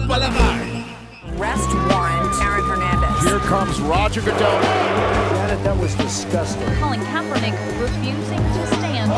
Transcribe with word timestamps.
Footballerei. 0.00 0.84
Arrest 1.38 1.68
warrant, 1.88 2.34
Aaron 2.40 2.66
Hernandez. 2.66 3.22
Here 3.22 3.38
comes 3.40 3.78
Roger 3.80 4.22
Goodell. 4.22 4.60
Janet, 5.34 5.62
that 5.62 5.78
was 5.78 5.94
disgusting. 5.96 6.66
Colin 6.80 7.00
Kaepernick 7.12 7.54
refusing 7.78 8.38
to 8.38 8.66
stand. 8.76 9.10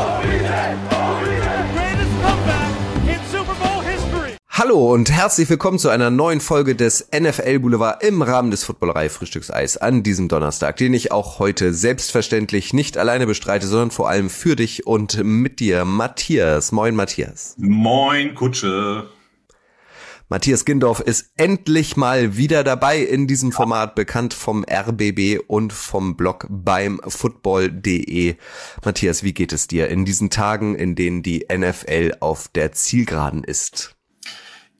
greatest 1.73 2.11
comeback 2.21 3.15
in 3.15 3.19
Super 3.31 3.55
Bowl 3.55 3.81
history. 3.81 4.37
Hallo 4.49 4.93
und 4.93 5.09
herzlich 5.09 5.49
willkommen 5.49 5.79
zu 5.79 5.87
einer 5.87 6.09
neuen 6.09 6.41
Folge 6.41 6.75
des 6.75 7.07
NFL 7.17 7.59
Boulevard 7.59 8.03
im 8.03 8.21
Rahmen 8.21 8.51
des 8.51 8.65
Footballerei 8.65 9.07
Frühstückseis 9.07 9.77
an 9.77 10.03
diesem 10.03 10.27
Donnerstag, 10.27 10.75
den 10.75 10.93
ich 10.93 11.13
auch 11.13 11.39
heute 11.39 11.73
selbstverständlich 11.73 12.73
nicht 12.73 12.97
alleine 12.97 13.25
bestreite, 13.25 13.67
sondern 13.67 13.91
vor 13.91 14.09
allem 14.09 14.29
für 14.29 14.57
dich 14.57 14.85
und 14.85 15.23
mit 15.23 15.61
dir, 15.61 15.85
Matthias. 15.85 16.73
Moin, 16.73 16.93
Matthias. 16.95 17.55
Moin, 17.57 18.35
Kutsche. 18.35 19.07
Matthias 20.33 20.65
Gindorf 20.65 20.99
ist 20.99 21.31
endlich 21.37 21.95
mal 21.95 22.35
wieder 22.35 22.63
dabei 22.63 22.97
in 22.97 23.27
diesem 23.27 23.51
Format, 23.51 23.93
bekannt 23.93 24.33
vom 24.33 24.65
RBB 24.67 25.39
und 25.45 25.71
vom 25.71 26.17
Blog 26.17 26.47
beim 26.49 26.99
Football.de. 27.05 28.37
Matthias, 28.83 29.21
wie 29.21 29.33
geht 29.35 29.53
es 29.53 29.67
dir 29.67 29.89
in 29.89 30.05
diesen 30.05 30.31
Tagen, 30.31 30.73
in 30.73 30.95
denen 30.95 31.21
die 31.21 31.45
NFL 31.55 32.13
auf 32.19 32.47
der 32.47 32.71
Zielgeraden 32.71 33.43
ist? 33.43 33.95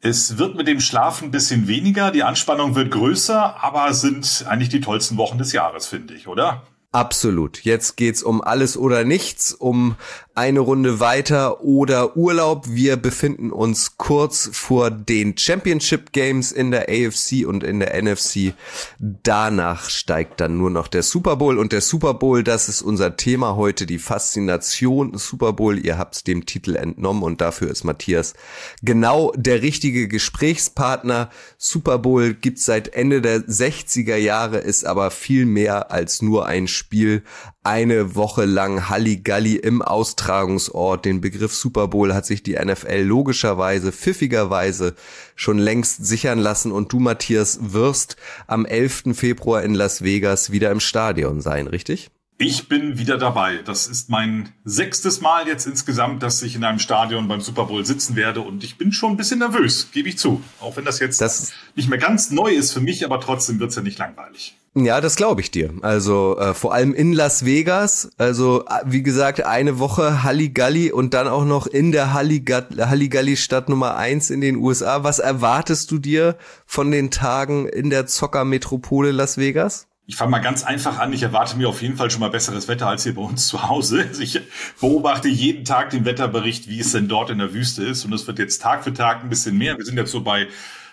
Es 0.02 0.40
wird 0.40 0.56
mit 0.56 0.68
dem 0.68 0.80
Schlafen 0.80 1.26
ein 1.26 1.32
bisschen 1.32 1.68
weniger, 1.68 2.10
die 2.10 2.24
Anspannung 2.24 2.74
wird 2.74 2.90
größer, 2.90 3.64
aber 3.64 3.94
sind 3.94 4.46
eigentlich 4.48 4.70
die 4.70 4.82
tollsten 4.82 5.18
Wochen 5.18 5.38
des 5.38 5.54
Jahres, 5.54 5.86
finde 5.86 6.16
ich, 6.16 6.28
oder? 6.28 6.64
Absolut. 6.94 7.64
Jetzt 7.64 7.98
geht's 7.98 8.22
um 8.22 8.42
alles 8.42 8.78
oder 8.78 9.04
nichts, 9.04 9.52
um 9.52 9.96
eine 10.36 10.62
Runde 10.62 11.00
weiter 11.00 11.64
oder 11.64 12.18
Urlaub. 12.18 12.66
Wir 12.68 12.98
befinden 12.98 13.52
uns 13.52 13.98
kurz 13.98 14.50
vor 14.52 14.90
den 14.90 15.38
Championship 15.38 16.12
Games 16.12 16.52
in 16.52 16.72
der 16.72 16.90
AFC 16.90 17.46
und 17.46 17.64
in 17.64 17.80
der 17.80 18.02
NFC. 18.02 18.56
Danach 18.98 19.90
steigt 19.90 20.42
dann 20.42 20.58
nur 20.58 20.72
noch 20.72 20.88
der 20.88 21.04
Super 21.04 21.36
Bowl 21.36 21.60
und 21.60 21.72
der 21.72 21.82
Super 21.82 22.16
Bowl, 22.16 22.44
das 22.44 22.68
ist 22.68 22.82
unser 22.82 23.16
Thema 23.16 23.56
heute, 23.56 23.86
die 23.86 24.00
Faszination 24.00 25.16
Super 25.18 25.54
Bowl. 25.54 25.78
Ihr 25.78 26.00
habt's 26.00 26.24
dem 26.24 26.48
Titel 26.48 26.76
entnommen 26.76 27.22
und 27.22 27.40
dafür 27.40 27.70
ist 27.70 27.84
Matthias 27.84 28.34
genau 28.82 29.32
der 29.36 29.62
richtige 29.62 30.08
Gesprächspartner. 30.08 31.30
Super 31.58 32.00
Bowl 32.00 32.34
gibt's 32.34 32.66
seit 32.66 32.88
Ende 32.96 33.22
der 33.22 33.42
60er 33.42 34.16
Jahre, 34.16 34.58
ist 34.58 34.84
aber 34.84 35.12
viel 35.12 35.46
mehr 35.46 35.92
als 35.92 36.24
nur 36.24 36.48
ein 36.48 36.68
Spiel 36.68 37.24
eine 37.64 38.16
Woche 38.16 38.46
lang 38.46 38.90
Halligalli 38.90 39.56
im 39.56 39.82
Austragungsort. 39.82 41.06
Den 41.06 41.22
Begriff 41.22 41.54
Super 41.54 41.88
Bowl 41.88 42.14
hat 42.14 42.26
sich 42.26 42.44
die 42.44 42.54
NFL 42.56 43.02
logischerweise, 43.02 43.92
pfiffigerweise 43.92 44.96
schon 45.36 45.58
längst 45.58 46.06
sichern 46.06 46.40
lassen. 46.40 46.72
Und 46.72 46.92
du, 46.92 47.00
Matthias, 47.00 47.60
wirst 47.74 48.18
am 48.48 48.66
11. 48.66 49.14
Februar 49.14 49.64
in 49.64 49.74
Las 49.74 50.04
Vegas 50.04 50.52
wieder 50.52 50.72
im 50.72 50.82
Stadion 50.82 51.42
sein, 51.42 51.68
richtig? 51.68 52.12
Ich 52.38 52.68
bin 52.68 52.98
wieder 52.98 53.18
dabei. 53.18 53.58
Das 53.64 53.88
ist 53.88 54.10
mein 54.10 54.50
sechstes 54.64 55.22
Mal 55.22 55.48
jetzt 55.48 55.68
insgesamt, 55.68 56.24
dass 56.24 56.42
ich 56.42 56.56
in 56.56 56.64
einem 56.64 56.80
Stadion 56.80 57.28
beim 57.28 57.42
Super 57.42 57.66
Bowl 57.66 57.86
sitzen 57.86 58.16
werde 58.16 58.42
und 58.42 58.64
ich 58.64 58.78
bin 58.78 58.92
schon 58.92 59.12
ein 59.12 59.18
bisschen 59.18 59.40
nervös, 59.40 59.90
gebe 59.92 60.10
ich 60.10 60.18
zu. 60.18 60.42
Auch 60.60 60.76
wenn 60.76 60.86
das 60.86 61.00
jetzt 61.00 61.22
das 61.22 61.52
nicht 61.76 61.90
mehr 61.90 62.00
ganz 62.00 62.32
neu 62.32 62.52
ist 62.52 62.74
für 62.74 62.82
mich, 62.82 63.06
aber 63.06 63.20
trotzdem 63.20 63.60
wird's 63.60 63.76
ja 63.76 63.82
nicht 63.82 64.00
langweilig. 64.00 64.58
Ja, 64.76 65.02
das 65.02 65.16
glaube 65.16 65.42
ich 65.42 65.52
dir. 65.52 65.72
Also 65.84 66.36
äh, 66.40 66.56
vor 66.56 66.74
allem 66.74 66.96
in 66.96 67.14
Las 67.14 67.46
Vegas. 67.46 68.10
Also 68.18 68.66
äh, 68.66 68.82
wie 68.86 69.04
gesagt, 69.04 69.46
eine 69.46 69.78
Woche 69.78 70.24
Halligalli 70.24 70.92
und 70.92 71.14
dann 71.14 71.28
auch 71.28 71.46
noch 71.46 71.68
in 71.68 71.92
der 71.92 72.14
Halligalli-Stadt 72.14 73.70
Nummer 73.70 73.96
eins 73.96 74.32
in 74.32 74.42
den 74.42 74.56
USA. 74.56 75.04
Was 75.04 75.20
erwartest 75.20 75.92
du 75.92 76.00
dir 76.00 76.38
von 76.66 76.90
den 76.90 77.12
Tagen 77.12 77.68
in 77.68 77.92
der 77.92 78.08
Zockermetropole 78.08 79.12
Las 79.12 79.38
Vegas? 79.38 79.88
Ich 80.06 80.18
fange 80.18 80.32
mal 80.32 80.40
ganz 80.40 80.64
einfach 80.64 81.00
an. 81.00 81.14
Ich 81.14 81.24
erwarte 81.24 81.56
mir 81.58 81.70
auf 81.70 81.82
jeden 81.82 81.96
Fall 81.96 82.12
schon 82.12 82.20
mal 82.20 82.30
besseres 82.30 82.68
Wetter 82.68 82.88
als 82.88 83.04
hier 83.04 83.16
bei 83.16 83.22
uns 83.22 83.48
zu 83.48 83.70
Hause. 83.70 84.10
Ich 84.20 84.40
beobachte 84.82 85.30
jeden 85.30 85.64
Tag 85.64 85.92
den 85.92 86.04
Wetterbericht, 86.04 86.68
wie 86.68 86.80
es 86.80 86.92
denn 86.92 87.08
dort 87.08 87.30
in 87.30 87.38
der 87.38 87.54
Wüste 87.54 87.84
ist. 87.84 88.04
Und 88.04 88.14
es 88.14 88.28
wird 88.28 88.38
jetzt 88.40 88.62
Tag 88.62 88.84
für 88.84 88.94
Tag 88.94 89.24
ein 89.24 89.30
bisschen 89.30 89.58
mehr. 89.58 89.78
Wir 89.78 89.86
sind 89.86 89.98
jetzt 89.98 90.12
so 90.12 90.22
bei 90.22 90.48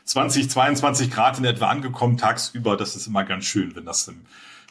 20, 0.04 0.48
22 0.48 1.10
Grad 1.10 1.38
in 1.38 1.44
etwa 1.44 1.68
angekommen 1.68 2.18
tagsüber. 2.18 2.76
Das 2.76 2.94
ist 2.94 3.08
immer 3.08 3.24
ganz 3.24 3.46
schön, 3.46 3.74
wenn 3.74 3.84
das 3.84 4.06
im 4.06 4.20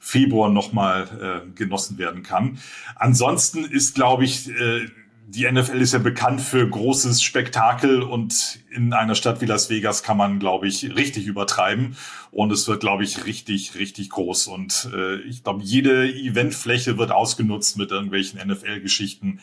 Februar 0.02 0.50
nochmal 0.50 1.44
äh, 1.46 1.52
genossen 1.58 1.98
werden 1.98 2.24
kann. 2.24 2.60
Ansonsten 2.96 3.66
ist, 3.66 3.96
glaube 3.96 4.24
ich, 4.24 4.50
äh, 4.50 4.88
die 5.32 5.50
NFL 5.50 5.80
ist 5.80 5.94
ja 5.94 6.00
bekannt 6.00 6.42
für 6.42 6.68
großes 6.68 7.22
Spektakel 7.22 8.02
und 8.02 8.60
in 8.72 8.94
einer 8.94 9.14
Stadt 9.14 9.42
wie 9.42 9.46
Las 9.46 9.70
Vegas 9.70 10.02
kann 10.02 10.18
man, 10.18 10.40
glaube 10.40 10.68
ich, 10.68 10.96
richtig 10.96 11.28
übertreiben. 11.28 11.96
Und 12.32 12.52
es 12.52 12.68
wird, 12.68 12.80
glaube 12.80 13.04
ich, 13.04 13.26
richtig, 13.26 13.76
richtig 13.76 14.10
groß. 14.10 14.48
Und 14.48 14.90
äh, 14.92 15.18
ich 15.22 15.44
glaube, 15.44 15.62
jede 15.64 16.12
Eventfläche 16.12 16.98
wird 16.98 17.12
ausgenutzt 17.12 17.78
mit 17.78 17.92
irgendwelchen 17.92 18.40
NFL-Geschichten. 18.40 19.40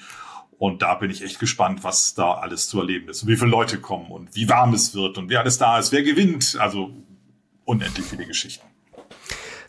Und 0.58 0.82
da 0.82 0.94
bin 0.94 1.10
ich 1.10 1.22
echt 1.22 1.38
gespannt, 1.38 1.84
was 1.84 2.14
da 2.14 2.32
alles 2.34 2.68
zu 2.68 2.80
erleben 2.80 3.08
ist 3.08 3.22
und 3.22 3.28
wie 3.28 3.36
viele 3.36 3.50
Leute 3.50 3.78
kommen 3.78 4.10
und 4.10 4.34
wie 4.34 4.48
warm 4.48 4.74
es 4.74 4.92
wird 4.94 5.18
und 5.18 5.28
wer 5.28 5.40
alles 5.40 5.58
da 5.58 5.78
ist, 5.78 5.92
wer 5.92 6.02
gewinnt. 6.02 6.56
Also 6.58 6.90
unendlich 7.64 8.06
viele 8.06 8.26
Geschichten. 8.26 8.66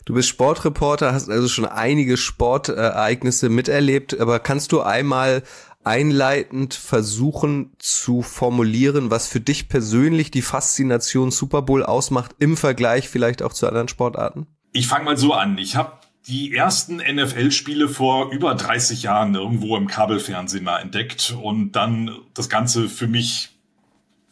Du 0.08 0.14
bist 0.14 0.30
Sportreporter, 0.30 1.12
hast 1.12 1.28
also 1.28 1.48
schon 1.48 1.66
einige 1.66 2.16
Sportereignisse 2.16 3.50
miterlebt, 3.50 4.18
aber 4.18 4.38
kannst 4.38 4.72
du 4.72 4.80
einmal 4.80 5.42
einleitend 5.84 6.74
versuchen 6.74 7.72
zu 7.78 8.22
formulieren, 8.22 9.10
was 9.10 9.28
für 9.28 9.40
dich 9.40 9.68
persönlich 9.68 10.30
die 10.30 10.42
Faszination 10.42 11.30
Super 11.30 11.62
Bowl 11.62 11.82
ausmacht 11.82 12.36
im 12.38 12.56
Vergleich 12.56 13.08
vielleicht 13.08 13.42
auch 13.42 13.52
zu 13.52 13.66
anderen 13.66 13.88
Sportarten? 13.88 14.46
Ich 14.72 14.86
fange 14.88 15.04
mal 15.04 15.16
so 15.16 15.32
an. 15.32 15.56
Ich 15.58 15.76
habe 15.76 15.92
die 16.26 16.54
ersten 16.54 16.96
NFL-Spiele 16.96 17.88
vor 17.88 18.30
über 18.30 18.54
30 18.54 19.02
Jahren 19.02 19.34
irgendwo 19.34 19.76
im 19.76 19.86
Kabelfernsehen 19.86 20.62
mal 20.64 20.78
entdeckt 20.78 21.34
und 21.42 21.72
dann 21.72 22.10
das 22.34 22.50
Ganze 22.50 22.88
für 22.88 23.06
mich 23.06 23.50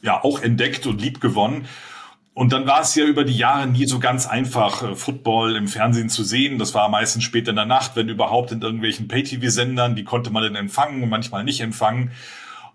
ja 0.03 0.23
auch 0.23 0.43
entdeckt 0.43 0.87
und 0.87 1.01
lieb 1.01 1.21
gewonnen. 1.21 1.67
Und 2.37 2.53
dann 2.53 2.67
war 2.67 2.83
es 2.83 2.95
ja 2.95 3.07
über 3.07 3.25
die 3.25 3.39
Jahre 3.39 3.67
nie 3.67 3.87
so 3.87 3.99
ganz 3.99 4.27
einfach, 4.27 4.83
äh, 4.83 4.95
Football 4.95 5.57
im 5.57 5.69
Fernsehen 5.69 6.11
zu 6.11 6.23
sehen. 6.23 6.59
Das 6.59 6.75
war 6.75 6.91
meistens 6.91 7.25
spät 7.25 7.49
in 7.49 7.57
der 7.57 7.65
Nacht, 7.65 7.93
wenn 7.97 8.11
überhaupt 8.11 8.53
in 8.53 8.61
irgendwelchen 8.61 9.09
Pay-TV-Sendern. 9.09 9.97
Die 9.97 10.05
konnte 10.05 10.31
man 10.31 10.43
dann 10.43 10.55
empfangen 10.55 11.03
und 11.03 11.09
manchmal 11.09 11.45
nicht 11.45 11.63
empfangen. 11.63 12.11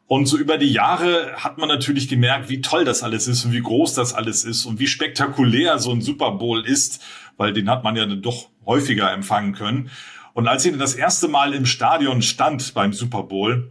Und 0.08 0.26
so 0.26 0.40
über 0.40 0.58
die 0.58 0.72
Jahre 0.72 1.36
hat 1.36 1.60
man 1.60 1.70
natürlich 1.70 2.08
gemerkt, 2.08 2.50
wie 2.50 2.62
toll 2.62 2.86
das 2.86 3.04
alles 3.04 3.28
ist 3.28 3.46
und 3.46 3.52
wie 3.52 3.62
groß 3.62 3.94
das 3.94 4.16
alles 4.16 4.46
ist 4.46 4.66
und 4.66 4.80
wie 4.80 4.88
spektakulär 4.88 5.78
so 5.78 5.92
ein 5.92 6.02
Super 6.02 6.32
Bowl 6.32 6.66
ist, 6.66 7.00
weil 7.38 7.54
den 7.54 7.70
hat 7.70 7.84
man 7.84 7.96
ja 7.96 8.08
dann 8.08 8.24
doch 8.24 8.50
häufiger 8.66 9.14
empfangen 9.14 9.54
können. 9.54 9.92
Und 10.34 10.48
als 10.48 10.66
ich 10.66 10.76
das 10.76 10.96
erste 10.96 11.28
Mal 11.28 11.54
im 11.54 11.68
Stadion 11.68 12.24
stand 12.24 12.74
beim 12.74 12.94
Super 12.94 13.22
Bowl, 13.22 13.70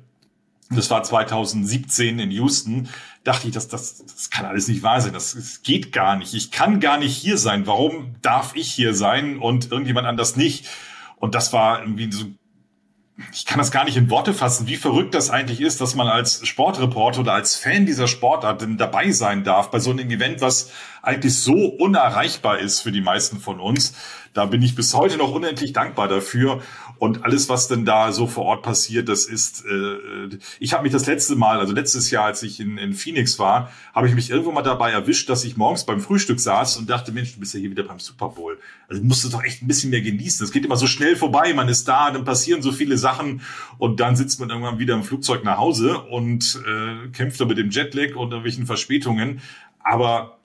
das 0.71 0.89
war 0.89 1.03
2017 1.03 2.21
in 2.21 2.31
Houston, 2.31 2.89
dachte 3.25 3.49
ich, 3.49 3.55
das, 3.55 3.69
das, 3.69 4.05
das 4.05 4.31
kann 4.31 4.47
alles 4.47 4.69
nicht 4.69 4.83
wahr 4.83 5.01
sein. 5.01 5.13
Das, 5.13 5.35
das 5.35 5.63
geht 5.63 5.93
gar 5.93 6.17
nicht. 6.17 6.35
Ich 6.35 6.51
kann 6.51 6.81
gar 6.81 6.99
nicht 6.99 7.17
hier 7.17 7.39
sein. 7.39 7.67
Warum 7.67 8.15
darf 8.23 8.55
ich 8.55 8.71
hier 8.73 8.95
sein 8.95 9.39
und 9.39 9.71
irgendjemand 9.71 10.07
anders 10.07 10.37
nicht? 10.37 10.69
Und 11.17 11.35
das 11.35 11.53
war 11.53 11.81
irgendwie 11.81 12.11
so 12.11 12.27
ich 13.33 13.45
kann 13.45 13.59
das 13.59 13.71
gar 13.71 13.85
nicht 13.85 13.97
in 13.97 14.11
Worte 14.11 14.33
fassen, 14.33 14.67
wie 14.67 14.77
verrückt 14.77 15.15
das 15.15 15.31
eigentlich 15.31 15.61
ist, 15.61 15.81
dass 15.81 15.95
man 15.95 16.09
als 16.09 16.47
Sportreporter 16.47 17.21
oder 17.21 17.35
als 17.35 17.57
Fan 17.57 17.87
dieser 17.87 18.09
Sportart 18.09 18.63
denn 18.63 18.79
dabei 18.79 19.11
sein 19.11 19.45
darf 19.45 19.71
bei 19.71 19.79
so 19.79 19.91
einem 19.91 20.11
Event, 20.11 20.41
was 20.41 20.71
eigentlich 21.03 21.37
so 21.39 21.55
unerreichbar 21.67 22.59
ist 22.59 22.81
für 22.81 22.93
die 22.93 23.01
meisten 23.01 23.39
von 23.39 23.61
uns. 23.61 23.95
Da 24.33 24.47
bin 24.47 24.63
ich 24.63 24.75
bis 24.77 24.95
heute 24.95 25.17
noch 25.17 25.33
unendlich 25.33 25.73
dankbar 25.73 26.07
dafür. 26.07 26.63
Und 26.99 27.25
alles, 27.25 27.49
was 27.49 27.67
denn 27.67 27.85
da 27.85 28.13
so 28.13 28.27
vor 28.27 28.45
Ort 28.45 28.63
passiert, 28.63 29.09
das 29.09 29.25
ist, 29.25 29.65
äh, 29.65 30.39
ich 30.59 30.73
habe 30.73 30.83
mich 30.83 30.93
das 30.93 31.07
letzte 31.07 31.35
Mal, 31.35 31.59
also 31.59 31.73
letztes 31.73 32.11
Jahr, 32.11 32.27
als 32.27 32.43
ich 32.43 32.61
in, 32.61 32.79
in 32.79 32.93
Phoenix 32.93 33.39
war, 33.39 33.73
habe 33.95 34.07
ich 34.07 34.15
mich 34.15 34.31
irgendwo 34.31 34.53
mal 34.53 34.63
dabei 34.63 34.93
erwischt, 34.93 35.29
dass 35.31 35.45
ich 35.45 35.57
morgens 35.57 35.85
beim 35.85 36.01
Frühstück 36.01 36.39
saß 36.39 36.77
und 36.77 36.91
dachte, 36.91 37.11
Mensch, 37.11 37.35
du 37.35 37.41
bist 37.41 37.55
ja 37.55 37.61
hier 37.61 37.71
wieder 37.71 37.85
beim 37.85 37.99
Super 37.99 38.29
Bowl. 38.29 38.59
Also 38.89 39.03
musst 39.03 39.25
du 39.25 39.31
doch 39.31 39.43
echt 39.43 39.63
ein 39.63 39.67
bisschen 39.67 39.91
mehr 39.91 40.03
genießen. 40.03 40.45
Es 40.45 40.53
geht 40.53 40.65
immer 40.65 40.77
so 40.77 40.87
schnell 40.87 41.17
vorbei, 41.17 41.55
man 41.55 41.69
ist 41.69 41.89
da, 41.89 42.11
dann 42.11 42.25
passieren 42.25 42.61
so 42.61 42.71
viele 42.71 42.99
Sachen 42.99 43.41
und 43.79 43.99
dann 43.99 44.15
sitzt 44.15 44.39
man 44.39 44.51
irgendwann 44.51 44.79
wieder 44.79 44.95
im 44.95 45.03
Flugzeug 45.03 45.43
nach 45.43 45.57
Hause 45.57 45.99
und 45.99 46.63
äh, 46.67 47.09
kämpft 47.09 47.41
da 47.41 47.47
mit 47.47 47.57
dem 47.59 47.71
Jetlag 47.71 48.15
und 48.15 48.31
irgendwelchen 48.31 48.67
Verspätungen. 48.67 49.41
Aber 49.83 50.40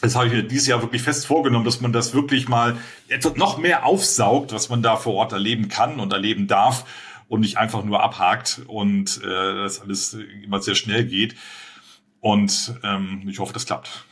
das 0.00 0.16
habe 0.16 0.26
ich 0.26 0.32
mir 0.32 0.42
dieses 0.42 0.66
Jahr 0.66 0.82
wirklich 0.82 1.02
fest 1.02 1.26
vorgenommen, 1.26 1.64
dass 1.64 1.80
man 1.80 1.92
das 1.92 2.14
wirklich 2.14 2.48
mal 2.48 2.78
etwas 3.08 3.36
noch 3.36 3.58
mehr 3.58 3.84
aufsaugt, 3.84 4.52
was 4.52 4.68
man 4.68 4.82
da 4.82 4.96
vor 4.96 5.14
Ort 5.14 5.32
erleben 5.32 5.68
kann 5.68 6.00
und 6.00 6.12
erleben 6.12 6.46
darf 6.46 6.84
und 7.28 7.40
nicht 7.40 7.58
einfach 7.58 7.84
nur 7.84 8.02
abhakt 8.02 8.62
und 8.66 9.22
äh, 9.22 9.54
das 9.62 9.80
alles 9.80 10.16
immer 10.42 10.60
sehr 10.60 10.74
schnell 10.74 11.04
geht. 11.04 11.36
Und 12.20 12.74
ähm, 12.82 13.22
ich 13.28 13.38
hoffe, 13.38 13.52
das 13.52 13.66
klappt. 13.66 14.04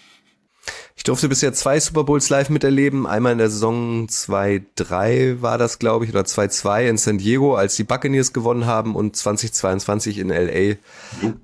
Ich 1.09 1.11
durfte 1.11 1.31
bisher 1.31 1.55
zwei 1.55 1.81
Super 1.81 2.05
Bowls 2.05 2.29
live 2.29 2.51
miterleben. 2.51 3.07
Einmal 3.07 3.33
in 3.33 3.39
der 3.39 3.49
Saison 3.49 4.09
2-3 4.09 5.41
war 5.41 5.57
das, 5.57 5.79
glaube 5.79 6.05
ich, 6.05 6.11
oder 6.11 6.21
2-2 6.21 6.87
in 6.87 6.99
San 6.99 7.17
Diego, 7.17 7.55
als 7.55 7.77
die 7.77 7.85
Buccaneers 7.85 8.35
gewonnen 8.35 8.67
haben 8.67 8.95
und 8.95 9.17
2022 9.17 10.19
in 10.19 10.29
LA, 10.29 10.77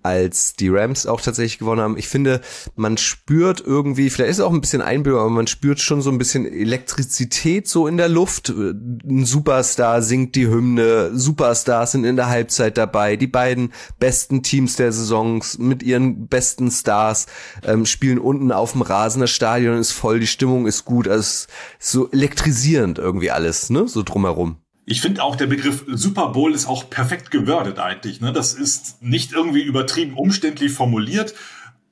als 0.03 0.53
die 0.53 0.69
Rams 0.69 1.07
auch 1.07 1.23
tatsächlich 1.23 1.59
gewonnen 1.59 1.81
haben. 1.81 1.97
Ich 1.97 2.09
finde, 2.09 2.43
man 2.77 2.99
spürt 2.99 3.63
irgendwie, 3.65 4.11
vielleicht 4.11 4.33
ist 4.33 4.39
es 4.41 4.45
auch 4.45 4.53
ein 4.53 4.61
bisschen 4.61 4.83
Einbildung, 4.83 5.23
aber 5.23 5.31
man 5.31 5.47
spürt 5.47 5.81
schon 5.81 6.03
so 6.03 6.11
ein 6.11 6.19
bisschen 6.19 6.45
Elektrizität 6.45 7.67
so 7.67 7.87
in 7.87 7.97
der 7.97 8.11
Luft. 8.11 8.51
Ein 8.51 9.25
Superstar 9.25 10.03
singt 10.03 10.35
die 10.35 10.47
Hymne, 10.47 11.13
Superstars 11.15 11.93
sind 11.93 12.05
in 12.05 12.17
der 12.17 12.29
Halbzeit 12.29 12.77
dabei, 12.77 13.17
die 13.17 13.29
beiden 13.29 13.73
besten 13.99 14.43
Teams 14.43 14.77
der 14.77 14.93
Saisons 14.93 15.57
mit 15.57 15.83
ihren 15.83 16.27
besten 16.27 16.71
Stars 16.71 17.29
ähm, 17.67 17.87
spielen 17.87 18.19
unten 18.19 18.53
auf 18.53 18.73
dem 18.73 18.83
Rasen, 18.83 19.23
das 19.23 19.31
Stadion 19.31 19.54
ist 19.57 19.93
voll, 19.93 20.21
die 20.21 20.27
Stimmung 20.27 20.67
ist 20.67 20.85
gut, 20.85 21.09
also 21.09 21.21
es 21.21 21.49
ist 21.79 21.91
so 21.93 22.11
elektrisierend 22.11 22.99
irgendwie 22.99 23.31
alles, 23.31 23.71
ne, 23.71 23.89
so 23.89 24.03
drumherum. 24.03 24.57
Ich 24.87 25.01
finde 25.01 25.23
auch, 25.23 25.37
der 25.37 25.47
Begriff 25.47 25.85
Super 25.89 26.29
Bowl 26.29 26.53
ist 26.53 26.67
auch 26.67 26.91
perfekt 26.91 27.31
gewordet 27.31 27.79
eigentlich. 27.79 28.21
Ne? 28.21 28.33
Das 28.33 28.53
ist 28.53 29.03
nicht 29.03 29.33
irgendwie 29.33 29.63
übertrieben 29.63 30.15
umständlich 30.15 30.73
formuliert. 30.73 31.35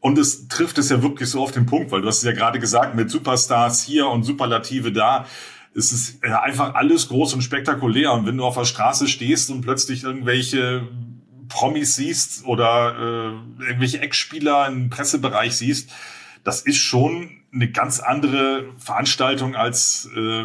Und 0.01 0.19
es 0.19 0.49
trifft 0.49 0.79
es 0.79 0.91
ja 0.91 1.03
wirklich 1.03 1.31
so 1.31 1.43
auf 1.43 1.53
den 1.53 1.65
Punkt, 1.65 1.91
weil 1.91 2.03
du 2.03 2.09
hast 2.09 2.19
es 2.19 2.25
ja 2.25 2.33
gerade 2.33 2.59
gesagt, 2.59 2.95
mit 2.95 3.09
Superstars 3.09 3.83
hier 3.83 4.09
und 4.09 4.25
Superlative 4.25 4.93
da. 4.93 5.27
Es 5.75 5.93
ist 5.93 6.19
ja 6.23 6.43
einfach 6.43 6.75
alles 6.75 7.09
groß 7.09 7.33
und 7.35 7.43
spektakulär. 7.43 8.13
Und 8.13 8.27
wenn 8.27 8.37
du 8.37 8.45
auf 8.45 8.57
der 8.57 8.67
Straße 8.67 9.09
stehst 9.09 9.51
und 9.51 9.63
plötzlich 9.63 10.03
irgendwelche 10.03 10.87
Promis 11.49 11.95
siehst 11.95 12.45
oder 12.45 12.97
äh, 13.61 13.65
irgendwelche 13.65 14.01
Ex-Spieler 14.01 14.67
im 14.67 14.91
Pressebereich 14.91 15.57
siehst, 15.57 15.91
das 16.45 16.63
ist 16.63 16.79
schon 16.79 17.42
eine 17.53 17.71
ganz 17.71 18.01
andere 18.01 18.65
Veranstaltung 18.79 19.55
als, 19.55 20.09
äh, 20.17 20.45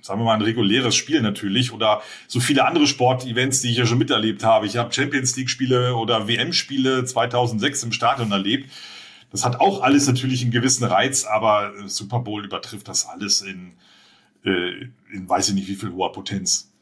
sagen 0.00 0.20
wir 0.20 0.24
mal, 0.24 0.34
ein 0.34 0.42
reguläres 0.42 0.94
Spiel 0.94 1.20
natürlich 1.20 1.72
oder 1.72 2.02
so 2.28 2.40
viele 2.40 2.64
andere 2.64 2.86
Sportevents, 2.86 3.60
die 3.60 3.70
ich 3.70 3.76
ja 3.76 3.86
schon 3.86 3.98
miterlebt 3.98 4.44
habe. 4.44 4.66
Ich 4.66 4.76
habe 4.76 4.92
Champions 4.92 5.36
League-Spiele 5.36 5.96
oder 5.96 6.28
WM-Spiele 6.28 7.04
2006 7.04 7.84
im 7.84 7.92
Stadion 7.92 8.30
erlebt. 8.30 8.70
Das 9.30 9.44
hat 9.44 9.60
auch 9.60 9.82
alles 9.82 10.06
natürlich 10.06 10.42
einen 10.42 10.52
gewissen 10.52 10.84
Reiz, 10.84 11.24
aber 11.24 11.72
Super 11.86 12.20
Bowl 12.20 12.44
übertrifft 12.44 12.86
das 12.86 13.06
alles 13.06 13.40
in, 13.40 13.72
äh, 14.44 14.86
in 15.12 15.28
weiß 15.28 15.48
ich 15.48 15.54
nicht 15.54 15.68
wie 15.68 15.74
viel 15.74 15.92
hoher 15.92 16.12
Potenz. 16.12 16.73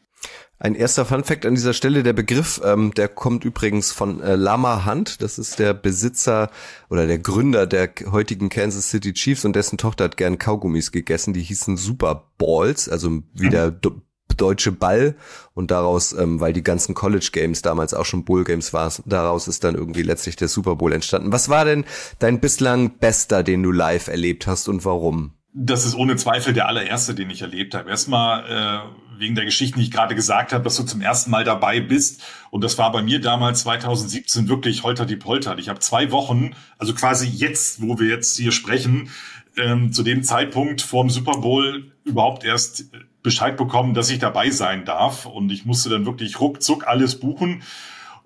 Ein 0.62 0.76
erster 0.76 1.04
Funfact 1.04 1.44
an 1.44 1.56
dieser 1.56 1.72
Stelle, 1.72 2.04
der 2.04 2.12
Begriff, 2.12 2.60
ähm, 2.64 2.94
der 2.94 3.08
kommt 3.08 3.44
übrigens 3.44 3.90
von 3.90 4.20
äh, 4.20 4.36
Lama 4.36 4.86
Hunt, 4.86 5.20
das 5.20 5.36
ist 5.36 5.58
der 5.58 5.74
Besitzer 5.74 6.52
oder 6.88 7.08
der 7.08 7.18
Gründer 7.18 7.66
der 7.66 7.90
heutigen 8.12 8.48
Kansas 8.48 8.88
City 8.88 9.12
Chiefs 9.12 9.44
und 9.44 9.56
dessen 9.56 9.76
Tochter 9.76 10.04
hat 10.04 10.16
gern 10.16 10.38
Kaugummis 10.38 10.92
gegessen, 10.92 11.32
die 11.32 11.42
hießen 11.42 11.76
Super 11.76 12.30
Balls, 12.38 12.88
also 12.88 13.24
wie 13.34 13.48
der 13.48 13.74
deutsche 14.36 14.70
Ball 14.70 15.16
und 15.54 15.72
daraus, 15.72 16.12
ähm, 16.12 16.38
weil 16.38 16.52
die 16.52 16.62
ganzen 16.62 16.94
College 16.94 17.30
Games 17.32 17.62
damals 17.62 17.92
auch 17.92 18.04
schon 18.04 18.24
Bowl 18.24 18.44
Games 18.44 18.72
waren, 18.72 18.92
daraus 19.04 19.48
ist 19.48 19.64
dann 19.64 19.74
irgendwie 19.74 20.02
letztlich 20.02 20.36
der 20.36 20.46
Super 20.46 20.76
Bowl 20.76 20.92
entstanden. 20.92 21.32
Was 21.32 21.48
war 21.48 21.64
denn 21.64 21.84
dein 22.20 22.38
bislang 22.38 22.98
bester, 22.98 23.42
den 23.42 23.64
du 23.64 23.72
live 23.72 24.06
erlebt 24.06 24.46
hast 24.46 24.68
und 24.68 24.84
warum? 24.84 25.32
Das 25.54 25.84
ist 25.84 25.94
ohne 25.94 26.16
Zweifel 26.16 26.54
der 26.54 26.66
allererste, 26.66 27.14
den 27.14 27.28
ich 27.28 27.42
erlebt 27.42 27.74
habe. 27.74 27.90
Erstmal 27.90 28.44
äh, 28.48 29.18
wegen 29.18 29.34
der 29.34 29.44
Geschichten, 29.44 29.78
die 29.78 29.84
ich 29.84 29.90
gerade 29.90 30.14
gesagt 30.14 30.52
habe, 30.52 30.64
dass 30.64 30.76
du 30.76 30.84
zum 30.84 31.02
ersten 31.02 31.30
Mal 31.30 31.44
dabei 31.44 31.80
bist. 31.80 32.22
Und 32.50 32.64
das 32.64 32.78
war 32.78 32.90
bei 32.90 33.02
mir 33.02 33.20
damals 33.20 33.60
2017 33.62 34.48
wirklich 34.48 34.82
holter 34.82 35.04
die 35.04 35.16
Polter. 35.16 35.58
Ich 35.58 35.68
habe 35.68 35.80
zwei 35.80 36.10
Wochen, 36.10 36.54
also 36.78 36.94
quasi 36.94 37.28
jetzt, 37.28 37.82
wo 37.82 37.98
wir 37.98 38.08
jetzt 38.08 38.36
hier 38.36 38.52
sprechen, 38.52 39.10
ähm, 39.58 39.92
zu 39.92 40.02
dem 40.02 40.22
Zeitpunkt 40.22 40.80
vorm 40.80 41.10
Super 41.10 41.38
Bowl 41.38 41.92
überhaupt 42.04 42.44
erst 42.44 42.86
Bescheid 43.22 43.56
bekommen, 43.58 43.92
dass 43.92 44.10
ich 44.10 44.18
dabei 44.18 44.50
sein 44.50 44.86
darf. 44.86 45.26
Und 45.26 45.52
ich 45.52 45.66
musste 45.66 45.90
dann 45.90 46.06
wirklich 46.06 46.40
ruckzuck 46.40 46.86
alles 46.86 47.20
buchen 47.20 47.62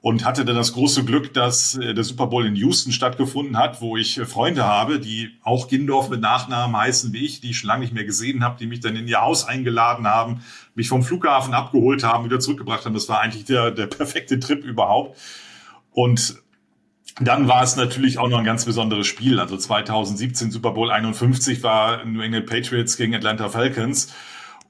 und 0.07 0.25
hatte 0.25 0.45
dann 0.45 0.55
das 0.55 0.73
große 0.73 1.05
Glück, 1.05 1.35
dass 1.35 1.75
äh, 1.75 1.93
der 1.93 2.05
Super 2.05 2.29
Bowl 2.29 2.47
in 2.47 2.55
Houston 2.55 2.93
stattgefunden 2.93 3.59
hat, 3.59 3.81
wo 3.81 3.97
ich 3.97 4.19
äh, 4.19 4.25
Freunde 4.25 4.65
habe, 4.65 5.01
die 5.01 5.31
auch 5.43 5.67
Gindorf 5.67 6.11
mit 6.11 6.21
Nachnamen 6.21 6.77
heißen 6.77 7.13
wie 7.13 7.25
ich, 7.25 7.41
die 7.41 7.51
ich 7.51 7.59
schon 7.59 7.67
lange 7.67 7.81
nicht 7.81 7.93
mehr 7.93 8.05
gesehen 8.05 8.45
habe, 8.45 8.57
die 8.57 8.69
mich 8.69 8.79
dann 8.79 8.95
in 8.95 9.09
ihr 9.09 9.21
Haus 9.21 9.49
eingeladen 9.49 10.07
haben, 10.07 10.45
mich 10.77 10.89
vom 10.89 11.03
Flughafen 11.03 11.55
abgeholt 11.55 12.05
haben, 12.05 12.25
wieder 12.25 12.39
zurückgebracht 12.39 12.85
haben. 12.85 12.95
Das 12.95 13.09
war 13.09 13.21
eigentlich 13.21 13.47
der, 13.47 13.73
der 13.73 13.89
perfekte 13.89 14.39
Trip 14.39 14.65
überhaupt. 14.65 15.19
Und 15.91 16.41
dann 17.21 17.49
war 17.49 17.65
es 17.65 17.75
natürlich 17.75 18.19
auch 18.19 18.29
noch 18.29 18.39
ein 18.39 18.45
ganz 18.45 18.65
besonderes 18.65 19.09
Spiel. 19.09 19.41
Also 19.41 19.57
2017 19.57 20.53
Super 20.53 20.71
Bowl 20.71 20.93
51 20.93 21.65
war 21.65 22.05
New 22.05 22.21
England 22.21 22.47
Patriots 22.47 22.97
gegen 22.97 23.17
Atlanta 23.17 23.49
Falcons. 23.49 24.15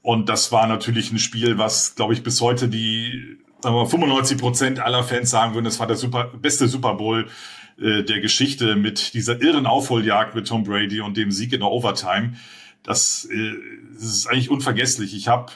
Und 0.01 0.29
das 0.29 0.51
war 0.51 0.65
natürlich 0.65 1.11
ein 1.11 1.19
Spiel, 1.19 1.59
was, 1.59 1.93
glaube 1.93 2.13
ich, 2.13 2.23
bis 2.23 2.41
heute 2.41 2.69
die 2.69 3.37
aber 3.63 3.87
95 3.87 4.37
Prozent 4.37 4.79
aller 4.79 5.03
Fans 5.03 5.29
sagen 5.29 5.53
würden, 5.53 5.65
das 5.65 5.79
war 5.79 5.87
der 5.87 5.95
super, 5.95 6.31
beste 6.39 6.67
Super 6.67 6.93
Bowl 6.95 7.27
äh, 7.79 8.03
der 8.03 8.19
Geschichte 8.21 8.75
mit 8.75 9.13
dieser 9.13 9.41
irren 9.41 9.65
Aufholjagd 9.65 10.35
mit 10.35 10.47
Tom 10.47 10.63
Brady 10.63 11.01
und 11.01 11.17
dem 11.17 11.31
Sieg 11.31 11.53
in 11.53 11.59
der 11.59 11.69
Overtime. 11.69 12.33
Das, 12.83 13.27
äh, 13.31 13.53
das 13.93 14.03
ist 14.03 14.27
eigentlich 14.27 14.49
unvergesslich. 14.49 15.15
Ich 15.15 15.27
habe 15.27 15.51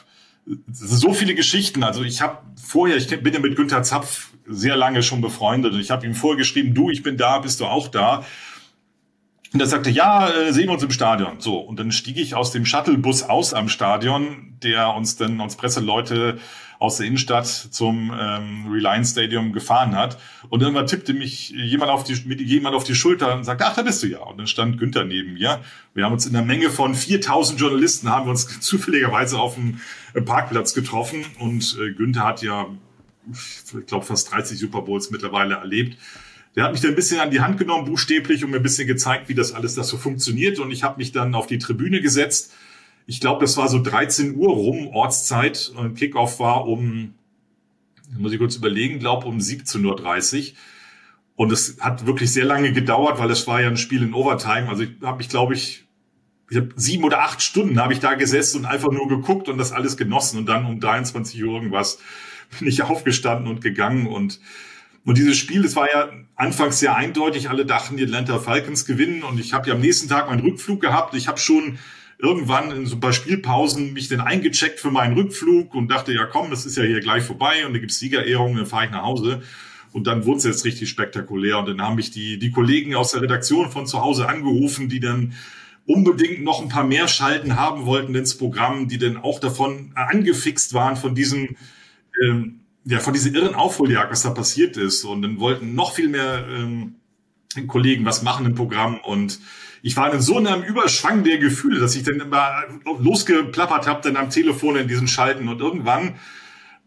so 0.72 1.14
viele 1.14 1.34
Geschichten. 1.34 1.82
Also 1.82 2.02
ich 2.02 2.20
habe 2.20 2.38
vorher, 2.62 2.96
ich 2.96 3.08
bin 3.08 3.32
ja 3.32 3.40
mit 3.40 3.56
Günther 3.56 3.82
Zapf 3.82 4.30
sehr 4.46 4.76
lange 4.76 5.02
schon 5.02 5.20
befreundet 5.20 5.72
und 5.72 5.80
ich 5.80 5.90
habe 5.90 6.04
ihm 6.04 6.14
vorher 6.14 6.36
geschrieben, 6.36 6.74
du, 6.74 6.90
ich 6.90 7.02
bin 7.02 7.16
da, 7.16 7.38
bist 7.38 7.60
du 7.60 7.66
auch 7.66 7.88
da? 7.88 8.24
Und 9.52 9.60
er 9.60 9.66
sagte, 9.66 9.90
ja, 9.90 10.28
äh, 10.28 10.52
sehen 10.52 10.66
wir 10.68 10.72
uns 10.72 10.82
im 10.82 10.90
Stadion. 10.90 11.40
So, 11.40 11.58
und 11.58 11.78
dann 11.78 11.92
stieg 11.92 12.16
ich 12.16 12.34
aus 12.34 12.52
dem 12.52 12.64
Shuttlebus 12.64 13.22
aus 13.22 13.52
am 13.52 13.68
Stadion, 13.68 14.56
der 14.62 14.94
uns 14.94 15.16
dann, 15.16 15.40
uns 15.40 15.56
Presseleute 15.56 16.38
aus 16.82 16.96
der 16.96 17.06
Innenstadt 17.06 17.46
zum 17.46 18.12
ähm, 18.18 18.66
Reliance 18.68 19.12
Stadium 19.12 19.52
gefahren 19.52 19.94
hat. 19.94 20.18
Und 20.48 20.62
irgendwann 20.62 20.88
tippte 20.88 21.14
mich 21.14 21.50
jemand 21.50 21.92
auf 21.92 22.02
die, 22.02 22.20
mit 22.26 22.40
jemand 22.40 22.74
auf 22.74 22.82
die 22.82 22.96
Schulter 22.96 23.36
und 23.36 23.44
sagte, 23.44 23.64
ach, 23.66 23.76
da 23.76 23.82
bist 23.82 24.02
du 24.02 24.08
ja. 24.08 24.18
Und 24.18 24.38
dann 24.38 24.48
stand 24.48 24.78
Günther 24.78 25.04
neben 25.04 25.34
mir. 25.34 25.60
Wir 25.94 26.04
haben 26.04 26.12
uns 26.12 26.26
in 26.26 26.34
einer 26.34 26.44
Menge 26.44 26.70
von 26.70 26.96
4000 26.96 27.60
Journalisten, 27.60 28.10
haben 28.10 28.26
wir 28.26 28.30
uns 28.30 28.60
zufälligerweise 28.60 29.38
auf 29.38 29.54
dem 29.54 29.80
äh, 30.14 30.20
Parkplatz 30.22 30.74
getroffen. 30.74 31.24
Und 31.38 31.78
äh, 31.80 31.92
Günther 31.92 32.24
hat 32.24 32.42
ja, 32.42 32.66
ich 33.32 33.86
glaube, 33.86 34.04
fast 34.04 34.32
30 34.32 34.58
Super 34.58 34.82
Bowls 34.82 35.12
mittlerweile 35.12 35.54
erlebt. 35.54 35.96
Der 36.56 36.64
hat 36.64 36.72
mich 36.72 36.80
dann 36.80 36.90
ein 36.90 36.96
bisschen 36.96 37.20
an 37.20 37.30
die 37.30 37.40
Hand 37.40 37.58
genommen, 37.58 37.84
buchstäblich, 37.84 38.44
und 38.44 38.50
mir 38.50 38.56
ein 38.56 38.62
bisschen 38.62 38.88
gezeigt, 38.88 39.28
wie 39.28 39.34
das 39.34 39.52
alles 39.52 39.76
das 39.76 39.86
so 39.86 39.98
funktioniert. 39.98 40.58
Und 40.58 40.72
ich 40.72 40.82
habe 40.82 40.98
mich 40.98 41.12
dann 41.12 41.36
auf 41.36 41.46
die 41.46 41.58
Tribüne 41.58 42.00
gesetzt 42.00 42.52
ich 43.06 43.20
glaube, 43.20 43.40
das 43.40 43.56
war 43.56 43.68
so 43.68 43.82
13 43.82 44.36
Uhr 44.36 44.50
rum, 44.50 44.88
Ortszeit. 44.88 45.72
Und 45.76 45.94
Kickoff 45.94 46.38
war 46.38 46.66
um, 46.66 47.14
muss 48.16 48.32
ich 48.32 48.38
kurz 48.38 48.56
überlegen, 48.56 48.98
glaube 48.98 49.26
um 49.26 49.38
17.30 49.38 50.50
Uhr. 50.50 50.56
Und 51.34 51.50
es 51.50 51.78
hat 51.80 52.06
wirklich 52.06 52.32
sehr 52.32 52.44
lange 52.44 52.72
gedauert, 52.72 53.18
weil 53.18 53.30
es 53.30 53.46
war 53.46 53.60
ja 53.60 53.68
ein 53.68 53.76
Spiel 53.76 54.02
in 54.02 54.14
Overtime. 54.14 54.68
Also 54.68 54.84
ich 54.84 54.90
habe 55.02 55.18
mich, 55.18 55.28
glaube 55.28 55.54
ich, 55.54 55.84
ich 56.50 56.56
habe 56.58 56.68
sieben 56.76 57.04
oder 57.04 57.22
acht 57.22 57.40
Stunden 57.40 57.80
habe 57.80 57.94
ich 57.94 58.00
da 58.00 58.14
gesessen 58.14 58.60
und 58.60 58.66
einfach 58.66 58.92
nur 58.92 59.08
geguckt 59.08 59.48
und 59.48 59.56
das 59.56 59.72
alles 59.72 59.96
genossen. 59.96 60.38
Und 60.38 60.46
dann 60.46 60.66
um 60.66 60.78
23 60.78 61.42
Uhr 61.42 61.54
irgendwas 61.54 61.98
bin 62.58 62.68
ich 62.68 62.82
aufgestanden 62.82 63.48
und 63.48 63.62
gegangen. 63.62 64.06
Und, 64.06 64.40
und 65.04 65.16
dieses 65.16 65.38
Spiel, 65.38 65.64
es 65.64 65.74
war 65.74 65.90
ja 65.90 66.10
anfangs 66.36 66.78
sehr 66.78 66.94
eindeutig. 66.94 67.48
Alle 67.48 67.64
dachten, 67.64 67.96
die 67.96 68.04
Atlanta 68.04 68.38
Falcons 68.38 68.84
gewinnen. 68.84 69.22
Und 69.22 69.40
ich 69.40 69.54
habe 69.54 69.68
ja 69.68 69.74
am 69.74 69.80
nächsten 69.80 70.08
Tag 70.08 70.28
meinen 70.28 70.40
Rückflug 70.40 70.80
gehabt. 70.80 71.14
Ich 71.14 71.26
habe 71.26 71.38
schon 71.38 71.78
irgendwann 72.22 72.70
in 72.70 72.86
so 72.86 72.96
ein 72.96 73.00
paar 73.00 73.12
Spielpausen 73.12 73.92
mich 73.92 74.08
dann 74.08 74.20
eingecheckt 74.20 74.78
für 74.78 74.92
meinen 74.92 75.14
Rückflug 75.14 75.74
und 75.74 75.88
dachte, 75.88 76.14
ja 76.14 76.24
komm, 76.24 76.50
das 76.50 76.64
ist 76.64 76.76
ja 76.76 76.84
hier 76.84 77.00
gleich 77.00 77.24
vorbei 77.24 77.66
und 77.66 77.74
da 77.74 77.80
gibt's 77.80 77.98
Siegerehrungen, 77.98 78.56
dann 78.56 78.66
fahre 78.66 78.86
ich 78.86 78.90
nach 78.92 79.02
Hause. 79.02 79.42
Und 79.90 80.06
dann 80.06 80.24
wurde 80.24 80.38
es 80.38 80.44
jetzt 80.44 80.64
richtig 80.64 80.88
spektakulär. 80.88 81.58
Und 81.58 81.68
dann 81.68 81.82
haben 81.82 81.96
mich 81.96 82.10
die, 82.10 82.38
die 82.38 82.50
Kollegen 82.50 82.94
aus 82.94 83.10
der 83.10 83.20
Redaktion 83.20 83.70
von 83.70 83.86
zu 83.86 84.00
Hause 84.00 84.26
angerufen, 84.26 84.88
die 84.88 85.00
dann 85.00 85.34
unbedingt 85.84 86.42
noch 86.42 86.62
ein 86.62 86.70
paar 86.70 86.84
mehr 86.84 87.08
Schalten 87.08 87.56
haben 87.56 87.84
wollten 87.84 88.14
ins 88.14 88.38
Programm, 88.38 88.88
die 88.88 88.96
dann 88.96 89.18
auch 89.18 89.38
davon 89.38 89.92
angefixt 89.94 90.72
waren 90.72 90.96
von 90.96 91.14
diesem, 91.14 91.56
ähm, 92.24 92.60
ja, 92.86 93.00
von 93.00 93.12
dieser 93.12 93.34
irren 93.34 93.54
Aufholjagd, 93.54 94.10
was 94.10 94.22
da 94.22 94.30
passiert 94.30 94.78
ist. 94.78 95.04
Und 95.04 95.22
dann 95.22 95.40
wollten 95.40 95.74
noch 95.74 95.92
viel 95.92 96.08
mehr 96.08 96.46
ähm, 96.48 96.94
Kollegen 97.66 98.06
was 98.06 98.22
machen 98.22 98.46
im 98.46 98.54
Programm. 98.54 98.98
Und 98.98 99.40
ich 99.82 99.96
war 99.96 100.12
in 100.14 100.20
so 100.20 100.38
einem 100.38 100.62
Überschwang 100.62 101.24
der 101.24 101.38
Gefühle, 101.38 101.80
dass 101.80 101.96
ich 101.96 102.04
dann 102.04 102.20
immer 102.20 102.64
losgeplappert 103.00 103.86
habe, 103.86 104.00
dann 104.02 104.16
am 104.16 104.30
Telefon 104.30 104.76
in 104.76 104.88
diesen 104.88 105.08
Schalten 105.08 105.48
und 105.48 105.60
irgendwann 105.60 106.14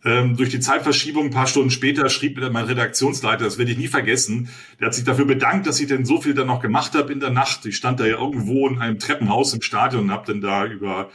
ähm, 0.06 0.38
durch 0.38 0.50
die 0.50 0.60
Zeitverschiebung 0.60 1.26
ein 1.26 1.32
paar 1.32 1.48
Stunden 1.48 1.72
später 1.72 2.08
schrieb 2.10 2.38
mir 2.38 2.50
mein 2.52 2.66
Redaktionsleiter, 2.66 3.44
das 3.44 3.58
werde 3.58 3.72
ich 3.72 3.78
nie 3.78 3.88
vergessen, 3.88 4.50
der 4.80 4.88
hat 4.88 4.94
sich 4.94 5.04
dafür 5.04 5.26
bedankt, 5.26 5.68
dass 5.68 5.80
ich 5.80 5.88
denn 5.88 6.06
so 6.06 6.22
viel 6.22 6.34
dann 6.36 6.48
noch 6.48 6.62
gemacht 6.62 6.96
habe 6.96 7.12
in 7.12 7.20
der 7.20 7.32
Nacht. 7.32 7.66
Ich 7.66 7.76
stand 7.76 8.00
da 8.00 8.06
ja 8.06 8.18
irgendwo 8.18 8.68
in 8.68 8.80
einem 8.80 9.00
Treppenhaus 9.00 9.54
im 9.54 9.62
Stadion 9.62 10.04
und 10.04 10.12
habe 10.12 10.32
dann 10.32 10.42
da 10.42 10.66
über 10.66 11.10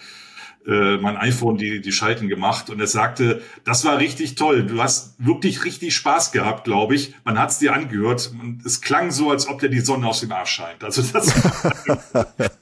äh, 0.66 0.98
mein 0.98 1.16
iPhone 1.16 1.56
die, 1.56 1.80
die 1.80 1.92
Schalten 1.92 2.28
gemacht 2.28 2.68
und 2.70 2.80
er 2.80 2.86
sagte, 2.86 3.40
das 3.64 3.84
war 3.84 3.98
richtig 3.98 4.34
toll. 4.34 4.64
Du 4.64 4.82
hast 4.82 5.14
wirklich 5.18 5.64
richtig 5.64 5.94
Spaß 5.94 6.32
gehabt, 6.32 6.64
glaube 6.64 6.94
ich. 6.94 7.14
Man 7.24 7.38
hat 7.38 7.50
es 7.50 7.58
dir 7.58 7.72
angehört 7.72 8.32
und 8.40 8.64
es 8.66 8.80
klang 8.80 9.10
so, 9.10 9.30
als 9.30 9.48
ob 9.48 9.60
dir 9.60 9.70
die 9.70 9.80
Sonne 9.80 10.06
aus 10.06 10.20
dem 10.20 10.32
Arsch 10.32 10.50
scheint. 10.50 10.84
Also 10.84 11.02
das, 11.02 11.26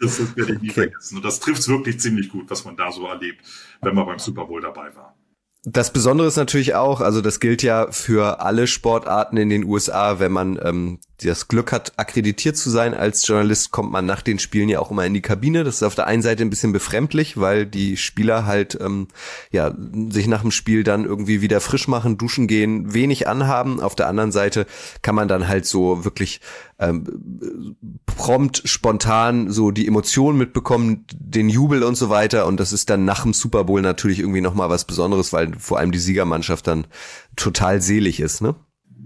das, 0.01 0.37
werde 0.37 0.55
ich 0.55 0.61
nie 0.61 0.71
Okay. 0.71 0.83
vergessen. 0.83 1.17
Und 1.17 1.25
das 1.25 1.41
trifft 1.41 1.61
es 1.61 1.69
wirklich 1.69 1.99
ziemlich 1.99 2.29
gut, 2.29 2.49
was 2.51 2.65
man 2.65 2.77
da 2.77 2.93
so 2.93 3.07
erlebt, 3.07 3.45
wenn 3.83 3.95
man 3.95 4.07
beim 4.07 4.19
Super 4.19 4.45
Bowl 4.45 4.61
dabei 4.61 4.95
war. 4.95 5.17
Das 5.65 5.93
Besondere 5.93 6.29
ist 6.29 6.37
natürlich 6.37 6.77
auch, 6.77 7.01
also 7.01 7.21
das 7.21 7.41
gilt 7.41 7.63
ja 7.65 7.91
für 7.91 8.41
alle 8.41 8.69
Sportarten 8.69 9.37
in 9.37 9.51
den 9.51 9.65
USA, 9.65 10.21
wenn 10.21 10.31
man 10.31 10.59
ähm, 10.63 11.01
das 11.27 11.49
Glück 11.49 11.73
hat, 11.73 11.93
akkreditiert 11.97 12.57
zu 12.57 12.71
sein 12.71 12.95
als 12.95 13.27
Journalist, 13.27 13.73
kommt 13.73 13.91
man 13.91 14.07
nach 14.07 14.23
den 14.23 14.39
Spielen 14.39 14.69
ja 14.69 14.79
auch 14.79 14.93
immer 14.93 15.05
in 15.05 15.15
die 15.15 15.21
Kabine. 15.21 15.65
Das 15.65 15.77
ist 15.77 15.83
auf 15.83 15.97
der 15.97 16.07
einen 16.07 16.23
Seite 16.23 16.43
ein 16.43 16.51
bisschen 16.51 16.73
befremdlich, 16.73 17.39
weil 17.39 17.67
die 17.67 17.97
Spieler 17.97 18.47
halt 18.47 18.79
ähm, 18.81 19.09
ja 19.51 19.75
sich 20.11 20.29
nach 20.29 20.43
dem 20.43 20.53
Spiel 20.53 20.85
dann 20.85 21.05
irgendwie 21.05 21.41
wieder 21.41 21.61
frisch 21.61 21.89
machen, 21.89 22.19
duschen 22.19 22.47
gehen, 22.47 22.95
wenig 22.95 23.27
anhaben. 23.27 23.81
Auf 23.81 23.97
der 23.97 24.07
anderen 24.07 24.31
Seite 24.31 24.67
kann 25.03 25.17
man 25.17 25.27
dann 25.27 25.49
halt 25.49 25.67
so 25.67 26.05
wirklich 26.05 26.41
ähm, 26.79 27.77
prompt, 28.07 28.63
spontan 28.65 29.51
so 29.51 29.73
die 29.73 29.89
Emotionen 29.89 30.39
mitbekommen, 30.39 31.05
den 31.13 31.49
Jubel 31.49 31.83
und 31.83 31.97
so 31.97 32.11
weiter. 32.11 32.47
Und 32.47 32.61
das 32.61 32.73
ist 32.73 32.91
dann 32.91 33.05
nach 33.05 33.23
dem 33.23 33.35
Super 33.35 33.65
Bowl 33.65 33.83
natürlich 33.83 34.21
irgendwie 34.21 34.41
nochmal 34.41 34.71
was 34.71 34.85
Besonderes, 34.85 35.33
weil 35.33 35.59
vor 35.59 35.79
allem 35.79 35.91
die 35.91 35.99
Siegermannschaft 35.99 36.67
dann 36.69 36.87
total 37.35 37.83
selig 37.83 38.21
ist, 38.21 38.41
ne? 38.41 38.55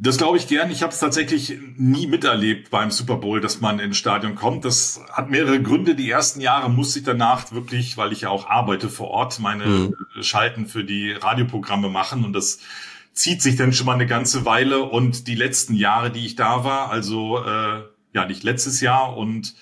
Das 0.03 0.19
glaube 0.19 0.37
ich 0.37 0.49
gern. 0.49 0.69
Ich 0.73 0.83
habe 0.83 0.93
es 0.93 0.99
tatsächlich 0.99 1.57
nie 1.77 2.09
miterlebt 2.09 2.71
beim 2.71 2.91
Super 2.91 3.19
Bowl, 3.19 3.41
dass 3.41 3.61
man 3.61 3.79
ins 3.79 3.97
Stadion 3.97 4.35
kommt. 4.35 4.65
Das 4.65 5.01
hat 5.13 5.31
mehrere 5.31 5.63
Gründe. 5.63 5.95
Die 5.95 6.11
ersten 6.11 6.41
Jahre 6.41 6.69
musste 6.69 6.99
ich 6.99 7.05
danach 7.05 7.53
wirklich, 7.53 7.97
weil 7.97 8.11
ich 8.11 8.23
ja 8.23 8.29
auch 8.29 8.49
arbeite 8.49 8.89
vor 8.89 9.13
Ort, 9.13 9.39
meine 9.39 9.93
Schalten 10.21 10.67
für 10.67 10.83
die 10.83 11.13
Radioprogramme 11.13 11.89
machen 11.89 12.25
und 12.25 12.33
das 12.33 12.59
zieht 13.13 13.43
sich 13.43 13.55
dann 13.55 13.73
schon 13.73 13.87
mal 13.87 13.95
eine 13.95 14.09
ganze 14.09 14.45
Weile. 14.45 14.83
Und 14.83 15.29
die 15.29 15.37
letzten 15.37 15.77
Jahre, 15.77 16.11
die 16.11 16.27
ich 16.27 16.35
da 16.35 16.65
war, 16.65 16.91
also 16.91 17.39
äh, 17.39 17.83
ja 18.13 18.27
nicht 18.27 18.43
letztes 18.43 18.81
Jahr 18.81 19.17
und 19.17 19.55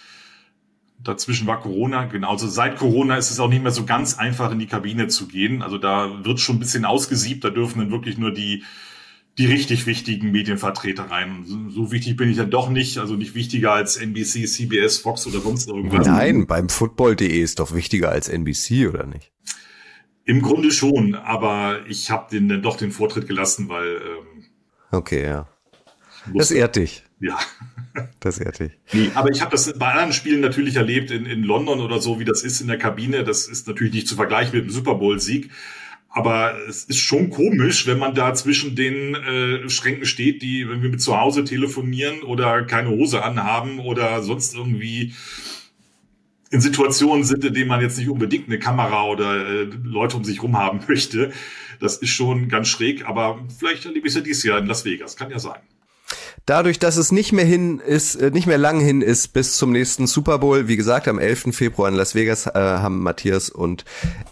Dazwischen 1.03 1.47
war 1.47 1.61
Corona, 1.61 2.05
genau. 2.05 2.31
Also 2.31 2.49
seit 2.49 2.77
Corona 2.77 3.17
ist 3.17 3.31
es 3.31 3.41
auch 3.41 3.49
nicht 3.49 3.63
mehr 3.63 3.73
so 3.73 3.85
ganz 3.85 4.19
einfach 4.19 4.53
in 4.53 4.59
die 4.59 4.67
Kabine 4.67 5.09
zu 5.09 5.29
gehen. 5.29 5.61
Also 5.61 5.77
da 5.77 6.25
wird 6.25 6.41
schon 6.41 6.57
ein 6.57 6.61
bisschen 6.61 6.87
ausgesiebt. 6.87 7.45
Da 7.45 7.51
dürfen 7.51 7.79
dann 7.79 7.91
wirklich 7.91 8.17
nur 8.17 8.33
die 8.33 8.65
die 9.39 9.47
richtig 9.47 9.87
wichtigen 9.87 10.31
Medienvertreter 10.33 11.05
rein. 11.05 11.45
So, 11.47 11.69
so 11.71 11.93
wichtig 11.93 12.17
bin 12.17 12.31
ich 12.31 12.37
dann 12.37 12.51
doch 12.51 12.69
nicht, 12.69 12.99
also 12.99 13.15
nicht 13.15 13.35
wichtiger 13.35 13.73
als 13.73 13.97
NBC, 13.97 14.47
CBS, 14.47 14.99
Fox 14.99 15.27
oder 15.27 15.41
sonst 15.41 15.69
irgendwas. 15.69 16.07
Nein, 16.07 16.47
beim 16.47 16.69
Football.de 16.69 17.41
ist 17.41 17.59
doch 17.61 17.75
wichtiger 17.75 18.11
als 18.11 18.29
NBC, 18.29 18.89
oder 18.89 19.07
nicht? 19.07 19.33
Im 20.25 20.43
Grunde 20.43 20.71
schon, 20.71 21.15
aber 21.15 21.81
ich 21.89 22.11
habe 22.11 22.31
den 22.31 22.49
dann 22.49 22.63
doch 22.63 22.77
den 22.77 22.91
Vortritt 22.93 23.27
gelassen, 23.27 23.69
weil 23.69 23.97
ähm, 23.97 24.45
Okay, 24.93 25.25
ja. 25.25 25.49
Das 26.35 26.51
ehrt 26.51 26.77
dich. 26.77 27.05
ja. 27.21 27.39
Das 28.21 28.39
ehrt 28.39 28.61
dich. 28.61 28.73
Nee, 28.93 29.11
aber 29.15 29.31
ich 29.31 29.41
habe 29.41 29.51
das 29.51 29.77
bei 29.77 29.89
anderen 29.91 30.13
Spielen 30.13 30.41
natürlich 30.41 30.77
erlebt, 30.77 31.11
in, 31.11 31.27
in 31.27 31.43
London 31.43 31.81
oder 31.81 32.01
so, 32.01 32.21
wie 32.21 32.25
das 32.25 32.43
ist 32.45 32.61
in 32.61 32.69
der 32.69 32.79
Kabine. 32.79 33.25
Das 33.25 33.49
ist 33.49 33.67
natürlich 33.67 33.93
nicht 33.93 34.07
zu 34.07 34.15
vergleichen 34.15 34.55
mit 34.55 34.65
dem 34.65 34.71
Super 34.71 34.95
Bowl-Sieg. 34.95 35.51
Aber 36.13 36.57
es 36.69 36.85
ist 36.85 36.99
schon 36.99 37.31
komisch, 37.31 37.87
wenn 37.87 37.99
man 37.99 38.15
da 38.15 38.35
zwischen 38.35 38.75
den 38.75 39.15
äh, 39.15 39.71
Schränken 39.71 40.05
steht, 40.07 40.43
die, 40.43 40.69
wenn 40.69 40.83
wir 40.83 40.91
mit 40.91 41.01
zu 41.01 41.19
Hause 41.19 41.45
telefonieren 41.45 42.23
oder 42.23 42.65
keine 42.65 42.91
Hose 42.91 43.23
anhaben 43.23 43.79
oder 43.79 44.21
sonst 44.23 44.57
irgendwie 44.57 45.15
in 46.51 46.61
Situationen 46.61 47.23
sind, 47.23 47.45
in 47.45 47.55
denen 47.55 47.69
man 47.69 47.81
jetzt 47.81 47.97
nicht 47.97 48.09
unbedingt 48.09 48.49
eine 48.49 48.59
Kamera 48.59 49.05
oder 49.05 49.47
äh, 49.47 49.69
Leute 49.85 50.17
um 50.17 50.25
sich 50.25 50.43
rum 50.43 50.59
haben 50.59 50.81
möchte. 50.89 51.33
Das 51.79 51.99
ist 51.99 52.11
schon 52.11 52.49
ganz 52.49 52.67
schräg, 52.67 53.09
aber 53.09 53.47
vielleicht 53.59 53.87
erlebe 53.87 54.09
ich 54.09 54.13
es 54.13 54.17
ja 54.17 54.21
dieses 54.21 54.43
Jahr 54.43 54.59
in 54.59 54.67
Las 54.67 54.85
Vegas. 54.85 55.17
Kann 55.17 55.31
ja 55.31 55.39
sein. 55.39 55.61
Dadurch, 56.51 56.81
dass 56.81 56.97
es 56.97 57.13
nicht 57.13 57.31
mehr 57.31 57.45
hin 57.45 57.79
ist, 57.79 58.17
äh, 58.17 58.33
nicht 58.33 58.49
mehr 58.49 58.59
lang 58.59 58.81
hin 58.81 59.03
ist 59.03 59.29
bis 59.29 59.57
zum 59.57 59.71
nächsten 59.71 60.09
Super 60.09 60.41
Bowl, 60.41 60.67
wie 60.67 60.77
gesagt, 60.77 61.07
am 61.07 61.21
11. 61.21 61.53
Februar 61.53 61.89
in 61.89 61.95
Las 61.95 62.17
Vegas 62.17 62.49
äh, 62.49 62.55
haben 62.55 63.05
Matthias 63.05 63.51
und 63.51 63.85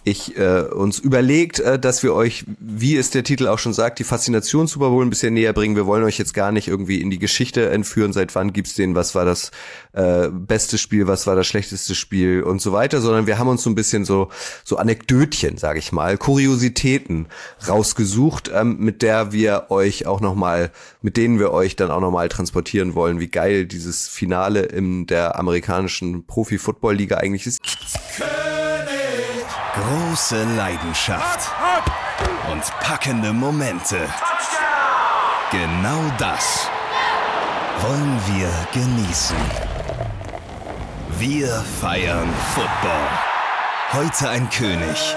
ich 0.02 0.36
äh, 0.36 0.62
uns 0.62 0.98
überlegt, 0.98 1.60
äh, 1.60 1.78
dass 1.78 2.02
wir 2.02 2.14
euch, 2.14 2.44
wie 2.58 2.96
es 2.96 3.10
der 3.10 3.22
Titel 3.22 3.46
auch 3.46 3.60
schon 3.60 3.72
sagt, 3.72 4.00
die 4.00 4.04
Faszination 4.04 4.66
Super 4.66 4.88
Bowl 4.88 5.06
ein 5.06 5.10
bisschen 5.10 5.32
näher 5.32 5.52
bringen. 5.52 5.76
Wir 5.76 5.86
wollen 5.86 6.02
euch 6.02 6.18
jetzt 6.18 6.34
gar 6.34 6.50
nicht 6.50 6.66
irgendwie 6.66 7.00
in 7.00 7.10
die 7.10 7.20
Geschichte 7.20 7.70
entführen, 7.70 8.12
seit 8.12 8.34
wann 8.34 8.52
gibt's 8.52 8.74
den, 8.74 8.96
was 8.96 9.14
war 9.14 9.24
das 9.24 9.52
äh, 9.92 10.26
beste 10.28 10.76
Spiel, 10.76 11.06
was 11.06 11.28
war 11.28 11.36
das 11.36 11.46
schlechteste 11.46 11.94
Spiel 11.94 12.42
und 12.42 12.60
so 12.60 12.72
weiter, 12.72 13.00
sondern 13.00 13.28
wir 13.28 13.38
haben 13.38 13.46
uns 13.46 13.62
so 13.62 13.70
ein 13.70 13.76
bisschen 13.76 14.04
so 14.04 14.28
so 14.64 14.76
Anekdötchen, 14.76 15.56
sage 15.56 15.78
ich 15.78 15.92
mal, 15.92 16.18
Kuriositäten 16.18 17.26
rausgesucht, 17.68 18.50
ähm, 18.52 18.78
mit 18.80 19.02
der 19.02 19.30
wir 19.30 19.66
euch 19.68 20.08
auch 20.08 20.20
noch 20.20 20.34
mal, 20.34 20.72
mit 21.00 21.16
denen 21.16 21.38
wir 21.38 21.52
euch 21.52 21.76
dann 21.76 21.90
auch 21.90 22.00
noch 22.00 22.10
mal 22.10 22.28
transportieren 22.28 22.94
wollen, 22.94 23.20
wie 23.20 23.28
geil 23.28 23.66
dieses 23.66 24.08
Finale 24.08 24.62
in 24.62 25.06
der 25.06 25.38
amerikanischen 25.38 26.26
Profi-Football-Liga 26.26 27.18
eigentlich 27.18 27.46
ist. 27.46 27.60
Große 29.74 30.44
Leidenschaft 30.56 31.50
und 32.50 32.62
packende 32.80 33.32
Momente. 33.32 33.96
Genau 35.50 36.00
das 36.18 36.68
wollen 37.80 38.20
wir 38.26 38.50
genießen. 38.72 39.36
Wir 41.18 41.48
feiern 41.80 42.28
Football. 42.54 43.08
Heute 43.92 44.28
ein 44.28 44.50
König. 44.50 45.16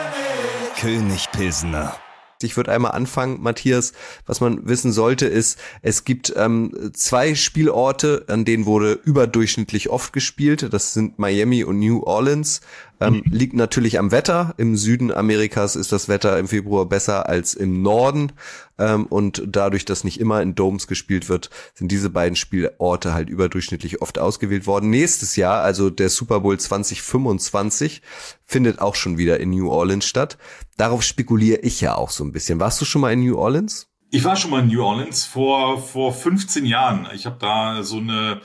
König 0.79 1.31
Pilsener. 1.31 1.95
Ich 2.43 2.57
würde 2.57 2.71
einmal 2.71 2.91
anfangen, 2.91 3.41
Matthias. 3.41 3.93
Was 4.25 4.41
man 4.41 4.67
wissen 4.67 4.91
sollte, 4.91 5.27
ist, 5.27 5.59
es 5.81 6.03
gibt 6.03 6.33
ähm, 6.35 6.91
zwei 6.93 7.35
Spielorte, 7.35 8.25
an 8.27 8.45
denen 8.45 8.65
wurde 8.65 8.93
überdurchschnittlich 8.93 9.89
oft 9.89 10.13
gespielt. 10.13 10.71
Das 10.71 10.93
sind 10.93 11.19
Miami 11.19 11.63
und 11.63 11.79
New 11.79 12.03
Orleans. 12.03 12.61
Ähm, 13.01 13.23
liegt 13.25 13.55
natürlich 13.55 13.97
am 13.97 14.11
Wetter. 14.11 14.53
Im 14.57 14.77
Süden 14.77 15.11
Amerikas 15.11 15.75
ist 15.75 15.91
das 15.91 16.07
Wetter 16.07 16.37
im 16.37 16.47
Februar 16.47 16.85
besser 16.85 17.27
als 17.27 17.55
im 17.55 17.81
Norden. 17.81 18.31
Ähm, 18.77 19.07
und 19.07 19.41
dadurch, 19.47 19.85
dass 19.85 20.03
nicht 20.03 20.19
immer 20.19 20.41
in 20.41 20.53
Domes 20.53 20.85
gespielt 20.85 21.27
wird, 21.27 21.49
sind 21.73 21.91
diese 21.91 22.11
beiden 22.11 22.35
Spielorte 22.35 23.13
halt 23.15 23.27
überdurchschnittlich 23.27 24.03
oft 24.03 24.19
ausgewählt 24.19 24.67
worden. 24.67 24.91
Nächstes 24.91 25.35
Jahr, 25.35 25.63
also 25.63 25.89
der 25.89 26.09
Super 26.09 26.41
Bowl 26.41 26.59
2025, 26.59 28.03
findet 28.45 28.79
auch 28.79 28.93
schon 28.93 29.17
wieder 29.17 29.39
in 29.39 29.49
New 29.49 29.71
Orleans 29.71 30.05
statt. 30.05 30.37
Darauf 30.77 31.01
spekuliere 31.01 31.61
ich 31.61 31.81
ja 31.81 31.95
auch 31.95 32.11
so 32.11 32.23
ein 32.23 32.31
bisschen. 32.31 32.59
Warst 32.59 32.79
du 32.81 32.85
schon 32.85 33.01
mal 33.01 33.13
in 33.13 33.21
New 33.25 33.35
Orleans? 33.35 33.87
Ich 34.11 34.23
war 34.23 34.35
schon 34.35 34.51
mal 34.51 34.61
in 34.61 34.67
New 34.67 34.83
Orleans 34.83 35.23
vor, 35.23 35.81
vor 35.81 36.13
15 36.13 36.65
Jahren. 36.65 37.07
Ich 37.15 37.25
habe 37.25 37.37
da 37.39 37.81
so 37.81 37.97
eine 37.97 38.41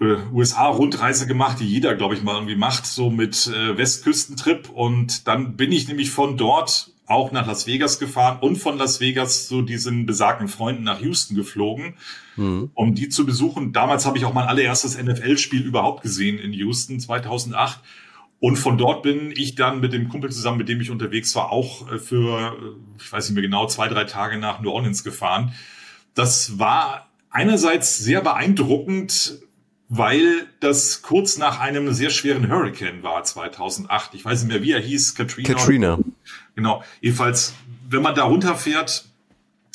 äh, 0.00 0.16
USA-Rundreise 0.32 1.26
gemacht, 1.26 1.60
die 1.60 1.66
jeder, 1.66 1.94
glaube 1.94 2.14
ich, 2.14 2.22
mal 2.22 2.34
irgendwie 2.34 2.56
macht, 2.56 2.86
so 2.86 3.10
mit 3.10 3.46
äh, 3.46 3.76
Westküstentrip. 3.76 4.68
Und 4.68 5.26
dann 5.26 5.56
bin 5.56 5.72
ich 5.72 5.88
nämlich 5.88 6.10
von 6.10 6.36
dort 6.36 6.90
auch 7.06 7.30
nach 7.30 7.46
Las 7.46 7.66
Vegas 7.66 7.98
gefahren 7.98 8.38
und 8.40 8.56
von 8.56 8.78
Las 8.78 9.00
Vegas 9.00 9.46
zu 9.46 9.62
diesen 9.62 10.06
besagten 10.06 10.48
Freunden 10.48 10.82
nach 10.82 11.00
Houston 11.00 11.36
geflogen, 11.36 11.94
um 12.74 12.94
die 12.96 13.08
zu 13.08 13.24
besuchen. 13.24 13.72
Damals 13.72 14.06
habe 14.06 14.18
ich 14.18 14.24
auch 14.24 14.34
mein 14.34 14.48
allererstes 14.48 15.00
NFL-Spiel 15.00 15.62
überhaupt 15.62 16.02
gesehen 16.02 16.38
in 16.38 16.52
Houston 16.52 16.98
2008. 16.98 17.80
Und 18.38 18.56
von 18.56 18.76
dort 18.76 19.02
bin 19.02 19.32
ich 19.34 19.54
dann 19.54 19.80
mit 19.80 19.92
dem 19.92 20.08
Kumpel 20.08 20.30
zusammen, 20.30 20.58
mit 20.58 20.68
dem 20.68 20.80
ich 20.80 20.90
unterwegs 20.90 21.34
war, 21.34 21.50
auch 21.50 21.90
äh, 21.90 21.98
für, 21.98 22.52
äh, 22.52 23.02
ich 23.02 23.10
weiß 23.10 23.28
nicht 23.28 23.34
mehr 23.34 23.42
genau, 23.42 23.66
zwei, 23.66 23.88
drei 23.88 24.04
Tage 24.04 24.36
nach 24.36 24.60
New 24.60 24.70
Orleans 24.70 25.04
gefahren. 25.04 25.54
Das 26.14 26.58
war 26.58 27.08
einerseits 27.30 27.98
sehr 27.98 28.20
beeindruckend, 28.20 29.38
weil 29.88 30.46
das 30.60 31.02
kurz 31.02 31.38
nach 31.38 31.60
einem 31.60 31.92
sehr 31.92 32.10
schweren 32.10 32.50
Hurricane 32.50 33.02
war 33.02 33.22
2008. 33.22 34.14
Ich 34.14 34.24
weiß 34.24 34.42
nicht 34.42 34.52
mehr, 34.52 34.62
wie 34.62 34.72
er 34.72 34.80
hieß, 34.80 35.14
Katrina. 35.14 35.48
Katrina. 35.48 35.98
Genau. 36.56 36.82
Jedenfalls, 37.00 37.54
wenn 37.88 38.02
man 38.02 38.14
da 38.14 38.24
runterfährt, 38.24 39.04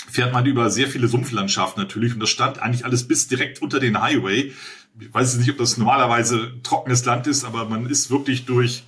fährt 0.10 0.34
man 0.34 0.46
über 0.46 0.70
sehr 0.70 0.88
viele 0.88 1.08
Sumpflandschaften 1.08 1.82
natürlich 1.82 2.14
und 2.14 2.20
das 2.20 2.30
stand 2.30 2.60
eigentlich 2.60 2.84
alles 2.84 3.08
bis 3.08 3.28
direkt 3.28 3.62
unter 3.62 3.80
den 3.80 4.02
Highway. 4.02 4.52
Ich 5.00 5.14
weiß 5.14 5.38
nicht, 5.38 5.50
ob 5.50 5.58
das 5.58 5.78
normalerweise 5.78 6.52
trockenes 6.64 7.06
Land 7.06 7.28
ist, 7.28 7.46
aber 7.46 7.66
man 7.66 7.86
ist 7.86 8.12
wirklich 8.12 8.46
durch, 8.46 8.84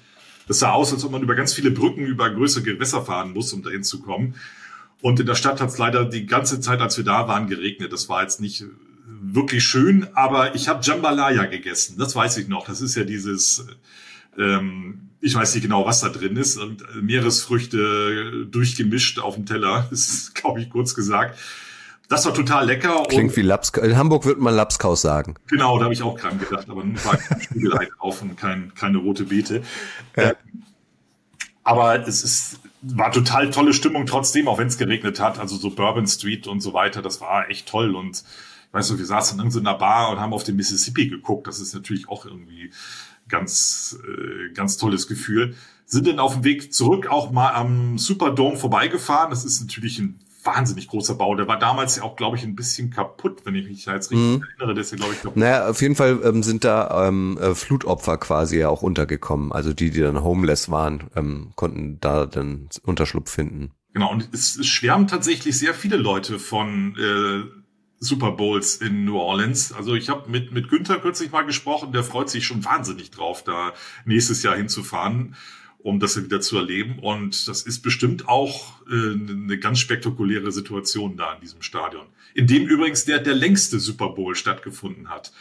das 0.50 0.60
sah 0.60 0.72
aus, 0.72 0.92
als 0.92 1.06
ob 1.06 1.12
man 1.12 1.22
über 1.22 1.36
ganz 1.36 1.53
viele 1.53 1.72
Brücken 1.72 2.06
über 2.06 2.30
größere 2.30 2.63
Gewässer 2.63 3.06
fahren 3.06 3.32
muss, 3.32 3.53
um 3.53 3.63
dahin 3.63 3.84
zu 3.84 4.01
kommen. 4.01 4.36
Und 5.01 5.22
in 5.22 5.25
der 5.25 5.36
Stadt 5.36 5.62
hat 5.62 5.70
es 5.70 5.77
leider 5.77 6.03
die 6.03 6.25
ganze 6.25 6.60
Zeit, 6.60 6.82
als 6.82 6.98
wir 6.98 7.06
da 7.06 7.27
waren, 7.30 7.48
geregnet. 7.48 7.94
Das 7.94 8.10
war 8.10 8.22
jetzt 8.22 8.42
nicht 8.42 8.65
wirklich 9.24 9.63
schön, 9.63 10.08
aber 10.13 10.56
ich 10.56 10.68
habe 10.68 10.84
Jambalaya 10.84 11.46
gegessen. 11.46 11.96
Das 11.98 12.15
weiß 12.15 12.38
ich 12.38 12.48
noch. 12.48 12.65
Das 12.65 12.82
ist 12.82 12.96
ja 12.96 13.03
dieses, 13.03 13.65
ähm, 14.38 15.10
ich 15.22 15.34
weiß 15.34 15.53
nicht 15.56 15.63
genau, 15.63 15.86
was 15.86 16.01
da 16.01 16.10
drin 16.10 16.36
ist. 16.36 16.58
Und 16.58 16.84
Meeresfrüchte 17.01 18.46
durchgemischt 18.51 19.20
auf 19.20 19.36
dem 19.36 19.46
Teller. 19.46 19.88
Das 19.92 20.08
ist, 20.10 20.36
glaube 20.36 20.62
ich, 20.62 20.70
kurz 20.70 20.94
gesagt. 20.94 21.39
Das 22.10 22.25
war 22.25 22.34
total 22.34 22.65
lecker. 22.65 23.03
Klingt 23.08 23.36
wie 23.38 23.42
Lapskaus. 23.42 23.86
In 23.86 23.98
Hamburg 23.98 24.25
würde 24.25 24.42
man 24.42 24.53
Lapskaus 24.53 25.01
sagen. 25.01 25.36
Genau, 25.48 25.77
da 25.80 25.86
habe 25.86 25.94
ich 25.94 26.03
auch 26.03 26.20
dran 26.20 26.38
gedacht, 26.38 26.70
aber 26.70 26.84
nun 26.84 27.03
war 27.06 27.18
kein 27.18 27.42
Spiegelei 27.42 27.88
drauf 27.98 28.22
und 28.22 28.36
kein, 28.36 28.74
keine 28.75 28.98
rote 28.98 29.24
Beete. 29.24 29.63
Äh, 30.13 30.34
Aber 31.63 32.06
es 32.06 32.24
ist, 32.24 32.60
war 32.82 33.12
total 33.13 33.50
tolle 33.51 33.74
Stimmung 33.74 34.06
trotzdem, 34.06 34.50
auch 34.50 34.58
wenn 34.58 34.68
es 34.68 34.77
geregnet 34.77 35.22
hat. 35.22 35.39
Also 35.39 35.56
so 35.56 35.70
Bourbon 35.70 36.06
Street 36.06 36.46
und 36.46 36.60
so 36.60 36.74
weiter, 36.74 37.01
das 37.01 37.22
war 37.22 37.50
echt 37.50 37.70
toll. 37.70 37.96
Und 37.96 38.24
ich 38.74 38.80
weiß 38.80 38.89
noch, 38.89 38.98
wir 38.98 39.06
saßen 39.06 39.39
in 39.39 39.46
irgendeiner 39.46 39.77
Bar 39.77 40.10
und 40.10 40.20
haben 40.20 40.34
auf 40.34 40.44
den 40.44 40.56
Mississippi 40.56 41.08
geguckt. 41.08 41.46
Das 41.46 41.60
ist 41.60 41.75
natürlich 41.75 42.10
auch 42.10 42.25
irgendwie 42.25 42.72
ganz, 43.30 44.00
äh, 44.03 44.51
ganz 44.51 44.77
tolles 44.77 45.08
Gefühl. 45.08 45.53
Sind 45.86 46.08
dann 46.08 46.18
auf 46.18 46.34
dem 46.34 46.44
Weg 46.44 46.74
zurück 46.74 47.06
auch 47.06 47.32
mal 47.32 47.51
am 47.51 48.00
Superdome 48.00 48.58
vorbeigefahren. 48.58 49.30
Das 49.30 49.46
ist 49.46 49.62
natürlich 49.62 50.00
ein 50.00 50.20
wahnsinnig 50.44 50.88
großer 50.88 51.13
Bau. 51.13 51.36
Der 51.36 51.48
war 51.48 51.60
damals 51.60 51.98
ja 51.98 52.01
auch, 52.01 52.15
glaube 52.15 52.36
ich, 52.36 52.44
ein 52.44 52.56
bisschen 52.56 52.89
kaputt, 52.89 53.42
wenn 53.44 53.53
ich 53.53 53.68
mich 53.68 53.86
jetzt 53.86 54.10
richtig 54.10 54.39
mhm. 54.39 54.44
erinnere. 54.58 54.74
Das 54.74 54.88
ist 54.88 54.94
ja, 54.94 54.98
glaube 54.98 55.13
ich, 55.13 55.22
kaputt. 55.22 55.38
Naja, 55.38 55.70
auf 55.70 55.80
jeden 55.80 55.96
Fall 55.96 56.20
ähm, 56.24 56.42
sind 56.42 56.63
da 56.63 57.08
ähm, 57.08 57.38
äh, 57.39 57.53
Flutopfer 57.53 58.18
quasi 58.18 58.58
ja 58.58 58.70
auch 58.70 58.82
untergekommen. 58.82 59.51
Also 59.51 59.74
die, 59.74 59.92
die 59.92 60.01
dann 60.01 60.24
homeless 60.24 60.72
waren, 60.72 61.12
ähm, 61.15 61.51
konnten 61.56 62.00
da 62.01 62.25
dann 62.25 62.70
Unterschlupf 62.82 63.30
finden. 63.30 63.70
Genau, 63.94 64.12
und 64.12 64.30
es, 64.34 64.58
es 64.58 64.65
schwärmen 64.65 65.08
tatsächlich 65.08 65.60
sehr 65.60 65.75
viele 65.75 65.98
Leute 65.98 66.39
von 66.39 66.98
äh, 66.98 67.62
Super 68.03 68.31
Bowls 68.31 68.75
in 68.75 69.05
New 69.05 69.17
Orleans. 69.17 69.72
Also 69.72 69.95
ich 69.95 70.10
habe 70.10 70.29
mit, 70.29 70.51
mit 70.51 70.69
Günther 70.69 71.00
kürzlich 71.00 71.31
mal 71.31 71.45
gesprochen, 71.45 71.91
der 71.91 72.03
freut 72.03 72.29
sich 72.29 72.45
schon 72.45 72.63
wahnsinnig 72.63 73.12
drauf, 73.12 73.43
da 73.43 73.74
nächstes 74.05 74.43
Jahr 74.43 74.55
hinzufahren 74.55 75.36
um 75.83 76.00
das 76.00 76.22
wieder 76.22 76.41
zu 76.41 76.57
erleben. 76.57 76.98
Und 77.00 77.48
das 77.48 77.62
ist 77.62 77.81
bestimmt 77.81 78.27
auch 78.27 78.81
äh, 78.89 79.13
eine 79.13 79.60
ganz 79.60 79.79
spektakuläre 79.79 80.51
Situation 80.51 81.17
da 81.17 81.33
in 81.33 81.41
diesem 81.41 81.62
Stadion, 81.62 82.07
in 82.33 82.48
dem 82.48 82.65
übrigens 82.65 83.05
der, 83.05 83.19
der 83.19 83.36
längste 83.36 83.79
Super 83.79 84.10
Bowl 84.10 84.33
stattgefunden 84.33 85.10
hat. 85.10 85.33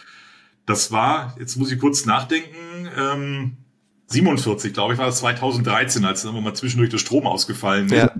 Das 0.66 0.92
war, 0.92 1.36
jetzt 1.38 1.56
muss 1.56 1.72
ich 1.72 1.78
kurz 1.78 2.06
nachdenken, 2.06 2.88
ähm, 2.96 3.56
47, 4.08 4.74
glaube 4.74 4.92
ich, 4.92 4.98
war 4.98 5.06
das 5.06 5.20
2013, 5.20 6.04
als 6.04 6.22
dann 6.22 6.40
mal 6.42 6.54
zwischendurch 6.54 6.90
der 6.90 6.98
Strom 6.98 7.26
ausgefallen 7.26 7.86
ist. 7.86 7.92
Ja. 7.92 8.14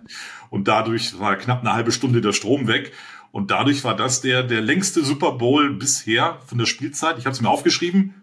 Und 0.49 0.67
dadurch 0.67 1.19
war 1.19 1.37
knapp 1.37 1.61
eine 1.61 1.75
halbe 1.75 1.93
Stunde 1.93 2.23
der 2.23 2.33
Strom 2.33 2.67
weg. 2.67 2.93
Und 3.33 3.51
dadurch 3.51 3.83
war 3.83 3.97
das 3.97 4.21
der, 4.21 4.43
der 4.43 4.61
längste 4.61 5.03
Super 5.05 5.33
Bowl 5.33 5.73
bisher 5.75 6.39
von 6.47 6.59
der 6.59 6.67
Spielzeit. 6.67 7.19
Ich 7.19 7.25
habe 7.25 7.35
es 7.35 7.41
mir 7.41 7.49
aufgeschrieben. 7.49 8.15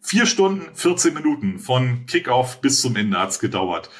Vier 0.00 0.26
Stunden, 0.26 0.66
14 0.74 1.14
Minuten 1.14 1.58
von 1.58 2.04
Kickoff 2.06 2.60
bis 2.60 2.80
zum 2.82 2.96
Ende 2.96 3.18
hat's 3.18 3.38
gedauert. 3.38 3.90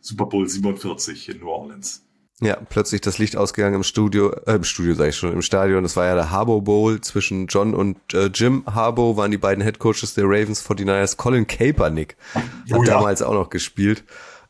Super 0.00 0.26
Bowl 0.26 0.48
47 0.48 1.28
in 1.28 1.40
New 1.40 1.48
Orleans. 1.48 2.04
Ja, 2.40 2.56
plötzlich 2.56 3.00
das 3.00 3.18
Licht 3.18 3.36
ausgegangen 3.36 3.74
im 3.74 3.82
Studio, 3.82 4.30
äh, 4.46 4.54
im 4.54 4.64
Studio 4.64 4.94
sage 4.94 5.10
ich 5.10 5.16
schon, 5.16 5.32
im 5.32 5.42
Stadion. 5.42 5.82
Das 5.82 5.96
war 5.96 6.06
ja 6.06 6.14
der 6.14 6.30
Harbo 6.30 6.60
Bowl 6.60 7.00
zwischen 7.00 7.48
John 7.48 7.74
und 7.74 7.96
äh, 8.14 8.26
Jim 8.26 8.64
Harbo, 8.66 9.16
waren 9.16 9.30
die 9.30 9.38
beiden 9.38 9.62
Head 9.62 9.78
Coaches 9.78 10.14
der 10.14 10.24
Ravens 10.24 10.64
49ers. 10.64 11.16
Colin 11.16 11.46
Kaepernick 11.46 12.16
hat 12.34 12.44
oh, 12.78 12.84
ja. 12.84 12.94
damals 12.94 13.22
auch 13.22 13.34
noch 13.34 13.50
gespielt. 13.50 14.04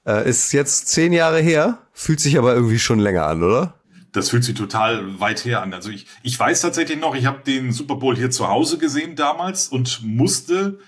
Äh, 0.06 0.28
ist 0.28 0.52
jetzt 0.52 0.88
zehn 0.88 1.12
Jahre 1.12 1.40
her, 1.40 1.78
fühlt 1.92 2.20
sich 2.20 2.36
aber 2.38 2.54
irgendwie 2.54 2.78
schon 2.78 2.98
länger 2.98 3.26
an, 3.26 3.42
oder? 3.42 3.74
Das 4.18 4.30
fühlt 4.30 4.44
sich 4.44 4.56
total 4.56 5.20
weit 5.20 5.44
her 5.44 5.62
an. 5.62 5.72
Also 5.72 5.90
ich, 5.90 6.06
ich 6.22 6.38
weiß 6.38 6.60
tatsächlich 6.60 6.98
noch, 6.98 7.14
ich 7.14 7.26
habe 7.26 7.40
den 7.46 7.72
Super 7.72 7.94
Bowl 7.94 8.16
hier 8.16 8.30
zu 8.30 8.48
Hause 8.48 8.76
gesehen 8.78 9.14
damals 9.14 9.68
und 9.68 10.02
musste 10.02 10.80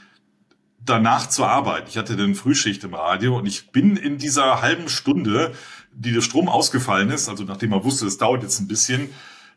danach 0.84 1.28
zur 1.28 1.48
Arbeit. 1.48 1.88
Ich 1.88 1.96
hatte 1.96 2.16
den 2.16 2.34
Frühschicht 2.34 2.82
im 2.82 2.94
Radio 2.94 3.38
und 3.38 3.46
ich 3.46 3.70
bin 3.70 3.96
in 3.96 4.18
dieser 4.18 4.62
halben 4.62 4.88
Stunde, 4.88 5.52
die 5.92 6.12
der 6.12 6.22
Strom 6.22 6.48
ausgefallen 6.48 7.10
ist, 7.10 7.28
also 7.28 7.44
nachdem 7.44 7.70
man 7.70 7.84
wusste, 7.84 8.06
es 8.06 8.18
dauert 8.18 8.42
jetzt 8.42 8.58
ein 8.60 8.66
bisschen, 8.66 9.10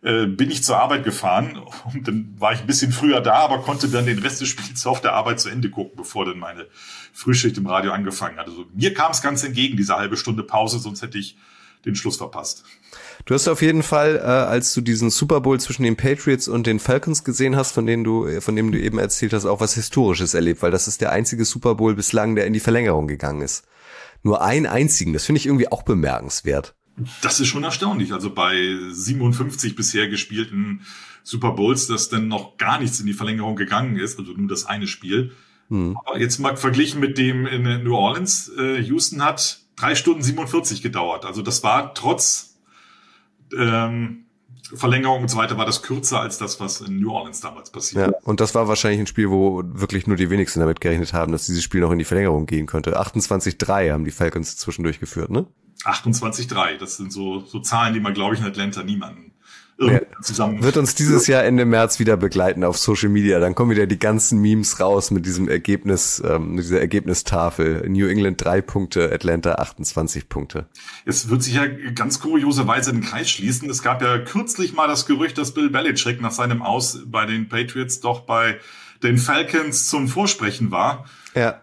äh, 0.03 0.27
bin 0.27 0.51
ich 0.51 0.63
zur 0.63 0.77
Arbeit 0.77 1.03
gefahren 1.03 1.59
und 1.93 2.07
dann 2.07 2.35
war 2.37 2.53
ich 2.53 2.59
ein 2.59 2.67
bisschen 2.67 2.91
früher 2.91 3.21
da, 3.21 3.37
aber 3.37 3.59
konnte 3.59 3.87
dann 3.87 4.05
den 4.05 4.19
Rest 4.19 4.41
des 4.41 4.49
Spiels 4.49 4.85
auf 4.85 5.01
der 5.01 5.13
Arbeit 5.13 5.39
zu 5.39 5.49
Ende 5.49 5.71
gucken, 5.71 5.93
bevor 5.95 6.25
dann 6.25 6.37
meine 6.37 6.67
Frühschicht 7.11 7.57
im 7.57 7.65
Radio 7.65 7.91
angefangen 7.91 8.37
hat. 8.37 8.47
Also 8.47 8.65
mir 8.73 8.93
kam 8.93 9.11
es 9.11 9.23
ganz 9.23 9.43
entgegen, 9.43 9.77
diese 9.77 9.95
halbe 9.95 10.17
Stunde 10.17 10.43
Pause, 10.43 10.77
sonst 10.77 11.01
hätte 11.01 11.17
ich 11.17 11.37
den 11.85 11.95
Schluss 11.95 12.17
verpasst. 12.17 12.63
Du 13.25 13.33
hast 13.33 13.47
auf 13.47 13.61
jeden 13.61 13.83
Fall, 13.83 14.17
äh, 14.17 14.21
als 14.21 14.73
du 14.73 14.81
diesen 14.81 15.09
Super 15.09 15.41
Bowl 15.41 15.59
zwischen 15.59 15.83
den 15.83 15.95
Patriots 15.95 16.47
und 16.47 16.67
den 16.67 16.79
Falcons 16.79 17.23
gesehen 17.23 17.55
hast, 17.55 17.71
von 17.71 17.85
denen 17.85 18.03
du, 18.03 18.41
von 18.41 18.55
dem 18.55 18.71
du 18.71 18.79
eben 18.79 18.99
erzählt 18.99 19.33
hast, 19.33 19.45
auch 19.45 19.59
was 19.59 19.75
Historisches 19.75 20.33
erlebt, 20.33 20.61
weil 20.61 20.71
das 20.71 20.87
ist 20.87 21.01
der 21.01 21.11
einzige 21.11 21.45
Super 21.45 21.75
Bowl 21.75 21.95
bislang, 21.95 22.35
der 22.35 22.45
in 22.45 22.53
die 22.53 22.59
Verlängerung 22.59 23.07
gegangen 23.07 23.41
ist. 23.41 23.65
Nur 24.23 24.41
einen 24.41 24.65
einzigen, 24.65 25.13
das 25.13 25.25
finde 25.25 25.39
ich 25.39 25.45
irgendwie 25.45 25.71
auch 25.71 25.83
bemerkenswert. 25.83 26.75
Das 27.21 27.39
ist 27.39 27.47
schon 27.47 27.63
erstaunlich. 27.63 28.13
Also 28.13 28.33
bei 28.33 28.55
57 28.91 29.75
bisher 29.75 30.07
gespielten 30.07 30.81
Super 31.23 31.51
Bowls, 31.51 31.87
dass 31.87 32.09
dann 32.09 32.27
noch 32.27 32.57
gar 32.57 32.79
nichts 32.79 32.99
in 32.99 33.05
die 33.05 33.13
Verlängerung 33.13 33.55
gegangen 33.55 33.97
ist, 33.97 34.19
also 34.19 34.33
nur 34.33 34.47
das 34.47 34.65
eine 34.65 34.87
Spiel. 34.87 35.31
Hm. 35.69 35.97
Aber 35.97 36.19
jetzt 36.19 36.39
mal 36.39 36.55
verglichen 36.55 36.99
mit 36.99 37.17
dem 37.17 37.45
in 37.45 37.83
New 37.83 37.95
Orleans, 37.95 38.51
äh, 38.57 38.79
Houston 38.81 39.23
hat 39.23 39.62
drei 39.75 39.95
Stunden 39.95 40.21
47 40.21 40.81
gedauert. 40.81 41.25
Also 41.25 41.41
das 41.41 41.63
war 41.63 41.93
trotz 41.93 42.55
ähm, 43.57 44.25
Verlängerung 44.73 45.21
und 45.21 45.27
so 45.27 45.37
weiter, 45.37 45.57
war 45.57 45.65
das 45.65 45.81
kürzer 45.81 46.19
als 46.21 46.37
das, 46.37 46.59
was 46.59 46.81
in 46.81 46.99
New 46.99 47.11
Orleans 47.11 47.41
damals 47.41 47.69
passiert. 47.69 48.07
Ja, 48.07 48.17
und 48.23 48.39
das 48.39 48.55
war 48.55 48.67
wahrscheinlich 48.67 49.01
ein 49.01 49.07
Spiel, 49.07 49.29
wo 49.29 49.61
wirklich 49.65 50.07
nur 50.07 50.15
die 50.15 50.29
wenigsten 50.29 50.59
damit 50.59 50.81
gerechnet 50.81 51.13
haben, 51.13 51.31
dass 51.31 51.45
dieses 51.45 51.63
Spiel 51.63 51.81
noch 51.81 51.91
in 51.91 51.99
die 51.99 52.05
Verlängerung 52.05 52.45
gehen 52.45 52.65
könnte. 52.65 52.99
28-3 52.99 53.91
haben 53.91 54.05
die 54.05 54.11
Falcons 54.11 54.57
zwischendurch 54.57 54.99
geführt, 54.99 55.29
ne? 55.29 55.45
28-3, 55.83 56.77
das 56.77 56.97
sind 56.97 57.11
so, 57.11 57.41
so 57.41 57.59
Zahlen, 57.59 57.93
die 57.93 57.99
man, 57.99 58.13
glaube 58.13 58.35
ich, 58.35 58.41
in 58.41 58.47
Atlanta 58.47 58.83
niemanden. 58.83 59.32
Zusammen. 60.21 60.63
Wird 60.63 60.77
uns 60.77 60.95
dieses 60.95 61.27
Jahr 61.27 61.43
Ende 61.43 61.65
März 61.65 61.99
wieder 61.99 62.17
begleiten 62.17 62.63
auf 62.63 62.77
Social 62.77 63.09
Media. 63.09 63.39
Dann 63.39 63.55
kommen 63.55 63.71
wieder 63.71 63.87
die 63.87 63.99
ganzen 63.99 64.39
Memes 64.39 64.79
raus 64.79 65.11
mit 65.11 65.25
diesem 65.25 65.47
Ergebnis, 65.47 66.21
ähm, 66.25 66.55
mit 66.55 66.65
dieser 66.65 66.79
Ergebnistafel. 66.79 67.87
New 67.89 68.07
England 68.07 68.43
drei 68.43 68.61
Punkte, 68.61 69.11
Atlanta 69.11 69.55
28 69.55 70.29
Punkte. 70.29 70.67
Es 71.05 71.29
wird 71.29 71.43
sich 71.43 71.55
ja 71.55 71.65
ganz 71.95 72.19
kurioserweise 72.19 72.91
den 72.91 73.01
Kreis 73.01 73.29
schließen. 73.29 73.69
Es 73.69 73.81
gab 73.81 74.01
ja 74.01 74.19
kürzlich 74.19 74.73
mal 74.73 74.87
das 74.87 75.05
Gerücht, 75.05 75.37
dass 75.37 75.53
Bill 75.53 75.69
Belichick 75.69 76.21
nach 76.21 76.31
seinem 76.31 76.61
Aus 76.61 76.99
bei 77.05 77.25
den 77.25 77.49
Patriots 77.49 77.99
doch 77.99 78.21
bei 78.21 78.59
den 79.01 79.17
Falcons 79.17 79.89
zum 79.89 80.07
Vorsprechen 80.07 80.71
war. 80.71 81.05
Ja 81.35 81.62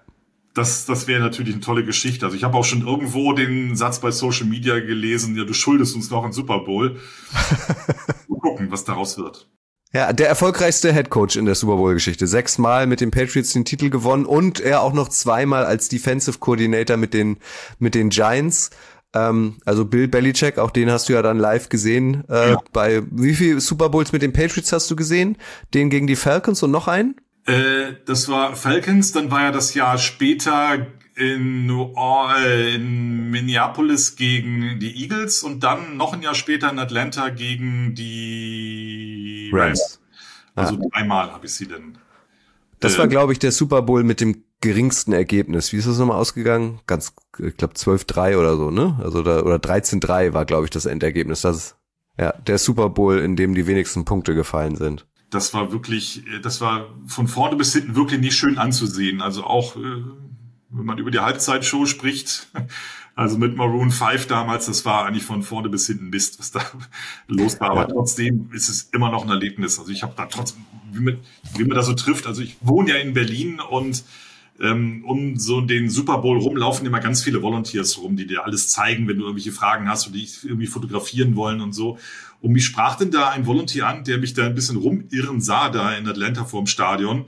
das, 0.54 0.84
das 0.84 1.06
wäre 1.06 1.20
natürlich 1.20 1.54
eine 1.54 1.62
tolle 1.62 1.84
Geschichte. 1.84 2.26
Also 2.26 2.36
ich 2.36 2.44
habe 2.44 2.56
auch 2.56 2.64
schon 2.64 2.86
irgendwo 2.86 3.32
den 3.32 3.76
Satz 3.76 4.00
bei 4.00 4.10
Social 4.10 4.46
Media 4.46 4.78
gelesen, 4.80 5.36
ja, 5.36 5.44
du 5.44 5.54
schuldest 5.54 5.94
uns 5.94 6.10
noch 6.10 6.24
einen 6.24 6.32
Super 6.32 6.60
Bowl. 6.60 6.98
Mal 8.28 8.38
gucken, 8.40 8.70
was 8.70 8.84
daraus 8.84 9.16
wird. 9.18 9.48
Ja, 9.92 10.12
der 10.12 10.28
erfolgreichste 10.28 10.92
Head 10.92 11.10
Coach 11.10 11.36
in 11.36 11.46
der 11.46 11.56
Super 11.56 11.76
Bowl-Geschichte. 11.76 12.28
Sechsmal 12.28 12.86
mit 12.86 13.00
den 13.00 13.10
Patriots 13.10 13.52
den 13.52 13.64
Titel 13.64 13.90
gewonnen 13.90 14.24
und 14.24 14.60
er 14.60 14.82
auch 14.82 14.92
noch 14.92 15.08
zweimal 15.08 15.64
als 15.64 15.88
Defensive 15.88 16.38
Coordinator 16.38 16.96
mit 16.96 17.12
den, 17.12 17.38
mit 17.80 17.96
den 17.96 18.10
Giants. 18.10 18.70
Ähm, 19.14 19.56
also 19.64 19.84
Bill 19.84 20.06
Belichick, 20.06 20.58
auch 20.58 20.70
den 20.70 20.92
hast 20.92 21.08
du 21.08 21.12
ja 21.12 21.22
dann 21.22 21.38
live 21.38 21.68
gesehen. 21.68 22.22
Äh, 22.28 22.50
ja. 22.50 22.62
Bei 22.72 23.02
wie 23.10 23.34
viel 23.34 23.60
Super 23.60 23.88
Bowls 23.88 24.12
mit 24.12 24.22
den 24.22 24.32
Patriots 24.32 24.72
hast 24.72 24.88
du 24.92 24.96
gesehen? 24.96 25.36
Den 25.74 25.90
gegen 25.90 26.06
die 26.06 26.16
Falcons 26.16 26.62
und 26.62 26.70
noch 26.70 26.86
einen? 26.86 27.16
Äh, 27.46 27.94
das 28.06 28.28
war 28.28 28.54
Falcons, 28.56 29.12
dann 29.12 29.30
war 29.30 29.42
ja 29.42 29.52
das 29.52 29.74
Jahr 29.74 29.98
später 29.98 30.86
in, 31.16 31.66
New 31.66 31.94
äh, 31.96 32.74
in 32.74 33.30
Minneapolis 33.30 34.16
gegen 34.16 34.78
die 34.78 35.02
Eagles 35.02 35.42
und 35.42 35.60
dann 35.60 35.96
noch 35.96 36.12
ein 36.12 36.22
Jahr 36.22 36.34
später 36.34 36.70
in 36.70 36.78
Atlanta 36.78 37.28
gegen 37.30 37.94
die 37.94 39.50
Rams. 39.52 40.00
Also 40.54 40.76
ah. 40.76 40.86
dreimal 40.92 41.32
habe 41.32 41.46
ich 41.46 41.54
sie 41.54 41.66
denn. 41.66 41.98
Das 42.80 42.94
äh, 42.94 42.98
war, 42.98 43.08
glaube 43.08 43.32
ich, 43.32 43.38
der 43.38 43.52
Super 43.52 43.82
Bowl 43.82 44.02
mit 44.02 44.20
dem 44.20 44.44
geringsten 44.60 45.12
Ergebnis. 45.12 45.72
Wie 45.72 45.76
ist 45.76 45.86
das 45.86 45.98
nochmal 45.98 46.18
ausgegangen? 46.18 46.80
Ganz, 46.86 47.14
ich 47.38 47.56
glaube 47.56 47.74
12-3 47.74 48.36
oder 48.36 48.56
so, 48.56 48.70
ne? 48.70 48.98
Also 49.02 49.22
da, 49.22 49.40
oder 49.42 49.56
13-3 49.56 50.32
war, 50.34 50.44
glaube 50.44 50.64
ich, 50.64 50.70
das 50.70 50.86
Endergebnis. 50.86 51.42
Das 51.42 51.56
ist 51.56 51.76
ja 52.18 52.32
der 52.32 52.58
Super 52.58 52.90
Bowl, 52.90 53.18
in 53.18 53.36
dem 53.36 53.54
die 53.54 53.66
wenigsten 53.66 54.04
Punkte 54.04 54.34
gefallen 54.34 54.76
sind 54.76 55.06
das 55.30 55.54
war 55.54 55.72
wirklich, 55.72 56.22
das 56.42 56.60
war 56.60 56.88
von 57.06 57.28
vorne 57.28 57.56
bis 57.56 57.72
hinten 57.72 57.94
wirklich 57.94 58.20
nicht 58.20 58.36
schön 58.36 58.58
anzusehen. 58.58 59.22
Also 59.22 59.44
auch, 59.44 59.76
äh, 59.76 60.02
wenn 60.70 60.84
man 60.84 60.98
über 60.98 61.10
die 61.10 61.20
Halbzeitshow 61.20 61.86
spricht, 61.86 62.48
also 63.14 63.38
mit 63.38 63.56
Maroon 63.56 63.90
5 63.90 64.26
damals, 64.26 64.66
das 64.66 64.84
war 64.84 65.06
eigentlich 65.06 65.24
von 65.24 65.42
vorne 65.42 65.68
bis 65.68 65.86
hinten 65.86 66.10
Mist, 66.10 66.38
was 66.38 66.50
da 66.50 66.60
los 67.28 67.60
war. 67.60 67.70
Aber 67.70 67.88
trotzdem 67.88 68.50
ist 68.52 68.68
es 68.68 68.82
immer 68.92 69.10
noch 69.10 69.22
ein 69.22 69.30
Erlebnis. 69.30 69.78
Also 69.78 69.90
ich 69.92 70.02
habe 70.02 70.14
da 70.16 70.26
trotzdem, 70.26 70.64
wie 70.92 71.00
man, 71.00 71.18
wie 71.56 71.64
man 71.64 71.76
da 71.76 71.82
so 71.82 71.94
trifft, 71.94 72.26
also 72.26 72.42
ich 72.42 72.56
wohne 72.60 72.90
ja 72.90 72.96
in 72.96 73.14
Berlin 73.14 73.60
und 73.60 74.04
ähm, 74.60 75.04
um 75.06 75.36
so 75.36 75.62
den 75.62 75.88
Super 75.88 76.18
Bowl 76.18 76.38
rumlaufen 76.38 76.86
immer 76.86 77.00
ganz 77.00 77.22
viele 77.22 77.40
Volunteers 77.40 77.98
rum, 77.98 78.16
die 78.16 78.26
dir 78.26 78.44
alles 78.44 78.68
zeigen, 78.68 79.08
wenn 79.08 79.16
du 79.16 79.22
irgendwelche 79.22 79.52
Fragen 79.52 79.88
hast 79.88 80.06
und 80.06 80.14
dich 80.14 80.44
irgendwie 80.44 80.66
fotografieren 80.66 81.34
wollen 81.34 81.60
und 81.60 81.72
so. 81.72 81.98
Und 82.40 82.52
mich 82.52 82.64
sprach 82.64 82.96
denn 82.96 83.10
da 83.10 83.30
ein 83.30 83.46
Volunteer 83.46 83.86
an, 83.86 84.04
der 84.04 84.18
mich 84.18 84.34
da 84.34 84.46
ein 84.46 84.54
bisschen 84.54 84.76
rumirren 84.76 85.40
sah, 85.40 85.68
da 85.68 85.92
in 85.94 86.08
Atlanta 86.08 86.44
vorm 86.44 86.66
Stadion 86.66 87.26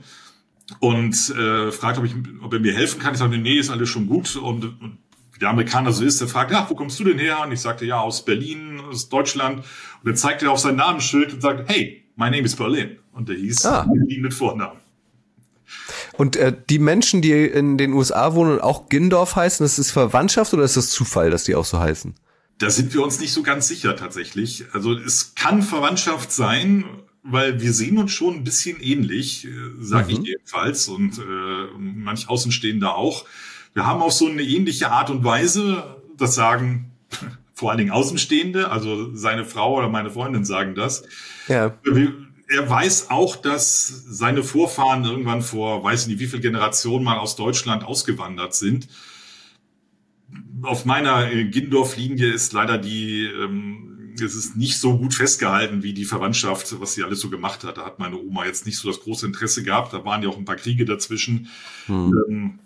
und 0.79 1.29
äh, 1.29 1.71
fragt, 1.71 1.97
ob, 1.97 2.05
ich, 2.05 2.15
ob 2.41 2.53
er 2.53 2.59
mir 2.59 2.73
helfen 2.73 2.99
kann. 2.99 3.13
Ich 3.13 3.19
sagte, 3.19 3.37
nee, 3.37 3.55
ist 3.55 3.69
alles 3.69 3.89
schon 3.89 4.07
gut. 4.07 4.35
Und, 4.35 4.63
und 4.65 4.97
wie 5.33 5.39
der 5.39 5.49
Amerikaner 5.49 5.91
so 5.91 6.03
ist, 6.03 6.21
der 6.21 6.27
fragt, 6.27 6.51
ja, 6.51 6.65
wo 6.69 6.75
kommst 6.75 6.99
du 6.99 7.03
denn 7.03 7.19
her? 7.19 7.41
Und 7.43 7.51
ich 7.51 7.61
sagte, 7.61 7.85
ja, 7.85 7.99
aus 7.99 8.25
Berlin, 8.25 8.79
aus 8.79 9.09
Deutschland. 9.09 9.63
Und 10.03 10.09
er 10.09 10.15
zeigte 10.15 10.49
auf 10.49 10.59
sein 10.59 10.75
Namensschild 10.75 11.33
und 11.33 11.41
sagte, 11.41 11.65
hey, 11.67 12.03
my 12.15 12.25
name 12.25 12.41
is 12.43 12.55
Berlin. 12.55 12.97
Und 13.11 13.29
der 13.29 13.35
hieß 13.35 13.65
ah. 13.65 13.83
Berlin 13.83 14.21
mit 14.21 14.33
Vornamen. 14.33 14.79
Und 16.13 16.35
äh, 16.35 16.55
die 16.69 16.79
Menschen, 16.79 17.21
die 17.21 17.31
in 17.31 17.77
den 17.77 17.93
USA 17.93 18.33
wohnen 18.35 18.53
und 18.53 18.61
auch 18.61 18.89
Gindorf 18.89 19.35
heißen, 19.35 19.63
das 19.63 19.79
ist 19.79 19.91
Verwandtschaft 19.91 20.53
oder 20.53 20.63
ist 20.63 20.77
das 20.77 20.89
Zufall, 20.89 21.29
dass 21.29 21.43
die 21.43 21.55
auch 21.55 21.65
so 21.65 21.79
heißen? 21.79 22.13
Da 22.57 22.69
sind 22.69 22.93
wir 22.93 23.03
uns 23.03 23.19
nicht 23.19 23.33
so 23.33 23.43
ganz 23.43 23.67
sicher 23.67 23.95
tatsächlich. 23.95 24.65
Also 24.73 24.93
es 24.93 25.35
kann 25.35 25.61
Verwandtschaft 25.61 26.31
sein, 26.31 26.85
weil 27.23 27.61
wir 27.61 27.73
sehen 27.73 27.97
uns 27.97 28.11
schon 28.11 28.35
ein 28.35 28.43
bisschen 28.43 28.79
ähnlich, 28.81 29.47
sage 29.79 30.13
mhm. 30.13 30.21
ich 30.21 30.27
jedenfalls, 30.29 30.87
und 30.87 31.17
äh, 31.17 31.77
manch 31.77 32.29
Außenstehender 32.29 32.95
auch. 32.95 33.25
Wir 33.73 33.85
haben 33.85 34.01
auch 34.01 34.11
so 34.11 34.27
eine 34.27 34.43
ähnliche 34.43 34.91
Art 34.91 35.09
und 35.09 35.23
Weise, 35.23 35.97
das 36.17 36.35
sagen 36.35 36.91
vor 37.53 37.69
allen 37.69 37.79
Dingen 37.79 37.91
Außenstehende, 37.91 38.69
also 38.69 39.15
seine 39.15 39.45
Frau 39.45 39.77
oder 39.77 39.89
meine 39.89 40.11
Freundin 40.11 40.45
sagen 40.45 40.75
das. 40.75 41.03
Ja. 41.47 41.77
Er 42.49 42.69
weiß 42.69 43.09
auch, 43.09 43.35
dass 43.35 43.87
seine 43.87 44.43
Vorfahren 44.43 45.05
irgendwann 45.05 45.41
vor, 45.41 45.83
weiß 45.83 46.07
nicht 46.07 46.19
wie 46.19 46.27
viele 46.27 46.41
Generationen 46.41 47.03
mal 47.03 47.17
aus 47.17 47.35
Deutschland 47.35 47.83
ausgewandert 47.83 48.53
sind. 48.53 48.87
Auf 50.63 50.85
meiner 50.85 51.27
Gindorf-Linie 51.45 52.31
ist 52.31 52.53
leider 52.53 52.77
die, 52.77 53.25
ähm, 53.25 54.13
es 54.15 54.35
ist 54.35 54.55
nicht 54.55 54.79
so 54.79 54.97
gut 54.97 55.13
festgehalten 55.13 55.83
wie 55.83 55.93
die 55.93 56.05
Verwandtschaft, 56.05 56.79
was 56.79 56.93
sie 56.93 57.03
alles 57.03 57.19
so 57.19 57.29
gemacht 57.29 57.63
hat. 57.63 57.77
Da 57.77 57.85
hat 57.85 57.99
meine 57.99 58.17
Oma 58.17 58.45
jetzt 58.45 58.65
nicht 58.65 58.77
so 58.77 58.87
das 58.87 58.99
große 59.01 59.25
Interesse 59.25 59.63
gehabt. 59.63 59.93
Da 59.93 60.05
waren 60.05 60.23
ja 60.23 60.29
auch 60.29 60.37
ein 60.37 60.45
paar 60.45 60.55
Kriege 60.55 60.85
dazwischen. 60.85 61.49
Hm. 61.87 62.13
Ähm, 62.29 62.59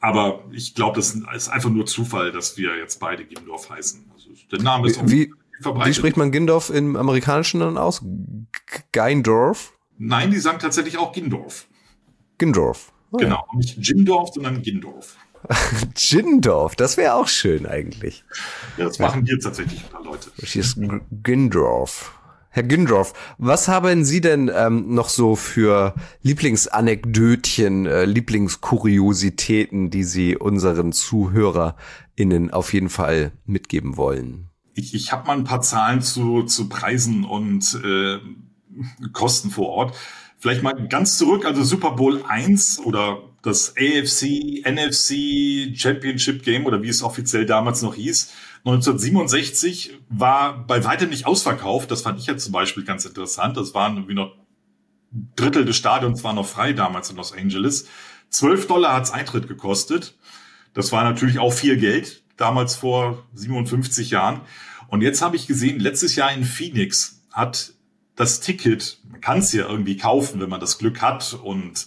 aber 0.00 0.44
ich 0.52 0.74
glaube, 0.74 0.96
das 0.96 1.14
ist 1.34 1.48
einfach 1.48 1.70
nur 1.70 1.86
Zufall, 1.86 2.32
dass 2.32 2.56
wir 2.56 2.76
jetzt 2.76 3.00
beide 3.00 3.24
Gindorf 3.24 3.70
heißen. 3.70 4.04
Also 4.14 4.30
der 4.50 4.62
Name 4.62 4.88
ist 4.88 5.00
wie, 5.10 5.32
verbreitet. 5.60 5.88
Wie 5.88 5.94
spricht 5.94 6.16
man 6.16 6.32
Gindorf 6.32 6.70
im 6.70 6.96
Amerikanischen 6.96 7.60
dann 7.60 7.78
aus? 7.78 8.02
Geindorf? 8.92 9.72
Nein, 9.98 10.30
die 10.30 10.38
sagen 10.38 10.58
tatsächlich 10.58 10.98
auch 10.98 11.12
Gindorf. 11.12 11.66
Gindorf. 12.38 12.92
Oh, 13.10 13.16
genau, 13.16 13.46
nicht 13.56 13.80
Gindorf, 13.82 14.30
sondern 14.34 14.62
Gindorf. 14.62 15.16
Gindorf, 15.94 16.76
das 16.76 16.96
wäre 16.96 17.14
auch 17.14 17.28
schön 17.28 17.66
eigentlich. 17.66 18.24
Ja, 18.76 18.84
das 18.84 18.98
machen 18.98 19.24
hier 19.24 19.38
tatsächlich 19.38 19.84
ein 19.84 19.90
paar 19.90 20.04
Leute. 20.04 20.30
Hier 20.42 20.62
ist 20.62 20.78
Gindorf. 21.22 22.14
Herr 22.50 22.62
Gindorf, 22.62 23.12
was 23.36 23.68
haben 23.68 24.04
Sie 24.04 24.20
denn 24.20 24.50
ähm, 24.52 24.94
noch 24.94 25.10
so 25.10 25.36
für 25.36 25.94
Lieblingsanekdötchen, 26.22 27.86
äh, 27.86 28.04
Lieblingskuriositäten, 28.04 29.90
die 29.90 30.02
Sie 30.02 30.36
unseren 30.36 30.92
ZuhörerInnen 30.92 32.50
auf 32.50 32.72
jeden 32.72 32.88
Fall 32.88 33.32
mitgeben 33.44 33.96
wollen? 33.96 34.48
Ich, 34.74 34.94
ich 34.94 35.12
habe 35.12 35.26
mal 35.26 35.36
ein 35.36 35.44
paar 35.44 35.60
Zahlen 35.60 36.00
zu, 36.00 36.44
zu 36.44 36.68
Preisen 36.68 37.24
und 37.24 37.80
äh, 37.84 38.18
Kosten 39.12 39.50
vor 39.50 39.68
Ort. 39.68 39.96
Vielleicht 40.38 40.62
mal 40.62 40.88
ganz 40.88 41.18
zurück, 41.18 41.44
also 41.44 41.62
Super 41.62 41.92
Bowl 41.92 42.22
1 42.26 42.80
oder 42.80 43.18
das 43.42 43.74
AFC, 43.76 44.64
NFC 44.66 45.76
Championship 45.78 46.42
Game 46.42 46.66
oder 46.66 46.82
wie 46.82 46.88
es 46.88 47.02
offiziell 47.02 47.46
damals 47.46 47.82
noch 47.82 47.94
hieß, 47.94 48.32
1967 48.64 49.98
war 50.08 50.66
bei 50.66 50.84
weitem 50.84 51.10
nicht 51.10 51.26
ausverkauft. 51.26 51.90
Das 51.90 52.02
fand 52.02 52.18
ich 52.18 52.26
jetzt 52.26 52.44
zum 52.44 52.52
Beispiel 52.52 52.84
ganz 52.84 53.04
interessant. 53.04 53.56
Das 53.56 53.74
waren 53.74 53.96
irgendwie 53.96 54.14
noch 54.14 54.34
Drittel 55.36 55.64
des 55.64 55.76
Stadions 55.76 56.22
war 56.22 56.34
noch 56.34 56.46
frei 56.46 56.72
damals 56.72 57.10
in 57.10 57.16
Los 57.16 57.32
Angeles. 57.32 57.86
12 58.30 58.66
Dollar 58.66 58.94
hat's 58.94 59.10
Eintritt 59.10 59.48
gekostet. 59.48 60.14
Das 60.74 60.92
war 60.92 61.02
natürlich 61.04 61.38
auch 61.38 61.52
viel 61.52 61.78
Geld, 61.78 62.22
damals 62.36 62.76
vor 62.76 63.24
57 63.34 64.10
Jahren. 64.10 64.42
Und 64.88 65.00
jetzt 65.02 65.22
habe 65.22 65.36
ich 65.36 65.46
gesehen, 65.46 65.80
letztes 65.80 66.14
Jahr 66.16 66.32
in 66.32 66.44
Phoenix 66.44 67.22
hat 67.32 67.72
das 68.16 68.40
Ticket, 68.40 68.98
man 69.10 69.20
kann 69.20 69.38
es 69.38 69.52
ja 69.52 69.68
irgendwie 69.68 69.96
kaufen, 69.96 70.40
wenn 70.40 70.50
man 70.50 70.60
das 70.60 70.78
Glück 70.78 71.00
hat 71.00 71.34
und 71.34 71.86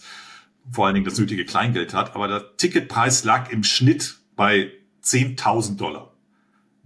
vor 0.70 0.86
allen 0.86 0.94
Dingen 0.94 1.06
das 1.06 1.18
nötige 1.18 1.44
Kleingeld 1.44 1.94
hat, 1.94 2.14
aber 2.14 2.28
der 2.28 2.56
Ticketpreis 2.56 3.24
lag 3.24 3.50
im 3.50 3.64
Schnitt 3.64 4.18
bei 4.36 4.70
10.000 5.02 5.76
Dollar 5.76 6.12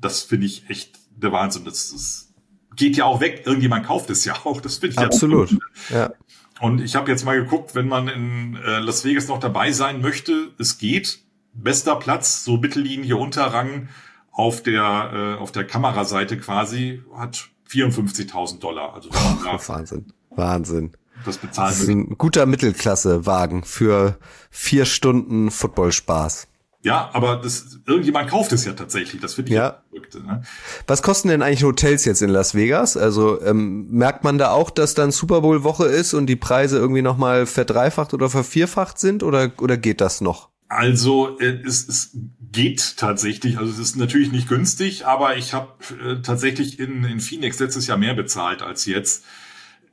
das 0.01 0.23
finde 0.23 0.47
ich 0.47 0.69
echt 0.69 0.99
der 1.17 1.33
Wahnsinn. 1.33 1.65
Das, 1.65 1.91
das 1.91 2.33
geht 2.75 2.97
ja 2.97 3.05
auch 3.05 3.21
weg. 3.21 3.43
Irgendjemand 3.45 3.87
kauft 3.87 4.11
es 4.11 4.25
ja 4.25 4.35
auch. 4.45 4.61
Das 4.61 4.79
finde 4.79 4.95
ich 4.95 4.99
absolut. 4.99 5.51
Ja, 5.91 5.97
ja. 5.97 6.13
Und 6.61 6.81
ich 6.81 6.97
habe 6.97 7.11
jetzt 7.11 7.25
mal 7.25 7.39
geguckt, 7.39 7.75
wenn 7.75 7.89
man 7.89 8.09
in 8.09 8.57
äh, 8.57 8.79
Las 8.79 9.05
Vegas 9.05 9.29
noch 9.29 9.39
dabei 9.39 9.73
sein 9.73 10.01
möchte, 10.01 10.53
es 10.59 10.79
geht. 10.79 11.21
Bester 11.53 11.97
Platz, 11.97 12.45
so 12.45 12.59
Mittellinie 12.59 13.17
Unterrang 13.17 13.89
auf 14.31 14.63
der 14.63 15.11
äh, 15.39 15.41
auf 15.41 15.53
der 15.53 15.65
Kameraseite 15.65 16.39
quasi 16.39 17.03
hat 17.15 17.49
54.000 17.71 18.59
Dollar. 18.59 18.95
Also 18.95 19.09
oh, 19.11 19.59
Wahnsinn, 19.69 20.13
Wahnsinn. 20.31 20.93
Das 21.27 21.39
bezahlen. 21.39 21.71
Das 21.71 21.81
ist 21.81 21.89
ein 21.89 22.17
guter 22.17 22.47
Mittelklasse-Wagen 22.47 23.65
für 23.65 24.19
vier 24.51 24.85
Stunden 24.87 25.51
Football-Spaß. 25.51 26.49
Ja, 26.87 27.11
aber 27.15 27.41
das, 27.43 27.81
irgendjemand 27.85 28.31
kauft 28.31 28.53
es 28.53 28.65
ja 28.65 28.73
tatsächlich. 28.73 29.21
Das 29.21 29.35
finde 29.35 29.51
ich 29.51 29.57
ja 29.57 29.83
verrückt. 29.91 30.15
Ne? 30.15 30.43
Was 30.87 31.03
kosten 31.03 31.29
denn 31.29 31.43
eigentlich 31.43 31.65
Hotels 31.65 32.05
jetzt 32.05 32.23
in 32.23 32.31
Las 32.31 32.55
Vegas? 32.55 32.97
Also 32.97 33.43
ähm, 33.43 33.91
merkt 33.91 34.23
man 34.23 34.39
da 34.39 34.51
auch, 34.53 34.71
dass 34.71 34.95
dann 34.95 35.11
Super 35.11 35.41
Bowl 35.41 35.65
Woche 35.65 35.87
ist 35.87 36.15
und 36.15 36.27
die 36.27 36.37
Preise 36.37 36.79
irgendwie 36.79 37.03
noch 37.03 37.17
mal 37.17 37.45
verdreifacht 37.47 38.15
oder 38.15 38.31
vervierfacht 38.31 39.01
sind 39.01 39.25
oder 39.25 39.51
oder 39.59 39.77
geht 39.77 40.01
das 40.01 40.21
noch? 40.21 40.51
Also 40.69 41.39
äh, 41.41 41.61
es, 41.67 41.89
es 41.89 42.11
geht 42.53 42.97
tatsächlich. 42.97 43.59
Also 43.59 43.73
es 43.73 43.79
ist 43.81 43.97
natürlich 43.97 44.31
nicht 44.31 44.49
günstig, 44.49 45.07
aber 45.07 45.37
ich 45.37 45.55
habe 45.55 45.73
äh, 46.05 46.23
tatsächlich 46.23 46.79
in, 46.79 47.03
in 47.03 47.19
Phoenix 47.19 47.59
letztes 47.59 47.89
Jahr 47.89 47.99
mehr 47.99 48.15
bezahlt 48.15 48.63
als 48.63 48.87
jetzt. 48.87 49.25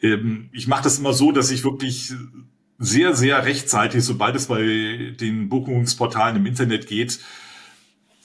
Ähm, 0.03 0.49
ich 0.51 0.67
mache 0.67 0.83
das 0.83 0.99
immer 0.99 1.13
so, 1.13 1.31
dass 1.31 1.49
ich 1.49 1.63
wirklich 1.63 2.13
sehr, 2.77 3.15
sehr 3.15 3.45
rechtzeitig, 3.45 4.03
sobald 4.03 4.35
es 4.35 4.47
bei 4.47 5.15
den 5.19 5.49
Buchungsportalen 5.49 6.35
im 6.35 6.45
Internet 6.45 6.87
geht, 6.87 7.19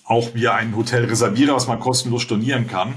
auch 0.04 0.34
via 0.34 0.54
ein 0.54 0.74
Hotel 0.76 1.04
reserviere, 1.04 1.54
was 1.54 1.68
man 1.68 1.80
kostenlos 1.80 2.22
stornieren 2.22 2.66
kann. 2.66 2.94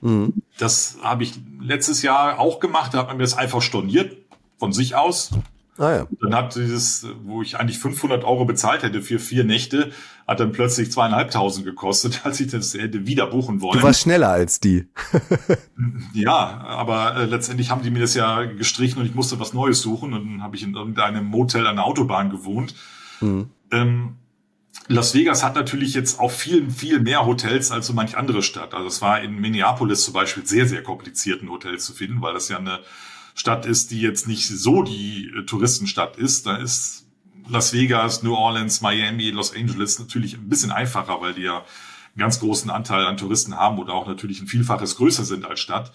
Mhm. 0.00 0.32
Das 0.58 0.96
habe 1.02 1.22
ich 1.24 1.34
letztes 1.60 2.02
Jahr 2.02 2.38
auch 2.38 2.60
gemacht. 2.60 2.94
Da 2.94 2.98
hat 2.98 3.08
man 3.08 3.18
mir 3.18 3.24
das 3.24 3.36
einfach 3.36 3.62
storniert 3.62 4.16
von 4.58 4.72
sich 4.72 4.94
aus. 4.94 5.30
Ah, 5.78 5.96
ja. 5.96 6.06
Dann 6.20 6.34
hat 6.34 6.54
dieses, 6.54 7.06
wo 7.24 7.40
ich 7.40 7.58
eigentlich 7.58 7.78
500 7.78 8.24
Euro 8.24 8.44
bezahlt 8.44 8.82
hätte 8.82 9.00
für 9.00 9.18
vier 9.18 9.44
Nächte, 9.44 9.90
hat 10.26 10.38
dann 10.38 10.52
plötzlich 10.52 10.92
zweieinhalbtausend 10.92 11.64
gekostet, 11.64 12.20
als 12.24 12.40
ich 12.40 12.50
das 12.50 12.74
hätte 12.74 13.06
wieder 13.06 13.26
buchen 13.26 13.60
wollen. 13.62 13.78
Du 13.78 13.84
warst 13.84 14.02
schneller 14.02 14.28
als 14.28 14.60
die. 14.60 14.86
ja, 16.12 16.36
aber 16.36 17.16
äh, 17.16 17.24
letztendlich 17.24 17.70
haben 17.70 17.82
die 17.82 17.90
mir 17.90 18.00
das 18.00 18.14
ja 18.14 18.44
gestrichen 18.44 19.00
und 19.00 19.06
ich 19.06 19.14
musste 19.14 19.40
was 19.40 19.54
Neues 19.54 19.80
suchen 19.80 20.12
und 20.12 20.24
dann 20.30 20.42
habe 20.42 20.56
ich 20.56 20.62
in 20.62 20.74
irgendeinem 20.74 21.24
Motel 21.24 21.66
an 21.66 21.76
der 21.76 21.86
Autobahn 21.86 22.28
gewohnt. 22.28 22.74
Mhm. 23.20 23.48
Ähm, 23.70 24.16
Las 24.88 25.14
Vegas 25.14 25.44
hat 25.44 25.54
natürlich 25.54 25.94
jetzt 25.94 26.18
auch 26.18 26.30
viel, 26.30 26.70
viel 26.70 27.00
mehr 27.00 27.24
Hotels 27.24 27.70
als 27.70 27.86
so 27.86 27.92
manch 27.92 28.16
andere 28.16 28.42
Stadt. 28.42 28.74
Also 28.74 28.88
es 28.88 29.00
war 29.00 29.20
in 29.20 29.40
Minneapolis 29.40 30.04
zum 30.04 30.14
Beispiel 30.14 30.44
sehr, 30.44 30.66
sehr 30.66 30.82
kompliziert, 30.82 31.42
ein 31.42 31.50
Hotel 31.50 31.78
zu 31.78 31.92
finden, 31.92 32.20
weil 32.20 32.34
das 32.34 32.48
ja 32.48 32.58
eine 32.58 32.80
Stadt 33.34 33.66
ist, 33.66 33.90
die 33.90 34.00
jetzt 34.00 34.28
nicht 34.28 34.48
so 34.48 34.82
die 34.82 35.30
äh, 35.36 35.44
Touristenstadt 35.44 36.16
ist. 36.16 36.46
Da 36.46 36.56
ist 36.56 37.06
Las 37.48 37.72
Vegas, 37.72 38.22
New 38.22 38.34
Orleans, 38.34 38.80
Miami, 38.80 39.30
Los 39.30 39.54
Angeles 39.54 39.98
natürlich 39.98 40.34
ein 40.34 40.48
bisschen 40.48 40.70
einfacher, 40.70 41.20
weil 41.20 41.34
die 41.34 41.42
ja 41.42 41.58
einen 41.58 42.18
ganz 42.18 42.40
großen 42.40 42.70
Anteil 42.70 43.06
an 43.06 43.16
Touristen 43.16 43.56
haben 43.56 43.78
oder 43.78 43.94
auch 43.94 44.06
natürlich 44.06 44.40
ein 44.40 44.46
Vielfaches 44.46 44.96
größer 44.96 45.24
sind 45.24 45.44
als 45.44 45.60
Stadt. 45.60 45.92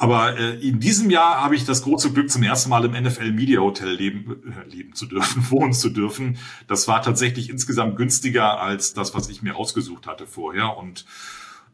Aber 0.00 0.38
äh, 0.38 0.58
in 0.66 0.80
diesem 0.80 1.10
Jahr 1.10 1.42
habe 1.42 1.54
ich 1.54 1.66
das 1.66 1.82
große 1.82 2.12
Glück, 2.12 2.30
zum 2.30 2.42
ersten 2.42 2.70
Mal 2.70 2.86
im 2.86 2.92
NFL 2.92 3.32
Media 3.32 3.60
Hotel 3.60 3.90
leben, 3.90 4.42
äh, 4.50 4.66
leben 4.66 4.94
zu 4.94 5.04
dürfen, 5.04 5.44
wohnen 5.50 5.74
zu 5.74 5.90
dürfen. 5.90 6.38
Das 6.68 6.88
war 6.88 7.02
tatsächlich 7.02 7.50
insgesamt 7.50 7.96
günstiger 7.96 8.60
als 8.60 8.94
das, 8.94 9.14
was 9.14 9.28
ich 9.28 9.42
mir 9.42 9.56
ausgesucht 9.56 10.06
hatte 10.06 10.26
vorher. 10.26 10.78
Und 10.78 11.04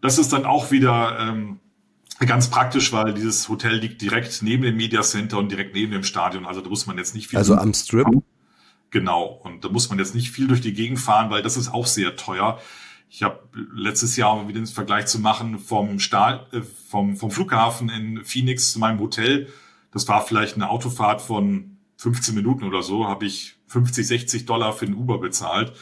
das 0.00 0.18
ist 0.18 0.32
dann 0.32 0.44
auch 0.44 0.72
wieder 0.72 1.18
ähm, 1.20 1.60
Ganz 2.20 2.48
praktisch, 2.48 2.92
weil 2.92 3.12
dieses 3.12 3.48
Hotel 3.48 3.74
liegt 3.74 4.00
direkt 4.00 4.42
neben 4.42 4.62
dem 4.62 4.76
Media 4.76 5.02
Center 5.02 5.38
und 5.38 5.50
direkt 5.50 5.74
neben 5.74 5.92
dem 5.92 6.02
Stadion. 6.02 6.46
Also 6.46 6.62
da 6.62 6.68
muss 6.70 6.86
man 6.86 6.96
jetzt 6.96 7.14
nicht 7.14 7.28
viel. 7.28 7.38
Also 7.38 7.54
am 7.56 7.74
Strip? 7.74 8.06
Genau. 8.90 9.24
Und 9.44 9.64
da 9.64 9.68
muss 9.68 9.90
man 9.90 9.98
jetzt 9.98 10.14
nicht 10.14 10.30
viel 10.30 10.48
durch 10.48 10.62
die 10.62 10.72
Gegend 10.72 10.98
fahren, 10.98 11.30
weil 11.30 11.42
das 11.42 11.56
ist 11.56 11.68
auch 11.68 11.86
sehr 11.86 12.16
teuer. 12.16 12.58
Ich 13.10 13.22
habe 13.22 13.40
letztes 13.74 14.16
Jahr, 14.16 14.34
um 14.34 14.48
wieder 14.48 14.60
den 14.60 14.66
Vergleich 14.66 15.06
zu 15.06 15.20
machen, 15.20 15.58
vom, 15.58 15.98
Stahl, 15.98 16.46
äh, 16.52 16.62
vom, 16.62 17.16
vom 17.16 17.30
Flughafen 17.30 17.88
in 17.88 18.24
Phoenix 18.24 18.72
zu 18.72 18.78
meinem 18.78 18.98
Hotel, 18.98 19.48
das 19.92 20.08
war 20.08 20.24
vielleicht 20.26 20.56
eine 20.56 20.68
Autofahrt 20.68 21.22
von 21.22 21.78
15 21.98 22.34
Minuten 22.34 22.64
oder 22.64 22.82
so, 22.82 23.06
habe 23.06 23.26
ich 23.26 23.56
50, 23.68 24.06
60 24.06 24.46
Dollar 24.46 24.72
für 24.72 24.86
den 24.86 24.94
Uber 24.94 25.18
bezahlt. 25.18 25.72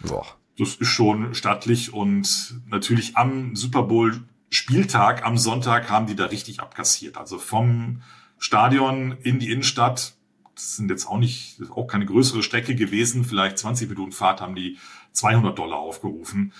Boah. 0.00 0.26
Das 0.58 0.74
ist 0.74 0.88
schon 0.88 1.34
stattlich 1.34 1.94
und 1.94 2.60
natürlich 2.66 3.16
am 3.16 3.56
Super 3.56 3.84
Bowl 3.84 4.24
Spieltag 4.52 5.24
am 5.24 5.38
Sonntag 5.38 5.88
haben 5.88 6.06
die 6.06 6.14
da 6.14 6.26
richtig 6.26 6.60
abkassiert. 6.60 7.16
Also 7.16 7.38
vom 7.38 8.02
Stadion 8.36 9.16
in 9.22 9.38
die 9.38 9.50
Innenstadt, 9.50 10.14
das 10.54 10.76
sind 10.76 10.90
jetzt 10.90 11.06
auch 11.06 11.16
nicht, 11.16 11.58
auch 11.70 11.86
keine 11.86 12.04
größere 12.04 12.42
Strecke 12.42 12.74
gewesen, 12.74 13.24
vielleicht 13.24 13.56
20 13.56 13.88
Minuten 13.88 14.12
Fahrt 14.12 14.42
haben 14.42 14.54
die 14.54 14.76
200 15.12 15.58
Dollar 15.58 15.78
aufgerufen. 15.78 16.52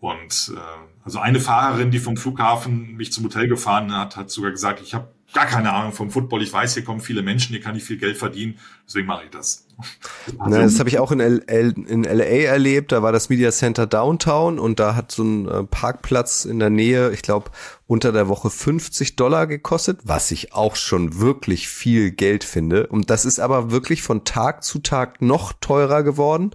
Und 0.00 0.54
äh, 0.56 0.60
also 1.04 1.18
eine 1.18 1.38
Fahrerin, 1.38 1.90
die 1.90 1.98
vom 1.98 2.16
Flughafen 2.16 2.96
mich 2.96 3.12
zum 3.12 3.24
Hotel 3.24 3.46
gefahren 3.46 3.94
hat, 3.94 4.16
hat 4.16 4.30
sogar 4.30 4.50
gesagt, 4.50 4.80
ich 4.80 4.94
habe 4.94 5.12
gar 5.34 5.44
keine 5.44 5.74
Ahnung 5.74 5.92
vom 5.92 6.10
Football. 6.10 6.42
Ich 6.42 6.52
weiß, 6.52 6.72
hier 6.72 6.84
kommen 6.84 7.00
viele 7.00 7.20
Menschen, 7.20 7.52
hier 7.52 7.60
kann 7.60 7.76
ich 7.76 7.84
viel 7.84 7.98
Geld 7.98 8.16
verdienen. 8.16 8.58
Deswegen 8.86 9.06
mache 9.06 9.24
ich 9.24 9.30
das. 9.30 9.67
Also, 10.38 10.56
Na, 10.56 10.62
das 10.62 10.78
habe 10.78 10.88
ich 10.88 10.98
auch 10.98 11.12
in, 11.12 11.20
L 11.20 11.42
L 11.46 11.74
in 11.86 12.04
LA 12.04 12.24
erlebt. 12.24 12.92
Da 12.92 13.02
war 13.02 13.12
das 13.12 13.28
Media 13.28 13.50
Center 13.50 13.86
Downtown 13.86 14.58
und 14.58 14.80
da 14.80 14.94
hat 14.94 15.12
so 15.12 15.22
ein 15.22 15.48
äh, 15.48 15.64
Parkplatz 15.64 16.44
in 16.44 16.58
der 16.58 16.70
Nähe, 16.70 17.10
ich 17.12 17.22
glaube, 17.22 17.50
unter 17.86 18.12
der 18.12 18.28
Woche 18.28 18.50
50 18.50 19.16
Dollar 19.16 19.46
gekostet, 19.46 20.00
was 20.04 20.30
ich 20.30 20.52
auch 20.52 20.76
schon 20.76 21.20
wirklich 21.20 21.68
viel 21.68 22.10
Geld 22.10 22.44
finde. 22.44 22.86
Und 22.86 23.08
das 23.08 23.24
ist 23.24 23.40
aber 23.40 23.70
wirklich 23.70 24.02
von 24.02 24.24
Tag 24.24 24.62
zu 24.62 24.80
Tag 24.80 25.22
noch 25.22 25.54
teurer 25.60 26.02
geworden. 26.02 26.50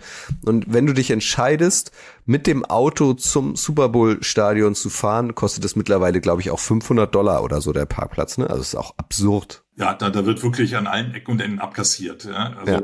Und 0.45 0.71
wenn 0.71 0.85
du 0.85 0.93
dich 0.93 1.09
entscheidest, 1.09 1.91
mit 2.25 2.47
dem 2.47 2.63
Auto 2.63 3.13
zum 3.13 3.55
Super 3.55 3.89
Bowl 3.89 4.21
Stadion 4.23 4.75
zu 4.75 4.89
fahren, 4.89 5.35
kostet 5.35 5.65
es 5.65 5.75
mittlerweile, 5.75 6.21
glaube 6.21 6.41
ich, 6.41 6.51
auch 6.51 6.59
500 6.59 7.13
Dollar 7.13 7.43
oder 7.43 7.61
so 7.61 7.73
der 7.73 7.85
Parkplatz. 7.85 8.37
Ne? 8.37 8.49
Also 8.49 8.61
ist 8.61 8.75
auch 8.75 8.93
absurd. 8.97 9.63
Ja, 9.75 9.93
da, 9.93 10.09
da 10.09 10.25
wird 10.25 10.43
wirklich 10.43 10.77
an 10.77 10.87
allen 10.87 11.13
Ecken 11.13 11.31
und 11.31 11.41
Enden 11.41 11.59
abkassiert. 11.59 12.25
Ja? 12.25 12.53
Also 12.59 12.71
Ja. 12.71 12.81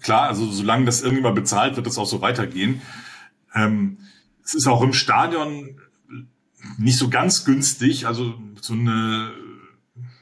Klar, 0.00 0.28
also 0.28 0.50
solange 0.50 0.84
das 0.84 1.02
irgendwann 1.02 1.34
bezahlt, 1.34 1.76
wird 1.76 1.86
das 1.86 1.98
auch 1.98 2.06
so 2.06 2.20
weitergehen. 2.20 2.82
Ähm, 3.54 3.98
es 4.44 4.54
ist 4.54 4.66
auch 4.66 4.82
im 4.82 4.92
Stadion 4.92 5.80
nicht 6.78 6.98
so 6.98 7.08
ganz 7.08 7.44
günstig. 7.44 8.06
Also 8.06 8.34
so 8.60 8.74
eine 8.74 9.32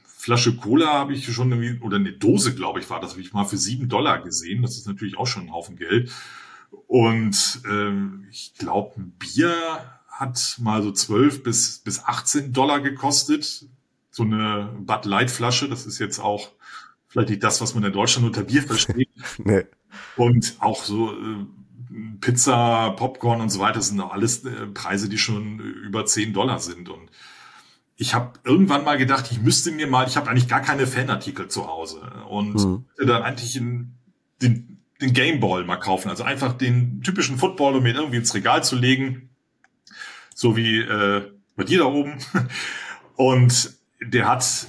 Flasche 0.04 0.56
Cola 0.56 0.92
habe 0.92 1.14
ich 1.14 1.32
schon 1.32 1.52
irgendwie, 1.52 1.80
oder 1.84 1.96
eine 1.96 2.12
Dose, 2.12 2.54
glaube 2.54 2.80
ich, 2.80 2.90
war 2.90 3.00
das, 3.00 3.12
habe 3.12 3.20
ich 3.20 3.32
mal 3.32 3.44
für 3.44 3.56
sieben 3.56 3.88
Dollar 3.88 4.20
gesehen. 4.20 4.62
Das 4.62 4.76
ist 4.76 4.86
natürlich 4.86 5.16
auch 5.16 5.26
schon 5.26 5.44
ein 5.44 5.52
Haufen 5.52 5.76
Geld. 5.76 6.10
Und 6.88 7.60
ähm, 7.70 8.26
ich 8.30 8.54
glaube, 8.58 9.00
ein 9.00 9.12
Bier 9.12 9.54
hat 10.08 10.56
mal 10.60 10.82
so 10.82 10.92
12 10.92 11.42
bis, 11.42 11.78
bis 11.78 12.02
18 12.02 12.52
Dollar 12.52 12.80
gekostet. 12.80 13.66
So 14.10 14.22
eine 14.22 14.74
Bud 14.80 15.04
Light 15.04 15.30
Flasche, 15.30 15.68
das 15.68 15.86
ist 15.86 15.98
jetzt 15.98 16.18
auch 16.18 16.52
vielleicht 17.08 17.30
nicht 17.30 17.42
das, 17.42 17.60
was 17.60 17.74
man 17.74 17.84
in 17.84 17.92
Deutschland 17.92 18.26
unter 18.26 18.42
Bier 18.42 18.62
versteht. 18.62 19.08
Nee. 19.38 19.64
Und 20.16 20.56
auch 20.60 20.82
so 20.84 21.12
äh, 21.12 21.46
Pizza, 22.20 22.90
Popcorn 22.90 23.40
und 23.40 23.50
so 23.50 23.60
weiter 23.60 23.80
sind 23.80 24.00
auch 24.00 24.12
alles 24.12 24.44
äh, 24.44 24.66
Preise, 24.66 25.08
die 25.08 25.18
schon 25.18 25.58
über 25.60 26.04
10 26.04 26.32
Dollar 26.32 26.58
sind. 26.58 26.88
Und 26.88 27.10
ich 27.96 28.14
habe 28.14 28.38
irgendwann 28.44 28.84
mal 28.84 28.98
gedacht, 28.98 29.28
ich 29.30 29.40
müsste 29.40 29.70
mir 29.72 29.86
mal, 29.86 30.06
ich 30.06 30.16
habe 30.16 30.28
eigentlich 30.28 30.48
gar 30.48 30.60
keine 30.60 30.86
Fanartikel 30.86 31.48
zu 31.48 31.66
Hause 31.66 32.00
und 32.28 32.54
Mhm. 32.54 32.84
dann 32.98 33.22
eigentlich 33.22 33.56
in, 33.56 33.94
den, 34.42 34.82
den 35.00 35.12
Gameball 35.14 35.64
mal 35.64 35.76
kaufen. 35.76 36.10
Also 36.10 36.24
einfach 36.24 36.52
den 36.52 37.00
typischen 37.02 37.38
Football, 37.38 37.76
um 37.76 37.86
ihn 37.86 37.96
irgendwie 37.96 38.16
ins 38.18 38.34
Regal 38.34 38.62
zu 38.64 38.76
legen. 38.76 39.30
So 40.34 40.56
wie 40.56 40.80
äh, 40.80 41.30
bei 41.56 41.64
dir 41.64 41.78
da 41.78 41.84
oben. 41.86 42.18
Und 43.16 43.74
der 44.02 44.28
hat 44.28 44.68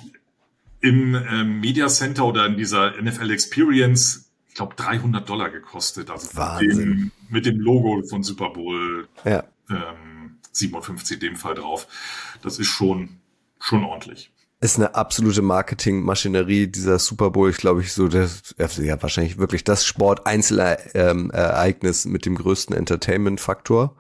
im 0.81 1.15
ähm, 1.15 1.59
Media 1.59 1.87
Center 1.87 2.25
oder 2.25 2.45
in 2.45 2.57
dieser 2.57 3.01
NFL 3.01 3.31
Experience, 3.31 4.31
ich 4.47 4.55
glaube, 4.55 4.75
300 4.75 5.27
Dollar 5.27 5.49
gekostet. 5.49 6.09
Also 6.09 6.27
mit 6.27 6.35
Wahnsinn. 6.37 6.77
dem, 6.77 7.11
mit 7.29 7.45
dem 7.45 7.59
Logo 7.59 8.03
von 8.07 8.23
Super 8.23 8.49
Bowl 8.51 9.07
Ja. 9.25 9.43
ähm, 9.69 10.37
57 10.51 11.15
in 11.15 11.19
dem 11.21 11.35
Fall 11.35 11.55
drauf. 11.55 11.87
Das 12.41 12.59
ist 12.59 12.67
schon, 12.67 13.17
schon 13.59 13.83
ordentlich. 13.83 14.31
ist 14.59 14.77
eine 14.77 14.95
absolute 14.95 15.41
Marketingmaschinerie, 15.43 16.67
dieser 16.67 16.97
Super 16.99 17.29
Bowl, 17.29 17.49
ich 17.49 17.57
glaube 17.57 17.81
ich 17.81 17.93
so, 17.93 18.07
das, 18.07 18.55
ja, 18.77 19.01
wahrscheinlich 19.01 19.37
wirklich 19.37 19.63
das 19.63 19.85
Sport-Einzelereignis 19.85 22.05
mit 22.05 22.25
dem 22.25 22.35
größten 22.35 22.75
Entertainment-Faktor. 22.75 23.95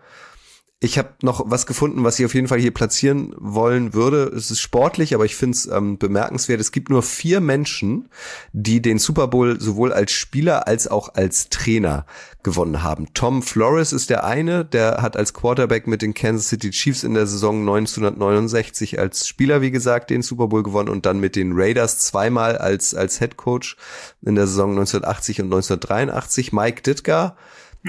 Ich 0.79 0.99
habe 0.99 1.09
noch 1.23 1.41
was 1.47 1.65
gefunden, 1.65 2.03
was 2.03 2.19
ich 2.19 2.25
auf 2.25 2.35
jeden 2.35 2.47
Fall 2.47 2.59
hier 2.59 2.71
platzieren 2.71 3.33
wollen 3.39 3.95
würde. 3.95 4.25
Es 4.25 4.51
ist 4.51 4.59
sportlich, 4.59 5.15
aber 5.15 5.25
ich 5.25 5.35
finde 5.35 5.55
es 5.55 5.65
ähm, 5.65 5.97
bemerkenswert. 5.97 6.61
Es 6.61 6.71
gibt 6.71 6.91
nur 6.91 7.01
vier 7.01 7.41
Menschen, 7.41 8.09
die 8.53 8.79
den 8.79 8.99
Super 8.99 9.27
Bowl 9.27 9.59
sowohl 9.59 9.91
als 9.91 10.11
Spieler 10.11 10.67
als 10.67 10.87
auch 10.87 11.15
als 11.15 11.49
Trainer 11.49 12.05
gewonnen 12.43 12.83
haben. 12.83 13.11
Tom 13.15 13.41
Flores 13.41 13.91
ist 13.91 14.11
der 14.11 14.23
eine, 14.23 14.65
der 14.65 15.01
hat 15.01 15.17
als 15.17 15.33
Quarterback 15.33 15.87
mit 15.87 16.03
den 16.03 16.13
Kansas 16.13 16.49
City 16.49 16.69
Chiefs 16.69 17.03
in 17.03 17.15
der 17.15 17.25
Saison 17.25 17.61
1969 17.61 18.99
als 18.99 19.27
Spieler, 19.27 19.61
wie 19.61 19.71
gesagt, 19.71 20.11
den 20.11 20.21
Super 20.21 20.47
Bowl 20.47 20.61
gewonnen 20.61 20.89
und 20.89 21.07
dann 21.07 21.19
mit 21.19 21.35
den 21.35 21.53
Raiders 21.55 21.97
zweimal 22.05 22.55
als, 22.55 22.93
als 22.93 23.17
Head 23.17 23.35
Coach 23.35 23.77
in 24.21 24.35
der 24.35 24.45
Saison 24.45 24.69
1980 24.69 25.41
und 25.41 25.45
1983. 25.47 26.53
Mike 26.53 26.83
Ditka, 26.83 27.35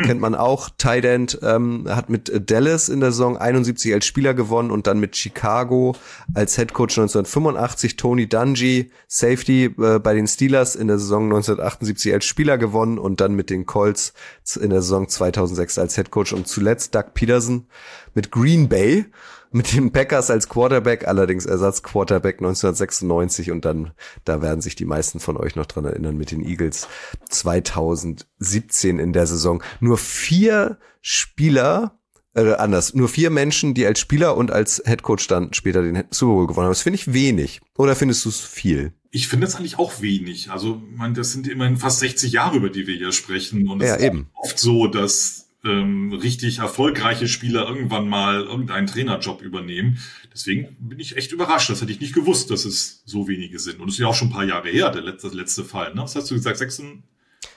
kennt 0.03 0.20
man 0.20 0.35
auch. 0.35 0.70
Tight 0.79 1.05
End 1.05 1.38
ähm, 1.42 1.87
hat 1.88 2.09
mit 2.09 2.51
Dallas 2.51 2.88
in 2.88 3.01
der 3.01 3.12
Saison 3.12 3.37
71 3.37 3.92
als 3.92 4.07
Spieler 4.07 4.35
gewonnen 4.35 4.70
und 4.70 4.87
dann 4.87 5.01
mit 5.01 5.16
Chicago 5.16 5.94
als 6.35 6.57
Head 6.57 6.72
Coach 6.72 6.98
1985. 6.98 7.96
Tony 7.96 8.29
Dungy, 8.29 8.90
Safety 9.07 9.64
äh, 9.64 9.98
bei 9.98 10.14
den 10.14 10.27
Steelers 10.27 10.77
in 10.77 10.88
der 10.88 10.98
Saison 10.98 11.24
1978 11.24 12.12
als 12.12 12.24
Spieler 12.24 12.59
gewonnen 12.59 12.98
und 12.98 13.20
dann 13.20 13.35
mit 13.35 13.51
den 13.51 13.66
Colts 13.66 14.12
in 14.61 14.70
der 14.70 14.83
Saison 14.83 15.09
2006 15.09 15.79
als 15.79 15.94
Head 15.96 16.11
Coach 16.11 16.33
und 16.33 16.46
zuletzt 16.46 16.94
Doug 16.94 17.14
Peterson 17.14 17.66
mit 18.14 18.31
Green 18.31 18.68
Bay 18.68 19.07
mit 19.50 19.72
den 19.72 19.92
Packers 19.92 20.30
als 20.30 20.48
Quarterback, 20.48 21.06
allerdings 21.08 21.46
Ersatzquarterback 21.46 22.37
1996 22.38 23.50
und 23.50 23.64
dann, 23.64 23.92
da 24.24 24.42
werden 24.42 24.61
sich 24.61 24.74
die 24.76 24.84
meisten 24.84 25.20
von 25.20 25.37
euch 25.37 25.56
noch 25.56 25.66
dran 25.66 25.84
erinnern, 25.84 26.16
mit 26.16 26.30
den 26.30 26.44
Eagles 26.46 26.87
2017 27.30 28.98
in 28.98 29.12
der 29.12 29.26
Saison. 29.26 29.62
Nur 29.80 29.98
vier 29.98 30.78
Spieler, 31.00 31.98
äh, 32.34 32.52
anders, 32.54 32.94
nur 32.94 33.08
vier 33.08 33.30
Menschen, 33.30 33.74
die 33.74 33.87
als 33.87 34.00
Spieler 34.00 34.37
und 34.37 34.50
als 34.50 34.82
Headcoach 34.84 35.26
dann 35.28 35.52
später 35.54 35.82
den 35.82 36.04
Super 36.11 36.32
Bowl 36.34 36.46
gewonnen 36.46 36.66
haben. 36.66 36.72
Das 36.72 36.82
finde 36.82 36.96
ich 36.98 37.12
wenig. 37.12 37.61
Oder 37.76 37.96
findest 37.96 38.24
du 38.24 38.28
es 38.28 38.40
viel? 38.40 38.92
Ich 39.11 39.28
finde 39.28 39.46
das 39.46 39.56
eigentlich 39.56 39.78
auch 39.78 40.02
wenig. 40.02 40.50
Also, 40.50 40.82
man, 40.94 41.14
das 41.14 41.32
sind 41.32 41.48
immerhin 41.48 41.78
fast 41.78 42.00
60 42.00 42.32
Jahre, 42.32 42.56
über 42.58 42.68
die 42.68 42.87
wir 42.87 42.94
hier 42.96 43.12
sprechen. 43.12 43.66
Und 43.68 43.82
es 43.82 43.88
Ja, 43.88 43.94
ist 43.94 44.04
eben. 44.04 44.28
oft 44.34 44.58
so, 44.58 44.87
dass 44.87 45.47
ähm, 45.64 46.12
richtig 46.12 46.59
erfolgreiche 46.59 47.29
Spieler 47.29 47.68
irgendwann 47.68 48.09
mal 48.09 48.42
irgendeinen 48.42 48.87
Trainerjob 48.87 49.42
übernehmen. 49.42 49.99
Deswegen 50.33 50.77
bin 50.79 51.01
ich 51.01 51.16
echt 51.16 51.33
überrascht. 51.33 51.71
Das 51.71 51.81
hätte 51.81 51.92
ich 51.92 52.01
nicht 52.01 52.14
gewusst, 52.14 52.51
dass 52.51 52.64
es 52.64 53.03
so 53.05 53.27
wenige 53.29 53.59
sind. 53.59 53.81
Und 53.81 53.88
es 53.88 53.94
ist 53.94 54.01
ja 54.01 54.07
auch 54.07 54.14
schon 54.14 54.29
ein 54.29 54.33
paar 54.33 54.44
Jahre 54.44 54.68
her, 54.68 54.90
der 54.90 55.03
letzte, 55.03 55.29
letzte 55.29 55.64
Fall. 55.64 55.94
Ne? 55.94 56.03
Was 56.03 56.14
hast 56.14 56.31
du 56.31 56.35
gesagt? 56.35 56.59
96? 56.59 57.03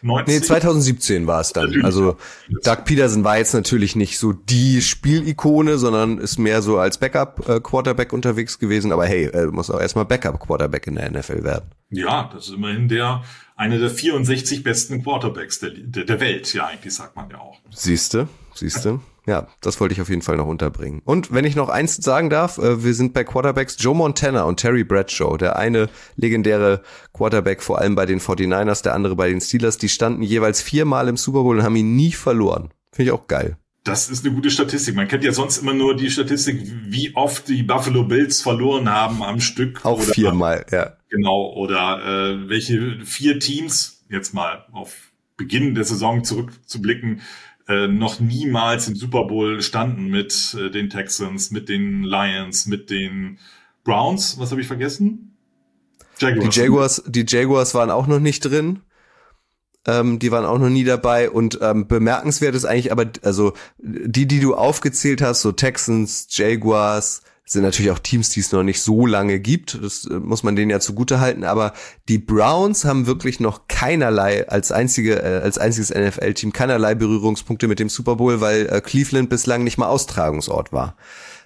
Nee, 0.04 0.42
2017 0.42 1.28
war 1.28 1.42
es 1.42 1.54
dann. 1.54 1.84
Also 1.84 2.18
Doug 2.64 2.86
Peterson 2.86 3.24
war 3.24 3.38
jetzt 3.38 3.54
natürlich 3.54 3.96
nicht 3.96 4.18
so 4.18 4.34
die 4.34 4.82
Spielikone, 4.82 5.78
sondern 5.78 6.18
ist 6.18 6.40
mehr 6.40 6.62
so 6.62 6.80
als 6.80 6.98
Backup-Quarterback 6.98 8.14
unterwegs 8.14 8.58
gewesen. 8.58 8.92
Aber 8.92 9.06
hey, 9.06 9.30
er 9.32 9.52
muss 9.52 9.70
auch 9.70 9.80
erstmal 9.80 10.06
Backup-Quarterback 10.06 10.88
in 10.88 10.96
der 10.96 11.12
NFL 11.12 11.44
werden. 11.44 11.70
Ja, 11.92 12.30
das 12.34 12.48
ist 12.48 12.56
immerhin 12.56 12.88
der, 12.88 13.24
einer 13.62 13.78
der 13.78 13.92
64 13.92 14.64
besten 14.64 15.04
Quarterbacks 15.04 15.60
der, 15.60 15.70
der, 15.70 16.04
der 16.04 16.20
Welt. 16.20 16.52
Ja, 16.54 16.66
eigentlich 16.66 16.96
sagt 16.96 17.16
man 17.16 17.30
ja 17.30 17.38
auch. 17.38 17.60
Siehste, 17.70 18.28
siehste. 18.56 19.00
Ja, 19.28 19.48
das 19.62 19.80
wollte 19.80 19.94
ich 19.94 20.02
auf 20.02 20.10
jeden 20.10 20.24
Fall 20.24 20.36
noch 20.36 20.48
unterbringen. 20.48 21.04
Und 21.06 21.32
wenn 21.32 21.46
ich 21.46 21.56
noch 21.56 21.70
eins 21.70 21.98
sagen 21.98 22.32
darf, 22.32 22.58
äh, 22.58 22.84
wir 22.84 22.96
sind 22.96 23.14
bei 23.14 23.24
Quarterbacks 23.24 23.78
Joe 23.80 23.96
Montana 23.96 24.44
und 24.44 24.60
Terry 24.60 24.84
Bradshaw. 24.84 25.38
Der 25.38 25.58
eine 25.58 25.90
legendäre 26.16 26.82
Quarterback, 27.14 27.62
vor 27.62 27.78
allem 27.78 27.94
bei 27.94 28.08
den 28.08 28.20
49ers, 28.20 28.82
der 28.82 28.96
andere 28.96 29.16
bei 29.16 29.30
den 29.30 29.40
Steelers. 29.40 29.78
Die 29.78 29.90
standen 29.90 30.24
jeweils 30.24 30.64
viermal 30.64 31.08
im 31.08 31.18
Super 31.18 31.44
Bowl 31.44 31.56
und 31.56 31.64
haben 31.64 31.76
ihn 31.76 31.96
nie 31.96 32.14
verloren. 32.14 32.70
Finde 32.92 33.12
ich 33.12 33.14
auch 33.14 33.28
geil. 33.28 33.58
Das 33.84 34.10
ist 34.10 34.24
eine 34.24 34.36
gute 34.36 34.52
Statistik. 34.52 34.96
Man 34.96 35.08
kennt 35.08 35.24
ja 35.24 35.32
sonst 35.32 35.58
immer 35.58 35.74
nur 35.74 35.96
die 35.96 36.12
Statistik, 36.12 36.62
wie 36.86 37.16
oft 37.16 37.48
die 37.48 37.64
Buffalo 37.64 38.04
Bills 38.04 38.42
verloren 38.42 38.90
haben 38.90 39.24
am 39.24 39.40
Stück. 39.40 39.84
Auch 39.84 39.98
oder, 39.98 40.14
viermal, 40.14 40.66
ja. 40.72 40.98
Genau. 41.10 41.54
Oder 41.56 42.00
äh, 42.06 42.50
welche 42.50 43.04
vier 43.04 43.40
Teams, 43.40 44.04
jetzt 44.10 44.34
mal 44.34 44.66
auf 44.72 45.12
Beginn 45.36 45.74
der 45.74 45.84
Saison 45.84 46.24
zurückzublicken, 46.24 47.22
äh, 47.68 47.88
noch 47.88 48.20
niemals 48.20 48.88
im 48.88 48.96
Super 48.96 49.26
Bowl 49.26 49.62
standen 49.62 50.10
mit 50.10 50.56
äh, 50.60 50.70
den 50.70 50.90
Texans, 50.90 51.50
mit 51.50 51.68
den 51.68 52.04
Lions, 52.04 52.68
mit 52.68 52.92
den 52.92 53.40
Browns. 53.84 54.38
Was 54.40 54.52
habe 54.52 54.62
ich 54.62 54.68
vergessen? 54.68 55.36
Die 56.22 56.50
Jaguars, 56.52 57.02
die 57.08 57.26
Jaguars 57.28 57.74
waren 57.74 57.90
auch 57.90 58.06
noch 58.06 58.20
nicht 58.20 58.42
drin. 58.42 58.82
Ähm, 59.88 60.20
die 60.20 60.32
waren 60.32 60.46
auch 60.46 60.60
noch 60.60 60.70
nie 60.70 60.84
dabei 60.84 61.30
und 61.30 61.60
ähm, 61.62 61.88
bemerkenswert 61.88 62.54
ist 62.56 62.66
eigentlich 62.66 62.92
aber, 62.92 63.08
also 63.24 63.54
die, 63.80 64.28
die 64.28 64.40
du 64.40 64.54
aufgezählt 64.54 65.22
hast, 65.22 65.42
so 65.42 65.52
Texans, 65.52 66.28
Jaguars, 66.30 67.24
sind 67.52 67.64
natürlich 67.64 67.92
auch 67.92 68.00
Teams, 68.00 68.30
die 68.30 68.40
es 68.40 68.52
noch 68.52 68.64
nicht 68.64 68.82
so 68.82 69.06
lange 69.06 69.40
gibt. 69.40 69.78
Das 69.84 70.06
äh, 70.06 70.14
muss 70.14 70.44
man 70.44 70.56
denen 70.56 70.72
ja 70.72 70.80
zugute 70.80 71.20
halten. 71.20 71.44
Aber 71.44 71.74
die 72.08 72.18
Browns 72.18 72.86
haben 72.86 73.08
wirklich 73.08 73.40
noch 73.40 73.68
keinerlei 73.68 74.48
als 74.48 74.72
einzige, 74.72 75.22
äh, 75.22 75.42
als 75.42 75.58
einziges 75.58 75.90
NFL-Team 75.90 76.54
keinerlei 76.54 76.96
Berührungspunkte 76.96 77.68
mit 77.68 77.80
dem 77.80 77.90
Super 77.90 78.16
Bowl, 78.16 78.40
weil 78.42 78.68
äh, 78.68 78.82
Cleveland 78.82 79.30
bislang 79.30 79.64
nicht 79.64 79.78
mal 79.78 79.88
Austragungsort 79.88 80.72
war. 80.72 80.96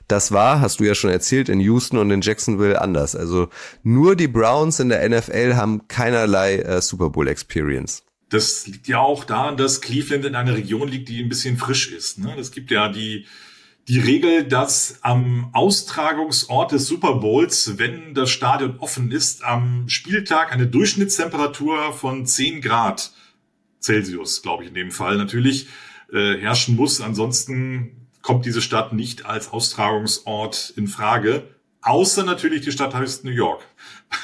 Das 0.08 0.32
war, 0.32 0.62
hast 0.62 0.80
du 0.80 0.84
ja 0.84 0.94
schon 0.94 1.10
erzählt, 1.10 1.50
in 1.50 1.60
Houston 1.60 1.98
und 1.98 2.12
in 2.12 2.22
Jacksonville 2.22 2.80
anders. 2.80 3.16
Also 3.16 3.50
nur 3.82 4.16
die 4.16 4.28
Browns 4.28 4.80
in 4.80 4.90
der 4.90 5.08
NFL 5.10 5.56
haben 5.56 5.88
keinerlei 5.88 6.80
Super 6.80 7.10
Bowl 7.10 7.28
Experience. 7.28 8.05
Das 8.30 8.68
liegt 8.68 8.88
ja 8.88 9.00
auch 9.00 9.24
daran, 9.24 9.58
dass 9.58 9.82
Cleveland 9.82 10.26
in 10.26 10.36
einer 10.36 10.56
Region 10.56 10.88
liegt, 10.88 11.10
die 11.10 11.22
ein 11.22 11.30
bisschen 11.30 11.58
frisch 11.58 11.92
ist. 11.92 12.18
Ne? 12.18 12.36
Es 12.38 12.52
gibt 12.52 12.72
ja 12.72 12.90
die, 12.90 13.26
die 13.88 14.00
Regel, 14.00 14.44
dass 14.46 15.00
am 15.02 15.50
Austragungsort 15.54 16.72
des 16.72 16.88
Super 16.88 17.16
Bowls, 17.16 17.78
wenn 17.78 18.16
das 18.16 18.32
Stadion 18.32 18.80
offen 18.80 19.12
ist, 19.12 19.44
am 19.44 19.88
Spieltag 19.90 20.52
eine 20.52 20.66
Durchschnittstemperatur 20.66 21.94
von 21.94 22.26
10 22.26 22.62
Grad 22.62 23.12
Celsius, 23.80 24.42
glaube 24.42 24.64
ich 24.64 24.70
in 24.70 24.76
dem 24.76 24.92
Fall 24.92 25.18
natürlich, 25.18 25.68
äh, 26.12 26.38
herrschen 26.38 26.76
muss. 26.76 27.02
Ansonsten 27.02 28.08
kommt 28.22 28.46
diese 28.46 28.62
Stadt 28.62 28.94
nicht 28.94 29.26
als 29.26 29.50
Austragungsort 29.50 30.74
in 30.76 30.88
Frage. 30.88 31.44
Außer 31.82 32.24
natürlich 32.24 32.62
die 32.62 32.72
Stadt 32.72 32.96
heißt 32.96 33.24
New 33.24 33.32
York. 33.32 33.64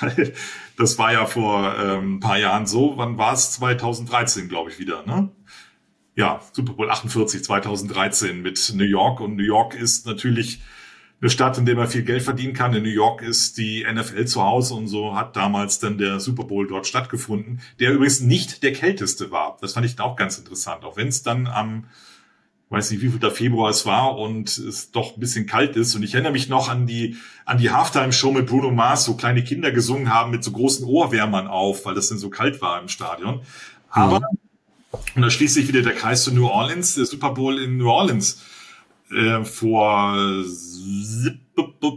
das 0.78 0.98
war 0.98 1.14
ja 1.14 1.26
vor 1.26 1.76
ähm, 1.78 2.16
ein 2.16 2.20
paar 2.20 2.38
Jahren 2.38 2.66
so. 2.66 2.94
Wann 2.98 3.18
war 3.18 3.34
es? 3.34 3.52
2013, 3.52 4.50
glaube 4.50 4.70
ich, 4.70 4.80
wieder. 4.80 5.06
Ne? 5.06 5.30
ja, 6.16 6.42
Super 6.52 6.74
Bowl 6.74 6.90
48 6.90 7.44
2013 7.44 8.42
mit 8.42 8.72
New 8.76 8.84
York. 8.84 9.20
Und 9.20 9.36
New 9.36 9.44
York 9.44 9.76
ist 9.76 10.06
natürlich 10.06 10.62
eine 11.22 11.30
Stadt, 11.30 11.58
in 11.58 11.66
der 11.66 11.76
man 11.76 11.88
viel 11.88 12.04
Geld 12.04 12.24
verdienen 12.24 12.54
kann. 12.54 12.74
In 12.74 12.84
New 12.84 12.90
York 12.90 13.22
ist 13.22 13.58
die 13.58 13.86
NFL 13.90 14.26
zu 14.26 14.44
Hause 14.44 14.74
und 14.74 14.88
so 14.88 15.16
hat 15.16 15.36
damals 15.36 15.80
dann 15.80 15.98
der 15.98 16.20
Super 16.20 16.44
Bowl 16.44 16.68
dort 16.68 16.88
stattgefunden, 16.88 17.62
der 17.80 17.94
übrigens 17.94 18.22
nicht 18.22 18.64
der 18.64 18.74
kälteste 18.74 19.32
war. 19.32 19.58
Das 19.62 19.74
fand 19.74 19.86
ich 19.86 20.00
auch 20.00 20.16
ganz 20.16 20.38
interessant. 20.38 20.84
Auch 20.84 20.98
wenn 20.98 21.08
es 21.08 21.24
dann 21.24 21.48
am, 21.48 21.86
weiß 22.72 22.92
nicht, 22.92 23.02
wie 23.02 23.10
viel 23.10 23.20
der 23.20 23.32
Februar 23.32 23.70
es 23.70 23.86
war 23.86 24.18
und 24.18 24.58
es 24.58 24.92
doch 24.92 25.16
ein 25.16 25.20
bisschen 25.20 25.46
kalt 25.46 25.76
ist. 25.76 25.94
Und 25.96 26.04
ich 26.04 26.14
erinnere 26.14 26.32
mich 26.32 26.50
noch 26.50 26.70
an 26.70 26.88
die, 26.88 27.18
an 27.46 27.58
die 27.58 27.72
Halftime-Show 27.72 28.32
mit 28.32 28.48
Bruno 28.48 28.72
Mars, 28.72 29.08
wo 29.10 29.14
kleine 29.14 29.44
Kinder 29.44 29.72
gesungen 29.72 30.14
haben 30.14 30.32
mit 30.32 30.44
so 30.44 30.52
großen 30.52 30.86
Ohrwärmern 30.86 31.48
auf, 31.48 31.86
weil 31.86 31.96
das 31.96 32.10
dann 32.10 32.18
so 32.18 32.30
kalt 32.30 32.62
war 32.62 32.82
im 32.82 32.88
Stadion. 32.88 33.42
Aber 33.90 34.20
mhm 34.20 34.38
und 35.16 35.22
da 35.22 35.30
schließt 35.30 35.54
sich 35.54 35.68
wieder 35.68 35.82
der 35.82 35.96
Kreis 35.96 36.24
zu 36.24 36.34
New 36.34 36.48
Orleans, 36.48 36.96
der 36.96 37.06
Super 37.06 37.32
Bowl 37.32 37.60
in 37.62 37.78
New 37.78 37.90
Orleans 37.90 38.42
äh, 39.12 39.44
vor 39.44 40.16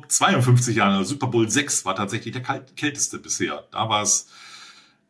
52 0.09 0.77
Jahren, 0.77 0.97
also 0.97 1.11
Super 1.15 1.29
Bowl 1.29 1.49
6 1.49 1.85
war 1.85 1.97
tatsächlich 1.97 2.35
der 2.35 2.43
kälteste 2.43 3.19
bisher. 3.19 3.65
Da 3.71 3.89
war 3.89 4.03
es 4.03 4.29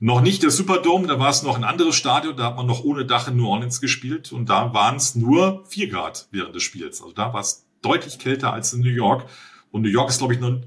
noch 0.05 0.21
nicht 0.21 0.43
der 0.43 0.51
Superdome, 0.51 1.07
da 1.07 1.19
war 1.19 1.31
es 1.31 1.43
noch 1.43 1.57
ein 1.57 1.65
anderes 1.65 1.97
Stadion, 1.97 2.37
da 2.37 2.45
hat 2.45 2.57
man 2.57 2.67
noch 2.67 2.85
ohne 2.85 3.07
Dach 3.07 3.27
in 3.27 3.39
New 3.39 3.49
Orleans 3.49 3.81
gespielt 3.81 4.33
und 4.33 4.51
da 4.51 4.75
waren 4.75 4.97
es 4.97 5.15
nur 5.15 5.65
4 5.67 5.89
Grad 5.89 6.29
während 6.31 6.55
des 6.55 6.63
Spiels. 6.63 7.01
Also 7.01 7.15
da 7.15 7.33
war 7.33 7.41
es 7.41 7.65
deutlich 7.81 8.19
kälter 8.19 8.53
als 8.53 8.75
in 8.75 8.81
New 8.81 8.91
York. 8.91 9.25
Und 9.71 9.81
New 9.81 9.89
York 9.89 10.11
ist, 10.11 10.19
glaube 10.19 10.35
ich, 10.35 10.41
nur 10.41 10.61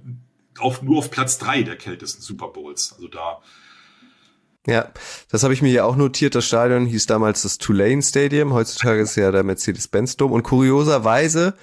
auf, 0.58 0.82
nur 0.82 0.98
auf 0.98 1.12
Platz 1.12 1.38
3 1.38 1.62
der 1.62 1.76
kältesten 1.76 2.24
Super 2.24 2.48
Bowls. 2.48 2.94
Also 2.94 3.10
da 3.10 3.44
ja, 4.68 4.90
das 5.32 5.44
habe 5.44 5.54
ich 5.54 5.62
mir 5.62 5.72
ja 5.72 5.86
auch 5.86 5.96
notiert. 5.96 6.36
Das 6.36 6.46
Stadion 6.46 6.86
hieß 6.86 7.06
damals 7.06 7.44
das 7.44 7.58
Tulane 7.58 8.02
Stadium. 8.02 8.54
Heutzutage 8.54 9.02
ist 9.02 9.16
ja 9.16 9.32
der 9.32 9.44
Mercedes-Benz 9.44 10.18
Dome. 10.18 10.34
Und 10.34 10.44
kurioserweise, 10.44 11.54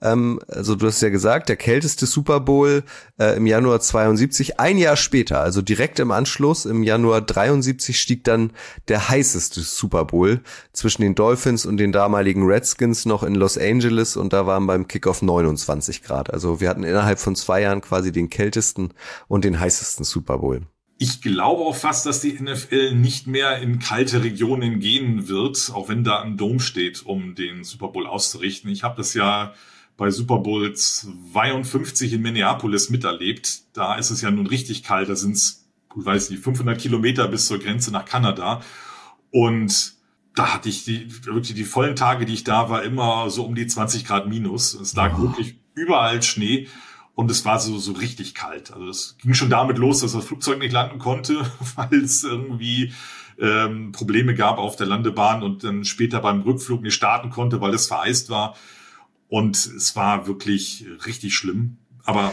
ähm, 0.00 0.40
also 0.48 0.74
du 0.74 0.86
hast 0.86 1.02
ja 1.02 1.10
gesagt, 1.10 1.50
der 1.50 1.56
kälteste 1.56 2.06
Super 2.06 2.40
Bowl 2.40 2.82
äh, 3.20 3.36
im 3.36 3.44
Januar 3.44 3.80
72. 3.80 4.58
Ein 4.58 4.78
Jahr 4.78 4.96
später, 4.96 5.40
also 5.40 5.60
direkt 5.60 6.00
im 6.00 6.10
Anschluss, 6.10 6.64
im 6.64 6.82
Januar 6.82 7.20
73 7.20 8.00
stieg 8.00 8.24
dann 8.24 8.50
der 8.88 9.10
heißeste 9.10 9.60
Super 9.60 10.06
Bowl 10.06 10.40
zwischen 10.72 11.02
den 11.02 11.14
Dolphins 11.14 11.66
und 11.66 11.76
den 11.76 11.92
damaligen 11.92 12.46
Redskins 12.46 13.04
noch 13.04 13.24
in 13.24 13.34
Los 13.34 13.58
Angeles. 13.58 14.16
Und 14.16 14.32
da 14.32 14.46
waren 14.46 14.66
beim 14.66 14.88
Kickoff 14.88 15.20
29 15.20 16.02
Grad. 16.02 16.32
Also 16.32 16.62
wir 16.62 16.70
hatten 16.70 16.84
innerhalb 16.84 17.18
von 17.18 17.36
zwei 17.36 17.60
Jahren 17.60 17.82
quasi 17.82 18.10
den 18.10 18.30
kältesten 18.30 18.94
und 19.28 19.44
den 19.44 19.60
heißesten 19.60 20.06
Super 20.06 20.38
Bowl 20.38 20.62
ich 20.98 21.20
glaube 21.20 21.62
auch 21.62 21.74
fast, 21.74 22.06
dass 22.06 22.20
die 22.20 22.32
NFL 22.40 22.94
nicht 22.94 23.26
mehr 23.26 23.58
in 23.58 23.78
kalte 23.78 24.22
Regionen 24.22 24.78
gehen 24.80 25.28
wird, 25.28 25.72
auch 25.74 25.88
wenn 25.88 26.04
da 26.04 26.22
ein 26.22 26.36
Dom 26.36 26.60
steht, 26.60 27.04
um 27.04 27.34
den 27.34 27.64
Super 27.64 27.88
Bowl 27.88 28.06
auszurichten. 28.06 28.70
Ich 28.70 28.84
habe 28.84 28.96
das 28.96 29.14
ja 29.14 29.54
bei 29.96 30.10
Super 30.10 30.38
Bowl 30.38 30.72
52 30.74 32.12
in 32.12 32.22
Minneapolis 32.22 32.90
miterlebt. 32.90 33.62
Da 33.76 33.96
ist 33.96 34.10
es 34.10 34.22
ja 34.22 34.30
nun 34.30 34.46
richtig 34.46 34.82
kalt. 34.82 35.08
Da 35.08 35.16
sind 35.16 35.32
es, 35.32 35.66
ich 35.96 36.04
weiß 36.04 36.30
nicht, 36.30 36.42
500 36.42 36.80
Kilometer 36.80 37.28
bis 37.28 37.46
zur 37.46 37.58
Grenze 37.58 37.90
nach 37.90 38.04
Kanada. 38.04 38.62
Und 39.30 39.94
da 40.34 40.54
hatte 40.54 40.68
ich 40.68 40.84
die, 40.84 41.08
wirklich 41.26 41.54
die 41.54 41.64
vollen 41.64 41.96
Tage, 41.96 42.24
die 42.24 42.34
ich 42.34 42.44
da 42.44 42.68
war, 42.70 42.82
immer 42.82 43.30
so 43.30 43.44
um 43.44 43.54
die 43.54 43.66
20 43.66 44.04
Grad 44.04 44.28
minus. 44.28 44.74
Es 44.74 44.94
lag 44.94 45.16
oh. 45.18 45.22
wirklich 45.22 45.56
überall 45.74 46.22
Schnee. 46.22 46.68
Und 47.14 47.30
es 47.30 47.44
war 47.44 47.60
so, 47.60 47.78
so 47.78 47.92
richtig 47.92 48.34
kalt. 48.34 48.72
Also 48.72 48.88
es 48.88 49.16
ging 49.22 49.34
schon 49.34 49.50
damit 49.50 49.78
los, 49.78 50.00
dass 50.00 50.12
das 50.12 50.24
Flugzeug 50.24 50.58
nicht 50.58 50.72
landen 50.72 50.98
konnte, 50.98 51.48
weil 51.76 52.02
es 52.02 52.24
irgendwie 52.24 52.92
ähm, 53.38 53.92
Probleme 53.92 54.34
gab 54.34 54.58
auf 54.58 54.76
der 54.76 54.86
Landebahn 54.86 55.42
und 55.42 55.64
dann 55.64 55.84
später 55.84 56.20
beim 56.20 56.42
Rückflug 56.42 56.82
nicht 56.82 56.94
starten 56.94 57.30
konnte, 57.30 57.60
weil 57.60 57.74
es 57.74 57.86
vereist 57.86 58.30
war. 58.30 58.56
Und 59.28 59.56
es 59.56 59.96
war 59.96 60.26
wirklich 60.26 60.86
richtig 61.06 61.34
schlimm. 61.36 61.78
Aber 62.04 62.32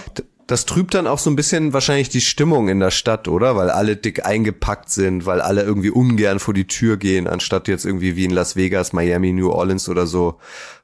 das 0.52 0.66
trübt 0.66 0.94
dann 0.94 1.08
auch 1.08 1.18
so 1.18 1.30
ein 1.30 1.38
bisschen 1.38 1.72
wahrscheinlich 1.72 2.10
die 2.10 2.20
Stimmung 2.20 2.68
in 2.68 2.82
der 2.82 2.92
Stadt, 2.92 3.30
oder? 3.30 3.56
Weil 3.56 3.70
alle 3.70 3.96
dick 3.96 4.26
eingepackt 4.26 4.90
sind, 4.90 5.26
weil 5.26 5.40
alle 5.40 5.64
irgendwie 5.64 5.92
ungern 5.92 6.40
vor 6.40 6.54
die 6.54 6.68
Tür 6.68 6.98
gehen, 6.98 7.26
anstatt 7.26 7.70
jetzt 7.70 7.86
irgendwie 7.86 8.18
wie 8.18 8.26
in 8.26 8.32
Las 8.32 8.58
Vegas, 8.58 8.92
Miami, 8.92 9.32
New 9.32 9.50
Orleans 9.50 9.88
oder 9.88 10.08
so, 10.08 10.40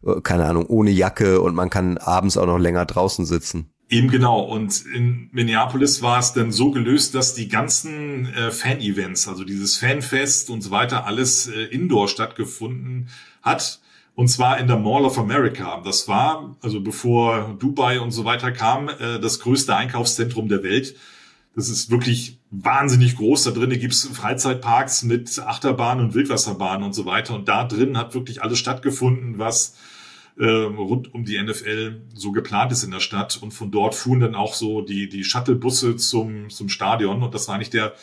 äh, 0.06 0.22
keine 0.22 0.46
Ahnung, 0.46 0.68
ohne 0.68 0.92
Jacke 0.92 1.42
und 1.42 1.54
man 1.54 1.70
kann 1.70 1.98
abends 1.98 2.38
auch 2.38 2.46
noch 2.46 2.60
länger 2.60 2.86
draußen 2.86 3.26
sitzen. 3.26 3.74
Eben 3.90 4.10
genau. 4.10 4.42
Und 4.42 4.86
in 4.86 5.30
Minneapolis 5.32 6.02
war 6.02 6.20
es 6.20 6.34
dann 6.34 6.52
so 6.52 6.72
gelöst, 6.72 7.16
dass 7.16 7.34
die 7.34 7.48
ganzen 7.48 8.26
äh, 8.34 8.52
Fan-Events, 8.52 9.28
also 9.30 9.46
dieses 9.46 9.78
Fanfest 9.78 10.50
und 10.50 10.62
so 10.62 10.72
weiter, 10.72 11.06
alles 11.06 11.48
äh, 11.48 11.64
indoor 11.64 12.10
stattgefunden 12.10 13.08
hat. 13.42 13.80
Und 14.14 14.28
zwar 14.28 14.60
in 14.60 14.68
der 14.68 14.78
Mall 14.78 15.06
of 15.06 15.18
America. 15.18 15.82
Das 15.86 16.08
war, 16.08 16.58
also 16.62 16.82
bevor 16.82 17.56
Dubai 17.60 18.02
und 18.02 18.12
so 18.12 18.26
weiter 18.26 18.52
kam, 18.52 18.90
äh, 18.90 19.20
das 19.20 19.40
größte 19.40 19.74
Einkaufszentrum 19.76 20.50
der 20.50 20.64
Welt. 20.64 20.96
Das 21.56 21.70
ist 21.70 21.90
wirklich 21.90 22.40
wahnsinnig 22.52 23.16
groß. 23.16 23.46
Da 23.46 23.52
drinnen 23.52 23.80
gibt's 23.80 24.06
Freizeitparks 24.12 25.04
mit 25.04 25.40
Achterbahnen 25.40 26.06
und 26.06 26.14
Wildwasserbahnen 26.14 26.84
und 26.84 26.94
so 26.94 27.06
weiter. 27.06 27.36
Und 27.36 27.48
da 27.48 27.64
drin 27.64 27.98
hat 27.98 28.14
wirklich 28.16 28.44
alles 28.44 28.60
stattgefunden, 28.60 29.40
was 29.40 29.76
äh, 30.40 30.46
rund 30.46 31.14
um 31.14 31.26
die 31.26 31.42
NFL 31.42 32.02
so 32.14 32.32
geplant 32.32 32.72
ist 32.72 32.84
in 32.84 32.92
der 32.92 33.00
Stadt. 33.00 33.40
Und 33.42 33.52
von 33.52 33.72
dort 33.72 33.96
fuhren 33.96 34.20
dann 34.20 34.36
auch 34.36 34.54
so 34.54 34.82
die, 34.82 35.10
die 35.10 35.24
Shuttlebusse 35.24 35.96
zum, 35.96 36.50
zum 36.50 36.70
Stadion. 36.70 37.24
Und 37.24 37.34
das 37.34 37.48
war 37.48 37.58
nicht 37.58 37.74
der, 37.74 37.94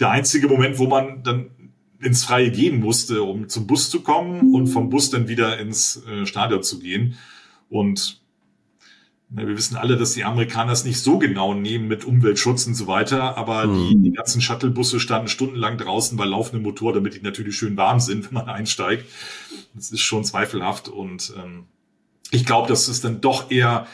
der 0.00 0.10
einzige 0.10 0.48
Moment, 0.48 0.78
wo 0.78 0.86
man 0.86 1.22
dann 1.22 1.50
ins 2.00 2.24
Freie 2.24 2.50
gehen 2.50 2.80
musste, 2.80 3.22
um 3.22 3.48
zum 3.48 3.66
Bus 3.66 3.88
zu 3.88 4.00
kommen 4.02 4.54
und 4.54 4.66
vom 4.66 4.90
Bus 4.90 5.10
dann 5.10 5.28
wieder 5.28 5.58
ins 5.58 6.04
äh, 6.06 6.26
Stadion 6.26 6.62
zu 6.62 6.80
gehen. 6.80 7.16
Und 7.68 8.20
na, 9.34 9.46
wir 9.46 9.56
wissen 9.56 9.76
alle, 9.76 9.96
dass 9.96 10.12
die 10.12 10.24
Amerikaner 10.24 10.72
es 10.72 10.84
nicht 10.84 11.00
so 11.00 11.18
genau 11.18 11.54
nehmen 11.54 11.88
mit 11.88 12.04
Umweltschutz 12.04 12.66
und 12.66 12.74
so 12.74 12.86
weiter, 12.86 13.38
aber 13.38 13.66
mhm. 13.66 13.88
die, 13.88 14.10
die 14.10 14.12
ganzen 14.12 14.42
Shuttlebusse 14.42 15.00
standen 15.00 15.28
stundenlang 15.28 15.78
draußen 15.78 16.18
bei 16.18 16.26
laufendem 16.26 16.62
Motor, 16.64 16.92
damit 16.92 17.14
die 17.14 17.22
natürlich 17.22 17.56
schön 17.56 17.76
warm 17.76 17.98
sind, 17.98 18.26
wenn 18.26 18.34
man 18.34 18.48
einsteigt. 18.48 19.06
Das 19.74 19.90
ist 19.90 20.02
schon 20.02 20.24
zweifelhaft 20.24 20.88
und 20.88 21.32
ähm, 21.42 21.64
ich 22.32 22.46
glaube, 22.46 22.68
dass 22.68 22.88
es 22.88 23.00
dann 23.00 23.20
doch 23.20 23.50
eher 23.50 23.86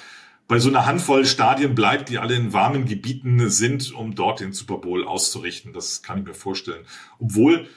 bei 0.46 0.59
so 0.59 0.70
einer 0.70 0.87
Handvoll 0.87 1.27
Stadien 1.27 1.74
bleibt, 1.74 2.09
die 2.09 2.18
alle 2.18 2.35
in 2.35 2.55
warmen 2.55 2.87
Gebieten 2.87 3.51
sind, 3.51 3.92
um 3.92 4.14
dort 4.14 4.40
den 4.40 4.53
Super 4.53 4.79
Bowl 4.79 5.05
auszurichten. 5.05 5.74
Das 5.74 6.03
kann 6.03 6.18
ich 6.20 6.24
mir 6.24 6.35
vorstellen. 6.35 6.85
Obwohl, 7.18 7.68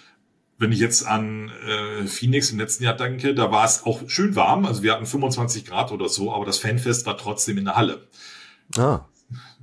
wenn 0.57 0.71
ich 0.71 0.79
jetzt 0.79 1.05
an 1.05 1.51
äh, 1.67 2.07
Phoenix 2.07 2.51
im 2.51 2.59
letzten 2.59 2.85
Jahr 2.85 2.95
denke, 2.95 3.35
da 3.35 3.51
war 3.51 3.65
es 3.65 3.83
auch 3.83 4.07
schön 4.07 4.35
warm. 4.37 4.65
Also 4.65 4.83
wir 4.83 4.93
hatten 4.93 5.05
25 5.05 5.65
Grad 5.65 5.91
oder 5.91 6.07
so, 6.07 6.31
aber 6.31 6.45
das 6.45 6.59
Fanfest 6.59 7.05
war 7.05 7.17
trotzdem 7.17 7.57
in 7.57 7.65
der 7.65 7.75
Halle. 7.75 8.07
Ah. 8.77 9.01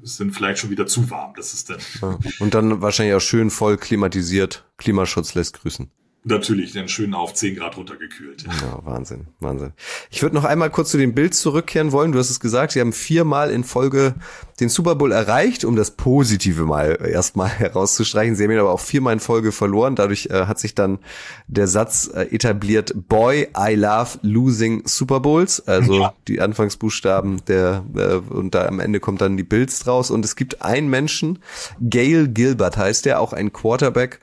Es 0.02 0.16
sind 0.16 0.32
vielleicht 0.32 0.58
schon 0.58 0.70
wieder 0.70 0.86
zu 0.86 1.08
warm. 1.10 1.32
Das 1.36 1.54
ist 1.54 1.70
dann. 1.70 1.78
Ja. 2.02 2.18
Und 2.40 2.54
dann 2.54 2.82
wahrscheinlich 2.82 3.14
auch 3.14 3.20
schön 3.20 3.50
voll 3.50 3.78
klimatisiert. 3.78 4.64
Klimaschutz 4.76 5.34
lässt 5.34 5.60
grüßen. 5.60 5.90
Natürlich, 6.24 6.72
dann 6.72 6.88
schön 6.88 7.14
auf 7.14 7.32
10 7.32 7.56
Grad 7.56 7.76
runtergekühlt. 7.76 8.42
Ja, 8.42 8.80
Wahnsinn, 8.84 9.28
Wahnsinn. 9.38 9.72
Ich 10.10 10.20
würde 10.22 10.34
noch 10.34 10.44
einmal 10.44 10.68
kurz 10.68 10.90
zu 10.90 10.98
dem 10.98 11.14
Bild 11.14 11.32
zurückkehren 11.32 11.92
wollen. 11.92 12.10
Du 12.10 12.18
hast 12.18 12.28
es 12.28 12.40
gesagt, 12.40 12.72
sie 12.72 12.80
haben 12.80 12.92
viermal 12.92 13.50
in 13.50 13.62
Folge 13.62 14.14
den 14.58 14.68
Super 14.68 14.96
Bowl 14.96 15.12
erreicht, 15.12 15.64
um 15.64 15.76
das 15.76 15.92
Positive 15.92 16.64
mal 16.64 16.98
erstmal 17.08 17.48
herauszustreichen. 17.58 18.34
Sie 18.34 18.44
haben 18.44 18.50
ihn 18.50 18.58
aber 18.58 18.72
auch 18.72 18.80
viermal 18.80 19.12
in 19.12 19.20
Folge 19.20 19.52
verloren. 19.52 19.94
Dadurch 19.94 20.26
äh, 20.26 20.46
hat 20.46 20.58
sich 20.58 20.74
dann 20.74 20.98
der 21.46 21.68
Satz 21.68 22.10
äh, 22.12 22.22
etabliert, 22.34 22.92
Boy, 23.08 23.48
I 23.56 23.74
love 23.74 24.18
losing 24.22 24.82
Super 24.86 25.20
Bowls. 25.20 25.66
Also 25.68 26.00
ja. 26.00 26.14
die 26.26 26.40
Anfangsbuchstaben 26.40 27.44
der, 27.46 27.84
äh, 27.96 28.14
und 28.14 28.56
da 28.56 28.66
am 28.66 28.80
Ende 28.80 28.98
kommt 28.98 29.20
dann 29.20 29.36
die 29.36 29.44
Bills 29.44 29.78
draus. 29.78 30.10
Und 30.10 30.24
es 30.24 30.34
gibt 30.34 30.62
einen 30.62 30.90
Menschen, 30.90 31.38
Gail 31.80 32.26
Gilbert 32.26 32.76
heißt 32.76 33.04
der, 33.04 33.20
auch 33.20 33.32
ein 33.32 33.52
Quarterback, 33.52 34.18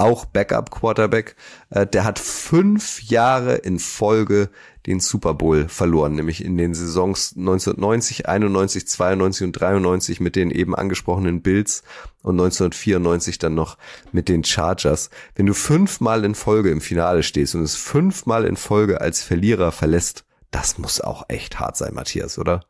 auch 0.00 0.24
Backup-Quarterback, 0.24 1.36
äh, 1.70 1.86
der 1.86 2.04
hat 2.04 2.18
fünf 2.18 3.02
Jahre 3.02 3.56
in 3.56 3.78
Folge 3.78 4.48
den 4.86 4.98
Super 4.98 5.34
Bowl 5.34 5.68
verloren, 5.68 6.14
nämlich 6.14 6.42
in 6.42 6.56
den 6.56 6.72
Saisons 6.72 7.34
1990, 7.36 8.26
91, 8.26 8.88
92 8.88 9.44
und 9.46 9.52
93 9.52 10.20
mit 10.20 10.36
den 10.36 10.50
eben 10.50 10.74
angesprochenen 10.74 11.42
Bills 11.42 11.82
und 12.22 12.40
1994 12.40 13.38
dann 13.38 13.54
noch 13.54 13.76
mit 14.10 14.28
den 14.28 14.42
Chargers. 14.42 15.10
Wenn 15.34 15.46
du 15.46 15.52
fünfmal 15.52 16.24
in 16.24 16.34
Folge 16.34 16.70
im 16.70 16.80
Finale 16.80 17.22
stehst 17.22 17.54
und 17.54 17.62
es 17.62 17.76
fünfmal 17.76 18.46
in 18.46 18.56
Folge 18.56 19.00
als 19.02 19.22
Verlierer 19.22 19.70
verlässt, 19.70 20.24
Das 20.50 20.78
muss 20.78 21.00
auch 21.00 21.26
echt 21.28 21.60
hart 21.60 21.76
sein, 21.76 21.94
Matthias, 21.94 22.36
oder? 22.36 22.64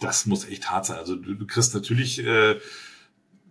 Das 0.00 0.26
muss 0.26 0.46
echt 0.46 0.70
hart 0.70 0.84
sein. 0.84 0.98
Also 0.98 1.16
du, 1.16 1.46
kriegst 1.46 1.72
natürlich 1.74 2.22
äh, 2.22 2.56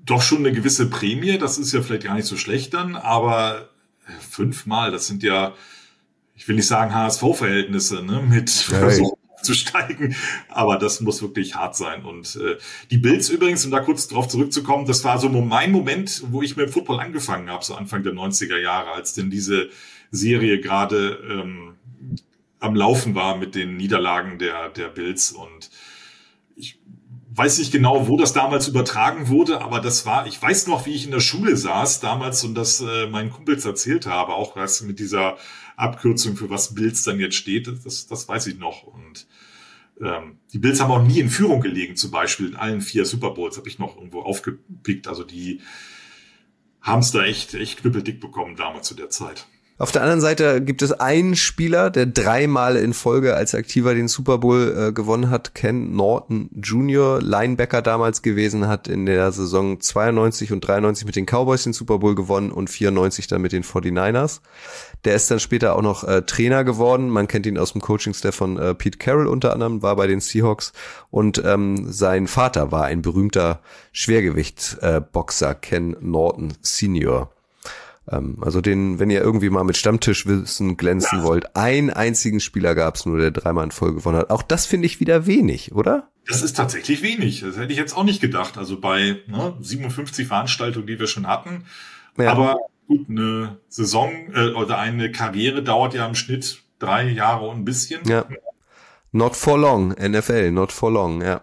doch 0.06 0.22
schon 0.22 0.40
eine 0.40 0.52
gewisse 0.52 0.90
Prämie. 0.90 1.38
Das 1.38 1.58
ist 1.58 1.74
ja 1.74 1.82
vielleicht 1.82 2.04
gar 2.04 2.16
nicht 2.16 2.28
so 2.28 2.38
schlecht 2.38 2.74
dann, 2.74 2.96
aber 2.96 3.70
äh, 4.08 4.12
fünfmal, 4.30 4.92
das 4.92 5.08
sind 5.08 5.24
ja, 5.24 5.54
ich 6.36 6.48
will 6.48 6.56
nicht 6.56 6.68
sagen 6.68 6.94
HSV-Verhältnisse, 6.94 8.04
ne, 8.04 8.22
mit 8.22 8.50
Ja, 8.70 8.80
Versuch 8.80 9.18
zu 9.42 9.54
steigen, 9.54 10.16
aber 10.50 10.78
das 10.78 11.02
muss 11.02 11.22
wirklich 11.22 11.56
hart 11.56 11.76
sein. 11.76 12.06
Und 12.06 12.38
äh, 12.38 12.58
die 12.92 12.98
Bills 12.98 13.30
übrigens, 13.30 13.66
um 13.66 13.72
da 13.72 13.82
kurz 13.82 14.08
drauf 14.08 14.28
zurückzukommen, 14.28 14.86
das 14.86 15.04
war 15.04 15.20
so 15.20 15.30
mein 15.30 15.72
Moment, 15.72 16.24
wo 16.28 16.42
ich 16.42 16.56
mit 16.56 16.68
dem 16.68 16.72
Football 16.72 17.00
angefangen 17.02 17.50
habe, 17.50 17.64
so 17.64 17.76
Anfang 17.76 18.04
der 18.04 18.14
90er 18.14 18.58
Jahre, 18.58 18.92
als 18.92 19.14
denn 19.14 19.30
diese 19.30 19.70
Serie 20.12 20.62
gerade 20.62 21.20
ähm, 21.30 21.76
am 22.60 22.76
Laufen 22.76 23.16
war 23.16 23.38
mit 23.38 23.56
den 23.56 23.76
Niederlagen 23.76 24.40
der, 24.40 24.70
der 24.70 24.88
Bills 24.88 25.32
und 25.34 25.70
weiß 27.36 27.58
nicht 27.60 27.72
genau, 27.72 28.08
wo 28.08 28.18
das 28.18 28.34
damals 28.34 28.68
übertragen 28.68 29.28
wurde, 29.28 29.62
aber 29.62 29.80
das 29.80 30.06
war, 30.06 30.28
ich 30.28 30.42
weiß 30.42 30.68
noch, 30.68 30.86
wie 30.86 30.92
ich 30.94 31.06
in 31.06 31.12
der 31.12 31.20
Schule 31.20 31.58
saß 31.58 32.00
damals 32.00 32.44
und 32.44 32.56
das 32.56 32.82
äh, 32.82 33.08
meinen 33.08 33.32
Kumpels 33.32 33.66
erzählt 33.66 34.06
habe, 34.06 34.34
auch 34.34 34.56
was 34.56 34.82
mit 34.82 35.00
dieser 35.00 35.38
Abkürzung 35.76 36.36
für 36.36 36.50
was 36.50 36.76
Bills 36.76 37.04
dann 37.04 37.20
jetzt 37.20 37.36
steht, 37.36 37.68
das, 37.86 38.08
das 38.08 38.28
weiß 38.28 38.48
ich 38.48 38.60
noch. 38.60 38.84
Und 38.84 39.26
ähm, 40.00 40.38
die 40.52 40.60
Bills 40.60 40.80
haben 40.80 40.92
auch 40.92 41.04
nie 41.04 41.20
in 41.20 41.30
Führung 41.30 41.62
gelegen, 41.62 41.96
zum 41.96 42.12
Beispiel 42.12 42.48
in 42.48 42.56
allen 42.56 42.82
vier 42.82 43.06
Super 43.06 43.32
Bowls, 43.32 43.58
habe 43.58 43.70
ich 43.70 43.80
noch 43.80 43.96
irgendwo 43.96 44.22
aufgepickt. 44.22 45.08
Also 45.08 45.24
die 45.24 45.62
haben 46.82 47.00
es 47.00 47.12
da 47.12 47.24
echt, 47.24 47.54
echt 47.56 47.80
knüppeldick 47.80 48.20
bekommen 48.20 48.56
damals 48.56 48.88
zu 48.88 48.96
der 48.96 49.10
Zeit. 49.10 49.48
Auf 49.80 49.92
der 49.92 50.04
anderen 50.04 50.22
Seite 50.22 50.62
gibt 50.62 50.84
es 50.84 50.92
einen 50.92 51.36
Spieler, 51.36 51.90
der 51.90 52.06
dreimal 52.06 52.76
in 52.76 52.94
Folge 52.94 53.36
als 53.36 53.56
Aktiver 53.56 53.96
den 53.96 54.08
Super 54.08 54.38
Bowl 54.38 54.72
äh, 54.78 54.92
gewonnen 54.94 55.32
hat, 55.32 55.56
Ken 55.56 55.96
Norton 55.96 56.52
Jr., 56.54 57.20
Linebacker 57.20 57.82
damals 57.82 58.22
gewesen, 58.22 58.68
hat 58.68 58.88
in 58.88 59.08
der 59.08 59.32
Saison 59.32 59.80
92 59.80 60.52
und 60.52 60.62
93 60.62 61.08
mit 61.08 61.16
den 61.16 61.26
Cowboys 61.26 61.64
den 61.64 61.74
Super 61.74 61.98
Bowl 61.98 62.14
gewonnen 62.14 62.52
und 62.52 62.70
94 62.70 63.26
dann 63.26 63.42
mit 63.42 63.52
den 63.52 63.64
49ers. 63.64 64.42
Der 65.06 65.16
ist 65.16 65.32
dann 65.32 65.40
später 65.40 65.76
auch 65.76 65.82
noch 65.82 66.04
äh, 66.04 66.22
Trainer 66.22 66.64
geworden. 66.64 67.10
Man 67.10 67.28
kennt 67.28 67.48
ihn 67.48 67.58
aus 67.58 67.72
dem 67.72 67.82
Coaching-Staff 67.82 68.36
von 68.36 68.58
äh, 68.58 68.76
Pete 68.76 69.00
Carroll 69.00 69.26
unter 69.26 69.54
anderem, 69.54 69.82
war 69.82 69.96
bei 69.96 70.06
den 70.06 70.20
Seahawks 70.20 70.72
und 71.10 71.42
ähm, 71.44 71.92
sein 71.92 72.28
Vater 72.28 72.72
war 72.72 72.86
ein 72.86 73.02
berühmter 73.02 73.60
Schwergewicht-Boxer, 73.92 75.50
äh, 75.50 75.56
Ken 75.56 75.98
Norton 76.00 76.54
Senior. 76.62 77.33
Ähm, 78.12 78.38
also 78.42 78.62
den, 78.62 79.00
wenn 79.00 79.10
ihr 79.10 79.22
irgendwie 79.22 79.50
mal 79.50 79.64
mit 79.64 79.78
Stammtischwissen 79.78 80.78
glänzen 80.78 81.20
ja. 81.20 81.24
wollt, 81.24 81.56
einen 81.56 81.90
einzigen 81.90 82.40
Spieler 82.40 82.76
gab 82.76 82.96
es 82.96 83.06
nur, 83.06 83.18
der 83.18 83.32
dreimal 83.32 83.66
in 83.66 83.72
Folge 83.72 83.96
gewonnen 83.96 84.18
hat. 84.18 84.30
Auch 84.30 84.42
das 84.42 84.66
finde 84.66 84.88
ich 84.88 85.00
wieder 85.00 85.26
wenig, 85.26 85.74
oder? 85.74 86.10
Das 86.28 86.42
ist 86.42 86.56
tatsächlich 86.56 87.02
wenig. 87.02 87.42
Das 87.42 87.58
hätte 87.58 87.72
ich 87.72 87.78
jetzt 87.78 87.96
auch 87.96 88.04
nicht 88.04 88.22
gedacht. 88.22 88.58
Also 88.58 88.80
bei 88.80 89.18
ne, 89.28 89.56
57 89.60 90.28
Veranstaltungen, 90.28 90.88
die 90.88 91.00
wir 91.00 91.08
schon 91.08 91.28
hatten. 91.28 91.66
Ja. 92.18 92.32
Aber 92.32 92.58
gut, 92.88 93.10
eine 93.10 93.58
Saison 93.68 94.12
äh, 94.34 94.52
oder 94.52 94.78
eine 94.78 95.12
Karriere 95.12 95.64
dauert 95.64 95.94
ja 95.94 96.06
im 96.06 96.16
Schnitt 96.16 96.64
drei 96.80 97.10
Jahre 97.10 97.48
und 97.48 97.60
ein 97.60 97.66
bisschen. 97.66 98.02
Ja. 98.08 98.26
Not 99.12 99.36
for 99.36 99.58
long, 99.60 99.90
NFL, 99.92 100.52
not 100.52 100.72
for 100.72 100.92
long, 100.92 101.22
ja. 101.22 101.42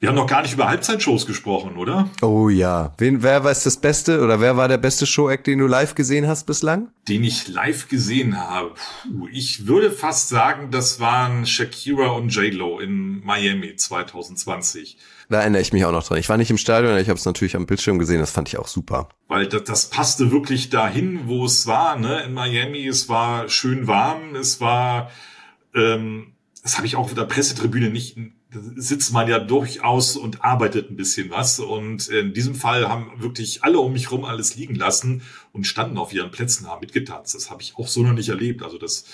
Wir 0.00 0.10
haben 0.10 0.16
noch 0.16 0.28
gar 0.28 0.42
nicht 0.42 0.54
über 0.54 0.68
Halbzeitshows 0.68 1.26
gesprochen, 1.26 1.76
oder? 1.76 2.08
Oh 2.22 2.48
ja. 2.48 2.94
Wen, 2.98 3.24
wer 3.24 3.42
war 3.42 3.52
das 3.52 3.76
Beste 3.78 4.22
oder 4.22 4.40
wer 4.40 4.56
war 4.56 4.68
der 4.68 4.78
beste 4.78 5.06
Show-Act, 5.06 5.48
den 5.48 5.58
du 5.58 5.66
live 5.66 5.96
gesehen 5.96 6.28
hast 6.28 6.46
bislang? 6.46 6.92
Den 7.08 7.24
ich 7.24 7.48
live 7.48 7.88
gesehen 7.88 8.38
habe. 8.38 8.74
Puh, 9.02 9.26
ich 9.32 9.66
würde 9.66 9.90
fast 9.90 10.28
sagen, 10.28 10.70
das 10.70 11.00
waren 11.00 11.46
Shakira 11.46 12.10
und 12.10 12.28
J-Lo 12.28 12.78
in 12.78 13.24
Miami 13.24 13.74
2020. 13.74 14.98
Da 15.30 15.40
erinnere 15.40 15.62
ich 15.62 15.72
mich 15.72 15.84
auch 15.84 15.90
noch 15.90 16.06
dran. 16.06 16.18
Ich 16.18 16.28
war 16.28 16.36
nicht 16.36 16.50
im 16.50 16.58
Stadion, 16.58 16.96
ich 16.96 17.08
habe 17.08 17.18
es 17.18 17.24
natürlich 17.24 17.56
am 17.56 17.66
Bildschirm 17.66 17.98
gesehen, 17.98 18.20
das 18.20 18.30
fand 18.30 18.46
ich 18.46 18.56
auch 18.56 18.68
super. 18.68 19.08
Weil 19.26 19.48
das, 19.48 19.64
das 19.64 19.90
passte 19.90 20.30
wirklich 20.30 20.70
dahin, 20.70 21.22
wo 21.26 21.44
es 21.44 21.66
war, 21.66 21.98
ne? 21.98 22.22
In 22.22 22.34
Miami, 22.34 22.86
es 22.86 23.08
war 23.08 23.48
schön 23.48 23.88
warm, 23.88 24.36
es 24.36 24.60
war, 24.60 25.10
ähm, 25.74 26.34
das 26.62 26.76
habe 26.76 26.86
ich 26.86 26.94
auch 26.94 27.06
auf 27.06 27.14
der 27.14 27.24
Pressetribüne 27.24 27.90
nicht 27.90 28.16
sitzt 28.50 29.12
man 29.12 29.28
ja 29.28 29.38
durchaus 29.38 30.16
und 30.16 30.42
arbeitet 30.42 30.90
ein 30.90 30.96
bisschen 30.96 31.30
was. 31.30 31.60
Und 31.60 32.08
in 32.08 32.32
diesem 32.32 32.54
Fall 32.54 32.88
haben 32.88 33.12
wirklich 33.18 33.62
alle 33.62 33.78
um 33.78 33.92
mich 33.92 34.10
rum 34.10 34.24
alles 34.24 34.56
liegen 34.56 34.74
lassen 34.74 35.22
und 35.52 35.66
standen 35.66 35.98
auf 35.98 36.12
ihren 36.12 36.30
Plätzen, 36.30 36.66
haben 36.66 36.80
mitgetanzt. 36.80 37.34
Das 37.34 37.50
habe 37.50 37.62
ich 37.62 37.76
auch 37.76 37.88
so 37.88 38.02
noch 38.02 38.14
nicht 38.14 38.30
erlebt. 38.30 38.62
Also 38.62 38.78
das 38.78 39.04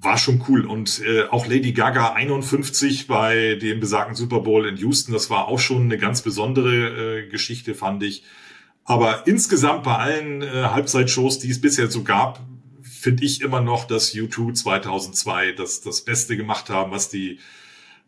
war 0.00 0.18
schon 0.18 0.42
cool. 0.48 0.66
Und 0.66 1.02
äh, 1.04 1.24
auch 1.24 1.46
Lady 1.46 1.72
Gaga 1.72 2.12
51 2.12 3.06
bei 3.06 3.54
dem 3.54 3.78
besagten 3.78 4.16
Super 4.16 4.40
Bowl 4.40 4.66
in 4.66 4.76
Houston, 4.76 5.12
das 5.12 5.30
war 5.30 5.46
auch 5.46 5.58
schon 5.58 5.82
eine 5.82 5.98
ganz 5.98 6.22
besondere 6.22 7.20
äh, 7.20 7.28
Geschichte, 7.28 7.74
fand 7.74 8.02
ich. 8.02 8.24
Aber 8.84 9.26
insgesamt 9.26 9.84
bei 9.84 9.96
allen 9.96 10.42
äh, 10.42 10.48
Halbzeitshows, 10.48 11.38
die 11.38 11.50
es 11.50 11.60
bisher 11.60 11.90
so 11.90 12.02
gab, 12.02 12.40
finde 12.82 13.24
ich 13.24 13.40
immer 13.40 13.60
noch, 13.60 13.84
dass 13.84 14.14
U2 14.14 14.54
2002 14.54 15.52
das, 15.52 15.80
das 15.80 16.02
Beste 16.02 16.36
gemacht 16.36 16.70
haben, 16.70 16.90
was 16.90 17.08
die 17.08 17.38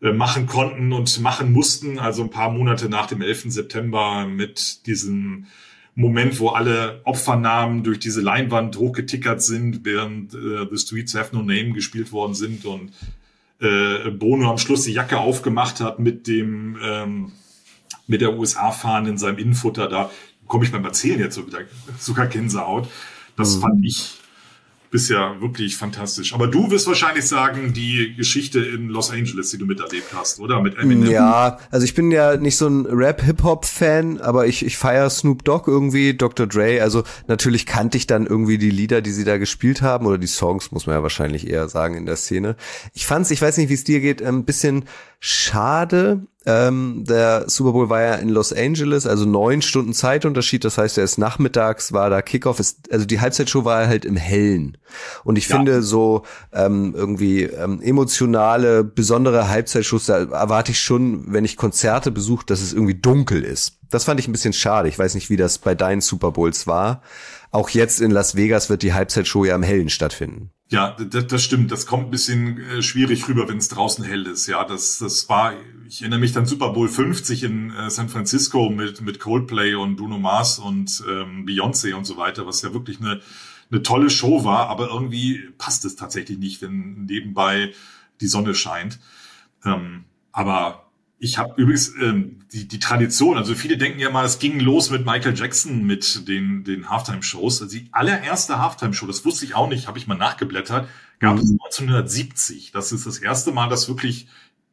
machen 0.01 0.47
konnten 0.47 0.93
und 0.93 1.19
machen 1.19 1.51
mussten. 1.51 1.99
Also 1.99 2.23
ein 2.23 2.29
paar 2.29 2.51
Monate 2.51 2.89
nach 2.89 3.07
dem 3.07 3.21
11. 3.21 3.45
September 3.51 4.25
mit 4.25 4.85
diesem 4.85 5.47
Moment, 5.95 6.39
wo 6.39 6.49
alle 6.49 7.01
Opfernamen 7.03 7.83
durch 7.83 7.99
diese 7.99 8.21
Leinwand 8.21 8.77
hochgetickert 8.77 9.41
sind, 9.41 9.83
während 9.83 10.33
äh, 10.33 10.65
The 10.71 10.77
Streets 10.77 11.15
Have 11.15 11.35
No 11.35 11.41
Name 11.41 11.73
gespielt 11.73 12.13
worden 12.13 12.33
sind 12.33 12.63
und 12.63 12.93
äh, 13.59 14.09
Bono 14.11 14.49
am 14.49 14.57
Schluss 14.57 14.83
die 14.83 14.93
Jacke 14.93 15.17
aufgemacht 15.17 15.81
hat 15.81 15.99
mit 15.99 16.27
dem 16.27 16.77
ähm, 16.81 17.31
mit 18.07 18.21
der 18.21 18.37
USA-Fahne 18.37 19.09
in 19.09 19.17
seinem 19.17 19.37
Innenfutter. 19.37 19.87
Da 19.89 20.09
komme 20.47 20.63
ich 20.63 20.71
beim 20.71 20.85
Erzählen 20.85 21.19
jetzt 21.19 21.35
so 21.35 21.45
wieder 21.45 21.59
sogar 21.99 22.27
Gänsehaut. 22.27 22.87
Das 23.35 23.57
mhm. 23.57 23.61
fand 23.61 23.85
ich 23.85 24.18
bisher 24.89 25.39
wirklich 25.39 25.77
fantastisch. 25.77 26.33
Aber 26.33 26.47
du 26.47 26.71
wirst 26.71 26.87
wahrscheinlich 26.87 27.27
sagen, 27.27 27.73
die 27.73 28.15
Geschichte 28.15 28.59
in 28.59 28.89
Los 28.89 29.11
Angeles, 29.11 29.51
die 29.51 29.57
du 29.57 29.65
miterlebt 29.65 30.13
hast, 30.13 30.39
oder? 30.39 30.61
Mit 30.61 30.77
Eminem. 30.77 31.11
Ja, 31.11 31.59
also 31.69 31.83
ich 31.83 31.93
bin 31.93 32.11
ja 32.11 32.37
nicht 32.37 32.57
so 32.57 32.67
ein 32.67 32.85
Rap-Hip-Hop-Fan, 32.85 34.19
aber 34.21 34.47
ich, 34.47 34.65
ich 34.65 34.77
feiere 34.77 35.09
Snoop 35.09 35.43
Dogg 35.43 35.69
irgendwie, 35.69 36.15
Dr. 36.15 36.47
Dre. 36.47 36.81
Also 36.81 37.03
natürlich 37.27 37.65
kannte 37.65 37.97
ich 37.97 38.07
dann 38.07 38.25
irgendwie 38.25 38.57
die 38.57 38.71
Lieder, 38.71 39.01
die 39.01 39.11
sie 39.11 39.23
da 39.23 39.37
gespielt 39.37 39.81
haben, 39.81 40.05
oder 40.05 40.17
die 40.17 40.27
Songs, 40.27 40.71
muss 40.71 40.87
man 40.87 40.95
ja 40.95 41.03
wahrscheinlich 41.03 41.47
eher 41.47 41.69
sagen, 41.69 41.95
in 41.95 42.05
der 42.05 42.15
Szene. 42.15 42.55
Ich 42.93 43.05
fand's, 43.05 43.31
ich 43.31 43.41
weiß 43.41 43.57
nicht, 43.57 43.69
wie 43.69 43.75
es 43.75 43.83
dir 43.83 43.99
geht, 43.99 44.23
ein 44.23 44.45
bisschen 44.45 44.85
schade, 45.19 46.21
ähm, 46.45 47.03
der 47.05 47.49
Super 47.49 47.73
Bowl 47.73 47.89
war 47.89 48.01
ja 48.01 48.15
in 48.15 48.29
Los 48.29 48.53
Angeles, 48.53 49.05
also 49.05 49.25
neun 49.25 49.61
Stunden 49.61 49.93
Zeitunterschied. 49.93 50.63
Das 50.63 50.77
heißt, 50.77 50.97
er 50.97 51.03
ist 51.03 51.17
nachmittags, 51.17 51.91
war 51.91 52.09
da 52.09 52.21
Kickoff. 52.21 52.59
Ist, 52.59 52.91
also 52.91 53.05
die 53.05 53.19
Halbzeitshow 53.19 53.65
war 53.65 53.87
halt 53.87 54.05
im 54.05 54.15
Hellen. 54.15 54.77
Und 55.25 55.37
ich 55.37 55.49
ja. 55.49 55.57
finde 55.57 55.83
so 55.83 56.23
ähm, 56.53 56.93
irgendwie 56.95 57.43
ähm, 57.43 57.81
emotionale, 57.81 58.83
besondere 58.85 59.49
Halbzeitshows, 59.49 60.05
da 60.05 60.19
erwarte 60.19 60.71
ich 60.71 60.79
schon, 60.79 61.31
wenn 61.31 61.45
ich 61.45 61.57
Konzerte 61.57 62.09
besuche, 62.09 62.45
dass 62.45 62.61
es 62.61 62.73
irgendwie 62.73 62.95
dunkel 62.95 63.43
ist. 63.43 63.77
Das 63.89 64.05
fand 64.05 64.19
ich 64.19 64.27
ein 64.27 64.31
bisschen 64.31 64.53
schade. 64.53 64.87
Ich 64.87 64.97
weiß 64.97 65.15
nicht, 65.15 65.29
wie 65.29 65.37
das 65.37 65.57
bei 65.57 65.75
deinen 65.75 66.01
Super 66.01 66.31
Bowls 66.31 66.67
war. 66.67 67.01
Auch 67.51 67.69
jetzt 67.69 67.99
in 67.99 68.11
Las 68.11 68.35
Vegas 68.35 68.69
wird 68.69 68.83
die 68.83 68.93
Halbzeitshow 68.93 69.43
ja 69.45 69.55
im 69.55 69.63
Hellen 69.63 69.89
stattfinden. 69.89 70.51
Ja, 70.69 70.91
das, 70.91 71.25
das 71.25 71.43
stimmt. 71.43 71.71
Das 71.71 71.87
kommt 71.87 72.05
ein 72.07 72.11
bisschen 72.11 72.59
äh, 72.59 72.81
schwierig 72.83 73.27
rüber, 73.27 73.49
wenn 73.49 73.57
es 73.57 73.69
draußen 73.69 74.03
hell 74.03 74.27
ist. 74.27 74.45
Ja, 74.45 74.63
das, 74.63 74.99
das 74.99 75.27
war, 75.27 75.53
ich 75.87 76.01
erinnere 76.01 76.19
mich 76.19 76.31
dann 76.31 76.45
Super 76.45 76.69
Bowl 76.73 76.87
50 76.87 77.43
in 77.43 77.71
äh, 77.71 77.89
San 77.89 78.07
Francisco 78.07 78.69
mit, 78.69 79.01
mit 79.01 79.19
Coldplay 79.19 79.73
und 79.73 79.95
Bruno 79.95 80.19
Mars 80.19 80.59
und 80.59 81.03
ähm, 81.09 81.47
Beyoncé 81.47 81.93
und 81.95 82.05
so 82.05 82.17
weiter, 82.17 82.45
was 82.45 82.61
ja 82.61 82.71
wirklich 82.71 82.99
eine, 82.99 83.19
eine 83.71 83.81
tolle 83.81 84.11
Show 84.11 84.43
war, 84.43 84.69
aber 84.69 84.89
irgendwie 84.89 85.49
passt 85.57 85.85
es 85.85 85.95
tatsächlich 85.95 86.37
nicht, 86.37 86.61
wenn 86.61 87.05
nebenbei 87.05 87.73
die 88.21 88.27
Sonne 88.27 88.53
scheint. 88.53 88.99
Ähm, 89.65 90.05
aber 90.31 90.88
ich 91.19 91.37
habe 91.37 91.61
übrigens 91.61 91.93
ähm, 92.01 92.39
die, 92.53 92.67
die 92.67 92.79
Tradition, 92.79 93.37
also 93.37 93.53
viele 93.53 93.77
denken 93.77 93.99
ja 93.99 94.09
mal, 94.09 94.25
es 94.25 94.39
ging 94.39 94.59
los 94.59 94.89
mit 94.89 95.05
Michael 95.05 95.35
Jackson 95.35 95.85
mit 95.85 96.27
den, 96.29 96.63
den 96.63 96.89
Halftime-Shows. 96.89 97.61
Also 97.61 97.77
die 97.77 97.89
allererste 97.91 98.59
Halftime-Show, 98.59 99.05
das 99.05 99.25
wusste 99.25 99.45
ich 99.45 99.53
auch 99.53 99.67
nicht, 99.67 99.87
habe 99.87 99.97
ich 99.97 100.07
mal 100.07 100.17
nachgeblättert, 100.17 100.87
gab 101.19 101.35
mhm. 101.35 101.41
es 101.41 101.51
1970. 101.51 102.71
Das 102.71 102.93
ist 102.93 103.05
das 103.05 103.17
erste 103.17 103.51
Mal, 103.51 103.67
dass 103.67 103.89
wirklich 103.89 104.27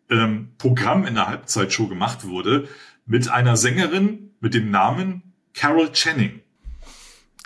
ähm, 0.08 0.50
Programm 0.58 1.04
in 1.04 1.16
der 1.16 1.26
Halbzeitshow 1.26 1.88
gemacht 1.88 2.24
wurde 2.24 2.68
mit 3.06 3.28
einer 3.28 3.56
Sängerin 3.56 4.30
mit 4.40 4.54
dem 4.54 4.70
Namen 4.70 5.34
Carol 5.52 5.90
Channing. 5.92 6.42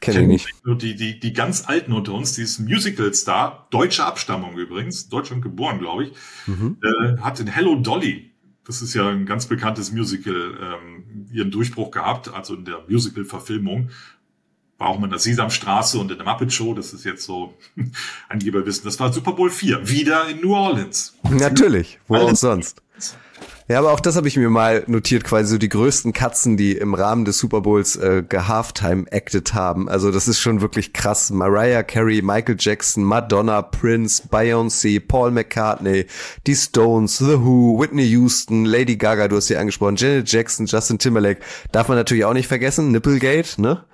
Kenne 0.02 0.22
ich 0.22 0.26
nicht. 0.26 0.64
Nur 0.64 0.76
die, 0.76 0.94
die, 0.94 1.20
die 1.20 1.32
ganz 1.32 1.64
Alten 1.66 1.92
unter 1.92 2.12
uns, 2.12 2.34
die 2.34 2.42
ist 2.42 2.58
Musical-Star, 2.58 3.66
deutsche 3.70 4.04
Abstammung 4.04 4.58
übrigens, 4.58 5.08
Deutschland 5.08 5.42
geboren, 5.42 5.78
glaube 5.78 6.04
ich, 6.04 6.12
mhm. 6.46 6.78
äh, 6.82 7.18
hat 7.20 7.40
in 7.40 7.46
Hello 7.46 7.76
Dolly 7.76 8.29
das 8.70 8.82
ist 8.82 8.94
ja 8.94 9.08
ein 9.08 9.26
ganz 9.26 9.46
bekanntes 9.46 9.90
Musical, 9.90 10.56
ähm, 10.62 11.26
ihren 11.32 11.50
Durchbruch 11.50 11.90
gehabt, 11.90 12.32
also 12.32 12.54
in 12.54 12.64
der 12.64 12.84
Musical-Verfilmung. 12.88 13.90
war 14.78 14.86
auch 14.86 14.98
mal 15.00 15.06
in 15.06 15.10
der 15.10 15.18
Sesamstraße 15.18 15.98
und 15.98 16.12
in 16.12 16.18
der 16.18 16.24
Muppet 16.24 16.52
Show, 16.52 16.72
das 16.72 16.92
ist 16.92 17.04
jetzt 17.04 17.24
so 17.24 17.52
Angeberwissen. 18.28 18.84
Das 18.84 19.00
war 19.00 19.12
Super 19.12 19.32
Bowl 19.32 19.50
4, 19.50 19.88
wieder 19.88 20.28
in 20.28 20.40
New 20.40 20.54
Orleans. 20.54 21.16
Natürlich, 21.28 21.98
wo 22.06 22.14
auch 22.14 22.36
sonst. 22.36 22.80
Ja, 23.70 23.78
aber 23.78 23.92
auch 23.92 24.00
das 24.00 24.16
habe 24.16 24.26
ich 24.26 24.36
mir 24.36 24.50
mal 24.50 24.82
notiert, 24.88 25.22
quasi 25.22 25.52
so 25.52 25.56
die 25.56 25.68
größten 25.68 26.12
Katzen, 26.12 26.56
die 26.56 26.72
im 26.72 26.92
Rahmen 26.92 27.24
des 27.24 27.38
Super 27.38 27.60
Bowls 27.60 27.94
äh, 27.94 28.24
gehalftime-acted 28.28 29.54
haben. 29.54 29.88
Also 29.88 30.10
das 30.10 30.26
ist 30.26 30.40
schon 30.40 30.60
wirklich 30.60 30.92
krass. 30.92 31.30
Mariah 31.30 31.84
Carey, 31.84 32.20
Michael 32.20 32.56
Jackson, 32.58 33.04
Madonna, 33.04 33.62
Prince, 33.62 34.24
Beyoncé, 34.28 34.98
Paul 34.98 35.30
McCartney, 35.30 36.06
die 36.48 36.56
Stones, 36.56 37.18
The 37.18 37.38
Who, 37.44 37.78
Whitney 37.78 38.06
Houston, 38.06 38.64
Lady 38.64 38.96
Gaga, 38.96 39.28
du 39.28 39.36
hast 39.36 39.46
sie 39.46 39.56
angesprochen, 39.56 39.94
Janet 39.94 40.32
Jackson, 40.32 40.66
Justin 40.66 40.98
Timberlake. 40.98 41.40
Darf 41.70 41.86
man 41.86 41.96
natürlich 41.96 42.24
auch 42.24 42.34
nicht 42.34 42.48
vergessen, 42.48 42.90
Nipplegate, 42.90 43.62
ne? 43.62 43.84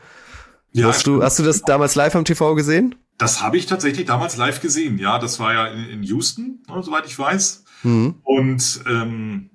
Ja, 0.72 0.86
hast, 0.86 1.06
du, 1.06 1.22
hast 1.22 1.38
du 1.38 1.42
das 1.42 1.60
damals 1.60 1.96
live 1.96 2.16
am 2.16 2.24
TV 2.24 2.54
gesehen? 2.54 2.94
Das 3.18 3.42
habe 3.42 3.58
ich 3.58 3.66
tatsächlich 3.66 4.06
damals 4.06 4.38
live 4.38 4.62
gesehen. 4.62 4.96
Ja, 4.96 5.18
das 5.18 5.38
war 5.38 5.52
ja 5.52 5.66
in, 5.66 5.84
in 5.84 6.02
Houston, 6.02 6.62
ne, 6.66 6.82
soweit 6.82 7.04
ich 7.04 7.18
weiß. 7.18 7.64
Mhm. 7.82 8.14
Und 8.24 8.80
ähm, 8.86 9.50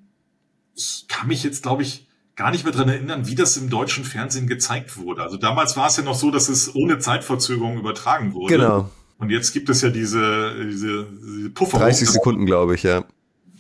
ich 0.82 1.08
kann 1.08 1.28
mich 1.28 1.44
jetzt, 1.44 1.64
glaube 1.64 1.84
ich, 1.84 2.08
gar 2.36 2.52
nicht 2.52 2.64
mehr 2.64 2.74
dran 2.74 2.90
erinnern, 2.90 3.28
wie 3.28 3.36
das 3.36 3.58
im 3.58 3.70
deutschen 3.70 4.04
Fernsehen 4.04 4.48
gezeigt 4.48 4.98
wurde. 4.98 5.22
Also 5.22 5.38
damals 5.38 5.78
war 5.78 5.88
es 5.88 5.98
ja 5.98 6.04
noch 6.04 6.16
so, 6.16 6.32
dass 6.32 6.50
es 6.50 6.74
ohne 6.74 7.00
Zeitverzögerung 7.00 7.78
übertragen 7.78 8.34
wurde. 8.34 8.56
Genau. 8.56 8.90
Und 9.20 9.30
jetzt 9.30 9.54
gibt 9.54 9.70
es 9.70 9.82
ja 9.82 9.90
diese, 9.90 10.56
diese, 10.66 11.06
diese 11.24 11.50
Puffer. 11.52 11.78
30 11.78 12.10
Sekunden, 12.10 12.46
glaube 12.46 12.74
ich, 12.76 12.84
ja. 12.84 13.04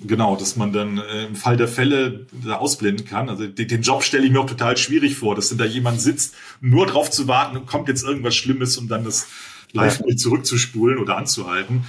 Genau, 0.03 0.35
dass 0.35 0.55
man 0.55 0.73
dann 0.73 0.97
äh, 0.97 1.27
im 1.27 1.35
Fall 1.35 1.57
der 1.57 1.67
Fälle 1.67 2.25
da 2.43 2.57
ausblenden 2.57 3.05
kann. 3.05 3.29
Also 3.29 3.45
den, 3.45 3.81
Job 3.83 4.03
stelle 4.03 4.25
ich 4.25 4.31
mir 4.31 4.39
auch 4.39 4.47
total 4.47 4.75
schwierig 4.77 5.15
vor, 5.15 5.35
dass 5.35 5.49
dann 5.49 5.59
da 5.59 5.65
jemand 5.65 6.01
sitzt, 6.01 6.33
nur 6.59 6.87
drauf 6.87 7.11
zu 7.11 7.27
warten, 7.27 7.67
kommt 7.67 7.87
jetzt 7.87 8.03
irgendwas 8.03 8.35
Schlimmes, 8.35 8.77
um 8.77 8.87
dann 8.87 9.03
das 9.03 9.27
Live-Bild 9.73 10.19
zurückzuspulen 10.19 10.97
oder 10.97 11.17
anzuhalten. 11.17 11.85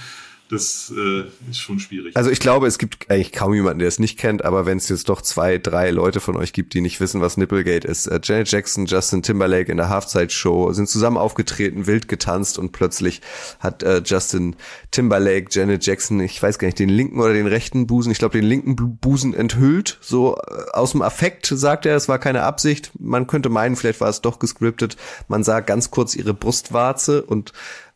Das 0.49 0.93
äh, 0.95 1.23
ist 1.49 1.59
schon 1.59 1.79
schwierig. 1.79 2.15
Also 2.15 2.29
ich 2.29 2.39
glaube, 2.39 2.67
es 2.67 2.77
gibt 2.77 3.09
eigentlich 3.09 3.31
kaum 3.31 3.53
jemanden, 3.53 3.79
der 3.79 3.87
es 3.87 3.97
nicht 3.97 4.19
kennt, 4.19 4.45
aber 4.45 4.65
wenn 4.67 4.77
es 4.77 4.87
jetzt 4.89 5.09
doch 5.09 5.21
zwei, 5.21 5.57
drei 5.57 5.89
Leute 5.89 6.19
von 6.19 6.35
euch 6.37 6.53
gibt, 6.53 6.75
die 6.75 6.81
nicht 6.81 6.99
wissen, 6.99 7.21
was 7.21 7.37
Nipplegate 7.37 7.87
ist. 7.87 8.05
Äh, 8.07 8.19
Janet 8.21 8.51
Jackson, 8.51 8.85
Justin 8.85 9.23
Timberlake 9.23 9.71
in 9.71 9.77
der 9.77 9.89
Halftime-Show 9.89 10.73
sind 10.73 10.89
zusammen 10.89 11.17
aufgetreten, 11.17 11.87
wild 11.87 12.07
getanzt 12.07 12.59
und 12.59 12.71
plötzlich 12.71 13.21
hat 13.59 13.81
äh, 13.81 14.03
Justin 14.05 14.55
Timberlake, 14.91 15.47
Janet 15.49 15.85
Jackson, 15.85 16.19
ich 16.19 16.43
weiß 16.43 16.59
gar 16.59 16.67
nicht, 16.67 16.77
den 16.77 16.89
linken 16.89 17.19
oder 17.19 17.33
den 17.33 17.47
rechten 17.47 17.87
Busen, 17.87 18.11
ich 18.11 18.19
glaube 18.19 18.37
den 18.37 18.45
linken 18.47 18.75
Bu- 18.75 18.87
Busen 18.87 19.33
enthüllt, 19.33 19.97
so 20.01 20.35
äh, 20.35 20.71
aus 20.73 20.91
dem 20.91 21.01
Affekt 21.01 21.47
sagt 21.47 21.85
er, 21.87 21.95
es 21.95 22.07
war 22.09 22.19
keine 22.19 22.43
Absicht. 22.43 22.91
Man 22.99 23.25
könnte 23.27 23.49
meinen, 23.49 23.75
vielleicht 23.75 24.01
war 24.01 24.09
es 24.09 24.21
doch 24.21 24.37
gescriptet. 24.37 24.97
Man 25.27 25.43
sah 25.43 25.61
ganz 25.61 25.89
kurz 25.89 26.15
ihre 26.15 26.33
Brustwarze 26.33 27.23
und 27.23 27.53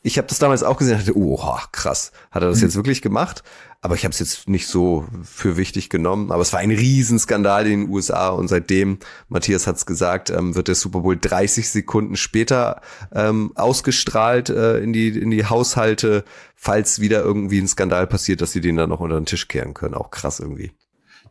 ich 0.07 0.17
habe 0.17 0.29
das 0.29 0.39
damals 0.39 0.63
auch 0.63 0.77
gesehen 0.77 0.93
und 0.93 1.05
dachte, 1.05 1.17
oha, 1.17 1.67
krass, 1.73 2.13
hat 2.31 2.41
er 2.41 2.47
das 2.47 2.61
jetzt 2.61 2.77
wirklich 2.77 3.01
gemacht? 3.01 3.43
Aber 3.81 3.95
ich 3.95 4.05
habe 4.05 4.13
es 4.13 4.19
jetzt 4.19 4.47
nicht 4.47 4.67
so 4.67 5.05
für 5.21 5.57
wichtig 5.57 5.89
genommen. 5.89 6.31
Aber 6.31 6.41
es 6.41 6.53
war 6.53 6.61
ein 6.61 6.71
Riesenskandal 6.71 7.67
in 7.67 7.81
den 7.81 7.89
USA 7.89 8.29
und 8.29 8.47
seitdem, 8.47 8.99
Matthias 9.27 9.67
hat's 9.67 9.85
gesagt, 9.85 10.29
ähm, 10.29 10.55
wird 10.55 10.69
der 10.69 10.75
Super 10.75 11.01
Bowl 11.01 11.17
30 11.19 11.69
Sekunden 11.69 12.15
später 12.15 12.81
ähm, 13.13 13.51
ausgestrahlt 13.55 14.49
äh, 14.49 14.79
in 14.79 14.93
die 14.93 15.09
in 15.09 15.29
die 15.29 15.45
Haushalte, 15.45 16.23
falls 16.55 17.01
wieder 17.01 17.21
irgendwie 17.21 17.59
ein 17.59 17.67
Skandal 17.67 18.07
passiert, 18.07 18.39
dass 18.39 18.53
sie 18.53 18.61
den 18.61 18.77
dann 18.77 18.89
noch 18.89 19.01
unter 19.01 19.19
den 19.19 19.25
Tisch 19.25 19.49
kehren 19.49 19.73
können. 19.73 19.93
Auch 19.93 20.09
krass 20.09 20.39
irgendwie. 20.39 20.71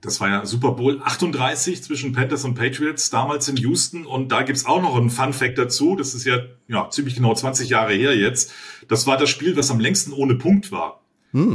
Das 0.01 0.20
war 0.20 0.28
ja 0.28 0.47
Super 0.47 0.72
Bowl 0.72 1.01
38 1.03 1.82
zwischen 1.82 2.12
Panthers 2.12 2.44
und 2.44 2.55
Patriots, 2.55 3.11
damals 3.11 3.49
in 3.49 3.57
Houston. 3.57 4.07
Und 4.07 4.30
da 4.30 4.42
gibt's 4.42 4.66
auch 4.66 4.82
noch 4.82 4.97
einen 4.97 5.11
Fun 5.11 5.32
Fact 5.32 5.59
dazu. 5.59 5.97
Das 5.97 6.14
ist 6.14 6.24
ja, 6.24 6.38
ja 6.68 6.90
ziemlich 6.90 7.14
genau 7.16 7.34
20 7.34 7.68
Jahre 7.68 7.94
her 7.94 8.16
jetzt. 8.16 8.53
Das 8.88 9.07
war 9.07 9.16
das 9.16 9.30
Spiel, 9.30 9.55
das 9.55 9.70
am 9.70 9.80
längsten 9.80 10.12
ohne 10.12 10.34
Punkt 10.34 10.70
war. 10.72 11.03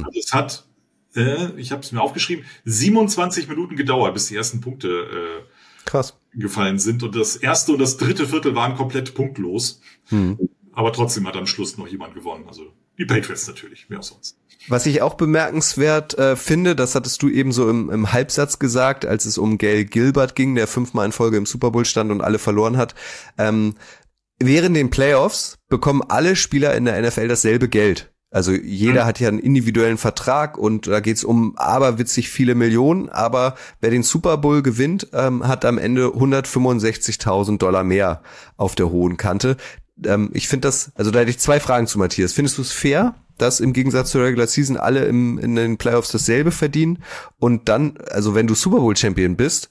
Also 0.06 0.20
es 0.20 0.34
hat, 0.34 0.66
äh, 1.16 1.52
ich 1.58 1.72
habe 1.72 1.82
es 1.82 1.92
mir 1.92 2.02
aufgeschrieben, 2.02 2.46
27 2.66 3.48
Minuten 3.48 3.76
gedauert, 3.76 4.14
bis 4.14 4.28
die 4.28 4.36
ersten 4.36 4.62
Punkte 4.62 4.88
äh, 4.88 5.44
Krass. 5.86 6.18
gefallen 6.34 6.80
sind. 6.80 7.04
Und 7.04 7.16
das 7.16 7.36
erste 7.36 7.74
und 7.74 7.80
das 7.80 7.98
dritte 7.98 8.28
Viertel 8.28 8.56
waren 8.56 8.76
komplett 8.76 9.14
punktlos. 9.14 9.82
Aber 10.74 10.94
trotzdem 10.94 11.28
hat 11.28 11.36
am 11.36 11.48
Schluss 11.48 11.78
noch 11.78 11.88
jemand 11.88 12.16
gewonnen. 12.16 12.46
Also 12.48 12.74
die 12.98 13.06
Patriots 13.06 13.48
natürlich, 13.48 13.90
wie 13.90 13.98
auch 13.98 14.04
sonst. 14.04 14.38
Was 14.68 14.86
ich 14.86 15.02
auch 15.02 15.16
bemerkenswert 15.16 16.18
äh, 16.18 16.36
finde, 16.36 16.76
das 16.76 16.96
hattest 16.96 17.22
du 17.22 17.30
eben 17.30 17.52
so 17.52 17.70
im, 17.70 17.90
im 17.90 18.14
Halbsatz 18.14 18.60
gesagt, 18.60 19.06
als 19.06 19.26
es 19.26 19.38
um 19.38 19.58
Gail 19.58 19.86
Gilbert 19.86 20.36
ging, 20.36 20.56
der 20.56 20.68
fünfmal 20.68 21.06
in 21.06 21.12
Folge 21.12 21.38
im 21.38 21.46
Super 21.46 21.72
Bowl 21.72 21.86
stand 21.86 22.12
und 22.12 22.22
alle 22.22 22.40
verloren 22.40 22.78
hat. 22.78 22.94
Ähm, 23.38 23.76
während 24.40 24.76
den 24.76 24.90
Playoffs 24.90 25.58
bekommen 25.68 26.04
alle 26.08 26.36
Spieler 26.36 26.76
in 26.76 26.86
der 26.86 27.02
NFL 27.02 27.28
dasselbe 27.28 27.70
Geld. 27.70 28.12
Also 28.34 28.54
jeder 28.54 29.06
hat 29.06 29.20
ja 29.20 29.28
einen 29.28 29.40
individuellen 29.40 29.98
Vertrag 29.98 30.58
und 30.58 30.88
da 30.88 31.02
geht's 31.02 31.26
um 31.26 31.58
aberwitzig 31.58 32.30
viele 32.30 32.56
Millionen, 32.56 33.10
aber 33.10 33.56
wer 33.82 33.90
den 33.90 34.04
Super 34.04 34.38
Bowl 34.38 34.62
gewinnt, 34.62 35.08
ähm, 35.12 35.46
hat 35.46 35.66
am 35.66 35.78
Ende 35.78 36.08
165.000 36.08 37.58
Dollar 37.58 37.84
mehr 37.84 38.22
auf 38.56 38.76
der 38.76 38.90
hohen 38.90 39.18
Kante. 39.18 39.58
Ähm, 40.06 40.30
ich 40.34 40.48
finde 40.48 40.70
das, 40.70 40.94
also 40.96 41.12
da 41.12 41.20
hätte 41.20 41.32
ich 41.32 41.40
zwei 41.40 41.60
Fragen 41.60 41.88
zu 41.88 42.00
Matthias. 42.00 42.32
Findest 42.32 42.58
du 42.58 42.62
es 42.62 42.72
fair, 42.72 43.16
dass 43.38 43.60
im 43.60 43.74
Gegensatz 43.74 44.12
zur 44.12 44.24
Regular 44.24 44.48
Season 44.48 44.78
alle 44.78 45.06
im, 45.06 45.38
in 45.40 45.56
den 45.56 45.78
Playoffs 45.78 46.12
dasselbe 46.12 46.52
verdienen? 46.52 47.04
Und 47.40 47.70
dann, 47.70 47.98
also 48.10 48.36
wenn 48.36 48.48
du 48.48 48.56
Super 48.56 48.78
Bowl 48.80 48.96
Champion 48.96 49.36
bist, 49.36 49.70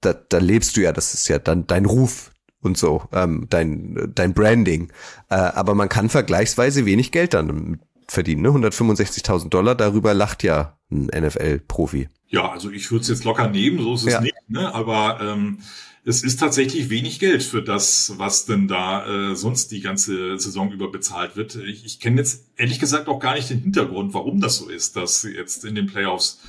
da, 0.00 0.12
da 0.12 0.38
lebst 0.38 0.76
du 0.76 0.82
ja, 0.82 0.92
das 0.92 1.14
ist 1.14 1.28
ja 1.28 1.38
dann 1.38 1.66
dein 1.66 1.84
Ruf 1.86 2.30
und 2.60 2.76
so, 2.78 3.02
ähm, 3.12 3.46
dein, 3.50 4.12
dein 4.14 4.34
Branding. 4.34 4.90
Äh, 5.30 5.34
aber 5.36 5.74
man 5.74 5.88
kann 5.88 6.08
vergleichsweise 6.08 6.86
wenig 6.86 7.12
Geld 7.12 7.34
dann 7.34 7.80
verdienen, 8.08 8.42
ne? 8.42 8.48
165.000 8.50 9.48
Dollar, 9.48 9.74
darüber 9.74 10.12
lacht 10.14 10.42
ja 10.42 10.76
ein 10.90 11.06
NFL-Profi. 11.06 12.08
Ja, 12.28 12.50
also 12.50 12.70
ich 12.70 12.90
würde 12.90 13.02
es 13.02 13.08
jetzt 13.08 13.24
locker 13.24 13.48
nehmen, 13.48 13.78
so 13.78 13.94
ist 13.94 14.06
es 14.06 14.12
Ja. 14.12 14.20
nicht, 14.20 14.34
ne? 14.48 14.74
aber 14.74 15.20
ähm, 15.22 15.58
es 16.06 16.22
ist 16.22 16.38
tatsächlich 16.38 16.90
wenig 16.90 17.18
Geld 17.18 17.42
für 17.42 17.62
das, 17.62 18.14
was 18.18 18.44
denn 18.44 18.68
da 18.68 19.30
äh, 19.30 19.34
sonst 19.34 19.70
die 19.70 19.80
ganze 19.80 20.38
Saison 20.38 20.70
über 20.70 20.90
bezahlt 20.90 21.36
wird. 21.36 21.56
Ich, 21.56 21.84
ich 21.86 21.98
kenne 21.98 22.18
jetzt 22.18 22.44
ehrlich 22.56 22.78
gesagt 22.78 23.08
auch 23.08 23.18
gar 23.18 23.34
nicht 23.34 23.48
den 23.48 23.60
Hintergrund, 23.60 24.12
warum 24.12 24.40
das 24.40 24.56
so 24.56 24.68
ist, 24.68 24.96
dass 24.96 25.22
jetzt 25.22 25.64
in 25.64 25.74
den 25.74 25.86
Playoffs 25.86 26.40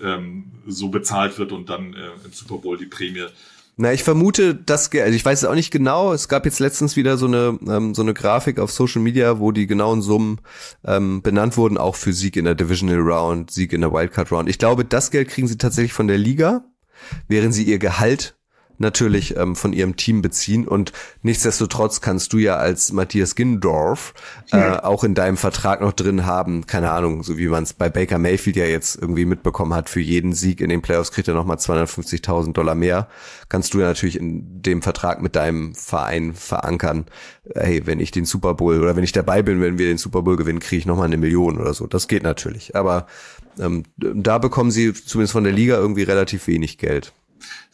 ähm, 0.00 0.44
so 0.66 0.88
bezahlt 0.88 1.38
wird 1.38 1.52
und 1.52 1.68
dann 1.68 1.92
äh, 1.92 2.06
im 2.24 2.32
Super 2.32 2.56
Bowl 2.56 2.78
die 2.78 2.86
Prämie. 2.86 3.26
Na, 3.76 3.92
ich 3.92 4.02
vermute, 4.02 4.54
dass, 4.54 4.90
also 4.92 5.14
ich 5.14 5.24
weiß 5.24 5.42
es 5.42 5.48
auch 5.48 5.54
nicht 5.54 5.70
genau. 5.70 6.12
Es 6.12 6.28
gab 6.28 6.44
jetzt 6.44 6.60
letztens 6.60 6.96
wieder 6.96 7.16
so 7.16 7.26
eine 7.26 7.58
ähm, 7.68 7.94
so 7.94 8.02
eine 8.02 8.14
Grafik 8.14 8.58
auf 8.58 8.70
Social 8.70 9.00
Media, 9.02 9.38
wo 9.38 9.50
die 9.50 9.66
genauen 9.66 10.02
Summen 10.02 10.40
ähm, 10.84 11.22
benannt 11.22 11.56
wurden, 11.56 11.78
auch 11.78 11.96
für 11.96 12.12
Sieg 12.12 12.36
in 12.36 12.44
der 12.44 12.54
Divisional 12.54 12.98
Round, 12.98 13.50
Sieg 13.50 13.72
in 13.72 13.80
der 13.82 13.92
Wildcard 13.92 14.30
Round. 14.30 14.48
Ich 14.48 14.58
glaube, 14.58 14.84
das 14.84 15.10
Geld 15.10 15.28
kriegen 15.28 15.48
sie 15.48 15.58
tatsächlich 15.58 15.92
von 15.92 16.06
der 16.06 16.18
Liga, 16.18 16.64
während 17.28 17.54
sie 17.54 17.64
ihr 17.64 17.78
Gehalt 17.78 18.36
natürlich 18.82 19.36
ähm, 19.36 19.56
von 19.56 19.72
ihrem 19.72 19.96
Team 19.96 20.20
beziehen. 20.20 20.68
Und 20.68 20.92
nichtsdestotrotz 21.22 22.02
kannst 22.02 22.32
du 22.34 22.38
ja 22.38 22.56
als 22.56 22.92
Matthias 22.92 23.34
Gindorf 23.34 24.12
äh, 24.52 24.72
auch 24.76 25.04
in 25.04 25.14
deinem 25.14 25.38
Vertrag 25.38 25.80
noch 25.80 25.92
drin 25.92 26.26
haben, 26.26 26.66
keine 26.66 26.90
Ahnung, 26.90 27.22
so 27.22 27.38
wie 27.38 27.48
man 27.48 27.62
es 27.62 27.72
bei 27.72 27.88
Baker 27.88 28.18
Mayfield 28.18 28.56
ja 28.56 28.66
jetzt 28.66 28.96
irgendwie 29.00 29.24
mitbekommen 29.24 29.72
hat, 29.72 29.88
für 29.88 30.00
jeden 30.00 30.34
Sieg 30.34 30.60
in 30.60 30.68
den 30.68 30.82
Playoffs 30.82 31.12
kriegt 31.12 31.28
er 31.28 31.34
nochmal 31.34 31.56
250.000 31.56 32.52
Dollar 32.52 32.74
mehr, 32.74 33.08
kannst 33.48 33.72
du 33.72 33.80
ja 33.80 33.86
natürlich 33.86 34.18
in 34.18 34.62
dem 34.62 34.82
Vertrag 34.82 35.22
mit 35.22 35.36
deinem 35.36 35.74
Verein 35.74 36.34
verankern, 36.34 37.06
hey, 37.54 37.86
wenn 37.86 38.00
ich 38.00 38.10
den 38.10 38.24
Super 38.24 38.54
Bowl 38.54 38.80
oder 38.80 38.96
wenn 38.96 39.04
ich 39.04 39.12
dabei 39.12 39.42
bin, 39.42 39.60
wenn 39.60 39.78
wir 39.78 39.86
den 39.86 39.98
Super 39.98 40.22
Bowl 40.22 40.36
gewinnen, 40.36 40.60
kriege 40.60 40.80
ich 40.80 40.86
nochmal 40.86 41.06
eine 41.06 41.16
Million 41.16 41.58
oder 41.58 41.72
so, 41.72 41.86
das 41.86 42.08
geht 42.08 42.22
natürlich, 42.22 42.76
aber 42.76 43.06
ähm, 43.58 43.84
da 43.96 44.38
bekommen 44.38 44.70
sie 44.70 44.92
zumindest 44.92 45.32
von 45.32 45.44
der 45.44 45.52
Liga 45.52 45.76
irgendwie 45.76 46.02
relativ 46.02 46.46
wenig 46.46 46.78
Geld. 46.78 47.12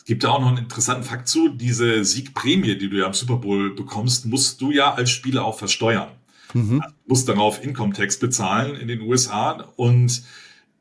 Gibt 0.08 0.22
ja 0.22 0.30
auch 0.30 0.40
noch 0.40 0.48
einen 0.48 0.56
interessanten 0.56 1.04
Fakt 1.04 1.28
zu, 1.28 1.50
diese 1.50 2.02
Siegprämie, 2.02 2.78
die 2.78 2.88
du 2.88 2.96
ja 2.96 3.06
im 3.06 3.12
Super 3.12 3.36
Bowl 3.36 3.74
bekommst, 3.74 4.24
musst 4.24 4.58
du 4.62 4.70
ja 4.70 4.94
als 4.94 5.10
Spieler 5.10 5.44
auch 5.44 5.58
versteuern. 5.58 6.08
Mhm. 6.54 6.80
Also, 6.80 6.94
du 6.94 7.08
musst 7.08 7.28
darauf 7.28 7.62
Income 7.62 7.92
Tax 7.92 8.18
bezahlen 8.18 8.74
in 8.74 8.88
den 8.88 9.02
USA 9.02 9.68
und 9.76 10.22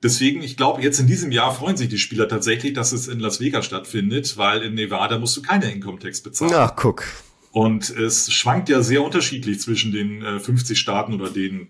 Deswegen, 0.04 0.44
ich 0.44 0.58
glaube, 0.58 0.82
jetzt 0.84 1.00
in 1.00 1.08
diesem 1.08 1.32
Jahr 1.32 1.54
freuen 1.54 1.76
sich 1.76 1.90
die 1.90 1.98
Spieler 1.98 2.30
tatsächlich, 2.30 2.74
dass 2.74 2.92
es 2.92 3.08
in 3.08 3.20
Las 3.20 3.40
Vegas 3.40 3.66
stattfindet, 3.66 4.38
weil 4.38 4.62
in 4.62 4.76
Nevada 4.76 5.18
musst 5.18 5.36
du 5.36 5.42
keine 5.42 5.72
Income 5.72 5.98
Tax 5.98 6.22
bezahlen. 6.22 6.54
Ach, 6.54 6.76
guck. 6.76 7.04
Und 7.52 7.90
es 7.90 8.32
schwankt 8.32 8.70
ja 8.70 8.84
sehr 8.84 9.04
unterschiedlich 9.04 9.60
zwischen 9.60 9.92
den 9.92 10.22
äh, 10.22 10.40
50 10.40 10.78
Staaten 10.78 11.16
oder 11.16 11.32
den, 11.32 11.70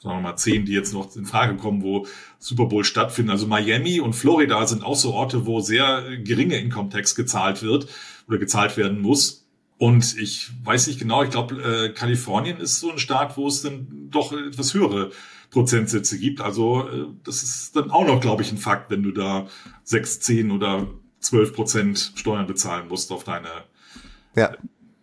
sagen 0.00 0.18
wir 0.18 0.20
mal, 0.20 0.36
10, 0.36 0.64
die 0.64 0.72
jetzt 0.72 0.94
noch 0.94 1.14
in 1.16 1.26
Frage 1.26 1.56
kommen, 1.56 1.82
wo 1.82 2.06
Super 2.46 2.66
Bowl 2.66 2.84
stattfinden. 2.84 3.32
Also 3.32 3.48
Miami 3.48 3.98
und 3.98 4.12
Florida 4.12 4.64
sind 4.68 4.84
auch 4.84 4.94
so 4.94 5.12
Orte, 5.12 5.46
wo 5.46 5.58
sehr 5.58 6.16
geringe 6.18 6.56
Income 6.56 6.90
Tax 6.90 7.16
gezahlt 7.16 7.64
wird 7.64 7.88
oder 8.28 8.38
gezahlt 8.38 8.76
werden 8.76 9.00
muss. 9.00 9.48
Und 9.78 10.16
ich 10.16 10.50
weiß 10.62 10.86
nicht 10.86 11.00
genau, 11.00 11.24
ich 11.24 11.30
glaube, 11.30 11.56
äh, 11.60 11.92
Kalifornien 11.92 12.58
ist 12.58 12.78
so 12.78 12.92
ein 12.92 13.00
Staat, 13.00 13.36
wo 13.36 13.48
es 13.48 13.62
dann 13.62 13.88
doch 14.10 14.32
etwas 14.32 14.74
höhere 14.74 15.10
Prozentsätze 15.50 16.20
gibt. 16.20 16.40
Also 16.40 16.88
äh, 16.88 17.06
das 17.24 17.42
ist 17.42 17.74
dann 17.74 17.90
auch 17.90 18.06
noch, 18.06 18.20
glaube 18.20 18.42
ich, 18.42 18.52
ein 18.52 18.58
Fakt, 18.58 18.92
wenn 18.92 19.02
du 19.02 19.10
da 19.10 19.48
6, 19.82 20.20
10 20.20 20.52
oder 20.52 20.86
12 21.18 21.52
Prozent 21.52 22.12
Steuern 22.14 22.46
bezahlen 22.46 22.86
musst 22.86 23.10
auf 23.10 23.24
deine 23.24 23.48
Ja. 24.36 24.54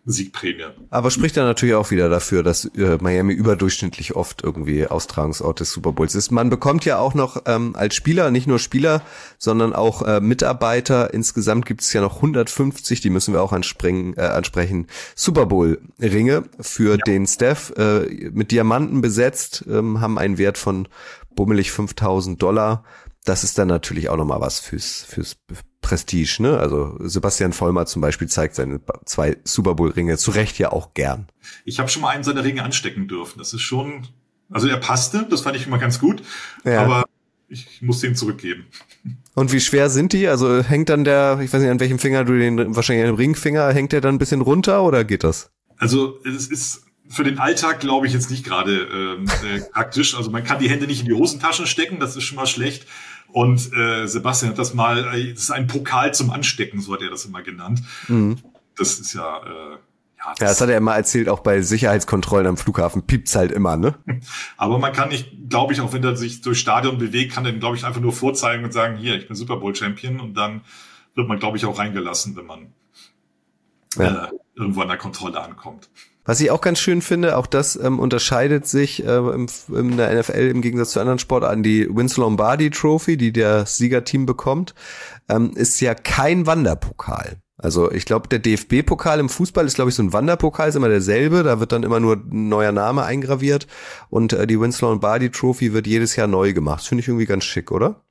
Siegprämie. 0.06 0.66
Aber 0.90 1.12
spricht 1.12 1.38
dann 1.38 1.46
natürlich 1.46 1.76
auch 1.76 1.90
wieder 1.90 2.10
dafür, 2.10 2.44
dass 2.44 2.66
äh, 2.66 2.98
Miami 3.00 3.34
überdurchschnittlich 3.34 4.16
oft 4.16 4.44
irgendwie 4.44 4.86
Austragungsort 4.86 5.62
des 5.62 5.72
Super 5.72 5.94
Bowls 5.94 6.14
ist. 6.14 6.30
Man 6.32 6.50
bekommt 6.50 6.84
ja 6.84 6.98
auch 6.98 7.14
noch 7.14 7.44
ähm, 7.46 7.76
als 7.76 7.96
Spieler, 7.96 8.30
nicht 8.30 8.46
nur 8.46 8.60
Spieler, 8.60 9.02
sondern 9.38 9.74
auch 9.74 10.02
äh, 10.02 10.20
Mitarbeiter. 10.20 11.14
Insgesamt 11.14 11.66
gibt 11.66 11.82
es 11.82 11.94
ja 11.94 12.02
noch 12.02 12.18
150, 12.18 13.00
die 13.00 13.10
müssen 13.10 13.34
wir 13.34 13.42
auch 13.42 13.54
anspringen, 13.54 14.14
äh, 14.18 14.22
ansprechen, 14.22 14.88
Super 15.16 15.46
Bowl-Ringe 15.46 16.44
für 16.60 16.98
ja. 16.98 16.98
den 16.98 17.26
Staff. 17.26 17.72
Äh, 17.78 18.30
mit 18.34 18.52
Diamanten 18.52 19.00
besetzt, 19.00 19.64
ähm, 19.70 20.02
haben 20.02 20.18
einen 20.18 20.38
Wert 20.38 20.58
von 20.58 20.90
bummelig 21.36 21.72
5000 21.72 22.42
Dollar. 22.42 22.84
Das 23.26 23.44
ist 23.44 23.58
dann 23.58 23.70
natürlich 23.70 24.10
auch 24.10 24.18
nochmal 24.18 24.42
was 24.42 24.60
fürs, 24.60 25.04
fürs 25.04 25.38
Prestige, 25.82 26.38
ne? 26.40 26.58
Also 26.58 26.98
Sebastian 27.00 27.54
Vollmer 27.54 27.86
zum 27.86 28.02
Beispiel 28.02 28.28
zeigt 28.28 28.56
seine 28.56 28.82
zwei 29.06 29.38
Super 29.44 29.76
Bowl 29.76 29.92
Ringe 29.92 30.18
zu 30.18 30.32
Recht 30.32 30.58
ja 30.58 30.72
auch 30.72 30.94
gern. 30.94 31.28
Ich 31.66 31.80
habe 31.80 31.90
schon 31.90 32.02
mal 32.02 32.10
einen 32.10 32.24
seiner 32.24 32.44
Ringe 32.44 32.64
anstecken 32.64 33.08
dürfen. 33.08 33.38
Das 33.38 33.54
ist 33.54 33.62
schon, 33.62 34.08
also 34.50 34.68
er 34.68 34.78
passte, 34.78 35.28
das 35.30 35.42
fand 35.42 35.56
ich 35.56 35.68
immer 35.68 35.78
ganz 35.78 36.00
gut, 36.00 36.24
ja. 36.64 36.82
aber 36.82 37.06
ich 37.48 37.82
muss 37.82 38.00
den 38.00 38.16
zurückgeben. 38.16 38.66
Und 39.36 39.52
wie 39.52 39.62
schwer 39.62 39.90
sind 39.90 40.14
die? 40.14 40.28
Also 40.28 40.62
hängt 40.62 40.90
dann 40.90 41.04
der, 41.04 41.40
ich 41.42 41.52
weiß 41.52 41.62
nicht, 41.62 41.72
an 41.72 41.80
welchem 41.80 41.98
Finger 41.98 42.24
du 42.24 42.38
den, 42.38 42.76
wahrscheinlich 42.76 43.04
an 43.06 43.14
dem 43.14 43.18
Ringfinger, 43.18 43.74
hängt 43.74 43.92
der 43.92 44.02
dann 44.02 44.16
ein 44.16 44.20
bisschen 44.20 44.42
runter 44.42 44.84
oder 44.84 45.04
geht 45.04 45.24
das? 45.24 45.50
Also 45.78 46.20
es 46.24 46.48
ist 46.48 46.84
für 47.10 47.24
den 47.24 47.40
Alltag, 47.40 47.80
glaube 47.80 48.08
ich, 48.08 48.14
jetzt 48.14 48.30
nicht 48.30 48.46
gerade 48.46 48.88
ähm, 48.94 49.26
äh, 49.44 49.62
praktisch. 49.74 50.16
Also 50.16 50.32
man 50.32 50.44
kann 50.44 50.60
die 50.60 50.70
Hände 50.70 50.88
nicht 50.88 51.02
in 51.02 51.08
die 51.08 51.14
Hosentaschen 51.14 51.66
stecken, 51.66 52.00
das 52.00 52.16
ist 52.16 52.24
schon 52.24 52.36
mal 52.36 52.46
schlecht. 52.46 52.86
Und 53.34 53.74
äh, 53.74 54.06
Sebastian 54.06 54.52
hat 54.52 54.60
das 54.60 54.76
mal, 54.76 55.16
äh, 55.16 55.34
das 55.34 55.44
ist 55.44 55.52
ein 55.52 55.66
Pokal 55.66 56.14
zum 56.14 56.30
Anstecken, 56.30 56.80
so 56.82 56.94
hat 56.94 57.02
er 57.02 57.10
das 57.10 57.26
immer 57.26 57.42
genannt. 57.42 57.82
Mhm. 58.08 58.38
Das 58.78 59.00
ist 59.00 59.14
ja, 59.14 59.40
äh, 59.40 59.72
ja, 59.72 60.32
das, 60.34 60.40
ja, 60.40 60.48
das 60.48 60.62
hat 60.62 60.70
er 60.70 60.78
immer 60.78 60.96
erzählt, 60.96 61.28
auch 61.28 61.40
bei 61.40 61.62
Sicherheitskontrollen 61.62 62.46
am 62.46 62.58
Flughafen 62.58 63.08
piept's 63.08 63.36
halt 63.36 63.52
immer, 63.52 63.76
ne? 63.76 63.96
Aber 64.58 64.78
man 64.78 64.94
kann 64.94 65.10
nicht, 65.10 65.50
glaube 65.50 65.74
ich, 65.74 65.82
auch 65.82 65.94
wenn 65.94 66.04
er 66.04 66.16
sich 66.16 66.42
durch 66.42 66.60
Stadion 66.60 67.00
bewegt, 67.00 67.34
kann 67.34 67.44
er, 67.44 67.54
glaube 67.54 67.76
ich, 67.76 67.86
einfach 67.86 68.02
nur 68.02 68.14
vorzeigen 68.14 68.64
und 68.64 68.72
sagen, 68.72 68.98
hier, 68.98 69.16
ich 69.16 69.28
bin 69.28 69.36
Super 69.36 69.58
Bowl 69.58 69.76
Champion 69.76 70.20
und 70.20 70.36
dann 70.36 70.62
wird 71.16 71.28
man, 71.28 71.40
glaube 71.40 71.58
ich, 71.58 71.66
auch 71.66 71.80
reingelassen, 71.80 72.36
wenn 72.36 72.46
man 72.46 72.68
ja. 73.98 74.26
äh, 74.26 74.30
irgendwo 74.56 74.82
an 74.82 74.90
der 74.90 74.98
Kontrolle 74.98 75.42
ankommt. 75.42 75.90
Was 76.26 76.40
ich 76.40 76.52
auch 76.52 76.62
ganz 76.62 76.80
schön 76.80 77.02
finde, 77.02 77.38
auch 77.38 77.48
das 77.48 77.76
ähm, 77.76 78.00
unterscheidet 78.00 78.66
sich 78.66 79.06
äh, 79.06 79.18
im, 79.18 79.48
in 79.70 79.98
der 79.98 80.18
NFL 80.20 80.50
im 80.50 80.62
Gegensatz 80.62 80.92
zu 80.92 81.00
anderen 81.00 81.20
Sportarten. 81.20 81.64
Die 81.64 81.88
Vince 81.90 82.22
Lombardi 82.22 82.70
Trophy, 82.70 83.18
die 83.18 83.34
der 83.34 83.66
Siegerteam 83.66 84.26
bekommt, 84.26 84.74
ähm, 85.30 85.52
ist 85.56 85.80
ja 85.82 85.94
kein 85.94 86.46
Wanderpokal. 86.46 87.38
Also 87.58 87.92
ich 87.92 88.06
glaube, 88.06 88.28
der 88.28 88.40
DFB-Pokal 88.40 89.20
im 89.20 89.30
Fußball 89.30 89.66
ist, 89.66 89.76
glaube 89.76 89.90
ich, 89.90 89.96
so 89.96 90.04
ein 90.04 90.12
Wanderpokal, 90.12 90.70
ist 90.70 90.76
immer 90.76 90.90
derselbe. 90.90 91.44
Da 91.44 91.60
wird 91.60 91.72
dann 91.72 91.84
immer 91.84 92.00
nur 92.00 92.16
ein 92.16 92.50
neuer 92.50 92.72
Name 92.72 93.04
eingraviert. 93.04 93.68
Und 94.10 94.34
äh, 94.34 94.48
die 94.48 94.60
Vince 94.60 94.86
Lombardi 94.86 95.30
Trophy 95.30 95.74
wird 95.74 95.88
jedes 95.88 96.16
Jahr 96.16 96.28
neu 96.28 96.54
gemacht. 96.54 96.86
Finde 96.86 97.02
ich 97.02 97.08
irgendwie 97.08 97.26
ganz 97.26 97.44
schick, 97.44 97.72
oder? 97.72 98.02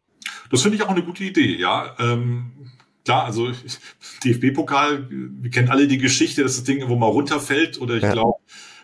Das 0.50 0.62
finde 0.62 0.76
ich 0.76 0.82
auch 0.82 0.90
eine 0.90 1.02
gute 1.02 1.24
Idee, 1.24 1.56
ja. 1.56 1.96
Ähm 1.98 2.52
klar, 3.04 3.24
also 3.24 3.50
DFB-Pokal, 4.24 5.08
wir 5.10 5.50
kennen 5.50 5.68
alle 5.68 5.88
die 5.88 5.98
Geschichte, 5.98 6.42
dass 6.42 6.56
das 6.56 6.64
Ding 6.64 6.78
irgendwo 6.78 6.96
mal 6.96 7.06
runterfällt 7.06 7.80
oder 7.80 7.96
ich 7.96 8.02
ja. 8.02 8.12
glaube, 8.12 8.38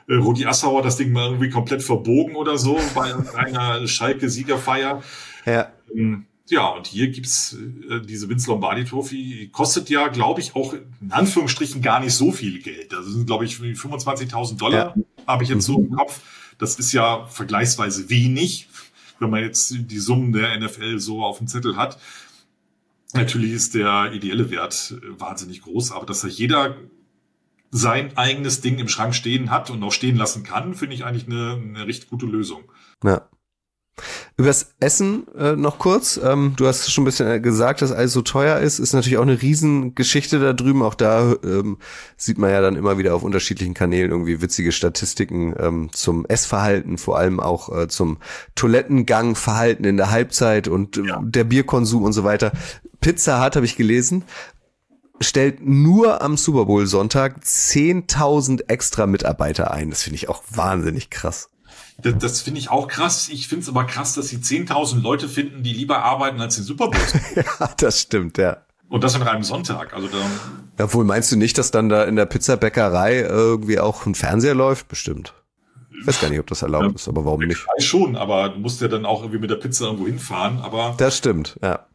äh, 0.09 0.15
Rudi 0.15 0.47
Assauer 0.47 0.83
das 0.83 0.97
Ding 0.97 1.13
mal 1.13 1.27
irgendwie 1.27 1.51
komplett 1.51 1.83
verbogen 1.83 2.35
oder 2.37 2.59
so 2.59 2.79
bei 2.95 3.15
einer 3.37 3.87
Schalke-Siegerfeier. 3.87 5.03
Ja. 5.45 5.73
Ähm, 5.95 6.27
ja, 6.51 6.67
und 6.69 6.87
hier 6.87 7.09
gibt's 7.09 7.57
äh, 7.91 8.01
diese 8.01 8.29
Vince 8.29 8.51
Lombardi 8.51 8.85
Trophy, 8.85 9.51
kostet 9.53 9.91
ja, 9.91 10.09
glaube 10.09 10.41
ich, 10.41 10.57
auch 10.57 10.73
in 10.73 11.11
Anführungsstrichen 11.11 11.83
gar 11.83 12.01
nicht 12.01 12.15
so 12.15 12.33
viel 12.33 12.63
Geld. 12.63 12.93
Das 12.93 13.05
sind, 13.05 13.27
glaube 13.27 13.45
ich, 13.45 13.57
25.000 13.57 14.57
Dollar, 14.57 14.95
ja. 14.97 15.03
habe 15.27 15.45
ich 15.45 15.51
jetzt 15.51 15.65
so 15.65 15.79
im 15.79 15.91
Kopf. 15.91 16.21
Das 16.57 16.79
ist 16.79 16.93
ja 16.93 17.27
vergleichsweise 17.27 18.09
wenig, 18.09 18.69
wenn 19.19 19.31
man 19.31 19.43
jetzt 19.43 19.75
die 19.79 19.99
Summen 19.99 20.33
der 20.33 20.59
NFL 20.59 20.99
so 20.99 21.23
auf 21.23 21.39
dem 21.39 21.49
Zettel 21.49 21.77
hat. 21.77 21.99
Natürlich 23.15 23.53
ist 23.53 23.75
der 23.75 24.13
ideelle 24.13 24.51
Wert 24.51 24.95
äh, 24.97 25.21
wahnsinnig 25.21 25.63
groß, 25.63 25.93
aber 25.93 26.07
dass 26.07 26.21
da 26.21 26.29
jeder 26.29 26.77
sein 27.71 28.17
eigenes 28.17 28.61
Ding 28.61 28.79
im 28.79 28.89
Schrank 28.89 29.15
stehen 29.15 29.51
hat 29.51 29.71
und 29.71 29.83
auch 29.83 29.93
stehen 29.93 30.17
lassen 30.17 30.43
kann, 30.43 30.75
finde 30.75 30.95
ich 30.95 31.05
eigentlich 31.05 31.27
eine, 31.27 31.53
eine 31.53 31.87
richtig 31.87 32.11
gute 32.11 32.27
Lösung. 32.27 32.65
Ja. 33.05 33.29
Übers 34.37 34.75
Essen 34.79 35.27
äh, 35.37 35.57
noch 35.57 35.79
kurz. 35.79 36.21
Ähm, 36.23 36.53
du 36.57 36.69
hast 36.69 36.91
schon 36.91 37.03
ein 37.03 37.07
bisschen 37.07 37.29
äh, 37.29 37.41
gesagt, 37.41 37.83
dass 37.83 37.91
alles 37.91 38.13
so 38.13 38.23
teuer 38.23 38.61
ist. 38.61 38.79
Ist 38.79 38.93
natürlich 38.93 39.19
auch 39.19 39.23
eine 39.23 39.43
Riesengeschichte 39.43 40.39
da 40.39 40.53
drüben. 40.53 40.83
Auch 40.83 40.95
da 40.95 41.35
ähm, 41.43 41.79
sieht 42.17 42.39
man 42.39 42.51
ja 42.51 42.61
dann 42.61 42.77
immer 42.77 42.99
wieder 42.99 43.17
auf 43.17 43.25
unterschiedlichen 43.25 43.75
Kanälen 43.75 44.13
irgendwie 44.13 44.41
witzige 44.41 44.71
Statistiken 44.71 45.55
ähm, 45.59 45.91
zum 45.93 46.25
Essverhalten, 46.27 46.99
vor 46.99 47.19
allem 47.19 47.41
auch 47.41 47.77
äh, 47.77 47.89
zum 47.89 48.19
Toilettengangverhalten 48.55 49.85
in 49.85 49.97
der 49.97 50.13
Halbzeit 50.13 50.69
und 50.69 50.99
äh, 50.99 51.07
ja. 51.07 51.21
der 51.21 51.45
Bierkonsum 51.45 52.05
und 52.05 52.13
so 52.13 52.23
weiter. 52.23 52.53
Pizza 53.01 53.45
Hut 53.45 53.57
habe 53.57 53.67
ich 53.67 53.77
gelesen, 53.77 54.25
stellt 55.21 55.67
nur 55.67 56.23
am 56.23 56.37
Super 56.37 56.67
Bowl 56.67 56.87
Sonntag 56.87 57.43
10.000 57.43 58.69
extra 58.69 59.07
Mitarbeiter 59.07 59.71
ein. 59.71 59.91
Das 59.91 60.03
finde 60.03 60.17
ich 60.17 60.29
auch 60.29 60.43
wahnsinnig 60.51 61.11
krass. 61.11 61.51
Das, 62.01 62.15
das 62.19 62.41
finde 62.43 62.61
ich 62.61 62.71
auch 62.71 62.87
krass. 62.87 63.29
Ich 63.29 63.49
finde 63.49 63.63
es 63.63 63.69
aber 63.69 63.85
krass, 63.85 64.15
dass 64.15 64.29
sie 64.29 64.39
10.000 64.39 65.01
Leute 65.01 65.29
finden, 65.29 65.63
die 65.63 65.73
lieber 65.73 66.05
arbeiten 66.05 66.41
als 66.41 66.57
den 66.57 66.65
Super 66.65 66.89
Bowl. 66.89 67.01
ja, 67.35 67.71
das 67.77 68.01
stimmt, 68.01 68.39
ja. 68.39 68.59
Und 68.89 69.05
das 69.05 69.15
an 69.17 69.23
einem 69.23 69.43
Sonntag. 69.43 69.93
Also 69.93 70.09
da 70.09 70.19
ja, 70.79 70.95
wohl 70.95 71.05
meinst 71.05 71.31
du 71.33 71.37
nicht, 71.37 71.59
dass 71.59 71.71
dann 71.71 71.89
da 71.89 72.05
in 72.05 72.17
der 72.17 72.27
Pizzabäckerei 72.27 73.21
irgendwie 73.21 73.81
auch 73.81 74.07
ein 74.07 74.15
Fernseher 74.15 74.55
läuft? 74.55 74.89
Bestimmt. 74.89 75.35
Ich 76.01 76.07
weiß 76.07 76.21
gar 76.21 76.31
nicht, 76.31 76.39
ob 76.39 76.47
das 76.47 76.63
erlaubt 76.63 76.87
ja, 76.87 76.95
ist, 76.95 77.09
aber 77.09 77.25
warum 77.25 77.41
nicht? 77.41 77.67
Schon, 77.79 78.15
aber 78.15 78.51
du 78.51 78.61
musst 78.61 78.81
ja 78.81 78.87
dann 78.87 79.05
auch 79.05 79.23
irgendwie 79.23 79.41
mit 79.41 79.51
der 79.51 79.57
Pizza 79.57 79.87
irgendwo 79.87 80.07
hinfahren. 80.07 80.61
Aber 80.61 80.95
das 80.97 81.17
stimmt, 81.19 81.59
ja. 81.61 81.88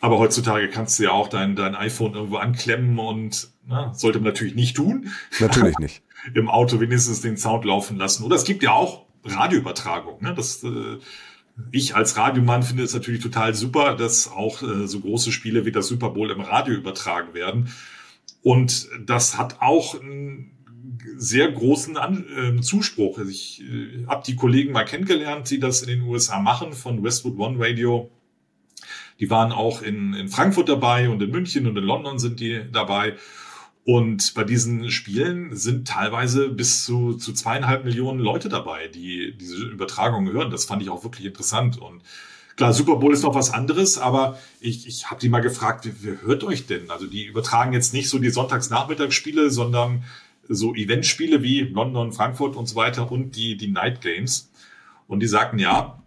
Aber 0.00 0.18
heutzutage 0.18 0.68
kannst 0.68 0.98
du 0.98 1.04
ja 1.04 1.10
auch 1.12 1.28
dein, 1.28 1.56
dein 1.56 1.74
iPhone 1.74 2.14
irgendwo 2.14 2.36
anklemmen 2.36 2.98
und 2.98 3.50
na, 3.66 3.92
sollte 3.92 4.18
man 4.18 4.28
natürlich 4.28 4.54
nicht 4.54 4.76
tun. 4.76 5.12
Natürlich 5.38 5.78
nicht. 5.78 6.02
Im 6.34 6.48
Auto 6.48 6.80
wenigstens 6.80 7.20
den 7.20 7.36
Sound 7.36 7.64
laufen 7.64 7.96
lassen. 7.96 8.24
Oder 8.24 8.36
es 8.36 8.44
gibt 8.44 8.62
ja 8.62 8.72
auch 8.72 9.04
Radioübertragung. 9.24 10.22
Ne? 10.22 10.34
Das, 10.34 10.62
äh, 10.64 10.98
ich 11.70 11.94
als 11.94 12.16
Radiomann 12.16 12.62
finde 12.62 12.82
es 12.82 12.94
natürlich 12.94 13.22
total 13.22 13.54
super, 13.54 13.94
dass 13.94 14.30
auch 14.30 14.62
äh, 14.62 14.86
so 14.86 15.00
große 15.00 15.32
Spiele 15.32 15.66
wie 15.66 15.72
das 15.72 15.86
Super 15.86 16.10
Bowl 16.10 16.30
im 16.30 16.40
Radio 16.40 16.74
übertragen 16.74 17.34
werden. 17.34 17.70
Und 18.42 18.88
das 19.04 19.36
hat 19.36 19.60
auch 19.60 20.00
einen 20.00 20.52
sehr 21.16 21.50
großen 21.50 21.96
An 21.96 22.24
äh, 22.58 22.60
Zuspruch. 22.60 23.18
Also 23.18 23.30
ich 23.30 23.62
äh, 23.62 24.06
habe 24.06 24.22
die 24.26 24.36
Kollegen 24.36 24.72
mal 24.72 24.84
kennengelernt, 24.84 25.50
die 25.50 25.58
das 25.58 25.82
in 25.82 25.88
den 25.88 26.02
USA 26.02 26.40
machen 26.40 26.72
von 26.72 27.02
Westwood 27.02 27.38
One 27.38 27.56
Radio 27.58 28.10
die 29.20 29.28
waren 29.28 29.52
auch 29.52 29.82
in, 29.82 30.14
in 30.14 30.28
Frankfurt 30.28 30.68
dabei 30.68 31.10
und 31.10 31.22
in 31.22 31.30
München 31.30 31.66
und 31.66 31.76
in 31.76 31.84
London 31.84 32.18
sind 32.18 32.40
die 32.40 32.62
dabei. 32.72 33.16
Und 33.84 34.34
bei 34.34 34.44
diesen 34.44 34.90
Spielen 34.90 35.54
sind 35.54 35.88
teilweise 35.88 36.48
bis 36.48 36.84
zu, 36.84 37.14
zu 37.14 37.32
zweieinhalb 37.32 37.84
Millionen 37.84 38.18
Leute 38.18 38.48
dabei, 38.48 38.88
die 38.88 39.36
diese 39.36 39.56
Übertragung 39.64 40.30
hören. 40.30 40.50
Das 40.50 40.64
fand 40.64 40.82
ich 40.82 40.88
auch 40.88 41.04
wirklich 41.04 41.26
interessant. 41.26 41.78
Und 41.78 42.02
klar, 42.56 42.72
Super 42.72 42.96
Bowl 42.96 43.12
ist 43.12 43.22
noch 43.22 43.34
was 43.34 43.52
anderes, 43.52 43.98
aber 43.98 44.38
ich, 44.60 44.86
ich 44.86 45.10
habe 45.10 45.20
die 45.20 45.28
mal 45.28 45.40
gefragt, 45.40 45.84
wer, 45.84 45.94
wer 46.00 46.22
hört 46.22 46.44
euch 46.44 46.66
denn? 46.66 46.90
Also 46.90 47.06
die 47.06 47.24
übertragen 47.24 47.72
jetzt 47.72 47.92
nicht 47.92 48.08
so 48.08 48.18
die 48.18 48.30
Sonntagsnachmittagsspiele, 48.30 49.50
sondern 49.50 50.04
so 50.48 50.74
Eventspiele 50.74 51.42
wie 51.42 51.60
London, 51.60 52.12
Frankfurt 52.12 52.56
und 52.56 52.66
so 52.66 52.76
weiter 52.76 53.10
und 53.10 53.36
die, 53.36 53.56
die 53.56 53.68
Night 53.68 54.00
Games. 54.00 54.50
Und 55.06 55.20
die 55.20 55.26
sagten, 55.26 55.58
ja, 55.58 55.99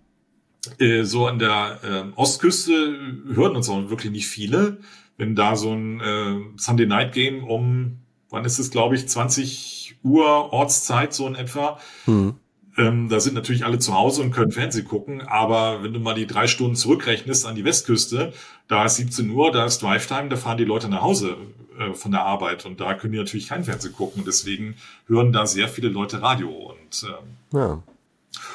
äh, 0.80 1.04
so 1.04 1.28
an 1.28 1.40
der 1.40 1.80
äh, 1.84 2.20
Ostküste 2.20 2.98
hören 3.34 3.56
uns 3.56 3.70
auch 3.70 3.90
wirklich 3.90 4.12
nicht 4.12 4.28
viele. 4.28 4.78
Wenn 5.18 5.36
da 5.36 5.56
so 5.56 5.72
ein 5.72 6.00
äh, 6.00 6.58
Sunday 6.58 6.86
Night 6.86 7.14
Game 7.14 7.44
um, 7.44 8.00
wann 8.30 8.46
ist 8.46 8.60
es, 8.60 8.72
glaube 8.72 8.96
ich, 8.96 9.08
20 9.08 9.98
Uhr 10.04 10.52
Ortszeit 10.52 11.14
so 11.14 11.28
in 11.28 11.36
etwa. 11.36 11.80
Mhm. 12.06 12.36
Ähm, 12.76 13.08
da 13.08 13.20
sind 13.20 13.36
natürlich 13.36 13.66
alle 13.66 13.78
zu 13.78 13.94
Hause 13.94 14.24
und 14.24 14.32
können 14.32 14.52
Fernsehen 14.52 14.88
gucken, 14.88 15.22
aber 15.22 15.84
wenn 15.84 15.94
du 15.94 16.00
mal 16.00 16.16
die 16.16 16.26
drei 16.26 16.48
Stunden 16.48 16.76
zurückrechnest 16.76 17.46
an 17.46 17.54
die 17.54 17.64
Westküste, 17.64 18.34
da 18.68 18.86
ist 18.86 18.96
17 18.96 19.30
Uhr, 19.30 19.52
da 19.52 19.66
ist 19.66 19.84
Drive 19.84 20.08
Time, 20.08 20.30
da 20.30 20.38
fahren 20.38 20.58
die 20.58 20.66
Leute 20.66 20.90
nach 20.90 21.02
Hause 21.02 21.38
äh, 21.78 21.94
von 21.94 22.12
der 22.12 22.24
Arbeit 22.24 22.66
und 22.66 22.82
da 22.82 22.96
können 22.96 23.14
die 23.14 23.20
natürlich 23.20 23.48
kein 23.48 23.64
Fernsehen 23.64 23.94
gucken. 23.94 24.24
deswegen 24.26 24.76
hören 25.06 25.32
da 25.32 25.46
sehr 25.46 25.68
viele 25.68 25.90
Leute 25.90 26.24
Radio 26.24 26.50
und 26.50 27.06
ähm, 27.08 27.60
ja. 27.60 27.84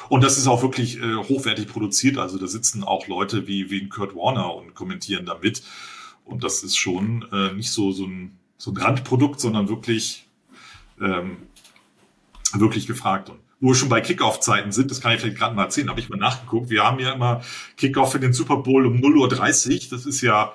Und 0.09 0.23
das 0.23 0.37
ist 0.37 0.47
auch 0.47 0.61
wirklich 0.61 0.99
äh, 0.99 1.15
hochwertig 1.15 1.67
produziert. 1.67 2.17
Also 2.17 2.37
da 2.37 2.47
sitzen 2.47 2.83
auch 2.83 3.07
Leute 3.07 3.47
wie, 3.47 3.69
wie 3.69 3.87
Kurt 3.87 4.15
Warner 4.15 4.53
und 4.55 4.73
kommentieren 4.73 5.25
damit. 5.25 5.63
Und 6.25 6.43
das 6.43 6.63
ist 6.63 6.77
schon 6.77 7.25
äh, 7.31 7.53
nicht 7.53 7.71
so, 7.71 7.91
so, 7.91 8.05
ein, 8.05 8.37
so 8.57 8.71
ein 8.71 8.77
Randprodukt, 8.77 9.39
sondern 9.39 9.69
wirklich, 9.69 10.27
ähm, 11.01 11.37
wirklich 12.53 12.87
gefragt. 12.87 13.29
Und 13.29 13.39
wo 13.59 13.69
wir 13.69 13.75
schon 13.75 13.89
bei 13.89 14.01
Kickoff-Zeiten 14.01 14.71
sind, 14.71 14.89
das 14.89 15.01
kann 15.01 15.13
ich 15.13 15.21
vielleicht 15.21 15.37
gerade 15.37 15.55
mal 15.55 15.63
erzählen, 15.63 15.89
habe 15.89 15.99
ich 15.99 16.09
mal 16.09 16.17
nachgeguckt. 16.17 16.69
Wir 16.69 16.83
haben 16.83 16.99
ja 16.99 17.13
immer 17.13 17.41
Kickoff 17.77 18.11
für 18.11 18.19
den 18.19 18.33
Super 18.33 18.57
Bowl 18.57 18.85
um 18.85 18.97
0.30 18.97 19.73
Uhr. 19.73 19.89
Das 19.91 20.05
ist 20.05 20.21
ja 20.21 20.53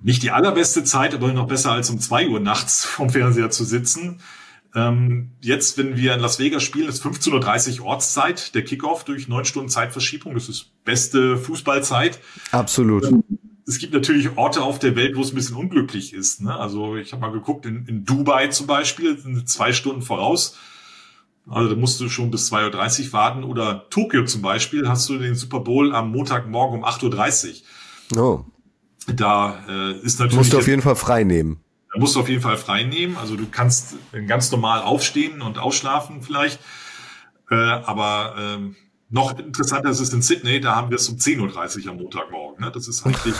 nicht 0.00 0.22
die 0.22 0.30
allerbeste 0.30 0.84
Zeit, 0.84 1.14
aber 1.14 1.32
noch 1.32 1.48
besser 1.48 1.72
als 1.72 1.90
um 1.90 2.00
2 2.00 2.28
Uhr 2.28 2.40
nachts 2.40 2.84
vom 2.84 3.10
Fernseher 3.10 3.50
zu 3.50 3.64
sitzen. 3.64 4.20
Ähm, 4.74 5.30
jetzt, 5.40 5.78
wenn 5.78 5.96
wir 5.96 6.14
in 6.14 6.20
Las 6.20 6.38
Vegas 6.38 6.62
spielen, 6.62 6.88
ist 6.88 7.04
15.30 7.04 7.80
Uhr 7.80 7.86
Ortszeit, 7.86 8.54
der 8.54 8.64
Kickoff 8.64 9.04
durch 9.04 9.28
neun 9.28 9.44
Stunden 9.44 9.68
Zeitverschiebung. 9.68 10.34
Das 10.34 10.48
ist 10.48 10.72
beste 10.84 11.36
Fußballzeit. 11.36 12.20
Absolut. 12.52 13.08
Es 13.66 13.78
gibt 13.78 13.92
natürlich 13.92 14.36
Orte 14.36 14.62
auf 14.62 14.78
der 14.78 14.96
Welt, 14.96 15.16
wo 15.16 15.22
es 15.22 15.32
ein 15.32 15.34
bisschen 15.34 15.56
unglücklich 15.56 16.12
ist. 16.12 16.42
Ne? 16.42 16.54
Also 16.54 16.96
ich 16.96 17.12
habe 17.12 17.22
mal 17.22 17.32
geguckt, 17.32 17.66
in, 17.66 17.86
in 17.86 18.04
Dubai 18.04 18.48
zum 18.48 18.66
Beispiel, 18.66 19.18
sind 19.18 19.48
zwei 19.48 19.72
Stunden 19.72 20.02
voraus. 20.02 20.56
Also 21.48 21.70
da 21.70 21.76
musst 21.76 21.98
du 22.00 22.08
schon 22.10 22.30
bis 22.30 22.52
2.30 22.52 23.06
Uhr 23.06 23.12
warten. 23.14 23.44
Oder 23.44 23.88
Tokio 23.88 24.24
zum 24.24 24.42
Beispiel, 24.42 24.88
hast 24.88 25.08
du 25.08 25.18
den 25.18 25.34
Super 25.34 25.60
Bowl 25.60 25.94
am 25.94 26.10
Montagmorgen 26.12 26.80
um 26.80 26.84
8.30 26.84 27.62
Uhr. 28.16 28.22
Oh. 28.22 28.44
Da 29.14 29.64
äh, 29.68 29.98
ist 30.00 30.18
natürlich. 30.20 30.36
Musst 30.36 30.52
du 30.52 30.58
auf 30.58 30.68
jeden 30.68 30.82
Fall 30.82 30.96
frei 30.96 31.24
nehmen. 31.24 31.60
Da 31.92 31.98
musst 31.98 32.16
du 32.16 32.20
auf 32.20 32.28
jeden 32.28 32.42
Fall 32.42 32.56
frei 32.56 32.82
nehmen. 32.82 33.16
Also 33.16 33.36
du 33.36 33.46
kannst 33.50 33.96
ganz 34.26 34.50
normal 34.50 34.82
aufstehen 34.82 35.40
und 35.40 35.58
ausschlafen 35.58 36.22
vielleicht. 36.22 36.60
Äh, 37.50 37.54
aber 37.54 38.34
ähm, 38.38 38.76
noch 39.10 39.38
interessanter 39.38 39.88
ist 39.88 40.00
es 40.00 40.12
in 40.12 40.20
Sydney, 40.20 40.60
da 40.60 40.76
haben 40.76 40.90
wir 40.90 40.96
es 40.96 41.08
um 41.08 41.16
10.30 41.16 41.84
Uhr 41.84 41.92
am 41.92 41.96
Montagmorgen. 41.96 42.64
Ne? 42.64 42.70
Das 42.70 42.88
ist 42.88 43.06
eigentlich 43.06 43.34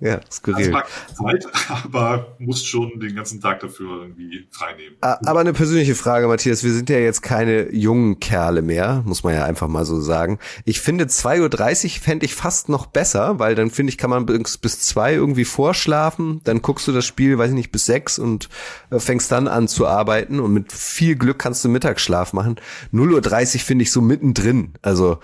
ja, 0.00 0.20
skurril. 0.30 0.72
Zeit, 0.72 1.46
aber 1.84 2.36
musst 2.38 2.66
schon 2.66 3.00
den 3.00 3.14
ganzen 3.14 3.40
Tag 3.40 3.60
dafür 3.60 4.02
irgendwie 4.02 4.46
frei 4.50 4.74
nehmen. 4.76 4.96
Aber 5.00 5.40
eine 5.40 5.52
persönliche 5.52 5.94
Frage, 5.94 6.28
Matthias. 6.28 6.62
Wir 6.62 6.72
sind 6.72 6.88
ja 6.88 6.98
jetzt 6.98 7.22
keine 7.22 7.72
jungen 7.72 8.20
Kerle 8.20 8.62
mehr, 8.62 9.02
muss 9.04 9.24
man 9.24 9.34
ja 9.34 9.44
einfach 9.44 9.68
mal 9.68 9.84
so 9.84 10.00
sagen. 10.00 10.38
Ich 10.64 10.80
finde 10.80 11.04
2.30 11.06 11.84
Uhr 11.84 11.90
fände 12.02 12.26
ich 12.26 12.34
fast 12.34 12.68
noch 12.68 12.86
besser, 12.86 13.38
weil 13.38 13.54
dann 13.54 13.70
finde 13.70 13.90
ich, 13.90 13.98
kann 13.98 14.10
man 14.10 14.26
bis, 14.26 14.58
bis 14.58 14.80
zwei 14.80 15.14
irgendwie 15.14 15.44
vorschlafen. 15.44 16.40
Dann 16.44 16.62
guckst 16.62 16.86
du 16.86 16.92
das 16.92 17.04
Spiel, 17.04 17.36
weiß 17.36 17.50
ich 17.50 17.56
nicht, 17.56 17.72
bis 17.72 17.86
sechs 17.86 18.18
und 18.18 18.48
äh, 18.90 19.00
fängst 19.00 19.32
dann 19.32 19.48
an 19.48 19.68
zu 19.68 19.86
arbeiten 19.86 20.40
und 20.40 20.52
mit 20.52 20.72
viel 20.72 21.16
Glück 21.16 21.38
kannst 21.38 21.64
du 21.64 21.68
Mittagsschlaf 21.68 22.32
machen. 22.32 22.56
0.30 22.92 23.54
Uhr 23.54 23.60
finde 23.60 23.82
ich 23.82 23.92
so 23.92 24.00
mittendrin. 24.00 24.74
Also 24.82 25.00
also 25.00 25.18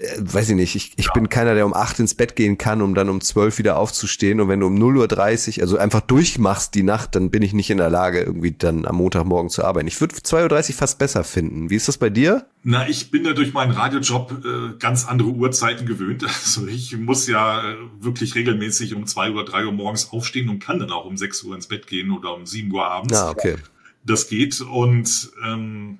äh, 0.00 0.16
weiß 0.16 0.50
ich 0.50 0.54
nicht, 0.54 0.76
ich, 0.76 0.92
ich 0.96 1.06
ja. 1.06 1.12
bin 1.12 1.28
keiner, 1.28 1.54
der 1.54 1.66
um 1.66 1.74
acht 1.74 1.98
ins 1.98 2.14
Bett 2.14 2.36
gehen 2.36 2.56
kann, 2.56 2.82
um 2.82 2.94
dann 2.94 3.08
um 3.08 3.20
zwölf 3.20 3.58
wieder 3.58 3.76
aufzustehen. 3.76 4.40
Und 4.40 4.48
wenn 4.48 4.60
du 4.60 4.68
um 4.68 4.76
0.30 4.76 5.56
Uhr, 5.56 5.62
also 5.62 5.76
einfach 5.76 6.02
durchmachst 6.02 6.74
die 6.76 6.84
Nacht, 6.84 7.16
dann 7.16 7.30
bin 7.30 7.42
ich 7.42 7.52
nicht 7.52 7.68
in 7.68 7.78
der 7.78 7.90
Lage, 7.90 8.20
irgendwie 8.20 8.52
dann 8.52 8.86
am 8.86 8.94
Montagmorgen 8.96 9.50
zu 9.50 9.64
arbeiten. 9.64 9.88
Ich 9.88 10.00
würde 10.00 10.14
2.30 10.14 10.68
Uhr 10.68 10.74
fast 10.76 10.98
besser 11.00 11.24
finden. 11.24 11.68
Wie 11.68 11.74
ist 11.74 11.88
das 11.88 11.98
bei 11.98 12.10
dir? 12.10 12.46
Na, 12.62 12.88
ich 12.88 13.10
bin 13.10 13.24
ja 13.24 13.32
durch 13.32 13.52
meinen 13.52 13.72
Radiojob 13.72 14.44
äh, 14.44 14.78
ganz 14.78 15.04
andere 15.04 15.30
Uhrzeiten 15.30 15.84
gewöhnt. 15.84 16.24
Also 16.48 16.66
ich 16.68 16.96
muss 16.96 17.26
ja 17.26 17.60
äh, 17.60 17.76
wirklich 17.98 18.34
regelmäßig 18.34 18.94
um 18.94 19.06
zwei 19.06 19.32
Uhr, 19.32 19.44
drei 19.44 19.66
Uhr 19.66 19.72
morgens 19.72 20.12
aufstehen 20.12 20.48
und 20.48 20.60
kann 20.60 20.78
dann 20.78 20.90
auch 20.90 21.04
um 21.04 21.16
sechs 21.16 21.42
Uhr 21.42 21.54
ins 21.54 21.66
Bett 21.66 21.88
gehen 21.88 22.10
oder 22.12 22.34
um 22.34 22.46
sieben 22.46 22.72
Uhr 22.72 22.86
abends. 22.86 23.12
Ja, 23.12 23.30
okay. 23.30 23.56
Das 24.04 24.28
geht. 24.28 24.60
Und 24.60 25.30
ähm, 25.44 25.98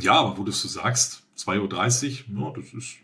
ja, 0.00 0.14
aber 0.14 0.38
wo 0.38 0.44
du 0.44 0.50
so 0.50 0.66
sagst, 0.66 1.22
2.30 1.38 2.24
Uhr, 2.34 2.40
ja, 2.40 2.52
das 2.56 2.72
ist, 2.72 2.96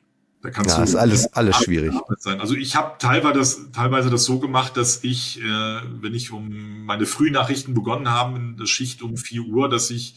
da 0.42 0.50
kannst 0.50 0.70
ja, 0.70 0.78
du. 0.78 0.82
ist 0.82 0.96
alles, 0.96 1.32
alles 1.32 1.56
schwierig. 1.56 1.94
Sein. 2.18 2.40
Also 2.40 2.54
ich 2.54 2.74
habe 2.74 2.96
teilweise 2.98 3.38
das, 3.38 3.70
teilweise 3.72 4.10
das 4.10 4.24
so 4.24 4.40
gemacht, 4.40 4.76
dass 4.76 5.04
ich, 5.04 5.40
äh, 5.40 5.80
wenn 6.00 6.14
ich 6.14 6.32
um 6.32 6.84
meine 6.84 7.06
Frühnachrichten 7.06 7.74
begonnen 7.74 8.10
habe, 8.10 8.38
in 8.38 8.56
der 8.56 8.66
Schicht 8.66 9.02
um 9.02 9.16
4 9.16 9.42
Uhr, 9.42 9.68
dass 9.68 9.90
ich 9.90 10.16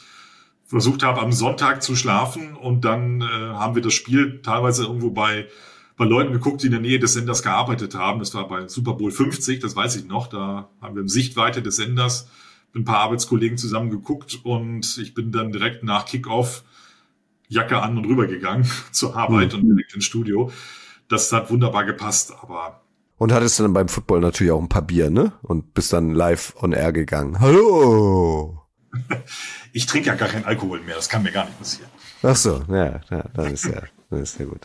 versucht 0.66 1.04
habe, 1.04 1.22
am 1.22 1.32
Sonntag 1.32 1.84
zu 1.84 1.96
schlafen 1.96 2.56
und 2.56 2.86
dann 2.86 3.22
äh, 3.22 3.26
haben 3.26 3.76
wir 3.76 3.84
das 3.84 3.94
Spiel 3.94 4.42
teilweise 4.42 4.84
irgendwo 4.84 5.12
bei 5.12 5.48
bei 5.98 6.06
Leuten 6.06 6.34
geguckt, 6.34 6.62
die 6.62 6.66
in 6.66 6.74
der 6.74 6.82
Nähe 6.82 7.00
des 7.00 7.14
Senders 7.14 7.42
gearbeitet 7.42 7.96
haben. 7.96 8.20
Das 8.20 8.34
war 8.34 8.48
bei 8.48 8.68
Super 8.68 8.94
Bowl 8.94 9.12
50, 9.12 9.62
das 9.62 9.76
weiß 9.76 9.96
ich 9.96 10.06
noch. 10.06 10.28
Da 10.28 10.68
haben 10.82 10.96
wir 10.96 11.02
im 11.02 11.08
Sichtweite 11.08 11.62
des 11.62 11.78
Senders 11.78 12.28
mit 12.74 12.82
ein 12.82 12.86
paar 12.86 13.00
Arbeitskollegen 13.00 13.58
zusammen 13.58 13.90
geguckt 13.90 14.40
und 14.44 14.98
ich 14.98 15.14
bin 15.14 15.32
dann 15.32 15.54
direkt 15.54 15.84
nach 15.84 16.06
Kickoff 16.06 16.64
Jacke 17.48 17.82
an 17.82 17.98
und 17.98 18.06
rübergegangen 18.06 18.70
zur 18.92 19.16
Arbeit 19.16 19.54
mhm. 19.54 19.60
und 19.60 19.68
direkt 19.70 19.94
ins 19.94 20.06
Studio. 20.06 20.52
Das 21.10 21.32
hat 21.32 21.50
wunderbar 21.52 21.86
gepasst, 21.86 22.34
aber. 22.42 22.82
Und 23.18 23.32
hattest 23.32 23.60
du 23.60 23.64
dann 23.64 23.74
beim 23.74 23.88
Football 23.88 24.20
natürlich 24.22 24.52
auch 24.52 24.62
ein 24.62 24.70
paar 24.70 24.82
Bier, 24.82 25.10
ne? 25.10 25.34
Und 25.42 25.74
bist 25.74 25.94
dann 25.94 26.12
live 26.12 26.56
on 26.62 26.74
air 26.74 26.92
gegangen. 26.92 27.40
Hallo! 27.40 28.62
ich 29.74 29.86
trinke 29.86 30.08
ja 30.08 30.16
gar 30.16 30.30
keinen 30.30 30.46
Alkohol 30.46 30.82
mehr, 30.82 30.96
das 30.96 31.10
kann 31.10 31.24
mir 31.24 31.32
gar 31.32 31.46
nicht 31.46 31.58
passieren. 31.58 31.90
Ach 32.24 32.36
so, 32.36 32.64
ja, 32.70 33.02
ja 33.10 33.24
dann 33.34 33.54
ist 33.54 33.66
ja, 33.66 33.84
dann 34.10 34.22
ist 34.22 34.40
ja 34.40 34.46
gut. 34.46 34.62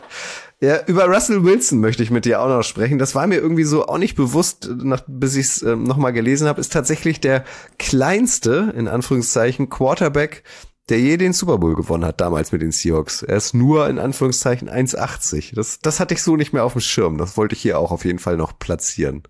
Ja, 0.61 0.85
über 0.87 1.07
Russell 1.07 1.45
Wilson 1.45 1.81
möchte 1.81 2.03
ich 2.03 2.11
mit 2.11 2.25
dir 2.25 2.41
auch 2.41 2.49
noch 2.49 2.63
sprechen. 2.63 2.99
Das 2.99 3.15
war 3.15 3.27
mir 3.27 3.37
irgendwie 3.37 3.65
so 3.65 3.87
auch 3.87 3.99
nicht 3.99 4.15
bewusst, 4.15 4.71
nach, 4.83 5.03
bis 5.07 5.37
ich 5.37 5.47
es 5.47 5.63
äh, 5.63 5.77
nochmal 5.77 6.13
gelesen 6.13 6.49
habe. 6.49 6.61
Ist 6.61 6.73
tatsächlich 6.73 7.21
der 7.21 7.45
kleinste, 7.79 8.73
in 8.77 8.89
Anführungszeichen, 8.89 9.69
Quarterback 9.69 10.43
der 10.91 11.01
je 11.01 11.17
den 11.17 11.33
Super 11.33 11.59
Bowl 11.59 11.75
gewonnen 11.75 12.05
hat 12.05 12.21
damals 12.21 12.53
mit 12.53 12.63
den 12.63 12.73
Seahawks. 12.73 13.23
Er 13.23 13.37
ist 13.37 13.55
nur 13.55 13.89
in 13.89 13.99
Anführungszeichen 13.99 14.69
1,80. 14.69 15.55
Das, 15.55 15.79
das 15.79 16.01
hatte 16.01 16.15
ich 16.15 16.23
so 16.23 16.37
nicht 16.37 16.53
mehr 16.53 16.65
auf 16.65 16.73
dem 16.73 16.81
Schirm. 16.81 17.17
Das 17.17 17.37
wollte 17.37 17.55
ich 17.55 17.63
hier 17.63 17.79
auch 17.79 17.93
auf 17.93 18.05
jeden 18.05 18.19
Fall 18.19 18.37
noch 18.37 18.59
platzieren. 18.59 19.23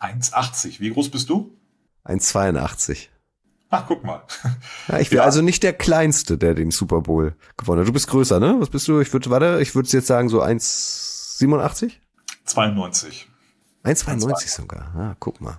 1,80. 0.00 0.80
Wie 0.80 0.90
groß 0.90 1.10
bist 1.10 1.30
du? 1.30 1.56
1,82. 2.04 3.08
Ach, 3.70 3.84
guck 3.86 4.04
mal. 4.04 4.22
Ja, 4.88 4.98
ich 4.98 5.10
wäre 5.10 5.22
ja. 5.22 5.24
also 5.24 5.42
nicht 5.42 5.62
der 5.62 5.72
Kleinste, 5.72 6.38
der 6.38 6.54
den 6.54 6.70
Super 6.70 7.00
Bowl 7.00 7.34
gewonnen 7.56 7.80
hat. 7.80 7.88
Du 7.88 7.92
bist 7.92 8.08
größer, 8.08 8.40
ne? 8.40 8.56
Was 8.60 8.70
bist 8.70 8.88
du? 8.88 9.00
Ich 9.00 9.12
würde, 9.12 9.30
warte, 9.30 9.60
ich 9.60 9.74
würde 9.74 9.88
jetzt 9.88 10.06
sagen 10.06 10.28
so 10.28 10.42
1,87? 10.42 11.92
92. 12.44 13.28
1,92 13.84 14.48
sogar. 14.48 14.94
Ah, 14.94 15.16
guck 15.18 15.40
mal. 15.40 15.58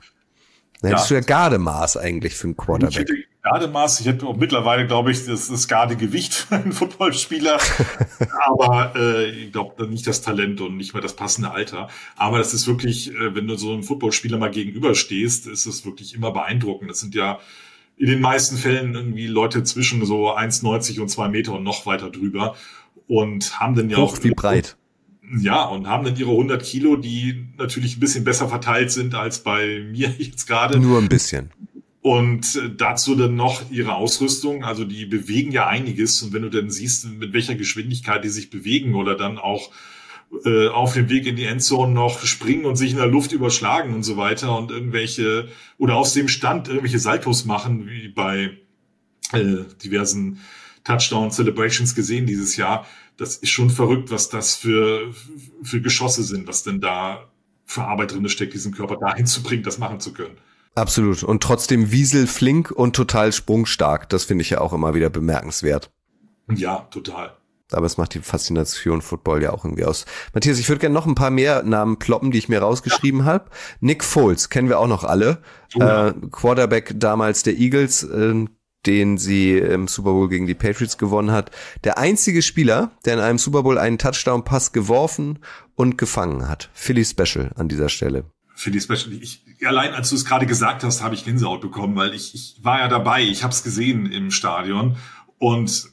Da 0.82 0.90
hättest 0.90 1.10
ja. 1.10 1.20
du 1.20 1.22
ja 1.22 1.28
Gardemaß 1.28 1.98
eigentlich 1.98 2.36
für 2.36 2.48
einen 2.48 2.58
Quarterback. 2.58 3.10
Ich 3.10 3.29
Gardemaß. 3.42 4.02
Ich 4.02 4.06
hätte 4.06 4.26
auch 4.26 4.36
mittlerweile, 4.36 4.86
glaube 4.86 5.12
ich, 5.12 5.26
das 5.26 5.50
ist 5.50 5.68
Gardegewicht 5.68 6.34
für 6.50 6.56
einen 6.56 6.72
Footballspieler. 6.72 7.60
Aber 8.46 8.94
äh, 8.96 9.30
ich 9.30 9.52
glaube 9.52 9.88
nicht 9.88 10.06
das 10.08 10.22
Talent 10.22 10.62
und 10.62 10.78
nicht 10.78 10.94
mehr 10.94 11.02
das 11.02 11.16
passende 11.16 11.52
Alter. 11.52 11.90
Aber 12.16 12.38
das 12.38 12.54
ist 12.54 12.68
wirklich, 12.68 13.14
äh, 13.14 13.36
wenn 13.36 13.48
du 13.48 13.56
so 13.56 13.74
einem 13.74 13.84
Footballspieler 13.84 14.38
mal 14.38 14.52
gegenüberstehst, 14.52 15.48
ist 15.48 15.66
es 15.66 15.86
wirklich 15.86 16.14
immer 16.14 16.32
beeindruckend. 16.32 16.90
Das 16.90 17.00
sind 17.00 17.16
ja 17.16 17.40
in 17.98 18.08
den 18.08 18.22
meisten 18.22 18.58
Fällen 18.58 18.96
irgendwie 18.96 19.28
Leute 19.28 19.64
zwischen 19.64 20.06
so 20.06 20.36
1,90 20.36 21.02
und 21.02 21.10
2 21.10 21.28
Meter 21.30 21.54
und 21.54 21.64
noch 21.64 21.86
weiter 21.86 22.10
drüber. 22.10 22.56
Und 23.08 23.60
haben 23.60 23.76
dann 23.76 23.90
ja 23.90 23.98
Hoch 23.98 24.18
auch... 24.18 24.24
wie 24.24 24.32
breit. 24.32 24.78
Ja, 25.38 25.64
und 25.66 25.88
haben 25.88 26.06
dann 26.06 26.16
ihre 26.16 26.32
100 26.32 26.64
Kilo, 26.64 26.96
die 26.96 27.46
natürlich 27.58 27.98
ein 27.98 28.00
bisschen 28.00 28.24
besser 28.24 28.50
verteilt 28.50 28.92
sind 28.92 29.14
als 29.14 29.44
bei 29.44 29.86
mir 29.92 30.10
jetzt 30.18 30.48
gerade. 30.48 30.80
Nur 30.80 31.00
ein 31.00 31.10
bisschen. 31.10 31.52
Und 32.10 32.56
äh, 32.56 32.72
dazu 32.76 33.14
dann 33.14 33.36
noch 33.36 33.70
ihre 33.70 33.94
Ausrüstung. 33.94 34.64
Also 34.64 34.84
die 34.84 35.06
bewegen 35.06 35.52
ja 35.52 35.68
einiges. 35.68 36.24
Und 36.24 36.34
wenn 36.34 36.42
du 36.42 36.50
dann 36.50 36.72
siehst, 36.72 37.06
mit 37.06 37.34
welcher 37.34 37.54
Geschwindigkeit 37.54 38.24
die 38.24 38.30
sich 38.30 38.50
bewegen 38.50 38.96
oder 38.96 39.16
dann 39.16 39.38
auch 39.38 39.70
äh, 40.44 40.70
auf 40.70 40.94
dem 40.94 41.08
Weg 41.10 41.28
in 41.28 41.36
die 41.36 41.46
Endzone 41.46 41.94
noch 41.94 42.26
springen 42.26 42.66
und 42.66 42.78
sich 42.78 42.90
in 42.90 42.98
der 42.98 43.06
Luft 43.06 43.32
überschlagen 43.32 43.94
und 43.94 44.02
so 44.02 44.18
weiter 44.18 44.58
und 44.58 44.72
irgendwelche 44.72 45.50
oder 45.78 45.98
aus 45.98 46.14
dem 46.14 46.30
Stand 46.30 46.68
irgendwelche 46.68 46.98
Saltos 46.98 47.46
machen, 47.46 47.88
wie 47.88 48.08
bei 48.08 48.58
äh, 49.32 49.58
diversen 49.84 50.40
Touchdown 50.86 51.30
Celebrations 51.30 51.94
gesehen 51.94 52.26
dieses 52.26 52.58
Jahr. 52.58 52.88
Das 53.18 53.36
ist 53.36 53.52
schon 53.52 53.70
verrückt, 53.70 54.10
was 54.10 54.30
das 54.30 54.56
für, 54.56 55.14
für 55.62 55.80
Geschosse 55.80 56.24
sind, 56.24 56.48
was 56.48 56.64
denn 56.64 56.82
da 56.82 57.30
für 57.68 57.84
Arbeit 57.84 58.14
drin 58.14 58.28
steckt, 58.30 58.56
diesen 58.56 58.74
Körper 58.74 58.98
dahin 58.98 59.28
zu 59.28 59.44
bringen, 59.44 59.62
das 59.62 59.78
machen 59.78 60.00
zu 60.00 60.12
können. 60.12 60.38
Absolut. 60.80 61.24
Und 61.24 61.44
trotzdem 61.44 61.92
Wiesel 61.92 62.26
flink 62.26 62.72
und 62.72 62.96
total 62.96 63.34
sprungstark. 63.34 64.08
Das 64.10 64.24
finde 64.24 64.44
ich 64.44 64.50
ja 64.50 64.62
auch 64.62 64.72
immer 64.72 64.94
wieder 64.94 65.10
bemerkenswert. 65.10 65.92
Ja, 66.50 66.88
total. 66.90 67.36
Aber 67.72 67.86
es 67.86 67.98
macht 67.98 68.14
die 68.16 68.20
Faszination 68.20 69.02
Football 69.02 69.44
ja 69.44 69.52
auch 69.52 69.66
irgendwie 69.66 69.86
aus. 69.86 70.06
Matthias, 70.34 70.58
ich 70.58 70.70
würde 70.70 70.80
gerne 70.80 70.94
noch 70.94 71.06
ein 71.06 71.16
paar 71.16 71.30
mehr 71.30 71.64
Namen 71.64 72.00
ploppen, 72.00 72.32
die 72.32 72.40
ich 72.40 72.50
mir 72.50 72.62
rausgeschrieben 72.62 73.22
ja. 73.22 73.26
habe. 73.26 73.50
Nick 73.82 74.04
Foles 74.04 74.50
kennen 74.50 74.70
wir 74.70 74.80
auch 74.80 74.88
noch 74.88 75.04
alle. 75.04 75.40
Oh 75.76 75.80
ja. 75.80 76.08
äh, 76.08 76.14
Quarterback 76.32 76.94
damals 76.96 77.44
der 77.44 77.58
Eagles, 77.58 78.04
äh, 78.04 78.46
den 78.86 79.18
sie 79.18 79.58
im 79.58 79.88
Super 79.88 80.14
Bowl 80.14 80.30
gegen 80.30 80.48
die 80.48 80.56
Patriots 80.56 80.98
gewonnen 80.98 81.32
hat. 81.32 81.52
Der 81.84 81.98
einzige 81.98 82.42
Spieler, 82.42 82.92
der 83.06 83.16
in 83.16 83.20
einem 83.20 83.38
Super 83.38 83.64
Bowl 83.64 83.78
einen 83.78 83.98
Touchdown-Pass 83.98 84.72
geworfen 84.72 85.40
und 85.76 85.98
gefangen 85.98 86.48
hat. 86.48 86.70
Philly 86.74 87.04
Special 87.04 87.52
an 87.56 87.68
dieser 87.68 87.90
Stelle. 87.90 88.24
Philly 88.60 88.82
Special. 88.82 89.14
Ich, 89.14 89.42
allein 89.66 89.94
als 89.94 90.10
du 90.10 90.16
es 90.16 90.26
gerade 90.26 90.46
gesagt 90.46 90.84
hast, 90.84 91.02
habe 91.02 91.16
ich 91.16 91.24
Gänsehaut 91.24 91.62
bekommen, 91.62 91.96
weil 91.96 92.14
ich, 92.14 92.36
ich 92.36 92.58
war 92.62 92.80
ja 92.80 92.90
dabei, 92.90 93.24
ich 93.24 93.44
habe 93.44 93.54
es 93.54 93.64
gesehen 93.64 94.12
im 94.12 94.32
Stadion 94.32 94.98
und 95.38 95.90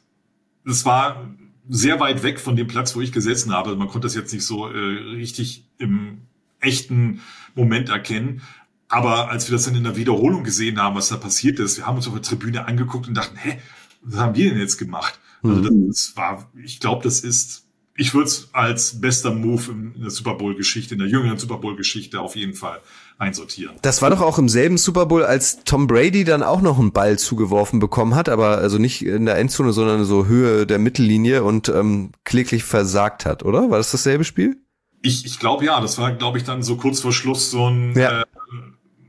es 0.64 0.84
war 0.84 1.30
sehr 1.68 2.00
weit 2.00 2.24
weg 2.24 2.40
von 2.40 2.56
dem 2.56 2.66
Platz, 2.66 2.96
wo 2.96 3.00
ich 3.00 3.12
gesessen 3.12 3.52
habe. 3.52 3.76
Man 3.76 3.86
konnte 3.86 4.06
das 4.06 4.16
jetzt 4.16 4.32
nicht 4.32 4.44
so 4.44 4.68
äh, 4.68 4.76
richtig 4.76 5.68
im 5.78 6.22
echten 6.58 7.20
Moment 7.54 7.88
erkennen. 7.88 8.42
Aber 8.88 9.30
als 9.30 9.48
wir 9.48 9.52
das 9.52 9.66
dann 9.66 9.76
in 9.76 9.84
der 9.84 9.96
Wiederholung 9.96 10.42
gesehen 10.42 10.80
haben, 10.80 10.96
was 10.96 11.08
da 11.08 11.16
passiert 11.16 11.60
ist, 11.60 11.76
wir 11.76 11.86
haben 11.86 11.96
uns 11.96 12.08
auf 12.08 12.14
der 12.14 12.22
Tribüne 12.22 12.66
angeguckt 12.66 13.06
und 13.06 13.14
dachten, 13.14 13.36
hä, 13.36 13.58
was 14.02 14.18
haben 14.18 14.34
wir 14.34 14.50
denn 14.50 14.58
jetzt 14.58 14.78
gemacht? 14.78 15.20
Also 15.42 15.56
mhm. 15.56 15.64
Also 15.66 15.86
das, 15.86 16.06
das 16.06 16.16
war, 16.16 16.50
ich 16.64 16.80
glaube, 16.80 17.04
das 17.04 17.20
ist 17.20 17.65
ich 17.96 18.14
würde 18.14 18.28
es 18.28 18.48
als 18.52 19.00
bester 19.00 19.32
Move 19.32 19.70
in 19.70 20.00
der 20.00 20.10
Super 20.10 20.34
Bowl-Geschichte, 20.34 20.94
in 20.94 21.00
der 21.00 21.08
jüngeren 21.08 21.38
Super 21.38 21.56
Bowl-Geschichte 21.58 22.20
auf 22.20 22.36
jeden 22.36 22.54
Fall 22.54 22.80
einsortieren. 23.18 23.76
Das 23.82 24.02
war 24.02 24.10
doch 24.10 24.20
auch 24.20 24.38
im 24.38 24.48
selben 24.48 24.76
Super 24.76 25.06
Bowl, 25.06 25.24
als 25.24 25.64
Tom 25.64 25.86
Brady 25.86 26.24
dann 26.24 26.42
auch 26.42 26.60
noch 26.60 26.78
einen 26.78 26.92
Ball 26.92 27.18
zugeworfen 27.18 27.80
bekommen 27.80 28.14
hat, 28.14 28.28
aber 28.28 28.58
also 28.58 28.78
nicht 28.78 29.04
in 29.04 29.24
der 29.26 29.38
Endzone, 29.38 29.72
sondern 29.72 30.04
so 30.04 30.26
Höhe 30.26 30.66
der 30.66 30.78
Mittellinie 30.78 31.42
und 31.42 31.68
ähm, 31.70 32.12
kläglich 32.24 32.64
versagt 32.64 33.24
hat, 33.24 33.42
oder? 33.44 33.70
War 33.70 33.78
das 33.78 33.90
dasselbe 33.90 34.24
Spiel? 34.24 34.58
Ich, 35.02 35.24
ich 35.24 35.38
glaube 35.38 35.64
ja, 35.64 35.80
das 35.80 35.98
war, 35.98 36.12
glaube 36.12 36.38
ich, 36.38 36.44
dann 36.44 36.62
so 36.62 36.76
kurz 36.76 37.00
vor 37.00 37.12
Schluss 37.12 37.50
so 37.50 37.68
ein 37.70 37.96
Ja. 37.96 38.22
äh, 38.22 38.24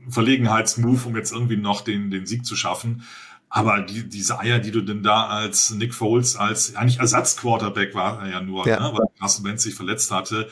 Verlegenheitsmove, 0.08 1.06
um 1.06 1.16
jetzt 1.16 1.32
irgendwie 1.32 1.56
noch 1.56 1.82
den, 1.82 2.10
den 2.10 2.26
Sieg 2.26 2.46
zu 2.46 2.56
schaffen. 2.56 3.02
Aber 3.50 3.80
die, 3.80 4.08
diese 4.08 4.38
Eier, 4.40 4.58
die 4.58 4.70
du 4.70 4.82
denn 4.82 5.02
da 5.02 5.26
als 5.26 5.70
Nick 5.70 5.94
Foles, 5.94 6.36
als 6.36 6.76
eigentlich 6.76 6.98
Ersatzquarterback 6.98 7.94
war 7.94 8.22
er 8.22 8.30
ja 8.30 8.40
nur, 8.42 8.66
Ja. 8.66 8.78
ne, 8.80 8.92
weil 8.96 9.06
Carson 9.18 9.44
Wentz 9.44 9.62
sich 9.62 9.74
verletzt 9.74 10.10
hatte, 10.10 10.50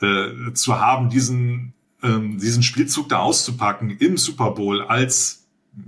äh, 0.00 0.52
zu 0.54 0.78
haben, 0.80 1.08
diesen, 1.10 1.74
ähm, 2.02 2.38
diesen 2.38 2.62
Spielzug 2.62 3.08
da 3.08 3.18
auszupacken 3.18 3.90
im 3.90 4.16
Super 4.16 4.52
Bowl 4.52 4.82
als 4.82 5.40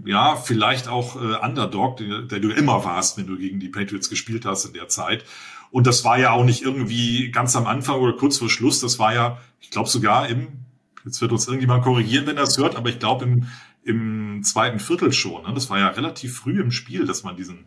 ja, 0.06 0.36
vielleicht 0.36 0.88
auch 0.88 1.16
äh, 1.16 1.36
Underdog, 1.44 1.98
der, 1.98 2.22
der 2.22 2.40
du 2.40 2.50
immer 2.50 2.84
warst, 2.84 3.18
wenn 3.18 3.26
du 3.26 3.36
gegen 3.36 3.60
die 3.60 3.68
Patriots 3.68 4.08
gespielt 4.08 4.46
hast 4.46 4.64
in 4.64 4.72
der 4.72 4.88
Zeit. 4.88 5.24
Und 5.70 5.86
das 5.86 6.04
war 6.04 6.18
ja 6.18 6.30
auch 6.30 6.44
nicht 6.44 6.62
irgendwie 6.62 7.30
ganz 7.30 7.54
am 7.54 7.66
Anfang 7.66 8.00
oder 8.00 8.14
kurz 8.14 8.38
vor 8.38 8.48
Schluss. 8.48 8.80
Das 8.80 8.98
war 8.98 9.12
ja, 9.14 9.38
ich 9.60 9.70
glaube 9.70 9.88
sogar 9.90 10.28
im, 10.28 10.48
jetzt 11.04 11.20
wird 11.20 11.32
uns 11.32 11.46
irgendjemand 11.46 11.84
korrigieren, 11.84 12.26
wenn 12.26 12.38
er 12.38 12.44
es 12.44 12.56
hört, 12.56 12.76
aber 12.76 12.88
ich 12.88 12.98
glaube 12.98 13.24
im, 13.24 13.48
im 13.84 14.42
zweiten 14.42 14.78
Viertel 14.78 15.12
schon. 15.12 15.42
Ne? 15.42 15.52
Das 15.54 15.70
war 15.70 15.78
ja 15.78 15.88
relativ 15.88 16.36
früh 16.38 16.60
im 16.60 16.70
Spiel, 16.70 17.06
dass 17.06 17.22
man 17.22 17.36
diesen 17.36 17.66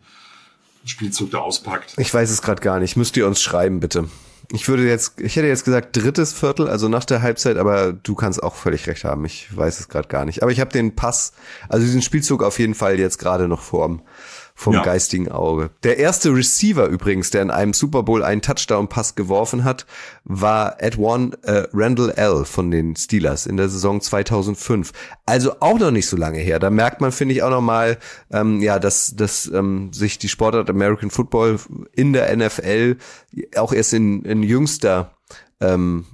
Spielzug 0.84 1.30
da 1.30 1.38
auspackt. 1.38 1.94
Ich 1.98 2.12
weiß 2.12 2.30
es 2.30 2.42
gerade 2.42 2.60
gar 2.60 2.80
nicht. 2.80 2.96
Müsst 2.96 3.16
ihr 3.16 3.26
uns 3.26 3.42
schreiben, 3.42 3.80
bitte. 3.80 4.08
Ich 4.50 4.66
würde 4.66 4.88
jetzt, 4.88 5.20
ich 5.20 5.36
hätte 5.36 5.46
jetzt 5.46 5.64
gesagt 5.64 5.94
drittes 5.94 6.32
Viertel, 6.32 6.68
also 6.68 6.88
nach 6.88 7.04
der 7.04 7.20
Halbzeit, 7.20 7.58
aber 7.58 7.92
du 7.92 8.14
kannst 8.14 8.42
auch 8.42 8.54
völlig 8.54 8.86
recht 8.86 9.04
haben. 9.04 9.26
Ich 9.26 9.54
weiß 9.54 9.78
es 9.78 9.88
gerade 9.88 10.08
gar 10.08 10.24
nicht. 10.24 10.42
Aber 10.42 10.50
ich 10.50 10.60
habe 10.60 10.72
den 10.72 10.96
Pass, 10.96 11.32
also 11.68 11.84
diesen 11.84 12.00
Spielzug 12.00 12.42
auf 12.42 12.58
jeden 12.58 12.74
Fall 12.74 12.98
jetzt 12.98 13.18
gerade 13.18 13.46
noch 13.46 13.60
vorm, 13.60 14.00
vom 14.58 14.74
Ja. 14.74 14.82
geistigen 14.82 15.30
Auge. 15.30 15.70
Der 15.84 15.98
erste 15.98 16.34
Receiver 16.34 16.86
übrigens, 16.86 17.30
der 17.30 17.42
in 17.42 17.52
einem 17.52 17.72
Super 17.72 18.02
Bowl 18.02 18.24
einen 18.24 18.42
Touchdown-Pass 18.42 19.14
geworfen 19.14 19.62
hat, 19.62 19.86
war 20.24 20.82
Edwan 20.82 21.32
äh, 21.44 21.68
Randall 21.72 22.10
L. 22.10 22.44
von 22.44 22.72
den 22.72 22.96
Steelers 22.96 23.46
in 23.46 23.56
der 23.56 23.68
Saison 23.68 24.00
2005. 24.00 24.92
Also 25.26 25.60
auch 25.60 25.78
noch 25.78 25.92
nicht 25.92 26.08
so 26.08 26.16
lange 26.16 26.40
her. 26.40 26.58
Da 26.58 26.70
merkt 26.70 27.00
man, 27.00 27.12
finde 27.12 27.36
ich, 27.36 27.44
auch 27.44 27.50
noch 27.50 27.60
mal, 27.60 27.98
ähm, 28.32 28.60
ja, 28.60 28.80
dass, 28.80 29.14
dass 29.14 29.46
ähm, 29.46 29.92
sich 29.92 30.18
die 30.18 30.28
Sportart 30.28 30.68
American 30.68 31.10
Football 31.10 31.60
in 31.92 32.12
der 32.12 32.36
NFL 32.36 32.96
auch 33.56 33.72
erst 33.72 33.92
in, 33.92 34.24
in 34.24 34.42
jüngster 34.42 35.12
ähm, 35.60 36.04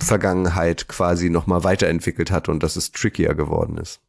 Vergangenheit 0.00 0.86
quasi 0.86 1.30
noch 1.30 1.48
mal 1.48 1.64
weiterentwickelt 1.64 2.30
hat 2.30 2.48
und 2.48 2.62
dass 2.62 2.76
es 2.76 2.92
trickier 2.92 3.34
geworden 3.34 3.76
ist. 3.76 4.00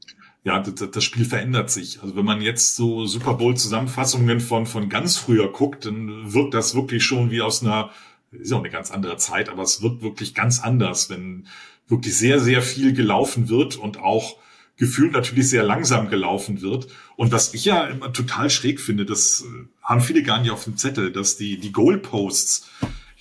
Ja, 0.44 0.60
das, 0.60 1.04
Spiel 1.04 1.26
verändert 1.26 1.72
sich. 1.72 2.02
Also 2.02 2.16
wenn 2.16 2.26
man 2.26 2.42
jetzt 2.42 2.76
so 2.76 3.06
Super 3.06 3.36
Bowl 3.36 3.56
Zusammenfassungen 3.56 4.42
von, 4.42 4.66
von 4.66 4.90
ganz 4.90 5.18
früher 5.18 5.50
guckt, 5.52 5.86
dann 5.86 6.34
wirkt 6.34 6.54
das 6.54 6.76
wirklich 6.76 7.06
schon 7.06 7.32
wie 7.32 7.42
aus 7.42 7.62
einer, 7.62 7.92
ist 8.32 8.52
ja 8.52 8.58
auch 8.58 8.62
eine 8.62 8.70
ganz 8.70 8.92
andere 8.92 9.16
Zeit, 9.18 9.48
aber 9.48 9.64
es 9.64 9.82
wirkt 9.82 10.02
wirklich 10.02 10.34
ganz 10.34 10.60
anders, 10.60 11.10
wenn 11.10 11.48
wirklich 11.88 12.18
sehr, 12.18 12.42
sehr 12.42 12.62
viel 12.62 12.94
gelaufen 12.94 13.48
wird 13.48 13.78
und 13.78 14.00
auch 14.00 14.38
gefühlt 14.76 15.14
natürlich 15.14 15.50
sehr 15.50 15.64
langsam 15.64 16.10
gelaufen 16.10 16.62
wird. 16.62 16.88
Und 17.16 17.32
was 17.32 17.54
ich 17.54 17.64
ja 17.66 17.86
immer 17.86 18.12
total 18.12 18.50
schräg 18.50 18.82
finde, 18.82 19.06
das 19.06 19.46
äh, 19.48 19.66
haben 19.82 20.02
viele 20.02 20.24
gar 20.24 20.42
nicht 20.42 20.52
auf 20.52 20.64
dem 20.64 20.78
Zettel, 20.78 21.12
dass 21.12 21.38
die, 21.38 21.58
die 21.58 21.72
Goalposts 21.72 22.70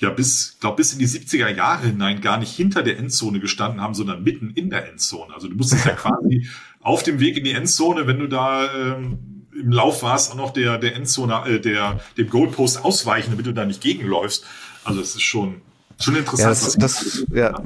ja 0.03 0.11
bis, 0.11 0.57
glaube 0.61 0.77
bis 0.77 0.93
in 0.93 0.99
die 0.99 1.07
70er 1.09 1.49
Jahre 1.49 1.87
hinein 1.87 2.21
gar 2.21 2.37
nicht 2.39 2.55
hinter 2.55 2.83
der 2.83 2.99
Endzone 2.99 3.41
gestanden 3.41 3.81
haben, 3.81 3.95
sondern 3.95 4.23
mitten 4.23 4.51
in 4.51 4.69
der 4.69 4.89
Endzone. 4.91 5.33
Also 5.35 5.49
du 5.49 5.55
musstest 5.57 5.87
ja 5.87 5.93
quasi 5.97 6.47
auf 6.81 7.03
dem 7.03 7.19
Weg 7.21 7.37
in 7.39 7.45
die 7.45 7.53
Endzone, 7.53 8.07
wenn 8.07 8.19
du 8.19 8.27
da 8.27 8.69
ähm, 8.75 9.19
im 9.59 9.71
Lauf 9.71 10.03
warst, 10.03 10.33
auch 10.33 10.37
noch 10.37 10.51
der, 10.53 10.77
der 10.79 10.97
Endzone, 10.97 11.45
äh, 11.47 11.61
der, 11.61 12.01
dem 12.19 12.29
Goalpost 12.29 12.85
ausweichen, 12.85 13.31
damit 13.31 13.47
du 13.47 13.53
da 13.55 13.65
nicht 13.65 13.81
gegenläufst. 13.81 14.45
Also 14.85 15.01
es 15.01 15.15
ist 15.15 15.23
schon, 15.23 15.61
schon 16.01 16.15
Ja, 16.15 16.21
interessant. 16.21 16.51
das, 16.51 16.67
was- 16.67 16.77
das, 16.77 17.25
ja, 17.33 17.63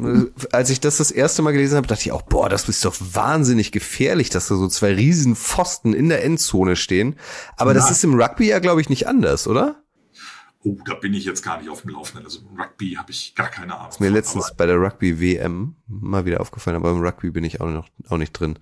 als 0.53 0.69
ich 0.71 0.81
das 0.81 0.99
das 0.99 1.11
erste 1.11 1.41
Mal 1.43 1.53
gelesen 1.53 1.77
habe, 1.77 1.87
dachte 1.87 2.03
ich 2.03 2.13
auch, 2.13 2.23
boah, 2.23 2.49
das 2.51 2.69
ist 2.69 2.85
doch 2.85 2.95
wahnsinnig 3.01 3.73
gefährlich, 3.73 4.29
dass 4.29 4.49
da 4.49 4.57
so 4.57 4.69
zwei 4.69 4.93
riesen 4.95 5.37
Pfosten 5.37 5.95
in 5.95 6.11
der 6.11 6.23
Endzone 6.25 6.77
stehen. 6.77 7.17
Aber 7.57 7.73
das 7.73 7.87
Ja. 7.87 7.93
ist 7.93 8.05
im 8.05 8.21
Rugby 8.21 8.49
ja, 8.49 8.59
glaube 8.59 8.83
ich, 8.83 8.91
nicht 8.91 9.07
anders, 9.09 9.47
oder? 9.49 9.77
Oh, 10.67 10.77
da 10.85 10.95
bin 10.95 11.15
ich 11.15 11.25
jetzt 11.25 11.45
gar 11.45 11.59
nicht 11.59 11.71
auf 11.71 11.83
dem 11.83 11.91
Laufenden. 11.91 12.25
Also 12.25 12.41
Rugby 12.59 12.95
habe 12.95 13.11
ich 13.13 13.35
gar 13.35 13.49
keine 13.49 13.77
Ahnung. 13.77 13.91
Ist 13.91 14.01
mir 14.01 14.07
von. 14.07 14.15
letztens 14.15 14.53
bei 14.57 14.67
der 14.67 14.77
Rugby 14.77 15.21
WM 15.21 15.77
mal 15.87 16.25
wieder 16.25 16.41
aufgefallen, 16.41 16.77
aber 16.77 16.91
im 16.91 17.01
Rugby 17.01 17.31
bin 17.31 17.45
ich 17.45 17.61
auch 17.61 17.71
noch 17.71 17.89
auch 18.09 18.19
nicht 18.19 18.33
drin. 18.33 18.59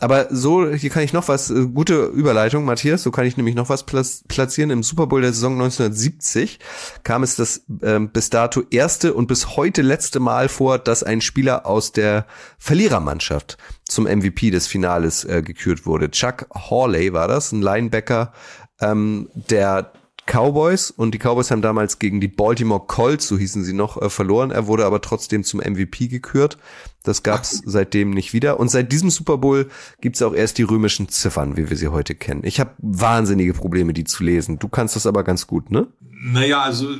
Aber 0.00 0.28
so, 0.30 0.68
hier 0.70 0.90
kann 0.90 1.02
ich 1.02 1.12
noch 1.12 1.28
was, 1.28 1.50
äh, 1.50 1.66
gute 1.66 2.06
Überleitung, 2.06 2.64
Matthias, 2.64 3.02
so 3.02 3.10
kann 3.10 3.26
ich 3.26 3.36
nämlich 3.36 3.56
noch 3.56 3.68
was 3.68 3.84
platzieren. 3.84 4.70
Im 4.70 4.82
Super 4.82 5.06
Bowl 5.08 5.20
der 5.20 5.32
Saison 5.32 5.54
1970 5.54 6.60
kam 7.02 7.22
es 7.22 7.36
das 7.36 7.64
ähm, 7.82 8.10
bis 8.10 8.30
dato 8.30 8.62
erste 8.70 9.14
und 9.14 9.26
bis 9.26 9.56
heute 9.56 9.82
letzte 9.82 10.20
Mal 10.20 10.48
vor, 10.48 10.78
dass 10.78 11.02
ein 11.02 11.20
Spieler 11.20 11.66
aus 11.66 11.92
der 11.92 12.26
Verlierermannschaft 12.58 13.58
zum 13.84 14.04
MVP 14.04 14.50
des 14.50 14.68
Finales 14.68 15.24
äh, 15.24 15.42
gekürt 15.42 15.86
wurde. 15.86 16.10
Chuck 16.10 16.46
Hawley 16.54 17.12
war 17.12 17.26
das, 17.26 17.50
ein 17.50 17.62
Linebacker 17.62 18.32
ähm, 18.80 19.28
der 19.34 19.92
Cowboys 20.30 20.90
und 20.90 21.12
die 21.12 21.18
Cowboys 21.18 21.50
haben 21.50 21.62
damals 21.62 21.98
gegen 21.98 22.20
die 22.20 22.28
Baltimore 22.28 22.84
Colts, 22.86 23.26
so 23.26 23.36
hießen 23.36 23.64
sie 23.64 23.72
noch, 23.72 24.00
äh, 24.00 24.08
verloren. 24.08 24.50
Er 24.50 24.66
wurde 24.66 24.86
aber 24.86 25.00
trotzdem 25.00 25.42
zum 25.42 25.60
MVP 25.60 26.06
gekürt. 26.06 26.56
Das 27.02 27.22
gab's 27.22 27.62
seitdem 27.64 28.10
nicht 28.10 28.32
wieder. 28.32 28.60
Und 28.60 28.70
seit 28.70 28.92
diesem 28.92 29.10
Super 29.10 29.38
Bowl 29.38 29.68
gibt's 30.00 30.22
auch 30.22 30.34
erst 30.34 30.58
die 30.58 30.62
römischen 30.62 31.08
Ziffern, 31.08 31.56
wie 31.56 31.68
wir 31.68 31.76
sie 31.76 31.88
heute 31.88 32.14
kennen. 32.14 32.42
Ich 32.44 32.60
habe 32.60 32.70
wahnsinnige 32.78 33.54
Probleme, 33.54 33.92
die 33.92 34.04
zu 34.04 34.22
lesen. 34.22 34.58
Du 34.58 34.68
kannst 34.68 34.96
das 34.96 35.06
aber 35.06 35.24
ganz 35.24 35.46
gut, 35.46 35.70
ne? 35.70 35.88
Naja, 36.22 36.60
also 36.60 36.94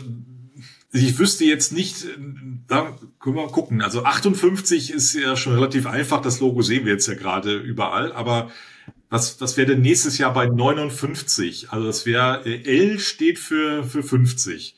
ich 0.93 1.19
wüsste 1.19 1.45
jetzt 1.45 1.73
nicht, 1.73 2.05
äh, 2.05 2.09
da 2.67 2.97
können 3.21 3.37
wir 3.37 3.47
gucken. 3.49 3.81
Also 3.81 4.05
58 4.05 4.93
ist 4.93 5.15
ja 5.15 5.37
schon 5.37 5.55
relativ 5.55 5.87
einfach, 5.87 6.21
das 6.21 6.41
Logo 6.41 6.63
sehen 6.63 6.85
wir 6.85 6.93
jetzt 6.93 7.07
ja 7.07 7.15
gerade 7.15 7.57
überall, 7.57 8.13
aber 8.13 8.51
was, 9.09 9.41
was 9.41 9.57
wäre 9.57 9.69
denn 9.69 9.83
nächstes 9.83 10.19
Jahr 10.19 10.33
bei 10.33 10.47
59? 10.47 11.71
Also 11.71 11.87
das 11.87 12.07
wäre, 12.07 12.45
äh, 12.47 12.63
L 12.65 12.99
steht 12.99 13.39
für, 13.39 13.85
für 13.85 14.03
50. 14.03 14.77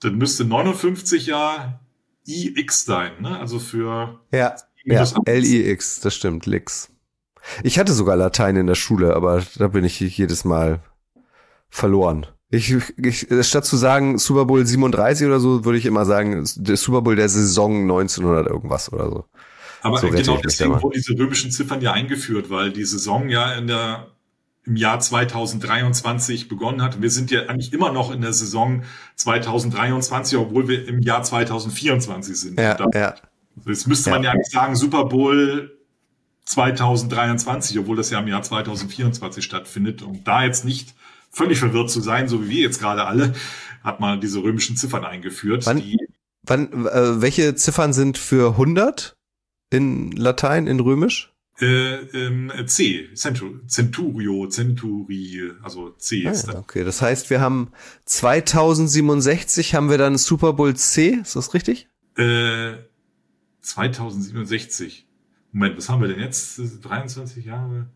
Dann 0.00 0.16
müsste 0.16 0.44
59 0.44 1.26
ja 1.26 1.80
IX 2.26 2.84
sein, 2.84 3.12
ne? 3.20 3.38
Also 3.38 3.58
für 3.58 4.20
Ja, 4.32 4.56
ja. 4.84 5.04
L-I-X, 5.24 6.00
das 6.00 6.14
stimmt, 6.14 6.46
Lix. 6.46 6.90
Ich 7.62 7.78
hatte 7.78 7.92
sogar 7.92 8.16
Latein 8.16 8.56
in 8.56 8.66
der 8.66 8.74
Schule, 8.74 9.14
aber 9.14 9.42
da 9.56 9.68
bin 9.68 9.84
ich 9.84 10.00
jedes 10.00 10.44
Mal 10.44 10.80
verloren. 11.68 12.26
Ich, 12.50 12.74
ich, 12.96 13.26
statt 13.42 13.64
zu 13.64 13.76
sagen 13.76 14.18
Super 14.18 14.44
Bowl 14.44 14.66
37 14.66 15.26
oder 15.26 15.38
so, 15.38 15.64
würde 15.64 15.78
ich 15.78 15.86
immer 15.86 16.04
sagen, 16.04 16.44
der 16.56 16.76
Super 16.76 17.02
Bowl 17.02 17.14
der 17.14 17.28
Saison 17.28 17.82
1900 17.82 18.48
irgendwas 18.48 18.92
oder 18.92 19.08
so. 19.08 19.24
Aber 19.82 19.98
So 19.98 20.08
genau 20.08 20.36
deswegen 20.44 20.70
wurden 20.82 20.94
diese 20.94 21.18
römischen 21.18 21.50
Ziffern 21.50 21.80
ja 21.80 21.92
eingeführt, 21.92 22.50
weil 22.50 22.70
die 22.72 22.84
Saison 22.84 23.28
ja 23.28 23.52
in 23.54 23.66
der, 23.66 24.08
im 24.66 24.76
Jahr 24.76 25.00
2023 25.00 26.48
begonnen 26.48 26.82
hat. 26.82 27.00
Wir 27.00 27.10
sind 27.10 27.30
ja 27.30 27.46
eigentlich 27.46 27.72
immer 27.72 27.92
noch 27.92 28.10
in 28.12 28.20
der 28.20 28.32
Saison 28.32 28.82
2023, 29.16 30.38
obwohl 30.38 30.68
wir 30.68 30.86
im 30.86 31.00
Jahr 31.00 31.22
2024 31.22 32.36
sind. 32.38 32.60
Ja, 32.60 32.74
da- 32.74 32.88
ja. 32.98 33.14
Jetzt 33.66 33.86
müsste 33.88 34.10
man 34.10 34.22
ja 34.22 34.30
eigentlich 34.30 34.50
sagen 34.50 34.76
Super 34.76 35.06
Bowl 35.06 35.76
2023, 36.44 37.78
obwohl 37.78 37.96
das 37.96 38.10
ja 38.10 38.20
im 38.20 38.28
Jahr 38.28 38.42
2024 38.42 39.44
stattfindet. 39.44 40.02
Und 40.02 40.26
da 40.26 40.44
jetzt 40.44 40.64
nicht 40.64 40.94
völlig 41.30 41.58
verwirrt 41.58 41.90
zu 41.90 42.00
sein, 42.00 42.28
so 42.28 42.44
wie 42.44 42.48
wir 42.50 42.60
jetzt 42.62 42.80
gerade 42.80 43.04
alle, 43.04 43.32
hat 43.82 44.00
man 44.00 44.20
diese 44.20 44.42
römischen 44.42 44.76
Ziffern 44.76 45.04
eingeführt. 45.04 45.64
Wann- 45.66 45.82
Wann, 46.46 46.86
äh, 46.86 47.20
welche 47.20 47.54
Ziffern 47.54 47.92
sind 47.92 48.16
für 48.18 48.56
100 48.56 49.14
in 49.70 50.12
Latein, 50.12 50.66
in 50.66 50.80
Römisch? 50.80 51.32
Äh, 51.60 51.94
ähm, 52.16 52.50
C, 52.66 53.08
Centu- 53.14 53.66
Centurio, 53.66 54.46
Centuri, 54.48 55.52
also 55.62 55.90
C 55.90 56.24
Ah, 56.26 56.30
ist 56.30 56.46
ja, 56.46 56.54
da. 56.54 56.58
okay, 56.60 56.84
das 56.84 57.02
heißt, 57.02 57.28
wir 57.28 57.40
haben 57.40 57.70
2067 58.06 59.74
haben 59.74 59.90
wir 59.90 59.98
dann 59.98 60.16
Super 60.16 60.54
Bowl 60.54 60.74
C, 60.74 61.18
ist 61.20 61.36
das 61.36 61.52
richtig? 61.52 61.88
Äh, 62.16 62.74
2067. 63.60 65.06
Moment, 65.52 65.76
was 65.76 65.88
haben 65.88 66.00
wir 66.00 66.08
denn 66.08 66.20
jetzt? 66.20 66.58
23 66.82 67.44
Jahre? 67.44 67.86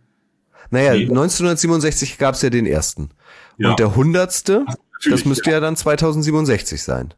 Naja, 0.70 0.93
Nee. 0.95 1.03
1967 1.09 2.18
gab 2.18 2.35
es 2.35 2.43
ja 2.43 2.51
den 2.51 2.66
ersten. 2.66 3.11
Ja. 3.59 3.70
Und 3.70 3.79
der 3.79 3.95
hundertste, 3.97 4.66
das 5.09 5.25
müsste 5.25 5.51
ja. 5.51 5.61
dann 5.61 5.77
2067 5.77 6.83
sein. 6.83 7.14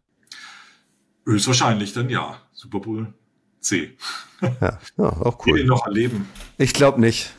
Höchstwahrscheinlich 1.24 1.92
dann 1.92 2.08
ja. 2.08 2.40
Super 2.52 2.80
Bowl 2.80 3.12
C. 3.66 3.96
Ja, 4.60 4.78
ja 4.98 5.04
auch 5.04 5.44
cool. 5.46 5.58
den 5.58 5.66
noch 5.66 5.86
erleben. 5.86 6.28
Ich 6.58 6.72
glaube 6.72 7.00
nicht. 7.00 7.32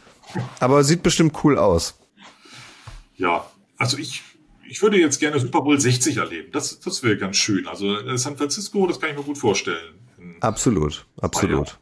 Aber 0.59 0.83
sieht 0.83 1.03
bestimmt 1.03 1.33
cool 1.43 1.57
aus. 1.57 1.97
Ja, 3.15 3.49
also 3.77 3.97
ich, 3.97 4.23
ich 4.67 4.81
würde 4.81 4.97
jetzt 4.97 5.19
gerne 5.19 5.39
Super 5.39 5.61
Bowl 5.61 5.79
60 5.79 6.17
erleben. 6.17 6.51
Das, 6.51 6.79
das 6.79 7.03
wäre 7.03 7.17
ganz 7.17 7.37
schön. 7.37 7.67
Also 7.67 7.97
äh, 7.97 8.17
San 8.17 8.37
Francisco, 8.37 8.87
das 8.87 8.99
kann 8.99 9.11
ich 9.11 9.17
mir 9.17 9.23
gut 9.23 9.37
vorstellen. 9.37 9.95
Absolut, 10.41 11.05
absolut. 11.21 11.77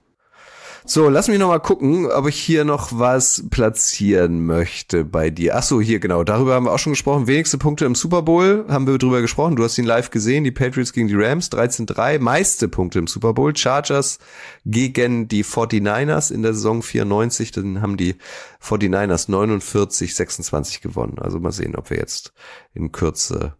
So, 0.87 1.09
lass 1.09 1.27
mich 1.27 1.39
noch 1.39 1.47
mal 1.47 1.59
gucken, 1.59 2.05
ob 2.05 2.27
ich 2.27 2.39
hier 2.39 2.63
noch 2.63 2.89
was 2.91 3.43
platzieren 3.49 4.45
möchte 4.45 5.03
bei 5.03 5.31
dir. 5.31 5.55
Ach 5.57 5.63
so, 5.63 5.81
hier 5.81 5.99
genau. 5.99 6.23
Darüber 6.23 6.53
haben 6.53 6.67
wir 6.67 6.73
auch 6.73 6.79
schon 6.79 6.93
gesprochen. 6.93 7.25
Wenigste 7.25 7.57
Punkte 7.57 7.85
im 7.85 7.95
Super 7.95 8.21
Bowl 8.21 8.65
haben 8.69 8.85
wir 8.85 8.99
drüber 8.99 9.21
gesprochen. 9.21 9.55
Du 9.55 9.63
hast 9.63 9.79
ihn 9.79 9.85
live 9.85 10.11
gesehen. 10.11 10.43
Die 10.43 10.51
Patriots 10.51 10.93
gegen 10.93 11.07
die 11.07 11.15
Rams 11.15 11.51
13-3. 11.51 12.19
Meiste 12.19 12.67
Punkte 12.67 12.99
im 12.99 13.07
Super 13.07 13.33
Bowl. 13.33 13.55
Chargers 13.57 14.19
gegen 14.63 15.27
die 15.27 15.43
49ers 15.43 16.31
in 16.31 16.43
der 16.43 16.53
Saison 16.53 16.83
94. 16.83 17.51
Dann 17.51 17.81
haben 17.81 17.97
die 17.97 18.15
49ers 18.63 19.27
49-26 19.27 20.83
gewonnen. 20.83 21.17
Also 21.19 21.39
mal 21.39 21.51
sehen, 21.51 21.75
ob 21.75 21.89
wir 21.89 21.97
jetzt 21.97 22.31
in 22.75 22.91
Kürze 22.91 23.55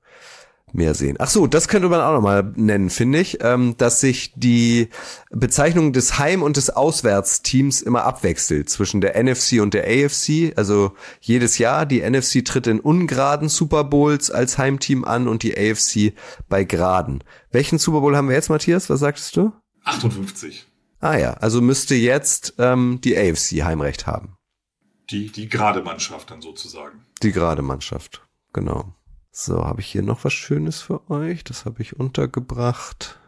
mehr 0.74 0.93
sehen. 0.93 1.16
Ach 1.20 1.30
so, 1.30 1.47
das 1.47 1.68
könnte 1.68 1.89
man 1.89 2.01
auch 2.01 2.13
nochmal 2.13 2.51
nennen, 2.55 2.89
finde 2.89 3.20
ich, 3.20 3.39
ähm, 3.41 3.76
dass 3.78 4.01
sich 4.01 4.34
die 4.36 4.89
Bezeichnung 5.32 5.93
des 5.93 6.20
Heim- 6.20 6.43
und 6.43 6.57
des 6.57 6.70
Auswärtsteams 6.70 7.82
immer 7.82 8.03
abwechselt 8.03 8.70
zwischen 8.70 9.01
der 9.01 9.16
NFC 9.22 9.61
und 9.61 9.74
der 9.74 9.86
AFC. 9.86 10.53
Also 10.55 10.93
jedes 11.22 11.57
Jahr, 11.57 11.86
die 11.86 12.01
NFC 12.01 12.43
tritt 12.43 12.68
in 12.68 12.80
ungeraden 12.80 13.49
Super 13.49 13.84
Bowls 13.84 14.32
als 14.32 14.57
Heimteam 14.57 15.05
an 15.05 15.28
und 15.28 15.43
die 15.43 15.57
AFC 15.57 16.13
bei 16.49 16.63
geraden. 16.63 17.24
Welchen 17.51 17.80
Super 17.80 18.01
Bowl 18.01 18.16
haben 18.16 18.28
wir 18.28 18.36
jetzt, 18.36 18.49
Matthias? 18.49 18.89
Was 18.89 18.99
sagtest 18.99 19.38
du? 19.38 19.53
58. 19.86 20.68
Ah 20.99 21.18
ja, 21.18 21.34
also 21.36 21.61
müsste 21.61 21.95
jetzt 21.95 22.55
ähm, 22.57 22.99
die 23.03 23.18
AFC 23.18 23.63
Heimrecht 23.63 24.07
haben. 24.07 24.36
Die, 25.09 25.32
die 25.32 25.47
gerade 25.47 25.84
Mannschaft 25.84 26.32
dann 26.32 26.41
sozusagen. 26.41 27.05
Die 27.22 27.32
gerade 27.32 27.61
Mannschaft, 27.61 28.24
genau. 28.53 28.95
So, 29.38 29.65
habe 29.65 29.81
ich 29.81 29.88
hier 29.88 30.01
noch 30.01 30.23
was 30.23 30.31
Schönes 30.31 30.79
für 30.79 31.11
euch? 31.11 31.43
Das 31.43 31.65
habe 31.65 31.81
ich 31.81 31.99
untergebracht. 31.99 33.19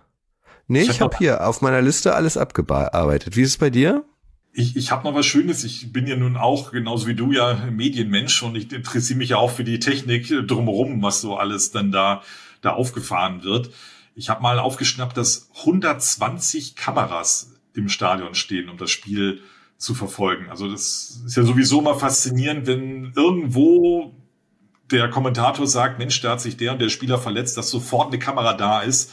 Nee, 0.69 0.83
ich, 0.83 0.89
ich 0.89 1.01
habe 1.01 1.15
hab 1.15 1.17
hier 1.17 1.45
auf 1.45 1.61
meiner 1.61 1.81
Liste 1.81 2.15
alles 2.15 2.37
abgearbeitet. 2.37 3.35
Wie 3.35 3.41
ist 3.41 3.49
es 3.49 3.57
bei 3.57 3.69
dir? 3.69 4.05
Ich, 4.53 4.77
ich 4.77 4.89
habe 4.89 5.03
noch 5.03 5.13
was 5.15 5.25
Schönes. 5.25 5.65
Ich 5.65 5.91
bin 5.91 6.07
ja 6.07 6.15
nun 6.15 6.37
auch, 6.37 6.71
genauso 6.71 7.07
wie 7.07 7.13
du, 7.13 7.33
ja 7.33 7.55
Medienmensch 7.69 8.41
und 8.41 8.55
ich 8.55 8.71
interessiere 8.71 9.17
mich 9.17 9.29
ja 9.31 9.37
auch 9.37 9.51
für 9.51 9.65
die 9.65 9.79
Technik 9.79 10.29
drumherum, 10.47 11.03
was 11.03 11.19
so 11.19 11.35
alles 11.35 11.71
dann 11.71 11.91
da, 11.91 12.21
da 12.61 12.71
aufgefahren 12.71 13.43
wird. 13.43 13.71
Ich 14.15 14.29
habe 14.29 14.41
mal 14.41 14.59
aufgeschnappt, 14.59 15.17
dass 15.17 15.49
120 15.57 16.77
Kameras 16.77 17.51
im 17.75 17.89
Stadion 17.89 18.33
stehen, 18.33 18.69
um 18.69 18.77
das 18.77 18.91
Spiel 18.91 19.41
zu 19.75 19.93
verfolgen. 19.93 20.49
Also 20.49 20.71
das 20.71 21.21
ist 21.25 21.35
ja 21.35 21.43
sowieso 21.43 21.81
mal 21.81 21.95
faszinierend, 21.95 22.65
wenn 22.65 23.11
irgendwo 23.13 24.15
der 24.91 25.09
Kommentator 25.09 25.67
sagt, 25.67 25.99
Mensch, 25.99 26.21
da 26.21 26.31
hat 26.31 26.41
sich 26.41 26.57
der 26.57 26.73
und 26.73 26.81
der 26.81 26.89
Spieler 26.89 27.17
verletzt, 27.17 27.57
dass 27.57 27.69
sofort 27.69 28.07
eine 28.07 28.19
Kamera 28.19 28.53
da 28.53 28.81
ist, 28.81 29.11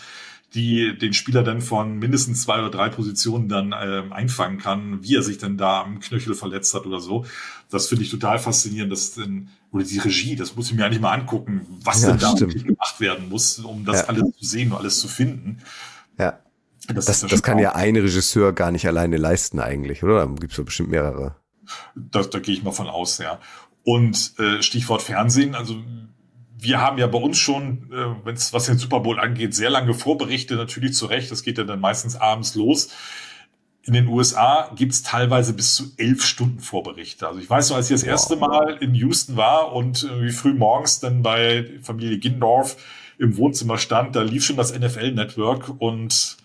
die 0.54 0.96
den 0.96 1.12
Spieler 1.12 1.42
dann 1.42 1.60
von 1.60 1.98
mindestens 1.98 2.42
zwei 2.42 2.60
oder 2.60 2.70
drei 2.70 2.88
Positionen 2.88 3.48
dann 3.48 3.72
äh, 3.72 4.04
einfangen 4.10 4.58
kann, 4.58 5.02
wie 5.02 5.16
er 5.16 5.22
sich 5.22 5.38
denn 5.38 5.56
da 5.56 5.82
am 5.82 5.98
Knöchel 5.98 6.34
verletzt 6.34 6.74
hat 6.74 6.86
oder 6.86 7.00
so. 7.00 7.26
Das 7.70 7.88
finde 7.88 8.04
ich 8.04 8.10
total 8.10 8.38
faszinierend, 8.38 8.92
dass 8.92 9.14
denn, 9.14 9.48
oder 9.72 9.82
die 9.82 9.98
Regie, 9.98 10.36
das 10.36 10.54
muss 10.54 10.70
ich 10.70 10.76
mir 10.76 10.86
eigentlich 10.86 11.00
mal 11.00 11.12
angucken, 11.12 11.66
was 11.82 12.02
ja, 12.02 12.12
denn 12.12 12.18
da 12.18 12.34
gemacht 12.34 13.00
werden 13.00 13.28
muss, 13.28 13.58
um 13.58 13.84
das 13.84 14.02
ja. 14.02 14.06
alles 14.06 14.22
zu 14.38 14.44
sehen 14.44 14.70
und 14.70 14.78
alles 14.78 15.00
zu 15.00 15.08
finden. 15.08 15.58
Ja. 16.18 16.38
Das, 16.86 17.06
das, 17.06 17.20
das 17.22 17.42
kann 17.42 17.58
ja 17.58 17.74
ein 17.74 17.96
Regisseur 17.96 18.52
gar 18.52 18.70
nicht 18.70 18.86
alleine 18.86 19.16
leisten 19.16 19.58
eigentlich, 19.58 20.04
oder? 20.04 20.26
Da 20.26 20.32
gibt 20.34 20.56
es 20.56 20.64
bestimmt 20.64 20.90
mehrere. 20.90 21.34
Da, 21.94 22.22
da 22.22 22.38
gehe 22.38 22.54
ich 22.54 22.62
mal 22.62 22.72
von 22.72 22.88
aus, 22.88 23.18
ja. 23.18 23.40
Und 23.84 24.32
äh, 24.38 24.62
Stichwort 24.62 25.02
Fernsehen, 25.02 25.54
also 25.54 25.76
wir 26.64 26.80
haben 26.80 26.98
ja 26.98 27.06
bei 27.06 27.18
uns 27.18 27.38
schon, 27.38 27.90
äh, 27.92 28.26
wenn 28.26 28.34
es 28.34 28.52
was 28.52 28.66
den 28.66 28.78
Super 28.78 29.00
Bowl 29.00 29.20
angeht, 29.20 29.54
sehr 29.54 29.70
lange 29.70 29.94
Vorberichte, 29.94 30.56
natürlich 30.56 30.94
zu 30.94 31.06
Recht, 31.06 31.30
das 31.30 31.42
geht 31.42 31.58
ja 31.58 31.64
dann 31.64 31.80
meistens 31.80 32.16
abends 32.16 32.54
los. 32.54 32.88
In 33.82 33.92
den 33.92 34.08
USA 34.08 34.70
gibt's 34.74 35.02
teilweise 35.02 35.52
bis 35.52 35.74
zu 35.74 35.92
elf 35.98 36.24
Stunden 36.24 36.60
Vorberichte. 36.60 37.28
Also 37.28 37.38
ich 37.38 37.50
weiß 37.50 37.68
noch, 37.68 37.76
als 37.76 37.90
ich 37.90 37.94
das 37.94 38.02
erste 38.02 38.36
Mal 38.36 38.78
in 38.80 38.94
Houston 38.94 39.36
war 39.36 39.72
und 39.72 40.04
äh, 40.04 40.22
wie 40.22 40.32
früh 40.32 40.54
morgens 40.54 41.00
dann 41.00 41.22
bei 41.22 41.70
Familie 41.82 42.18
Gindorf 42.18 42.78
im 43.18 43.36
Wohnzimmer 43.36 43.76
stand, 43.76 44.16
da 44.16 44.22
lief 44.22 44.44
schon 44.44 44.56
das 44.56 44.76
NFL-Network 44.76 45.68
und 45.78 46.38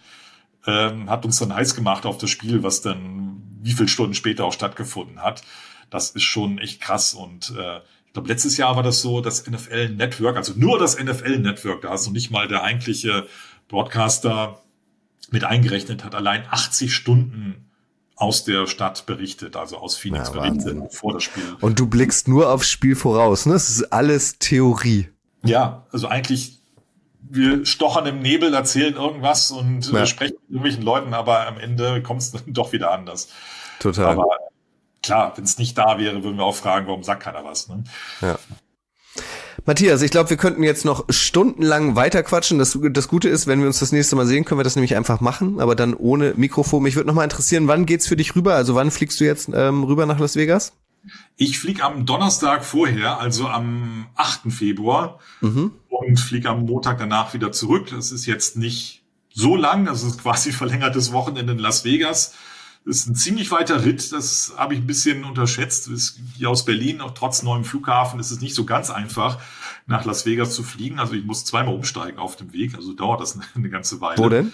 ähm, 0.67 1.09
hat 1.09 1.23
uns 1.23 1.39
dann 1.39 1.55
heiß 1.55 1.75
gemacht 1.75 2.05
auf 2.05 2.17
das 2.17 2.29
Spiel, 2.29 2.61
was 2.63 2.81
dann 2.81 3.41
wie 3.61 3.71
viele 3.71 3.87
Stunden 3.87 4.13
später 4.13 4.43
auch 4.43 4.53
stattgefunden 4.53 5.21
hat. 5.21 5.43
Das 5.89 6.11
ist 6.11 6.23
schon 6.23 6.59
echt 6.59 6.81
krass. 6.81 7.13
Und 7.13 7.53
äh, 7.57 7.77
ich 8.07 8.13
glaube, 8.13 8.27
letztes 8.27 8.57
Jahr 8.57 8.75
war 8.75 8.83
das 8.83 9.01
so, 9.01 9.21
das 9.21 9.47
NFL 9.47 9.89
Network, 9.89 10.35
also 10.37 10.53
nur 10.55 10.79
das 10.79 11.01
NFL 11.01 11.39
Network, 11.39 11.81
da 11.81 11.93
ist 11.93 12.05
noch 12.05 12.13
nicht 12.13 12.31
mal 12.31 12.47
der 12.47 12.63
eigentliche 12.63 13.27
Broadcaster 13.67 14.61
mit 15.31 15.43
eingerechnet, 15.43 16.03
hat 16.03 16.15
allein 16.15 16.43
80 16.49 16.93
Stunden 16.93 17.69
aus 18.15 18.43
der 18.43 18.67
Stadt 18.67 19.05
berichtet, 19.05 19.55
also 19.55 19.77
aus 19.77 19.95
Phoenix 19.95 20.29
ja, 20.29 20.41
berichtet 20.41 20.93
vor 20.93 21.13
das 21.13 21.23
Spiel. 21.23 21.43
Und 21.61 21.79
du 21.79 21.87
blickst 21.87 22.27
nur 22.27 22.51
aufs 22.51 22.69
Spiel 22.69 22.95
voraus, 22.95 23.45
ne? 23.45 23.53
Das 23.53 23.69
ist 23.69 23.93
alles 23.93 24.39
Theorie. 24.39 25.09
Ja, 25.43 25.85
also 25.91 26.07
eigentlich, 26.09 26.59
wir 27.21 27.65
stochern 27.65 28.05
im 28.07 28.19
Nebel, 28.19 28.53
erzählen 28.53 28.95
irgendwas 28.95 29.51
und 29.51 29.89
ja. 29.91 30.05
sprechen 30.05 30.35
mit 30.41 30.49
irgendwelchen 30.49 30.83
Leuten, 30.83 31.13
aber 31.13 31.47
am 31.47 31.57
Ende 31.57 32.03
kommt 32.03 32.21
es 32.21 32.31
dann 32.31 32.41
doch 32.47 32.73
wieder 32.73 32.91
anders. 32.91 33.29
Total. 33.79 34.07
Aber 34.07 34.27
klar, 35.03 35.33
wenn 35.35 35.43
es 35.43 35.57
nicht 35.57 35.77
da 35.77 35.97
wäre, 35.97 36.23
würden 36.23 36.37
wir 36.37 36.43
auch 36.43 36.55
fragen, 36.55 36.87
warum 36.87 37.03
sagt 37.03 37.23
keiner 37.23 37.43
was. 37.43 37.67
Ne? 37.67 37.83
Ja. 38.21 38.37
Matthias, 39.65 40.01
ich 40.01 40.11
glaube, 40.11 40.29
wir 40.29 40.37
könnten 40.37 40.63
jetzt 40.63 40.85
noch 40.85 41.05
stundenlang 41.09 41.95
weiterquatschen. 41.95 42.57
Das, 42.59 42.77
das 42.91 43.07
Gute 43.07 43.29
ist, 43.29 43.47
wenn 43.47 43.59
wir 43.59 43.67
uns 43.67 43.79
das 43.79 43.91
nächste 43.91 44.15
Mal 44.15 44.25
sehen, 44.25 44.45
können 44.45 44.59
wir 44.59 44.63
das 44.63 44.75
nämlich 44.75 44.95
einfach 44.95 45.21
machen, 45.21 45.59
aber 45.59 45.75
dann 45.75 45.93
ohne 45.93 46.33
Mikrofon. 46.35 46.83
Mich 46.83 46.95
würde 46.95 47.07
noch 47.07 47.13
mal 47.13 47.23
interessieren, 47.23 47.67
wann 47.67 47.85
geht's 47.85 48.07
für 48.07 48.15
dich 48.15 48.35
rüber? 48.35 48.55
Also 48.55 48.75
wann 48.75 48.91
fliegst 48.91 49.19
du 49.19 49.25
jetzt 49.25 49.49
ähm, 49.53 49.83
rüber 49.83 50.05
nach 50.05 50.19
Las 50.19 50.35
Vegas? 50.35 50.73
Ich 51.37 51.59
fliege 51.59 51.83
am 51.83 52.05
Donnerstag 52.05 52.65
vorher, 52.65 53.19
also 53.19 53.47
am 53.47 54.07
8. 54.15 54.51
Februar 54.51 55.19
mhm. 55.41 55.71
und 55.87 56.19
fliege 56.19 56.49
am 56.49 56.65
Montag 56.65 56.97
danach 56.97 57.33
wieder 57.33 57.51
zurück. 57.51 57.87
Das 57.91 58.11
ist 58.11 58.25
jetzt 58.25 58.57
nicht 58.57 59.03
so 59.33 59.55
lang, 59.55 59.85
das 59.85 60.03
ist 60.03 60.21
quasi 60.21 60.51
verlängertes 60.51 61.11
Wochenende 61.11 61.53
in 61.53 61.59
Las 61.59 61.85
Vegas. 61.85 62.33
Das 62.89 63.01
ist 63.01 63.07
ein 63.07 63.13
ziemlich 63.13 63.51
weiter 63.51 63.85
Ritt, 63.85 64.11
das 64.11 64.55
habe 64.57 64.73
ich 64.73 64.79
ein 64.79 64.87
bisschen 64.87 65.23
unterschätzt. 65.23 65.91
Hier 66.35 66.49
aus 66.49 66.65
Berlin, 66.65 67.01
auch 67.01 67.11
trotz 67.11 67.43
neuem 67.43 67.63
Flughafen, 67.63 68.19
ist 68.19 68.31
es 68.31 68.41
nicht 68.41 68.55
so 68.55 68.65
ganz 68.65 68.89
einfach, 68.89 69.39
nach 69.85 70.05
Las 70.05 70.25
Vegas 70.25 70.55
zu 70.55 70.63
fliegen. 70.63 70.97
Also 70.97 71.13
ich 71.13 71.23
muss 71.23 71.45
zweimal 71.45 71.75
umsteigen 71.75 72.17
auf 72.17 72.35
dem 72.35 72.51
Weg, 72.51 72.73
also 72.73 72.93
dauert 72.93 73.21
das 73.21 73.37
eine 73.55 73.69
ganze 73.69 74.01
Weile. 74.01 74.17
Wo 74.17 74.27
denn? 74.27 74.51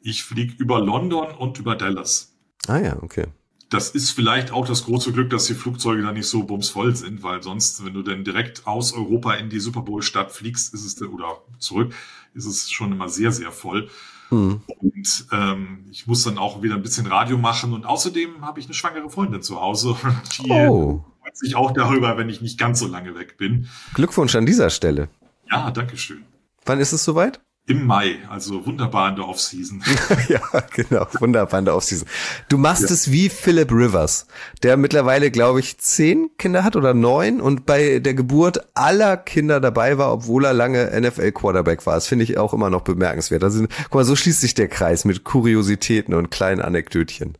Ich 0.00 0.24
fliege 0.24 0.54
über 0.56 0.80
London 0.80 1.30
und 1.30 1.58
über 1.58 1.76
Dallas. 1.76 2.32
Ah 2.68 2.78
ja, 2.78 3.02
okay. 3.02 3.26
Das 3.68 3.90
ist 3.90 4.12
vielleicht 4.12 4.50
auch 4.50 4.66
das 4.66 4.86
große 4.86 5.12
Glück, 5.12 5.28
dass 5.28 5.44
die 5.44 5.52
Flugzeuge 5.52 6.00
da 6.00 6.12
nicht 6.12 6.26
so 6.26 6.44
bumsvoll 6.44 6.96
sind, 6.96 7.22
weil 7.22 7.42
sonst, 7.42 7.84
wenn 7.84 7.92
du 7.92 8.02
denn 8.02 8.24
direkt 8.24 8.66
aus 8.66 8.94
Europa 8.94 9.34
in 9.34 9.50
die 9.50 9.60
Super 9.60 9.82
Bowl 9.82 10.00
Stadt 10.00 10.32
fliegst, 10.32 10.72
ist 10.72 10.86
es 10.86 11.02
oder 11.02 11.42
zurück, 11.58 11.92
ist 12.32 12.46
es 12.46 12.70
schon 12.70 12.92
immer 12.92 13.10
sehr, 13.10 13.30
sehr 13.30 13.52
voll. 13.52 13.90
Mhm. 14.30 14.62
Und 14.66 15.26
ähm, 15.32 15.84
ich 15.90 16.06
muss 16.06 16.24
dann 16.24 16.38
auch 16.38 16.62
wieder 16.62 16.74
ein 16.74 16.82
bisschen 16.82 17.06
Radio 17.06 17.38
machen. 17.38 17.72
Und 17.72 17.86
außerdem 17.86 18.44
habe 18.44 18.60
ich 18.60 18.66
eine 18.66 18.74
schwangere 18.74 19.10
Freundin 19.10 19.42
zu 19.42 19.60
Hause. 19.60 19.96
Die 20.38 20.50
oh. 20.50 21.04
freut 21.20 21.36
sich 21.36 21.56
auch 21.56 21.72
darüber, 21.72 22.16
wenn 22.16 22.28
ich 22.28 22.40
nicht 22.40 22.58
ganz 22.58 22.80
so 22.80 22.86
lange 22.86 23.14
weg 23.14 23.36
bin. 23.38 23.68
Glückwunsch 23.94 24.34
an 24.34 24.46
dieser 24.46 24.70
Stelle. 24.70 25.08
Ja, 25.50 25.70
danke 25.70 25.96
schön. 25.96 26.24
Wann 26.64 26.80
ist 26.80 26.92
es 26.92 27.04
soweit? 27.04 27.40
Im 27.68 27.84
Mai, 27.84 28.16
also 28.30 28.64
wunderbar 28.64 29.10
in 29.10 29.16
der 29.16 29.28
Offseason. 29.28 29.82
ja, 30.28 30.40
genau, 30.74 31.06
wunderbar 31.20 31.58
in 31.58 31.66
der 31.66 31.76
Offseason. 31.76 32.08
Du 32.48 32.56
machst 32.56 32.84
ja. 32.84 32.94
es 32.94 33.12
wie 33.12 33.28
Philip 33.28 33.70
Rivers, 33.70 34.26
der 34.62 34.78
mittlerweile, 34.78 35.30
glaube 35.30 35.60
ich, 35.60 35.76
zehn 35.76 36.30
Kinder 36.38 36.64
hat 36.64 36.76
oder 36.76 36.94
neun 36.94 37.42
und 37.42 37.66
bei 37.66 37.98
der 37.98 38.14
Geburt 38.14 38.66
aller 38.72 39.18
Kinder 39.18 39.60
dabei 39.60 39.98
war, 39.98 40.14
obwohl 40.14 40.46
er 40.46 40.54
lange 40.54 40.98
NFL-Quarterback 40.98 41.84
war. 41.84 41.96
Das 41.96 42.06
finde 42.06 42.24
ich 42.24 42.38
auch 42.38 42.54
immer 42.54 42.70
noch 42.70 42.80
bemerkenswert. 42.80 43.44
Also, 43.44 43.66
guck 43.84 43.94
mal, 43.94 44.04
so 44.04 44.16
schließt 44.16 44.40
sich 44.40 44.54
der 44.54 44.68
Kreis 44.68 45.04
mit 45.04 45.24
Kuriositäten 45.24 46.14
und 46.14 46.30
kleinen 46.30 46.62
Anekdötchen. 46.62 47.36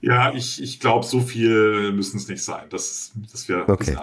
Ja, 0.00 0.32
ich, 0.32 0.62
ich 0.62 0.80
glaube, 0.80 1.04
so 1.04 1.20
viel 1.20 1.92
müssen 1.92 2.16
es 2.16 2.28
nicht 2.28 2.42
sein. 2.42 2.64
Das, 2.70 3.12
das 3.30 3.46
wäre 3.50 3.68
okay. 3.68 3.98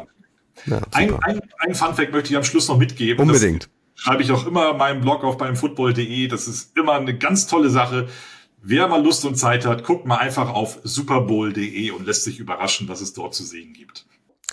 Ja, 0.68 0.82
ein, 0.92 1.16
ein, 1.24 1.42
ein 1.58 1.74
Funfact 1.74 2.12
möchte 2.12 2.30
ich 2.30 2.38
am 2.38 2.44
Schluss 2.44 2.68
noch 2.68 2.78
mitgeben. 2.78 3.20
Unbedingt 3.20 3.70
schreibe 3.96 4.24
ich 4.24 4.32
auch 4.32 4.46
immer 4.46 4.72
in 4.72 4.78
meinem 4.78 5.02
Blog 5.02 5.24
auf 5.24 5.38
beim 5.38 5.56
football.de. 5.56 6.28
Das 6.28 6.48
ist 6.48 6.78
immer 6.78 6.94
eine 6.94 7.18
ganz 7.18 7.48
tolle 7.48 7.70
Sache. 7.70 8.08
Wer 8.62 8.88
mal 8.88 9.04
Lust 9.04 9.26
und 9.26 9.36
Zeit 9.36 9.66
hat, 9.66 9.84
guckt 9.84 10.06
mal 10.06 10.18
einfach 10.18 10.50
auf 10.50 10.80
superbowl.de 10.84 11.92
und 11.92 12.06
lässt 12.06 12.24
sich 12.24 12.40
überraschen, 12.40 12.88
was 12.88 13.02
es 13.02 13.14
dort 13.14 13.34
zu 13.36 13.44
sehen 13.44 13.74
gibt. 13.74 14.06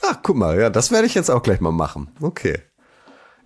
Ach, 0.02 0.18
guck 0.22 0.36
mal, 0.36 0.58
ja, 0.58 0.70
das 0.70 0.90
werde 0.90 1.06
ich 1.06 1.14
jetzt 1.14 1.30
auch 1.30 1.42
gleich 1.42 1.60
mal 1.60 1.72
machen. 1.72 2.10
Okay. 2.20 2.58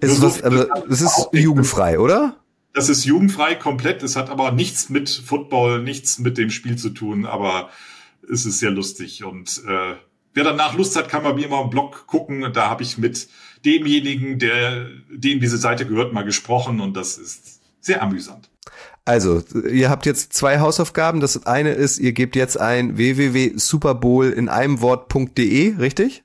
Ist 0.01 0.17
so 0.17 0.27
was, 0.27 0.43
also, 0.43 0.67
es 0.89 1.01
ist 1.01 1.29
jugendfrei, 1.33 1.99
oder? 1.99 2.37
Das 2.73 2.89
ist 2.89 3.05
jugendfrei 3.05 3.55
komplett. 3.55 4.03
Es 4.03 4.17
hat 4.17 4.31
aber 4.31 4.53
nichts 4.53 4.89
mit 4.89 5.09
Football, 5.09 5.83
nichts 5.83 6.19
mit 6.19 6.39
dem 6.39 6.51
Spiel 6.51 6.77
zu 6.77 6.91
tun, 6.91 7.27
aber 7.27 7.71
es 8.31 8.47
ist 8.47 8.59
sehr 8.59 8.71
lustig 8.71 9.23
und 9.23 9.63
äh, 9.67 9.95
wer 10.33 10.45
danach 10.45 10.75
Lust 10.75 10.97
hat, 10.97 11.09
kann 11.09 11.23
bei 11.23 11.35
mir 11.35 11.49
mal 11.49 11.63
im 11.63 11.71
Blog 11.71 12.07
gucken. 12.07 12.53
Da 12.53 12.69
habe 12.69 12.83
ich 12.83 12.99
mit 12.99 13.29
demjenigen, 13.65 14.39
der 14.39 14.89
dem 15.11 15.41
diese 15.41 15.59
Seite 15.59 15.87
gehört, 15.87 16.13
mal 16.13 16.25
gesprochen 16.25 16.81
und 16.81 16.97
das 16.97 17.19
ist 17.19 17.61
sehr 17.81 18.03
amüsant. 18.03 18.51
Also, 19.05 19.43
ihr 19.71 19.91
habt 19.91 20.07
jetzt 20.07 20.33
zwei 20.33 20.61
Hausaufgaben. 20.61 21.21
Das 21.21 21.47
eine 21.47 21.73
ist, 21.73 21.99
ihr 21.99 22.13
gebt 22.13 22.37
jetzt 22.37 22.59
ein 22.59 22.97
www.superbowl 22.97 24.31
in 24.31 24.49
einem 24.49 24.81
Wort.de, 24.81 25.77
richtig? 25.77 26.25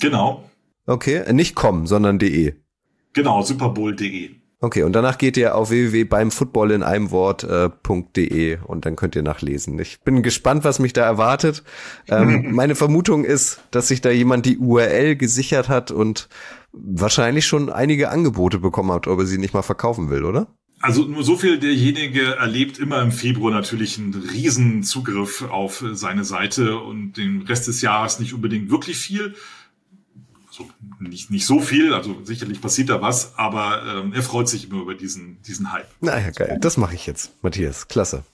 Genau. 0.00 0.50
Okay, 0.86 1.32
nicht 1.32 1.54
com, 1.54 1.86
sondern 1.86 2.18
de. 2.18 2.54
Genau, 3.12 3.42
superbowl.de. 3.42 4.30
Okay, 4.58 4.82
und 4.82 4.94
danach 4.94 5.18
geht 5.18 5.36
ihr 5.36 5.54
auf 5.54 5.70
www.beimfootball 5.70 6.70
in 6.70 6.82
einem 6.82 7.10
Wort.de 7.10 8.52
äh, 8.52 8.58
und 8.64 8.86
dann 8.86 8.96
könnt 8.96 9.14
ihr 9.14 9.22
nachlesen. 9.22 9.78
Ich 9.78 10.00
bin 10.00 10.22
gespannt, 10.22 10.64
was 10.64 10.78
mich 10.78 10.94
da 10.94 11.04
erwartet. 11.04 11.62
Ähm, 12.08 12.50
meine 12.52 12.74
Vermutung 12.74 13.24
ist, 13.24 13.60
dass 13.70 13.88
sich 13.88 14.00
da 14.00 14.10
jemand 14.10 14.46
die 14.46 14.58
URL 14.58 15.14
gesichert 15.16 15.68
hat 15.68 15.90
und 15.90 16.28
wahrscheinlich 16.72 17.46
schon 17.46 17.70
einige 17.70 18.10
Angebote 18.10 18.58
bekommen 18.58 18.92
hat, 18.92 19.06
ob 19.06 19.18
er 19.18 19.26
sie 19.26 19.38
nicht 19.38 19.54
mal 19.54 19.62
verkaufen 19.62 20.10
will, 20.10 20.24
oder? 20.24 20.48
Also 20.80 21.04
nur 21.04 21.24
so 21.24 21.36
viel, 21.36 21.58
derjenige 21.58 22.36
erlebt 22.36 22.78
immer 22.78 23.00
im 23.00 23.10
Februar 23.10 23.50
natürlich 23.50 23.98
einen 23.98 24.14
riesen 24.14 24.82
Zugriff 24.82 25.42
auf 25.42 25.82
seine 25.92 26.24
Seite 26.24 26.78
und 26.78 27.14
den 27.14 27.42
Rest 27.42 27.66
des 27.66 27.80
Jahres 27.80 28.20
nicht 28.20 28.34
unbedingt 28.34 28.70
wirklich 28.70 28.98
viel. 28.98 29.34
Also 30.48 30.68
nicht, 31.00 31.30
nicht 31.30 31.46
so 31.46 31.60
viel, 31.60 31.94
also 31.94 32.20
sicherlich 32.24 32.60
passiert 32.60 32.90
da 32.90 33.00
was, 33.00 33.38
aber 33.38 34.02
ähm, 34.04 34.12
er 34.12 34.22
freut 34.22 34.48
sich 34.48 34.68
immer 34.70 34.82
über 34.82 34.94
diesen, 34.94 35.40
diesen 35.42 35.72
Hype. 35.72 35.88
Naja, 36.00 36.30
geil. 36.30 36.58
Das 36.60 36.76
mache 36.76 36.94
ich 36.94 37.06
jetzt, 37.06 37.32
Matthias. 37.42 37.88
Klasse. 37.88 38.24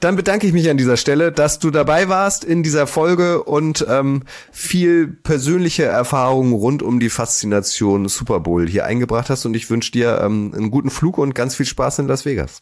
Dann 0.00 0.16
bedanke 0.16 0.46
ich 0.46 0.52
mich 0.52 0.68
an 0.70 0.76
dieser 0.76 0.96
Stelle, 0.96 1.32
dass 1.32 1.58
du 1.58 1.70
dabei 1.70 2.08
warst 2.08 2.44
in 2.44 2.62
dieser 2.62 2.86
Folge 2.86 3.42
und 3.42 3.84
ähm, 3.88 4.22
viel 4.52 5.08
persönliche 5.08 5.84
Erfahrungen 5.84 6.52
rund 6.52 6.82
um 6.82 7.00
die 7.00 7.10
Faszination 7.10 8.08
Super 8.08 8.40
Bowl 8.40 8.68
hier 8.68 8.84
eingebracht 8.84 9.30
hast. 9.30 9.44
Und 9.46 9.54
ich 9.54 9.70
wünsche 9.70 9.92
dir 9.92 10.20
ähm, 10.22 10.52
einen 10.54 10.70
guten 10.70 10.90
Flug 10.90 11.18
und 11.18 11.34
ganz 11.34 11.54
viel 11.54 11.66
Spaß 11.66 12.00
in 12.00 12.08
Las 12.08 12.24
Vegas. 12.24 12.60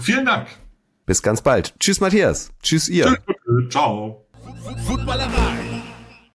Vielen 0.00 0.26
Dank. 0.26 0.48
Bis 1.06 1.22
ganz 1.22 1.42
bald. 1.42 1.74
Tschüss, 1.80 2.00
Matthias. 2.00 2.50
Tschüss, 2.62 2.88
ihr. 2.88 3.06
Tschüss. 3.06 3.70
Ciao. 3.70 4.26
Footballerei. 4.86 5.77